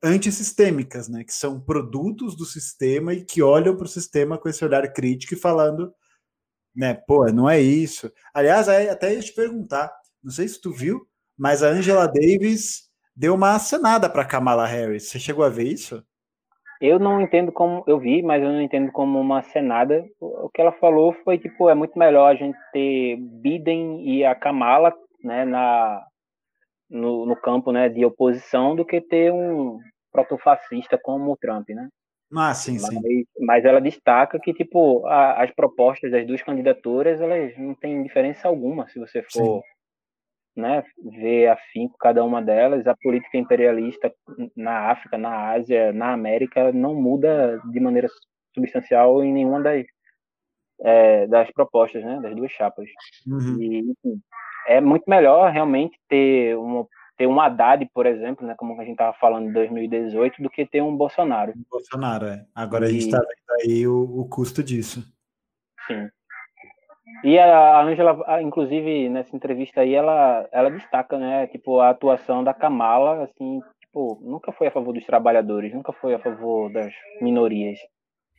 antissistêmicas, 0.02 1.08
né, 1.08 1.24
que 1.24 1.32
são 1.32 1.60
produtos 1.60 2.36
do 2.36 2.44
sistema 2.44 3.14
e 3.14 3.24
que 3.24 3.42
olham 3.42 3.76
para 3.76 3.86
o 3.86 3.88
sistema 3.88 4.36
com 4.36 4.48
esse 4.48 4.64
olhar 4.64 4.92
crítico 4.92 5.34
e 5.34 5.38
falando, 5.38 5.92
né, 6.74 6.94
pô, 7.06 7.26
não 7.32 7.48
é 7.48 7.60
isso. 7.60 8.10
Aliás, 8.34 8.68
até 8.68 9.14
ia 9.14 9.20
te 9.20 9.34
perguntar, 9.34 9.92
não 10.22 10.30
sei 10.30 10.48
se 10.48 10.60
tu 10.60 10.72
viu, 10.72 11.06
mas 11.36 11.62
a 11.62 11.68
Angela 11.68 12.06
Davis 12.06 12.90
deu 13.14 13.34
uma 13.34 13.54
acenada 13.54 14.08
para 14.08 14.24
Kamala 14.24 14.66
Harris. 14.66 15.08
Você 15.08 15.18
chegou 15.18 15.44
a 15.44 15.48
ver 15.48 15.64
isso? 15.64 16.02
Eu 16.80 16.98
não 16.98 17.20
entendo 17.20 17.52
como 17.52 17.84
eu 17.86 17.98
vi, 17.98 18.22
mas 18.22 18.42
eu 18.42 18.48
não 18.48 18.60
entendo 18.60 18.90
como 18.90 19.20
uma 19.20 19.38
acenada. 19.38 20.04
O 20.20 20.50
que 20.52 20.60
ela 20.60 20.72
falou 20.72 21.12
foi 21.22 21.38
tipo 21.38 21.70
é 21.70 21.74
muito 21.74 21.96
melhor 21.96 22.32
a 22.32 22.34
gente 22.34 22.58
ter 22.72 23.16
Biden 23.16 24.04
e 24.04 24.24
a 24.24 24.34
Kamala, 24.34 24.92
né, 25.22 25.44
na 25.44 26.04
no, 26.90 27.24
no 27.24 27.36
campo, 27.36 27.72
né, 27.72 27.88
de 27.88 28.04
oposição 28.04 28.76
do 28.76 28.84
que 28.84 29.00
ter 29.00 29.32
um 29.32 29.78
protofascista 30.12 30.98
como 31.00 31.32
o 31.32 31.36
Trump, 31.36 31.68
né? 31.70 31.88
Ah, 32.34 32.54
sim, 32.54 32.78
mas, 32.80 32.86
sim. 32.86 33.24
Mas 33.40 33.64
ela 33.64 33.80
destaca 33.80 34.38
que, 34.38 34.54
tipo, 34.54 35.06
a, 35.06 35.42
as 35.42 35.50
propostas 35.50 36.10
das 36.10 36.26
duas 36.26 36.42
candidaturas, 36.42 37.20
elas 37.20 37.56
não 37.58 37.74
têm 37.74 38.02
diferença 38.02 38.48
alguma, 38.48 38.88
se 38.88 38.98
você 38.98 39.22
for 39.22 39.62
né, 40.56 40.84
ver 41.18 41.48
afinco 41.48 41.96
cada 41.98 42.24
uma 42.24 42.42
delas. 42.42 42.86
A 42.86 42.96
política 42.96 43.38
imperialista 43.38 44.12
na 44.56 44.90
África, 44.90 45.16
na 45.18 45.50
Ásia, 45.50 45.92
na 45.92 46.12
América, 46.12 46.72
não 46.72 46.94
muda 46.94 47.60
de 47.70 47.80
maneira 47.80 48.08
substancial 48.54 49.22
em 49.22 49.32
nenhuma 49.32 49.62
das, 49.62 49.84
é, 50.82 51.26
das 51.26 51.50
propostas, 51.52 52.04
né, 52.04 52.20
das 52.20 52.34
duas 52.34 52.52
chapas. 52.52 52.88
Uhum. 53.26 53.60
E, 53.60 53.78
enfim, 53.78 54.20
é 54.66 54.80
muito 54.80 55.04
melhor 55.08 55.50
realmente 55.50 55.98
ter 56.08 56.56
uma 56.56 56.86
ter 57.22 57.28
um 57.28 57.40
Haddad, 57.40 57.88
por 57.94 58.04
exemplo, 58.04 58.44
né, 58.44 58.56
como 58.58 58.72
a 58.80 58.84
gente 58.84 58.94
estava 58.94 59.16
falando 59.16 59.48
em 59.48 59.52
2018, 59.52 60.42
do 60.42 60.50
que 60.50 60.66
ter 60.66 60.82
um 60.82 60.96
Bolsonaro. 60.96 61.52
Bolsonaro, 61.70 62.26
é. 62.26 62.44
Agora 62.52 62.86
e... 62.86 62.88
a 62.88 62.92
gente 62.92 63.04
está 63.04 63.18
vendo 63.18 63.60
aí 63.60 63.86
o, 63.86 64.02
o, 64.02 64.28
custo 64.28 64.60
disso. 64.60 65.04
Sim. 65.86 66.08
E 67.22 67.38
a 67.38 67.80
Angela, 67.80 68.42
inclusive, 68.42 69.08
nessa 69.08 69.36
entrevista 69.36 69.82
aí, 69.82 69.94
ela, 69.94 70.48
ela 70.50 70.68
destaca, 70.68 71.16
né, 71.16 71.46
tipo, 71.46 71.78
a 71.78 71.90
atuação 71.90 72.42
da 72.42 72.52
Kamala, 72.52 73.22
assim, 73.22 73.60
tipo, 73.80 74.18
nunca 74.20 74.50
foi 74.50 74.66
a 74.66 74.72
favor 74.72 74.92
dos 74.92 75.06
trabalhadores, 75.06 75.72
nunca 75.72 75.92
foi 75.92 76.14
a 76.14 76.18
favor 76.18 76.72
das 76.72 76.92
minorias. 77.20 77.78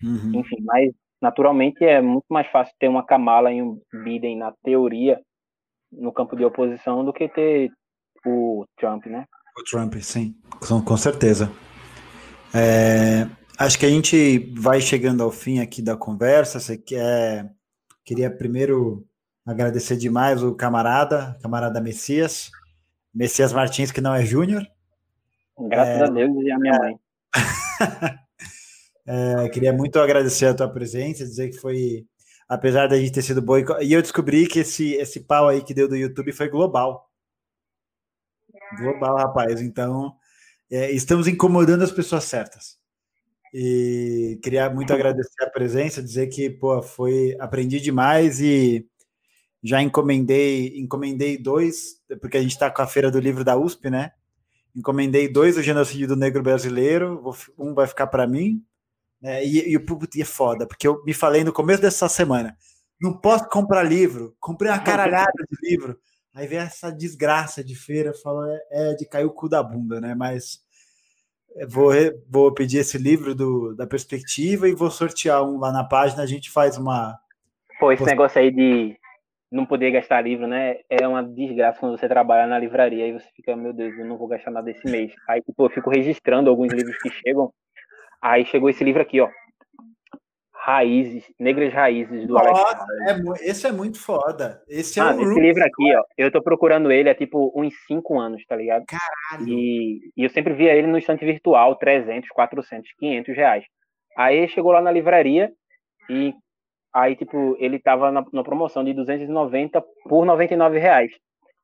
Uhum. 0.04 0.42
Enfim, 0.42 0.58
mas 0.62 0.92
naturalmente 1.22 1.86
é 1.86 2.02
muito 2.02 2.26
mais 2.30 2.48
fácil 2.48 2.76
ter 2.78 2.90
uma 2.90 3.06
Kamala 3.06 3.50
e 3.54 3.62
um 3.62 3.80
Biden 4.04 4.38
na 4.38 4.52
teoria 4.62 5.22
no 5.90 6.12
campo 6.12 6.36
de 6.36 6.44
oposição 6.44 7.06
do 7.06 7.14
que 7.14 7.30
ter 7.30 7.72
o 8.26 8.66
Trump, 8.78 9.06
né? 9.06 9.26
O 9.58 9.64
Trump, 9.64 9.96
sim, 10.02 10.36
com 10.60 10.98
certeza. 10.98 11.52
É, 12.54 13.28
acho 13.58 13.80
que 13.80 13.86
a 13.86 13.90
gente 13.90 14.52
vai 14.56 14.80
chegando 14.80 15.24
ao 15.24 15.32
fim 15.32 15.60
aqui 15.60 15.82
da 15.82 15.96
conversa. 15.96 16.60
Você 16.60 16.78
quer, 16.78 17.52
queria 18.06 18.30
primeiro 18.30 19.06
agradecer 19.46 19.98
demais 19.98 20.44
o 20.44 20.56
camarada, 20.56 21.38
camarada 21.42 21.82
Messias, 21.82 22.52
Messias 23.14 23.52
Martins, 23.52 23.92
que 23.92 24.02
não 24.02 24.14
é 24.14 24.24
Júnior. 24.24 24.66
Graças 25.70 26.02
é, 26.02 26.04
a 26.04 26.08
Deus 26.08 26.32
e 26.44 26.52
a 26.52 26.60
minha 26.60 26.80
mãe. 26.80 27.00
é, 29.06 29.50
queria 29.50 29.74
muito 29.74 30.00
agradecer 30.00 30.48
a 30.48 30.54
tua 30.54 30.70
presença, 30.70 31.24
dizer 31.24 31.50
que 31.50 31.58
foi, 31.58 32.06
apesar 32.48 32.88
da 32.88 32.98
gente 32.98 33.12
ter 33.12 33.22
sido 33.22 33.42
boi, 33.42 33.66
e 33.82 33.94
eu 33.94 34.02
descobri 34.02 34.48
que 34.48 34.60
esse, 34.60 34.94
esse 34.94 35.22
pau 35.22 35.48
aí 35.48 35.62
que 35.62 35.74
deu 35.74 35.88
do 35.88 35.96
YouTube 35.96 36.32
foi 36.32 36.50
global. 36.50 37.08
Global, 38.78 39.18
rapaz. 39.18 39.62
Então, 39.62 40.16
é, 40.72 40.92
estamos 40.92 41.28
incomodando 41.28 41.84
as 41.84 41.92
pessoas 41.92 42.24
certas. 42.24 42.78
E 43.54 44.40
queria 44.42 44.70
muito 44.70 44.92
agradecer 44.94 45.44
a 45.44 45.50
presença, 45.50 46.02
dizer 46.02 46.28
que, 46.28 46.50
pô, 46.50 46.82
foi, 46.82 47.36
aprendi 47.40 47.80
demais 47.80 48.42
e 48.42 48.88
já 49.64 49.82
encomendei, 49.82 50.78
encomendei 50.78 51.38
dois, 51.38 52.02
porque 52.20 52.38
a 52.38 52.42
gente 52.42 52.52
está 52.52 52.70
com 52.70 52.82
a 52.82 52.88
feira 52.88 53.10
do 53.10 53.20
livro 53.20 53.44
da 53.44 53.56
USP, 53.56 53.90
né? 53.90 54.12
Encomendei 54.76 55.32
dois 55.32 55.56
do 55.56 55.62
genocídio 55.62 56.08
do 56.08 56.16
negro 56.16 56.44
brasileiro, 56.44 57.24
um 57.58 57.74
vai 57.74 57.88
ficar 57.88 58.08
para 58.08 58.28
mim, 58.28 58.62
né? 59.22 59.46
e, 59.46 59.70
e 59.70 59.78
o 59.78 59.86
público 59.86 60.20
é 60.20 60.26
foda, 60.26 60.68
porque 60.68 60.88
eu 60.88 61.02
me 61.06 61.14
falei 61.14 61.44
no 61.44 61.54
começo 61.54 61.82
dessa 61.82 62.10
semana, 62.10 62.58
não 63.00 63.14
posso 63.16 63.48
comprar 63.50 63.84
livro, 63.84 64.36
comprei 64.40 64.72
uma 64.72 64.80
caralhada 64.80 65.32
de 65.50 65.70
livro. 65.70 65.98
Aí 66.36 66.48
vem 66.48 66.60
essa 66.60 66.92
desgraça 66.92 67.64
de 67.64 67.76
feira, 67.76 68.14
fala, 68.14 68.48
é, 68.72 68.92
é 68.92 68.96
de 68.96 69.06
cair 69.06 69.26
o 69.26 69.32
cu 69.32 69.48
da 69.48 69.62
bunda, 69.62 70.02
né? 70.02 70.16
Mas 70.16 70.60
vou, 71.68 71.92
vou 72.28 72.54
pedir 72.54 72.80
esse 72.80 72.98
livro 72.98 73.36
do, 73.36 73.76
da 73.76 73.86
perspectiva 73.86 74.68
e 74.68 74.74
vou 74.74 74.90
sortear 74.90 75.44
um 75.44 75.60
lá 75.60 75.72
na 75.72 75.84
página, 75.84 76.24
a 76.24 76.28
gente 76.28 76.50
faz 76.50 76.78
uma. 76.78 77.18
Pô, 77.80 77.92
esse 77.92 78.06
negócio 78.06 78.40
aí 78.40 78.52
de 78.52 78.98
não 79.52 79.66
poder 79.66 79.92
gastar 79.92 80.22
livro, 80.22 80.48
né? 80.48 80.78
É 80.90 81.08
uma 81.08 81.24
desgraça 81.24 81.80
quando 81.80 81.98
você 81.98 82.08
trabalha 82.08 82.48
na 82.48 82.58
livraria 82.58 83.08
e 83.08 83.14
você 83.14 83.30
fica, 83.36 83.56
meu 83.56 83.72
Deus, 83.72 83.96
eu 83.98 84.06
não 84.06 84.18
vou 84.18 84.28
gastar 84.28 84.50
nada 84.50 84.72
esse 84.72 84.90
mês. 84.90 85.14
Aí, 85.30 85.42
tipo, 85.42 85.64
eu 85.64 85.70
fico 85.70 85.92
registrando 85.92 86.50
alguns 86.50 86.74
livros 86.74 86.98
que 86.98 87.10
chegam. 87.12 87.54
Aí 88.20 88.46
chegou 88.46 88.70
esse 88.70 88.84
livro 88.84 89.02
aqui, 89.02 89.22
ó. 89.22 89.30
Raízes, 90.64 91.26
Negras 91.38 91.74
Raízes 91.74 92.26
do 92.26 92.38
Alex 92.38 92.58
é, 93.06 93.50
Esse 93.50 93.68
é 93.68 93.72
muito 93.74 94.00
foda. 94.00 94.64
Esse 94.66 94.98
é 94.98 95.04
ah, 95.04 95.14
um 95.14 95.22
esse 95.22 95.38
livro 95.38 95.62
aqui, 95.62 95.94
ó, 95.94 96.04
eu 96.18 96.32
tô 96.32 96.42
procurando 96.42 96.90
ele 96.90 97.10
há 97.10 97.16
tipo 97.16 97.52
uns 97.54 97.74
5 97.86 98.18
anos, 98.18 98.46
tá 98.46 98.56
ligado? 98.56 98.86
Caralho. 98.86 99.50
E, 99.50 100.00
e 100.16 100.24
eu 100.24 100.30
sempre 100.30 100.54
via 100.54 100.74
ele 100.74 100.88
no 100.88 100.98
estante 100.98 101.26
virtual, 101.26 101.76
300, 101.76 102.30
400, 102.30 102.90
500 102.98 103.36
reais. 103.36 103.66
Aí 104.18 104.48
chegou 104.48 104.72
lá 104.72 104.82
na 104.82 104.90
livraria 104.90 105.52
e 106.10 106.34
aí, 106.94 107.18
tipo, 107.18 107.58
ele 107.60 107.78
tava 107.78 108.10
na, 108.10 108.24
na 108.32 108.44
promoção 108.44 108.86
de 108.86 108.94
290 108.94 109.84
por 110.08 110.26
99 110.26 110.80
reais. 110.80 111.12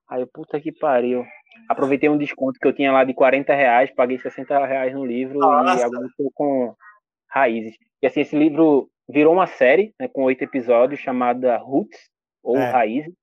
Aí, 0.09 0.25
puta 0.25 0.59
que 0.59 0.73
pariu. 0.73 1.23
Aproveitei 1.69 2.09
um 2.09 2.17
desconto 2.17 2.59
que 2.59 2.67
eu 2.67 2.73
tinha 2.73 2.91
lá 2.91 3.05
de 3.05 3.13
40 3.13 3.53
reais, 3.53 3.95
paguei 3.95 4.19
60 4.19 4.65
reais 4.65 4.93
no 4.93 5.05
livro 5.05 5.39
Nossa. 5.39 5.79
e 5.79 5.83
agora 5.83 6.05
estou 6.05 6.29
com 6.33 6.75
raízes. 7.29 7.75
E 8.01 8.07
assim, 8.07 8.21
esse 8.21 8.37
livro 8.37 8.89
virou 9.07 9.33
uma 9.33 9.47
série 9.47 9.93
né, 9.99 10.07
com 10.07 10.23
oito 10.23 10.43
episódios 10.43 10.99
chamada 10.99 11.57
Roots, 11.57 12.09
ou 12.43 12.57
é. 12.57 12.69
Raízes, 12.69 13.13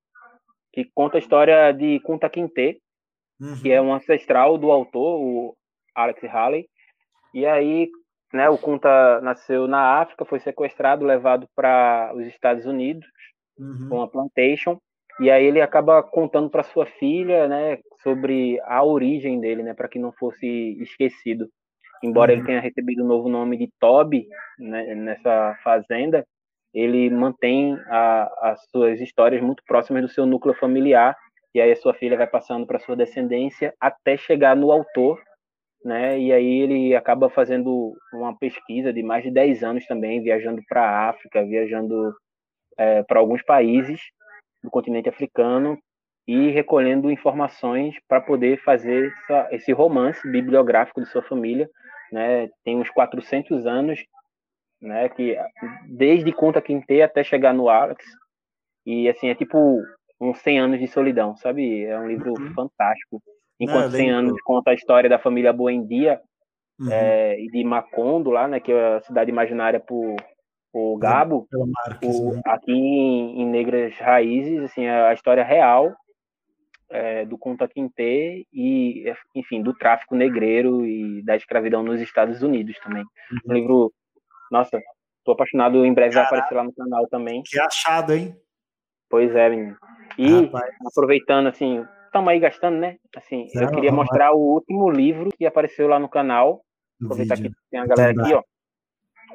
que 0.73 0.85
conta 0.95 1.17
a 1.17 1.21
história 1.21 1.73
de 1.73 2.01
Kunta 2.01 2.29
Kinte, 2.29 2.81
uhum. 3.41 3.61
que 3.63 3.73
é 3.73 3.81
um 3.81 3.93
ancestral 3.93 4.59
do 4.59 4.71
autor, 4.71 5.21
o 5.21 5.57
Alex 5.95 6.23
Haley. 6.25 6.69
E 7.33 7.47
aí, 7.47 7.89
né, 8.33 8.49
o 8.49 8.59
Kunta 8.59 9.21
nasceu 9.21 9.67
na 9.67 10.01
África, 10.01 10.25
foi 10.25 10.39
sequestrado, 10.41 11.05
levado 11.05 11.49
para 11.55 12.13
os 12.15 12.27
Estados 12.27 12.67
Unidos 12.67 13.07
uhum. 13.59 13.89
com 13.89 14.03
a 14.03 14.09
plantation. 14.09 14.79
E 15.19 15.31
aí 15.31 15.47
ele 15.47 15.63
acaba 15.63 16.03
contando 16.03 16.51
para 16.51 16.63
sua 16.63 16.85
filha, 16.85 17.49
né, 17.49 17.79
sobre 18.03 18.61
a 18.65 18.85
origem 18.85 19.41
dele, 19.41 19.63
né, 19.63 19.73
para 19.73 19.89
que 19.89 19.99
não 19.99 20.13
fosse 20.13 20.77
esquecido 20.79 21.49
embora 22.03 22.33
uhum. 22.33 22.39
ele 22.39 22.47
tenha 22.47 22.61
recebido 22.61 23.03
o 23.05 23.07
novo 23.07 23.29
nome 23.29 23.57
de 23.57 23.71
Toby 23.81 24.27
né, 24.59 24.95
nessa 24.95 25.59
fazenda, 25.63 26.27
ele 26.73 27.09
mantém 27.09 27.79
a, 27.89 28.51
as 28.51 28.65
suas 28.71 29.01
histórias 29.01 29.43
muito 29.43 29.63
próximas 29.67 30.03
do 30.03 30.09
seu 30.09 30.27
núcleo 30.27 30.55
familiar, 30.55 31.17
e 31.55 31.61
aí 31.61 31.73
a 31.73 31.77
sua 31.77 31.95
filha 31.95 32.19
vai 32.19 32.27
passando 32.27 32.67
para 32.67 32.79
sua 32.79 32.95
descendência 32.95 33.73
até 33.81 34.17
chegar 34.17 34.55
no 34.55 34.71
autor, 34.71 35.19
né? 35.83 36.19
E 36.19 36.31
aí 36.33 36.61
ele 36.61 36.95
acaba 36.95 37.31
fazendo 37.31 37.95
uma 38.13 38.37
pesquisa 38.37 38.93
de 38.93 39.03
mais 39.03 39.25
de 39.25 39.31
10 39.31 39.63
anos 39.63 39.87
também, 39.87 40.23
viajando 40.23 40.61
para 40.69 40.83
a 40.83 41.09
África, 41.09 41.43
viajando 41.45 42.15
é, 42.77 43.03
para 43.05 43.21
alguns 43.21 43.43
países 43.43 44.01
do 44.63 44.71
continente 44.71 45.09
africano 45.09 45.79
e 46.27 46.51
recolhendo 46.51 47.11
informações 47.11 47.95
para 48.09 48.21
poder 48.21 48.63
fazer 48.63 49.13
essa, 49.23 49.49
esse 49.53 49.73
romance 49.73 50.29
bibliográfico 50.31 51.01
de 51.01 51.09
sua 51.09 51.23
família, 51.23 51.71
né? 52.13 52.49
Tem 52.65 52.77
uns 52.77 52.91
400 52.91 53.67
anos, 53.67 54.05
né? 54.81 55.09
Que 55.09 55.37
desde 55.89 56.33
Conta 56.33 56.61
Quinte 56.61 57.01
até 57.03 57.23
chegar 57.25 57.53
no 57.53 57.69
Alex 57.69 58.05
e 58.85 59.09
assim 59.09 59.29
é 59.29 59.35
tipo 59.35 59.83
uns 60.21 60.39
100 60.39 60.59
anos 60.59 60.81
de 60.81 60.87
solidão, 60.87 61.37
sabe? 61.37 61.85
É 61.85 61.99
um 61.99 62.09
livro 62.09 62.33
uhum. 62.39 62.55
fantástico. 62.55 63.23
Enquanto 63.59 63.85
Não, 63.85 63.91
100 63.91 64.11
anos 64.11 64.43
conta 64.43 64.71
a 64.71 64.75
história 64.75 65.09
da 65.09 65.19
família 65.19 65.53
Buendia 65.53 66.21
uhum. 66.79 66.91
é, 66.91 67.41
e 67.41 67.49
de 67.49 67.65
Macondo 67.65 68.31
lá, 68.31 68.47
né? 68.47 68.61
Que 68.61 68.73
é 68.73 68.97
a 68.97 69.01
cidade 69.01 69.31
imaginária 69.31 69.81
por 69.81 70.17
o 70.73 70.99
Gabo, 70.99 71.49
Marques, 71.51 72.21
o, 72.21 72.35
né? 72.35 72.43
aqui 72.45 72.71
em, 72.71 73.41
em, 73.41 73.47
Negras 73.47 73.97
Raízes, 73.97 74.63
assim, 74.63 74.85
é 74.85 75.07
a 75.07 75.15
história 75.15 75.43
real 75.43 75.91
é, 76.91 77.25
do 77.25 77.37
Conta 77.39 77.69
Quinte 77.69 78.47
e, 78.53 79.05
enfim, 79.35 79.63
do 79.63 79.75
tráfico 79.75 80.15
negreiro 80.15 80.87
e 80.87 81.23
da 81.23 81.37
escravidão 81.37 81.83
nos 81.83 82.01
Estados 82.01 82.43
Unidos 82.43 82.79
também. 82.81 83.03
Uhum. 83.03 83.39
Um 83.47 83.53
livro, 83.53 83.93
nossa, 84.51 84.81
tô 85.25 85.33
apaixonado, 85.33 85.85
em 85.85 85.93
breve 85.93 86.15
Caraca. 86.15 86.31
vai 86.31 86.39
aparecer 86.39 86.55
lá 86.55 86.65
no 86.65 86.75
canal 86.75 87.09
também. 87.09 87.43
Que 87.45 87.59
achado, 87.59 88.13
hein? 88.13 88.37
Pois 89.09 89.35
é, 89.35 89.49
menino. 89.49 89.77
E 90.19 90.45
Rapaz. 90.45 90.75
aproveitando, 90.87 91.49
assim, 91.49 91.85
estamos 92.07 92.29
aí 92.31 92.41
gastando, 92.41 92.79
né? 92.79 92.97
Assim, 93.17 93.47
Não, 93.55 93.63
eu 93.63 93.71
queria 93.71 93.93
mostrar 93.93 94.33
o 94.33 94.39
último 94.39 94.91
livro 94.91 95.31
que 95.37 95.47
apareceu 95.47 95.87
lá 95.87 95.99
no 95.99 96.09
canal. 96.09 96.63
Aproveitar 97.03 97.37
vídeo. 97.37 97.51
que 97.51 97.57
tem 97.71 97.81
a 97.81 97.87
galera 97.87 98.15
Dandara. 98.15 98.39
aqui, 98.39 98.47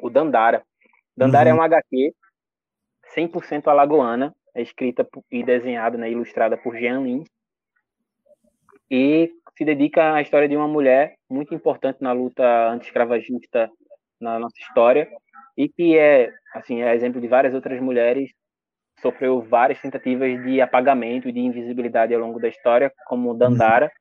ó. 0.01 0.05
O 0.05 0.09
Dandara. 0.09 0.63
Dandara 1.15 1.49
é 1.49 1.53
uhum. 1.53 1.59
é 1.59 1.61
um 1.61 1.65
HQ 1.65 2.13
100% 3.15 3.67
alagoana, 3.67 4.33
é 4.55 4.61
escrita 4.61 5.07
e 5.29 5.43
desenhada, 5.43 5.97
né, 5.97 6.09
ilustrada 6.09 6.57
por 6.57 6.75
Jean 6.75 7.01
Lins. 7.01 7.27
E 8.91 9.31
se 9.57 9.63
dedica 9.63 10.13
à 10.13 10.21
história 10.21 10.49
de 10.49 10.57
uma 10.57 10.67
mulher 10.67 11.15
muito 11.29 11.55
importante 11.55 12.01
na 12.01 12.11
luta 12.11 12.43
anti-escravagista 12.69 13.71
na 14.19 14.37
nossa 14.37 14.59
história 14.59 15.09
e 15.57 15.69
que 15.69 15.97
é, 15.97 16.29
assim, 16.53 16.81
é 16.81 16.93
exemplo 16.93 17.21
de 17.21 17.27
várias 17.27 17.53
outras 17.53 17.79
mulheres 17.79 18.29
sofreu 19.01 19.41
várias 19.41 19.81
tentativas 19.81 20.43
de 20.43 20.61
apagamento 20.61 21.27
e 21.27 21.31
de 21.31 21.39
invisibilidade 21.39 22.13
ao 22.13 22.21
longo 22.21 22.39
da 22.39 22.47
história, 22.47 22.93
como 23.07 23.33
Dandara. 23.33 23.91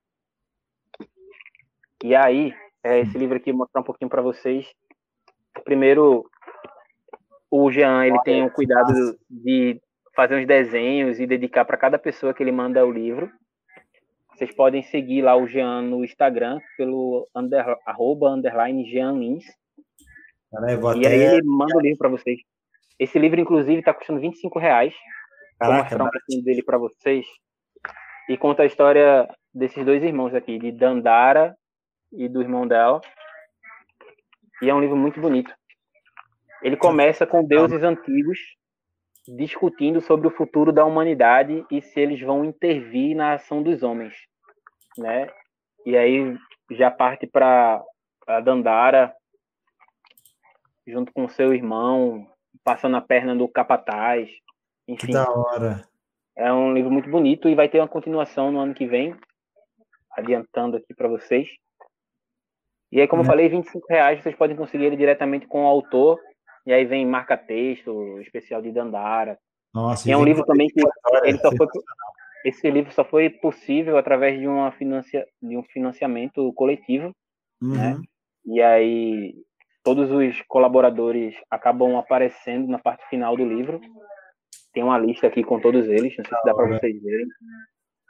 E 2.05 2.15
aí, 2.15 2.53
é, 2.85 3.01
esse 3.01 3.17
livro 3.17 3.37
aqui 3.37 3.51
vou 3.51 3.61
mostrar 3.61 3.81
um 3.81 3.85
pouquinho 3.85 4.11
para 4.11 4.21
vocês. 4.21 4.67
Primeiro, 5.65 6.29
o 7.51 7.71
Jean 7.71 8.05
ele 8.05 8.21
tem 8.23 8.45
o 8.45 8.51
cuidado 8.51 8.93
de 9.29 9.81
fazer 10.15 10.37
uns 10.37 10.47
desenhos 10.47 11.19
e 11.19 11.27
dedicar 11.27 11.65
para 11.65 11.79
cada 11.79 11.99
pessoa 11.99 12.35
que 12.35 12.43
ele 12.43 12.53
manda 12.53 12.85
o 12.85 12.91
livro. 12.91 13.31
Vocês 14.41 14.55
podem 14.55 14.83
seguir 14.83 15.21
lá 15.21 15.37
o 15.37 15.47
Jean 15.47 15.83
no 15.83 16.03
Instagram 16.03 16.61
pelo 16.79 17.29
under, 17.37 17.77
arroba, 17.85 18.31
underline 18.31 18.91
Jean 18.91 19.13
Lins. 19.13 19.45
E 20.99 21.07
aí 21.07 21.21
ele 21.25 21.43
manda 21.45 21.77
o 21.77 21.81
livro 21.81 21.99
para 21.99 22.09
vocês. 22.09 22.41
Esse 22.99 23.19
livro, 23.19 23.39
inclusive, 23.39 23.81
está 23.81 23.93
custando 23.93 24.19
25 24.19 24.59
reais. 24.59 24.95
Caraca, 25.59 25.75
Vou 25.75 25.83
mostrar 25.83 26.05
um 26.05 26.11
pouquinho 26.11 26.43
dele 26.43 26.63
para 26.63 26.79
vocês. 26.79 27.27
E 28.31 28.39
conta 28.39 28.63
a 28.63 28.67
história 28.67 29.29
desses 29.53 29.85
dois 29.85 30.03
irmãos 30.03 30.35
aqui, 30.35 30.59
de 30.59 30.73
Dandara 30.73 31.55
e 32.11 32.27
do 32.27 32.41
irmão 32.41 32.67
dela. 32.67 33.03
E 34.63 34.71
é 34.71 34.75
um 34.75 34.81
livro 34.81 34.97
muito 34.97 35.21
bonito. 35.21 35.55
Ele 36.63 36.79
começa 36.79 37.27
com 37.27 37.45
deuses 37.45 37.83
antigos 37.83 38.39
discutindo 39.29 40.01
sobre 40.01 40.27
o 40.27 40.31
futuro 40.31 40.73
da 40.73 40.87
humanidade 40.87 41.63
e 41.71 41.83
se 41.83 42.01
eles 42.01 42.19
vão 42.23 42.43
intervir 42.43 43.15
na 43.15 43.35
ação 43.35 43.63
dos 43.63 43.83
homens, 43.83 44.30
né? 44.99 45.29
E 45.85 45.97
aí 45.97 46.37
já 46.73 46.91
parte 46.91 47.27
para 47.27 47.83
a 48.27 48.41
Dandara 48.41 49.15
junto 50.87 51.13
com 51.13 51.29
seu 51.29 51.53
irmão 51.55 52.27
passando 52.65 52.97
a 52.97 53.01
perna 53.01 53.35
do 53.35 53.49
capataz. 53.49 54.29
Enfim. 54.87 55.07
Que 55.07 55.13
da 55.13 55.31
hora. 55.31 55.85
É 56.37 56.53
um 56.53 56.73
livro 56.73 56.91
muito 56.91 57.11
bonito 57.11 57.49
e 57.49 57.55
vai 57.55 57.69
ter 57.69 57.79
uma 57.81 57.89
continuação 57.89 58.51
no 58.51 58.61
ano 58.61 58.75
que 58.75 58.87
vem, 58.87 59.15
adiantando 60.13 60.77
aqui 60.77 60.95
para 60.95 61.09
vocês. 61.09 61.49
E 62.91 63.01
aí, 63.01 63.07
como 63.07 63.23
é. 63.23 63.25
eu 63.25 63.27
falei, 63.27 63.49
25 63.49 63.87
reais 63.89 64.23
vocês 64.23 64.35
podem 64.35 64.57
conseguir 64.57 64.85
ele 64.85 64.97
diretamente 64.97 65.47
com 65.47 65.65
o 65.65 65.67
autor. 65.67 66.19
E 66.67 66.73
aí 66.73 66.85
vem 66.85 67.07
marca-texto, 67.07 68.19
especial 68.21 68.63
de 68.63 68.73
Dandara. 68.73 69.39
Nossa, 69.73 70.09
e 70.09 70.13
é 70.13 70.17
um 70.17 70.25
livro 70.25 70.45
também 70.45 70.69
que 70.69 70.81
ele 71.25 71.39
só 71.39 71.51
foi, 71.57 71.67
esse 72.45 72.71
livro 72.71 72.93
só 72.93 73.05
foi 73.05 73.31
possível 73.31 73.97
através 73.97 74.39
de, 74.39 74.47
uma 74.47 74.73
financia, 74.73 75.27
de 75.43 75.57
um 75.57 75.63
financiamento 75.63 76.53
coletivo. 76.55 77.15
Uhum. 77.63 77.77
Né? 77.77 78.01
E 78.47 78.61
aí 78.63 79.35
todos 79.83 80.11
os 80.11 80.41
colaboradores 80.49 81.35
acabam 81.51 81.97
aparecendo 81.97 82.69
na 82.69 82.79
parte 82.79 83.07
final 83.09 83.37
do 83.37 83.45
livro. 83.45 83.81
Tem 84.73 84.83
uma 84.83 84.99
lista 84.99 85.27
aqui 85.27 85.43
com 85.43 85.61
todos 85.61 85.87
eles, 85.87 86.17
não 86.17 86.25
sei 86.25 86.39
se 86.39 86.45
dá 86.45 86.55
para 86.55 86.69
vocês 86.69 87.03
verem. 87.03 87.27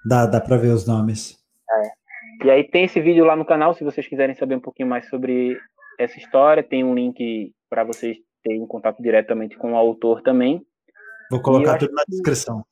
Dá, 0.05 0.27
dá 0.27 0.41
para 0.41 0.57
ver 0.57 0.69
os 0.69 0.87
nomes. 0.87 1.39
É. 1.71 2.47
E 2.47 2.51
aí 2.51 2.65
tem 2.65 2.85
esse 2.85 3.01
vídeo 3.01 3.25
lá 3.25 3.37
no 3.37 3.45
canal, 3.45 3.75
se 3.75 3.85
vocês 3.85 4.07
quiserem 4.07 4.35
saber 4.35 4.57
um 4.57 4.61
pouquinho 4.61 4.89
mais 4.89 5.09
sobre 5.09 5.59
essa 5.99 6.19
história, 6.19 6.63
tem 6.63 6.85
um 6.85 6.95
link 6.95 7.53
para 7.69 7.85
vocês 7.85 8.17
terem 8.43 8.67
contato 8.67 9.03
diretamente 9.03 9.57
com 9.57 9.73
o 9.73 9.77
autor 9.77 10.23
também. 10.23 10.65
Vou 11.31 11.41
colocar 11.43 11.79
tudo 11.79 11.93
na 11.93 12.03
descrição. 12.09 12.65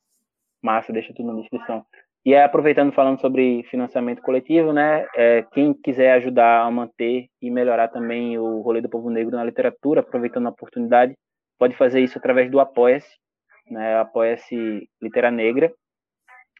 Massa, 0.61 0.91
deixa 0.91 1.13
tudo 1.13 1.31
na 1.31 1.39
descrição. 1.39 1.85
E 2.25 2.33
é, 2.33 2.43
aproveitando 2.43 2.91
falando 2.91 3.19
sobre 3.21 3.63
financiamento 3.63 4.21
coletivo, 4.21 4.73
né? 4.73 5.07
É, 5.15 5.43
quem 5.53 5.73
quiser 5.73 6.11
ajudar 6.13 6.61
a 6.61 6.71
manter 6.71 7.27
e 7.41 7.49
melhorar 7.49 7.87
também 7.87 8.37
o 8.37 8.59
rolê 8.61 8.81
do 8.81 8.89
povo 8.89 9.09
negro 9.09 9.37
na 9.37 9.43
literatura, 9.43 10.01
aproveitando 10.01 10.47
a 10.47 10.51
oportunidade, 10.51 11.15
pode 11.57 11.75
fazer 11.75 12.01
isso 12.01 12.17
através 12.17 12.51
do 12.51 12.59
Apoia-se, 12.59 13.09
né? 13.69 13.97
Apoia-se 13.99 14.87
Litera 15.01 15.31
Negra. 15.31 15.71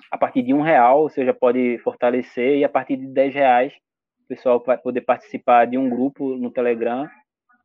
A 0.10 0.18
partir 0.18 0.42
de 0.44 0.54
um 0.54 0.62
real, 0.62 1.10
você 1.10 1.26
já 1.26 1.34
pode 1.34 1.78
fortalecer 1.80 2.58
e 2.58 2.64
a 2.64 2.70
partir 2.70 2.96
de 2.96 3.08
dez 3.08 3.34
reais, 3.34 3.74
o 4.24 4.28
pessoal 4.30 4.64
vai 4.66 4.78
poder 4.78 5.02
participar 5.02 5.66
de 5.66 5.78
um 5.78 5.90
grupo 5.90 6.38
no 6.38 6.52
Telegram 6.52 7.08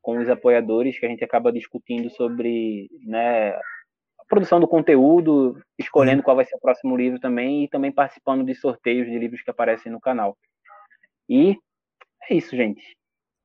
com 0.03 0.19
os 0.19 0.29
apoiadores 0.29 0.99
que 0.99 1.07
a 1.07 1.09
gente 1.09 1.25
acaba 1.25 1.53
discutindo 1.53 2.11
sobre 2.11 2.89
né, 3.07 3.55
produção 4.29 4.61
do 4.61 4.69
conteúdo, 4.69 5.61
escolhendo 5.79 6.23
qual 6.23 6.37
vai 6.37 6.45
ser 6.45 6.57
o 6.57 6.61
próximo 6.61 6.97
livro 6.97 7.21
também 7.21 7.65
e 7.65 7.69
também 7.69 7.93
participando 7.93 8.45
de 8.45 8.55
sorteios 8.55 9.07
de 9.07 9.19
livros 9.19 9.43
que 9.43 9.51
aparecem 9.51 9.91
no 9.91 10.01
canal. 10.01 10.37
E 11.29 11.57
é 12.29 12.35
isso, 12.35 12.57
gente. 12.57 12.83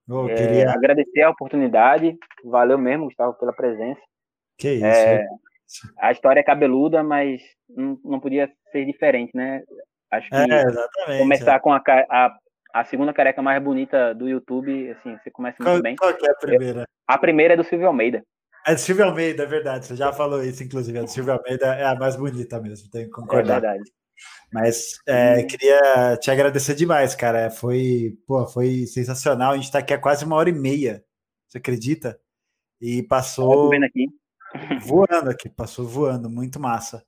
Oh, 0.10 0.26
queria... 0.26 0.72
agradecer 0.72 1.22
a 1.22 1.30
oportunidade. 1.30 2.18
Valeu 2.44 2.78
mesmo, 2.78 3.06
Gustavo, 3.06 3.34
pela 3.36 3.54
presença. 3.54 4.02
Que 4.58 4.74
isso. 4.74 4.86
É, 4.86 5.26
a 6.00 6.12
história 6.12 6.40
é 6.40 6.44
cabeluda, 6.44 7.04
mas 7.04 7.42
não, 7.70 8.00
não 8.04 8.20
podia 8.20 8.52
ser 8.72 8.86
diferente, 8.86 9.32
né? 9.36 9.64
Acho 10.12 10.28
que 10.30 10.36
é, 10.36 11.20
começar 11.20 11.56
é. 11.56 11.60
com 11.60 11.72
a, 11.72 11.82
a, 11.88 12.38
a, 12.74 12.84
segunda 12.84 13.14
careca 13.14 13.42
mais 13.44 13.62
bonita 13.62 14.16
do 14.16 14.28
YouTube, 14.28 14.90
assim, 14.90 15.16
você 15.18 15.30
começa 15.30 15.58
muito 15.60 15.74
qual, 15.74 15.82
bem. 15.84 15.96
Qual 15.96 16.10
é 16.10 16.32
a 16.32 16.36
primeira? 16.36 16.86
A 17.08 17.18
primeira 17.18 17.54
é 17.54 17.58
do 17.58 17.64
Silvio 17.64 17.88
Almeida. 17.88 18.24
É 18.70 18.76
do 18.76 18.80
Silvio 18.80 19.04
Almeida, 19.04 19.42
é 19.42 19.46
verdade. 19.48 19.88
Você 19.88 19.96
já 19.96 20.14
falou 20.14 20.44
isso, 20.44 20.64
inclusive. 20.64 21.00
A 21.00 21.02
do 21.02 21.10
Silvio 21.10 21.34
Almeida 21.34 21.66
é 21.74 21.86
a 21.86 21.96
mais 21.96 22.16
bonita 22.16 22.62
mesmo, 22.62 22.88
tenho 22.92 23.06
que 23.06 23.12
concordar. 23.12 23.58
É 23.58 23.62
verdade. 23.62 23.92
Mas 24.54 25.00
é, 25.08 25.42
queria 25.42 26.16
te 26.18 26.30
agradecer 26.30 26.76
demais, 26.76 27.16
cara. 27.16 27.50
Foi, 27.50 28.16
pô, 28.28 28.46
foi 28.46 28.86
sensacional. 28.86 29.54
A 29.54 29.56
gente 29.56 29.66
está 29.66 29.80
aqui 29.80 29.92
há 29.92 29.98
quase 29.98 30.24
uma 30.24 30.36
hora 30.36 30.52
e 30.52 30.54
meia. 30.54 31.04
Você 31.48 31.58
acredita? 31.58 32.20
E 32.80 33.02
passou. 33.02 33.74
aqui. 33.74 34.06
voando 34.86 35.32
aqui, 35.32 35.50
passou 35.50 35.88
voando, 35.88 36.30
muito 36.30 36.60
massa. 36.60 37.04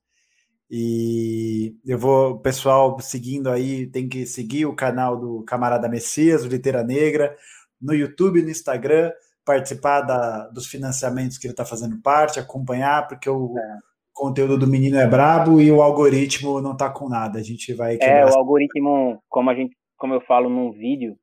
E 0.68 1.76
eu 1.86 2.00
vou, 2.00 2.40
pessoal, 2.40 3.00
seguindo 3.02 3.52
aí, 3.52 3.86
tem 3.86 4.10
que 4.10 4.26
seguir 4.26 4.66
o 4.66 4.76
canal 4.76 5.16
do 5.16 5.44
Camarada 5.44 5.88
Messias, 5.88 6.44
o 6.44 6.48
Litera 6.48 6.84
Negra, 6.84 7.38
no 7.80 7.94
YouTube, 7.94 8.42
no 8.42 8.50
Instagram 8.50 9.12
participar 9.52 10.02
da, 10.02 10.48
dos 10.48 10.68
financiamentos 10.68 11.38
que 11.38 11.46
ele 11.46 11.54
está 11.54 11.66
fazendo 11.66 12.02
parte, 12.02 12.40
acompanhar, 12.40 13.08
porque 13.08 13.30
o 13.30 13.54
é. 13.58 13.78
conteúdo 14.14 14.58
do 14.58 14.66
menino 14.66 14.98
é 14.98 15.06
brabo 15.06 15.60
e 15.60 15.70
o 15.70 15.82
algoritmo 15.82 16.62
não 16.62 16.72
está 16.72 16.90
com 16.90 17.10
nada. 17.10 17.38
A 17.38 17.44
gente 17.44 17.74
vai 17.74 17.98
É, 18.00 18.26
o 18.26 18.34
algoritmo, 18.34 19.22
como 19.30 19.50
a 19.50 19.54
gente, 19.54 19.76
como 19.98 20.14
eu 20.14 20.22
falo 20.22 20.50
num 20.50 20.72
vídeo, 20.72 21.18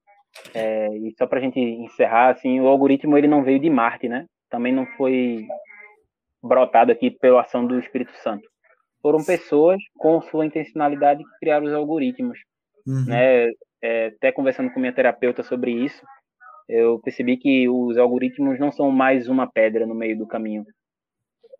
é, 0.54 0.88
e 0.98 1.14
só 1.16 1.26
para 1.26 1.38
a 1.38 1.42
gente 1.42 1.58
encerrar, 1.58 2.30
assim, 2.30 2.60
o 2.60 2.66
algoritmo 2.66 3.16
ele 3.16 3.26
não 3.26 3.42
veio 3.42 3.58
de 3.58 3.70
Marte, 3.70 4.08
né? 4.08 4.26
Também 4.50 4.74
não 4.74 4.84
foi 4.98 5.46
brotado 6.42 6.92
aqui 6.92 7.10
pela 7.10 7.40
ação 7.40 7.66
do 7.66 7.78
Espírito 7.78 8.12
Santo. 8.22 8.46
Foram 9.00 9.24
pessoas 9.24 9.80
com 9.96 10.20
sua 10.20 10.44
intencionalidade 10.44 11.24
que 11.24 11.38
criaram 11.40 11.66
os 11.66 11.72
algoritmos, 11.72 12.38
uhum. 12.86 13.06
né? 13.06 13.48
É, 13.82 14.06
até 14.08 14.32
conversando 14.32 14.70
com 14.70 14.80
minha 14.80 14.92
terapeuta 14.92 15.42
sobre 15.42 15.70
isso, 15.70 16.04
eu 16.68 16.98
percebi 17.00 17.36
que 17.36 17.68
os 17.68 17.96
algoritmos 17.96 18.58
não 18.58 18.70
são 18.70 18.90
mais 18.90 19.28
uma 19.28 19.50
pedra 19.50 19.86
no 19.86 19.94
meio 19.94 20.18
do 20.18 20.26
caminho. 20.26 20.64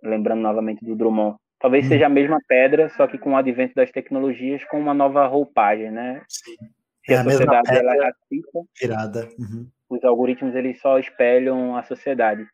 Lembrando 0.02 0.40
novamente 0.40 0.84
do 0.84 0.94
Drummond. 0.94 1.36
Talvez 1.58 1.86
hum. 1.86 1.88
seja 1.88 2.06
a 2.06 2.10
mesma 2.10 2.38
pedra, 2.46 2.88
só 2.90 3.06
que 3.06 3.18
com 3.18 3.32
o 3.32 3.36
advento 3.36 3.74
das 3.74 3.90
tecnologias, 3.90 4.62
com 4.64 4.78
uma 4.78 4.94
nova 4.94 5.26
roupagem, 5.26 5.90
né? 5.90 6.22
Sim. 6.28 6.54
É 7.08 7.16
a, 7.16 7.20
a 7.22 7.24
sociedade 7.24 7.74
ela 7.74 7.96
é 7.96 8.04
racista, 8.04 8.60
virada. 8.80 9.28
Uhum. 9.38 9.66
os 9.88 10.04
algoritmos 10.04 10.54
eles 10.54 10.78
só 10.80 10.98
espelham 10.98 11.74
a 11.74 11.82
sociedade. 11.82 12.46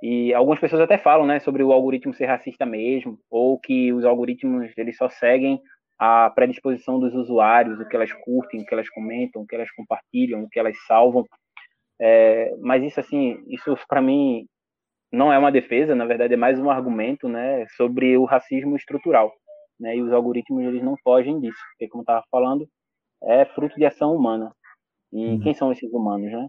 E 0.00 0.32
algumas 0.32 0.60
pessoas 0.60 0.82
até 0.82 0.96
falam, 0.96 1.26
né, 1.26 1.40
sobre 1.40 1.64
o 1.64 1.72
algoritmo 1.72 2.14
ser 2.14 2.26
racista 2.26 2.64
mesmo, 2.64 3.18
ou 3.28 3.58
que 3.58 3.92
os 3.92 4.04
algoritmos 4.04 4.70
eles 4.76 4.96
só 4.96 5.08
seguem 5.08 5.60
a 5.98 6.30
predisposição 6.30 7.00
dos 7.00 7.12
usuários, 7.14 7.80
o 7.80 7.88
que 7.88 7.96
elas 7.96 8.12
curtem, 8.12 8.60
o 8.60 8.64
que 8.64 8.72
elas 8.72 8.88
comentam, 8.88 9.42
o 9.42 9.46
que 9.46 9.56
elas 9.56 9.70
compartilham, 9.72 10.44
o 10.44 10.48
que 10.48 10.58
elas 10.58 10.76
salvam. 10.86 11.24
É, 12.00 12.54
mas 12.60 12.82
isso, 12.82 13.00
assim, 13.00 13.42
isso 13.48 13.76
para 13.88 14.00
mim 14.00 14.46
não 15.12 15.32
é 15.32 15.38
uma 15.38 15.50
defesa, 15.50 15.94
na 15.94 16.04
verdade 16.04 16.34
é 16.34 16.36
mais 16.36 16.58
um 16.60 16.70
argumento, 16.70 17.28
né, 17.28 17.66
sobre 17.76 18.16
o 18.16 18.24
racismo 18.24 18.76
estrutural, 18.76 19.32
né, 19.80 19.96
e 19.96 20.02
os 20.02 20.12
algoritmos 20.12 20.64
eles 20.64 20.82
não 20.82 20.96
fogem 21.02 21.40
disso, 21.40 21.58
porque 21.70 21.88
como 21.88 22.02
estava 22.02 22.22
falando, 22.30 22.68
é 23.24 23.44
fruto 23.46 23.74
de 23.76 23.86
ação 23.86 24.14
humana. 24.14 24.52
E 25.12 25.26
uhum. 25.26 25.40
quem 25.40 25.54
são 25.54 25.72
esses 25.72 25.90
humanos, 25.92 26.30
né? 26.30 26.46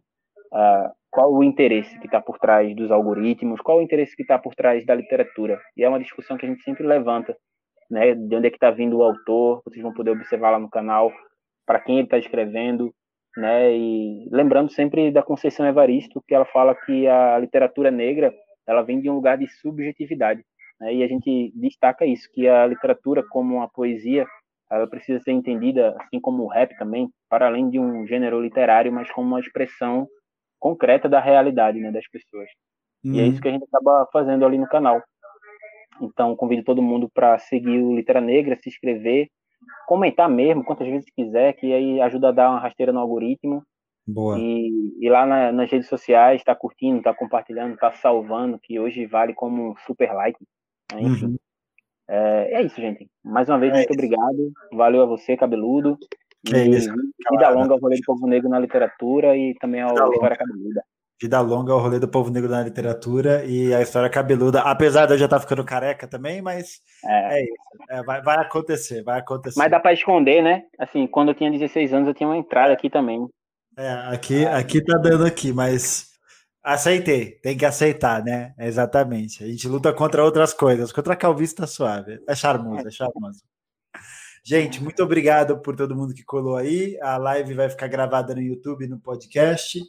uh, 0.54 0.92
qual 1.10 1.34
o 1.34 1.44
interesse 1.44 1.98
que 2.00 2.06
está 2.06 2.22
por 2.22 2.38
trás 2.38 2.76
dos 2.76 2.92
algoritmos, 2.92 3.62
qual 3.62 3.80
o 3.80 3.82
interesse 3.82 4.16
que 4.16 4.22
está 4.22 4.38
por 4.38 4.56
trás 4.56 4.86
da 4.86 4.96
literatura. 4.96 5.60
E 5.76 5.84
é 5.84 5.90
uma 5.90 6.00
discussão 6.00 6.38
que 6.38 6.46
a 6.46 6.50
gente 6.50 6.64
sempre 6.64 6.86
levanta, 6.86 7.36
né? 7.90 8.14
De 8.14 8.36
onde 8.36 8.48
é 8.48 8.50
que 8.50 8.58
está 8.58 8.72
vindo 8.72 8.98
o 8.98 9.04
autor, 9.04 9.62
vocês 9.66 9.82
vão 9.82 9.94
poder 9.94 10.12
observar 10.12 10.52
lá 10.52 10.60
no 10.60 10.70
canal, 10.70 11.12
para 11.66 11.80
quem 11.80 11.96
ele 11.98 12.06
está 12.06 12.18
escrevendo, 12.18 12.94
né? 13.38 13.76
E 13.76 14.27
lembrando 14.31 14.72
sempre 14.72 15.11
da 15.11 15.23
Conceição 15.23 15.65
Evaristo, 15.65 16.23
que 16.27 16.34
ela 16.34 16.45
fala 16.45 16.76
que 16.76 17.07
a 17.07 17.38
literatura 17.39 17.91
negra 17.91 18.34
ela 18.68 18.81
vem 18.84 19.01
de 19.01 19.10
um 19.10 19.15
lugar 19.15 19.38
de 19.38 19.47
subjetividade, 19.47 20.43
né? 20.80 20.93
E 20.93 21.03
a 21.03 21.07
gente 21.07 21.51
destaca 21.56 22.06
isso, 22.06 22.30
que 22.34 22.47
a 22.47 22.65
literatura 22.68 23.23
como 23.30 23.56
uma 23.56 23.69
poesia, 23.69 24.26
ela 24.69 24.88
precisa 24.88 25.19
ser 25.19 25.31
entendida, 25.31 25.95
assim 25.99 26.19
como 26.19 26.43
o 26.43 26.47
rap 26.47 26.77
também, 26.77 27.10
para 27.27 27.47
além 27.47 27.69
de 27.69 27.80
um 27.80 28.06
gênero 28.06 28.39
literário, 28.41 28.91
mas 28.91 29.11
como 29.11 29.27
uma 29.27 29.39
expressão 29.39 30.07
concreta 30.60 31.10
da 31.10 31.19
realidade 31.19 31.80
né, 31.80 31.91
das 31.91 32.07
pessoas. 32.07 32.49
Uhum. 33.03 33.14
E 33.14 33.19
é 33.19 33.23
isso 33.23 33.35
uhum. 33.35 33.41
que 33.41 33.47
a 33.47 33.51
gente 33.51 33.65
acaba 33.72 34.07
fazendo 34.11 34.45
ali 34.45 34.57
no 34.57 34.68
canal. 34.68 35.01
Então, 36.01 36.35
convido 36.35 36.64
todo 36.64 36.81
mundo 36.81 37.10
para 37.14 37.38
seguir 37.39 37.81
o 37.81 37.95
Litera 37.95 38.22
Negra, 38.22 38.57
se 38.61 38.69
inscrever, 38.69 39.27
comentar 39.88 40.30
mesmo, 40.30 40.64
quantas 40.64 40.88
vezes 40.88 41.10
quiser, 41.16 41.54
que 41.54 41.74
aí 41.74 42.02
ajuda 42.02 42.30
a 42.30 42.32
dar 42.32 42.50
uma 42.52 42.60
rasteira 42.60 42.91
no 42.91 43.00
algoritmo. 43.00 43.64
Boa. 44.08 44.40
E, 44.40 44.98
e 45.00 45.10
lá 45.10 45.26
na, 45.26 45.52
nas 45.52 45.70
redes 45.70 45.88
sociais, 45.88 46.41
está 46.41 46.56
curtindo, 46.56 46.98
está 46.98 47.14
compartilhando, 47.14 47.74
está 47.74 47.91
salvando, 47.91 48.60
que 48.60 48.80
hoje 48.80 49.06
vale 49.06 49.34
como 49.34 49.72
um 49.72 49.76
super 49.86 50.12
like. 50.14 50.40
Né? 50.94 51.02
Enfim. 51.02 51.26
Uhum. 51.26 51.38
É, 52.10 52.56
é, 52.56 52.62
isso, 52.64 52.82
gente. 52.82 53.08
Mais 53.24 53.48
uma 53.48 53.60
vez, 53.60 53.72
é 53.72 53.78
muito 53.78 53.91
isso. 53.91 54.00
obrigado. 54.00 54.52
Valeu 54.74 55.04
a 55.04 55.06
você, 55.06 55.38
cabeludo. 55.38 55.98
Que 56.44 56.56
e 56.56 56.70
isso, 56.70 56.91
vida 57.32 57.50
longa 57.50 57.74
ao 57.74 57.80
rolê 57.80 57.98
do 57.98 58.04
povo 58.06 58.26
negro 58.26 58.50
na 58.50 58.60
literatura 58.60 59.36
e 59.36 59.54
também 59.60 59.82
ao 59.82 59.91
História 59.91 60.38
Cabeluda. 60.38 60.84
Vida 61.22 61.41
longa 61.41 61.74
ao 61.74 61.80
rolê 61.80 62.00
do 62.00 62.08
povo 62.08 62.32
negro 62.32 62.50
na 62.50 62.64
literatura 62.64 63.44
e 63.44 63.74
a 63.74 63.82
história 63.82 64.10
cabeluda, 64.10 64.62
apesar 64.62 65.06
de 65.06 65.14
eu 65.14 65.18
já 65.18 65.26
estar 65.26 65.38
tá 65.38 65.41
ficando 65.41 65.66
careca 65.66 66.08
também, 66.08 66.41
mas 66.41 66.80
é, 67.04 67.40
é 67.40 67.44
isso. 67.44 67.54
É, 67.90 68.04
vai, 68.04 68.22
vai 68.22 68.38
acontecer, 68.38 69.04
vai 69.04 69.20
acontecer. 69.20 69.60
Mas 69.60 69.70
dá 69.70 69.82
para 69.82 69.91
esconder, 69.91 70.41
né? 70.41 70.64
Assim, 70.78 71.06
quando 71.08 71.30
eu 71.30 71.36
tinha 71.36 71.52
16 71.52 71.94
anos, 71.94 72.08
eu 72.08 72.14
tinha 72.14 72.30
uma 72.30 72.38
entrada 72.38 72.72
aqui 72.72 72.90
também. 72.90 73.28
É, 73.78 73.91
aqui, 74.14 74.46
aqui 74.46 74.82
tá 74.84 74.98
dando 74.98 75.26
aqui, 75.26 75.52
mas 75.52 76.10
aceitei, 76.64 77.32
tem 77.41 77.58
que 77.58 77.66
aceitar, 77.66 78.24
né? 78.24 78.54
Exatamente. 78.58 79.44
A 79.44 79.48
gente 79.48 79.68
luta 79.68 79.91
contra 79.91 80.24
outras 80.24 80.54
coisas, 80.54 80.91
contra 80.91 81.14
a 81.14 81.18
calvície 81.18 81.56
tá 81.56 81.68
suave. 81.68 82.22
É 82.28 82.36
charmoso, 82.36 82.88
é 82.88 82.91
charmoso. 82.91 83.41
Gente, 84.44 84.82
muito 84.82 85.04
obrigado 85.04 85.60
por 85.60 85.76
todo 85.76 85.96
mundo 85.96 86.14
que 86.14 86.24
colou 86.24 86.56
aí. 86.56 86.98
A 87.02 87.18
live 87.18 87.54
vai 87.54 87.70
ficar 87.70 87.88
gravada 87.88 88.34
no 88.34 88.41
YouTube, 88.41 88.88
no 88.88 89.00
podcast. 89.00 89.80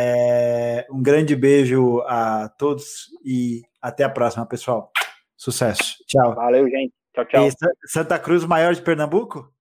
É, 0.00 0.86
um 0.92 1.02
grande 1.02 1.34
beijo 1.34 2.00
a 2.06 2.48
todos 2.56 3.08
e 3.24 3.62
até 3.82 4.04
a 4.04 4.08
próxima, 4.08 4.46
pessoal. 4.46 4.92
Sucesso. 5.36 5.96
Tchau. 6.06 6.36
Valeu, 6.36 6.68
gente. 6.68 6.94
Tchau, 7.12 7.24
tchau. 7.24 7.48
E 7.48 7.50
Santa 7.84 8.16
Cruz, 8.16 8.44
maior 8.44 8.72
de 8.72 8.80
Pernambuco? 8.80 9.52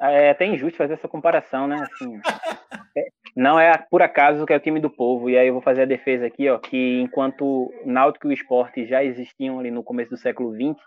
É 0.00 0.30
até 0.30 0.46
injusto 0.46 0.78
fazer 0.78 0.94
essa 0.94 1.08
comparação, 1.08 1.66
né? 1.66 1.82
Assim, 1.82 2.20
é, 2.96 3.06
não 3.34 3.58
é 3.58 3.76
por 3.90 4.02
acaso 4.02 4.46
que 4.46 4.52
é 4.52 4.56
o 4.56 4.60
time 4.60 4.78
do 4.78 4.88
povo. 4.88 5.28
E 5.28 5.36
aí 5.36 5.48
eu 5.48 5.54
vou 5.54 5.62
fazer 5.62 5.82
a 5.82 5.86
defesa 5.86 6.26
aqui, 6.26 6.48
ó, 6.48 6.56
que 6.56 7.00
enquanto 7.00 7.72
Náutico 7.84 8.28
e 8.28 8.30
o 8.30 8.32
esporte 8.32 8.86
já 8.86 9.02
existiam 9.02 9.58
ali 9.58 9.72
no 9.72 9.82
começo 9.82 10.10
do 10.10 10.16
século 10.16 10.54
XX, 10.54 10.80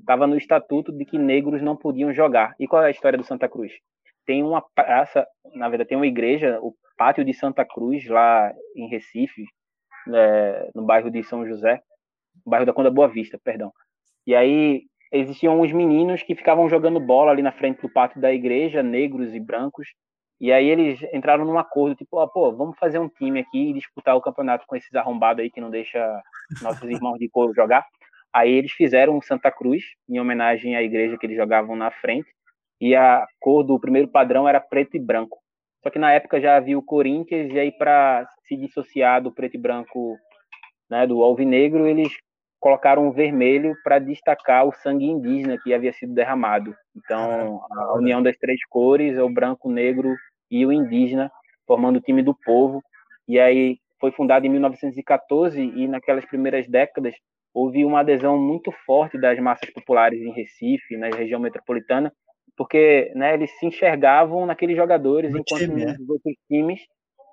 estava 0.00 0.26
no 0.26 0.36
estatuto 0.36 0.90
de 0.90 1.04
que 1.04 1.18
negros 1.18 1.62
não 1.62 1.76
podiam 1.76 2.12
jogar. 2.12 2.56
E 2.58 2.66
qual 2.66 2.82
é 2.82 2.86
a 2.88 2.90
história 2.90 3.16
do 3.16 3.24
Santa 3.24 3.48
Cruz? 3.48 3.70
Tem 4.24 4.42
uma 4.42 4.62
praça, 4.74 5.26
na 5.54 5.68
verdade, 5.68 5.88
tem 5.88 5.96
uma 5.96 6.06
igreja, 6.06 6.58
o 6.60 6.74
Pátio 6.96 7.24
de 7.24 7.34
Santa 7.34 7.64
Cruz, 7.64 8.06
lá 8.06 8.52
em 8.76 8.88
Recife, 8.88 9.44
é, 10.14 10.70
no 10.74 10.84
bairro 10.84 11.10
de 11.10 11.22
São 11.22 11.46
José, 11.46 11.80
bairro 12.46 12.66
da 12.66 12.72
Conda 12.72 12.90
Boa 12.90 13.08
Vista, 13.08 13.38
perdão. 13.42 13.72
E 14.26 14.34
aí 14.34 14.82
existiam 15.12 15.60
uns 15.60 15.72
meninos 15.72 16.22
que 16.22 16.34
ficavam 16.34 16.68
jogando 16.68 16.98
bola 16.98 17.30
ali 17.30 17.42
na 17.42 17.52
frente 17.52 17.82
do 17.82 17.88
pátio 17.88 18.20
da 18.20 18.32
igreja, 18.32 18.82
negros 18.82 19.34
e 19.34 19.40
brancos. 19.40 19.88
E 20.40 20.50
aí 20.50 20.68
eles 20.68 21.00
entraram 21.12 21.44
num 21.44 21.58
acordo, 21.58 21.94
tipo, 21.94 22.20
oh, 22.20 22.28
pô, 22.28 22.52
vamos 22.52 22.76
fazer 22.78 22.98
um 22.98 23.08
time 23.08 23.40
aqui 23.40 23.70
e 23.70 23.74
disputar 23.74 24.16
o 24.16 24.20
campeonato 24.20 24.66
com 24.66 24.74
esses 24.74 24.92
arrombados 24.94 25.42
aí 25.42 25.50
que 25.50 25.60
não 25.60 25.70
deixa 25.70 26.22
nossos 26.60 26.88
irmãos 26.88 27.18
de 27.18 27.28
couro 27.28 27.54
jogar. 27.54 27.86
Aí 28.32 28.50
eles 28.50 28.72
fizeram 28.72 29.20
Santa 29.20 29.52
Cruz, 29.52 29.84
em 30.08 30.18
homenagem 30.18 30.74
à 30.74 30.82
igreja 30.82 31.18
que 31.18 31.26
eles 31.26 31.36
jogavam 31.36 31.76
na 31.76 31.90
frente, 31.90 32.28
e 32.82 32.96
a 32.96 33.24
cor 33.38 33.62
do 33.62 33.78
primeiro 33.78 34.08
padrão 34.08 34.48
era 34.48 34.60
preto 34.60 34.96
e 34.96 34.98
branco. 34.98 35.38
Só 35.84 35.88
que 35.88 36.00
na 36.00 36.12
época 36.12 36.40
já 36.40 36.56
havia 36.56 36.76
o 36.76 36.82
Corinthians, 36.82 37.52
e 37.52 37.58
aí 37.58 37.70
para 37.70 38.26
se 38.48 38.56
dissociar 38.56 39.22
do 39.22 39.30
preto 39.30 39.54
e 39.54 39.60
branco, 39.60 40.18
né, 40.90 41.06
do 41.06 41.22
alvinegro, 41.22 41.86
eles 41.86 42.12
colocaram 42.58 43.06
o 43.06 43.12
vermelho 43.12 43.76
para 43.84 44.00
destacar 44.00 44.66
o 44.66 44.72
sangue 44.72 45.04
indígena 45.04 45.58
que 45.62 45.72
havia 45.72 45.92
sido 45.92 46.12
derramado. 46.12 46.74
Então, 46.96 47.60
a 47.70 47.94
união 47.94 48.20
das 48.20 48.36
três 48.36 48.58
cores, 48.68 49.16
é 49.16 49.22
o 49.22 49.32
branco, 49.32 49.68
o 49.68 49.72
negro 49.72 50.12
e 50.50 50.66
o 50.66 50.72
indígena, 50.72 51.30
formando 51.68 51.96
o 51.96 52.00
time 52.00 52.20
do 52.20 52.34
povo. 52.34 52.82
E 53.28 53.38
aí 53.38 53.78
foi 54.00 54.10
fundado 54.10 54.44
em 54.44 54.48
1914 54.48 55.60
e 55.60 55.86
naquelas 55.86 56.24
primeiras 56.24 56.66
décadas 56.66 57.14
houve 57.54 57.84
uma 57.84 58.00
adesão 58.00 58.36
muito 58.36 58.72
forte 58.84 59.16
das 59.18 59.38
massas 59.38 59.70
populares 59.70 60.20
em 60.20 60.32
Recife, 60.32 60.96
na 60.96 61.08
região 61.10 61.38
metropolitana, 61.38 62.12
porque 62.62 63.10
né, 63.16 63.34
eles 63.34 63.50
se 63.58 63.66
enxergavam 63.66 64.46
naqueles 64.46 64.76
jogadores, 64.76 65.32
no 65.32 65.40
enquanto 65.40 65.64
time, 65.64 65.82
é. 65.82 65.90
os 65.90 66.08
outros 66.08 66.32
times 66.48 66.80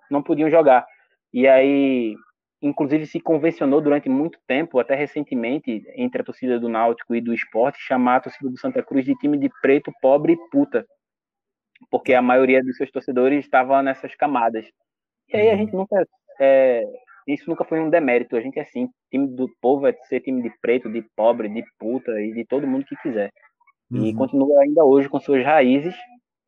não 0.09 0.23
podiam 0.23 0.49
jogar. 0.49 0.87
E 1.31 1.47
aí, 1.47 2.15
inclusive, 2.59 3.05
se 3.05 3.19
convencionou 3.19 3.79
durante 3.79 4.09
muito 4.09 4.39
tempo, 4.47 4.79
até 4.79 4.95
recentemente, 4.95 5.83
entre 5.95 6.23
a 6.23 6.25
torcida 6.25 6.59
do 6.59 6.67
Náutico 6.67 7.13
e 7.13 7.21
do 7.21 7.31
esporte, 7.31 7.77
chamar 7.79 8.15
a 8.15 8.19
torcida 8.21 8.49
do 8.49 8.57
Santa 8.57 8.81
Cruz 8.81 9.05
de 9.05 9.13
time 9.17 9.37
de 9.37 9.51
preto, 9.61 9.91
pobre 10.01 10.33
e 10.33 10.49
puta, 10.49 10.83
porque 11.91 12.15
a 12.15 12.23
maioria 12.23 12.63
dos 12.63 12.75
seus 12.75 12.89
torcedores 12.89 13.45
estava 13.45 13.83
nessas 13.83 14.15
camadas. 14.15 14.65
E 15.31 15.37
aí 15.37 15.47
a 15.47 15.51
uhum. 15.51 15.57
gente 15.59 15.73
nunca 15.75 16.07
é, 16.41 16.83
isso 17.27 17.47
nunca 17.47 17.63
foi 17.63 17.79
um 17.79 17.91
demérito. 17.91 18.35
A 18.35 18.41
gente 18.41 18.57
é 18.57 18.63
assim, 18.63 18.89
time 19.11 19.27
do 19.27 19.47
povo 19.61 19.85
é 19.85 19.93
ser 20.07 20.21
time 20.21 20.41
de 20.41 20.51
preto, 20.59 20.89
de 20.89 21.03
pobre, 21.15 21.47
de 21.49 21.63
puta 21.77 22.19
e 22.19 22.33
de 22.33 22.43
todo 22.45 22.65
mundo 22.65 22.85
que 22.85 22.95
quiser. 22.95 23.29
Uhum. 23.91 24.05
E 24.05 24.13
continua 24.13 24.61
ainda 24.61 24.83
hoje 24.83 25.09
com 25.09 25.19
suas 25.19 25.43
raízes, 25.43 25.95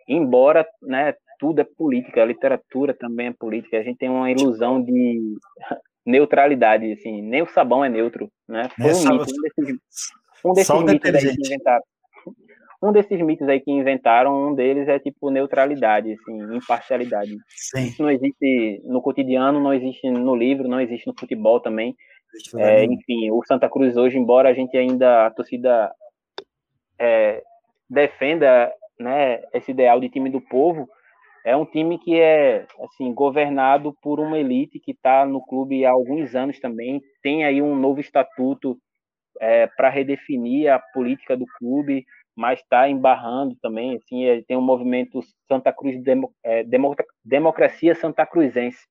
embora, 0.08 0.66
né, 0.82 1.14
tudo 1.40 1.60
é 1.60 1.64
política, 1.64 2.22
a 2.22 2.26
literatura 2.26 2.94
também 2.94 3.28
é 3.28 3.34
política. 3.34 3.78
A 3.78 3.84
gente 3.84 3.98
tem 3.98 4.10
uma 4.10 4.30
ilusão 4.30 4.82
de 4.82 5.38
neutralidade, 6.06 6.92
assim, 6.92 7.22
nem 7.22 7.42
o 7.42 7.48
sabão 7.48 7.84
é 7.84 7.90
neutro, 7.90 8.30
né? 8.48 8.70
Foi 8.76 8.92
é, 8.92 8.94
um 8.94 9.18
mito, 9.18 9.34
um 9.34 9.42
desses, 9.42 9.78
um 10.46 10.54
desses 10.54 10.84
mitos 10.84 11.16
aí 11.16 11.36
que 11.36 11.42
inventaram 11.42 11.84
um 12.84 12.92
desses 12.92 13.22
mitos 13.22 13.48
aí 13.48 13.60
que 13.60 13.72
inventaram, 13.72 14.50
um 14.50 14.56
deles 14.56 14.88
é 14.88 15.00
tipo 15.00 15.30
neutralidade, 15.30 16.14
assim, 16.14 16.56
imparcialidade. 16.56 17.36
Sim. 17.48 17.84
Isso 17.86 18.02
não 18.02 18.10
existe 18.10 18.82
no 18.86 19.02
cotidiano, 19.02 19.60
não 19.60 19.74
existe 19.74 20.10
no 20.10 20.36
livro, 20.36 20.68
não 20.68 20.80
existe 20.80 21.08
no 21.08 21.14
futebol 21.18 21.60
também. 21.60 21.96
É, 22.56 22.86
enfim, 22.86 23.30
o 23.30 23.44
Santa 23.46 23.70
Cruz 23.70 23.98
hoje, 23.98 24.18
embora 24.18 24.50
a 24.50 24.54
gente 24.54 24.76
ainda, 24.78 25.28
a 25.28 25.32
torcida 25.32 25.92
é, 27.02 27.42
defenda 27.90 28.72
né, 29.00 29.42
esse 29.54 29.72
ideal 29.72 30.00
de 30.00 30.08
time 30.08 30.30
do 30.30 30.40
povo, 30.40 30.88
é 31.44 31.58
um 31.58 31.66
time 31.66 31.98
que 31.98 32.20
é 32.20 32.68
assim 32.84 33.12
governado 33.12 33.96
por 34.04 34.20
uma 34.20 34.38
elite 34.38 34.80
que 34.80 34.92
está 34.92 35.26
no 35.26 35.42
clube 35.42 35.84
há 35.84 35.90
alguns 35.90 36.36
anos 36.36 36.60
também, 36.60 37.02
tem 37.24 37.44
aí 37.44 37.60
um 37.60 37.76
novo 37.76 38.00
estatuto 38.00 38.78
é, 39.40 39.66
para 39.66 39.90
redefinir 39.90 40.72
a 40.72 40.78
política 40.78 41.36
do 41.36 41.46
clube, 41.58 42.06
mas 42.36 42.60
está 42.60 42.88
embarrando 42.88 43.56
também, 43.60 43.96
assim, 43.96 44.44
tem 44.48 44.56
um 44.56 44.62
movimento 44.62 45.20
Santa 45.48 45.74
Cruz 45.74 46.02
Demo, 46.04 46.32
é, 46.44 46.64
Democracia 47.26 47.96
Santa 47.96 48.26
Cruzense, 48.26 48.86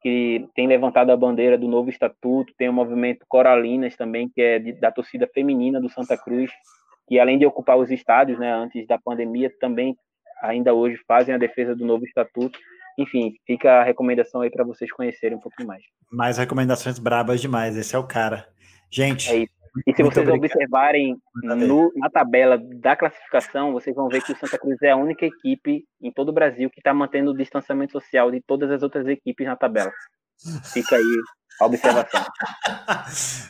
que 0.00 0.48
tem 0.54 0.68
levantado 0.68 1.10
a 1.10 1.16
bandeira 1.16 1.58
do 1.58 1.66
novo 1.66 1.90
estatuto, 1.90 2.54
tem 2.56 2.68
o 2.68 2.72
movimento 2.72 3.26
Coralinas 3.28 3.96
também, 3.96 4.28
que 4.28 4.40
é 4.40 4.58
de, 4.60 4.72
da 4.74 4.92
torcida 4.92 5.28
feminina 5.34 5.80
do 5.80 5.88
Santa 5.88 6.16
Cruz, 6.16 6.52
que 7.06 7.18
além 7.18 7.38
de 7.38 7.46
ocupar 7.46 7.78
os 7.78 7.90
estádios, 7.90 8.38
né, 8.38 8.52
antes 8.52 8.86
da 8.86 8.98
pandemia, 8.98 9.52
também 9.60 9.96
ainda 10.42 10.74
hoje 10.74 10.98
fazem 11.06 11.34
a 11.34 11.38
defesa 11.38 11.74
do 11.74 11.84
novo 11.84 12.04
estatuto. 12.04 12.58
Enfim, 12.98 13.34
fica 13.46 13.80
a 13.80 13.84
recomendação 13.84 14.40
aí 14.40 14.50
para 14.50 14.64
vocês 14.64 14.90
conhecerem 14.90 15.36
um 15.36 15.40
pouquinho 15.40 15.68
mais. 15.68 15.82
Mais 16.10 16.38
recomendações 16.38 16.98
brabas 16.98 17.40
demais, 17.40 17.76
esse 17.76 17.94
é 17.94 17.98
o 17.98 18.06
cara. 18.06 18.48
Gente, 18.90 19.30
é 19.30 19.46
e 19.86 19.94
se 19.94 20.02
vocês 20.02 20.26
obrigado. 20.26 20.38
observarem 20.38 21.16
no, 21.42 21.92
na 21.96 22.08
tabela 22.08 22.58
da 22.58 22.96
classificação, 22.96 23.72
vocês 23.72 23.94
vão 23.94 24.08
ver 24.08 24.22
que 24.22 24.32
o 24.32 24.36
Santa 24.36 24.58
Cruz 24.58 24.80
é 24.80 24.90
a 24.90 24.96
única 24.96 25.26
equipe 25.26 25.84
em 26.00 26.10
todo 26.10 26.30
o 26.30 26.32
Brasil 26.32 26.70
que 26.70 26.80
está 26.80 26.94
mantendo 26.94 27.32
o 27.32 27.36
distanciamento 27.36 27.92
social 27.92 28.30
de 28.30 28.40
todas 28.40 28.70
as 28.70 28.82
outras 28.82 29.06
equipes 29.06 29.46
na 29.46 29.56
tabela. 29.56 29.92
Fica 30.72 30.96
aí 30.96 31.20
a 31.60 31.66
observação. 31.66 32.24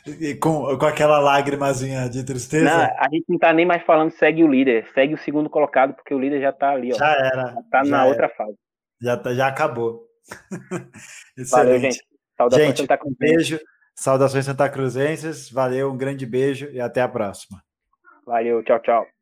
e 0.21 0.35
com, 0.35 0.79
com 0.79 0.87
aquela 0.87 1.19
lágrimazinha 1.19 2.09
de 2.09 2.25
tristeza? 2.25 2.65
Não, 2.65 2.85
a 2.99 3.09
gente 3.11 3.25
não 3.29 3.37
está 3.37 3.53
nem 3.53 3.67
mais 3.67 3.83
falando 3.85 4.11
segue 4.13 4.45
o 4.45 4.49
líder, 4.49 4.87
segue 4.95 5.15
o 5.15 5.19
segundo 5.19 5.51
colocado, 5.51 5.95
porque 5.95 6.15
o 6.15 6.19
líder 6.19 6.41
já 6.41 6.51
está 6.51 6.71
ali. 6.71 6.93
Ó, 6.93 6.97
já 6.97 7.13
era. 7.13 7.55
Está 7.65 7.83
na 7.85 8.01
era. 8.01 8.09
outra 8.09 8.29
fase. 8.29 8.57
Já, 9.01 9.17
tá, 9.17 9.35
já 9.35 9.47
acabou. 9.49 10.07
Valeu, 11.51 11.79
gente. 11.79 12.05
Saudações 12.37 12.67
gente, 12.67 12.79
Santa 12.79 12.99
Um 13.05 13.15
beijo. 13.19 13.61
Saudações 13.95 14.45
Santa 14.45 14.69
Cruzenses. 14.69 15.51
Valeu, 15.51 15.91
um 15.91 15.97
grande 15.97 16.27
beijo 16.27 16.69
e 16.71 16.81
até 16.81 17.01
a 17.01 17.09
próxima. 17.09 17.63
Valeu, 18.27 18.63
tchau, 18.63 18.79
tchau. 18.81 19.16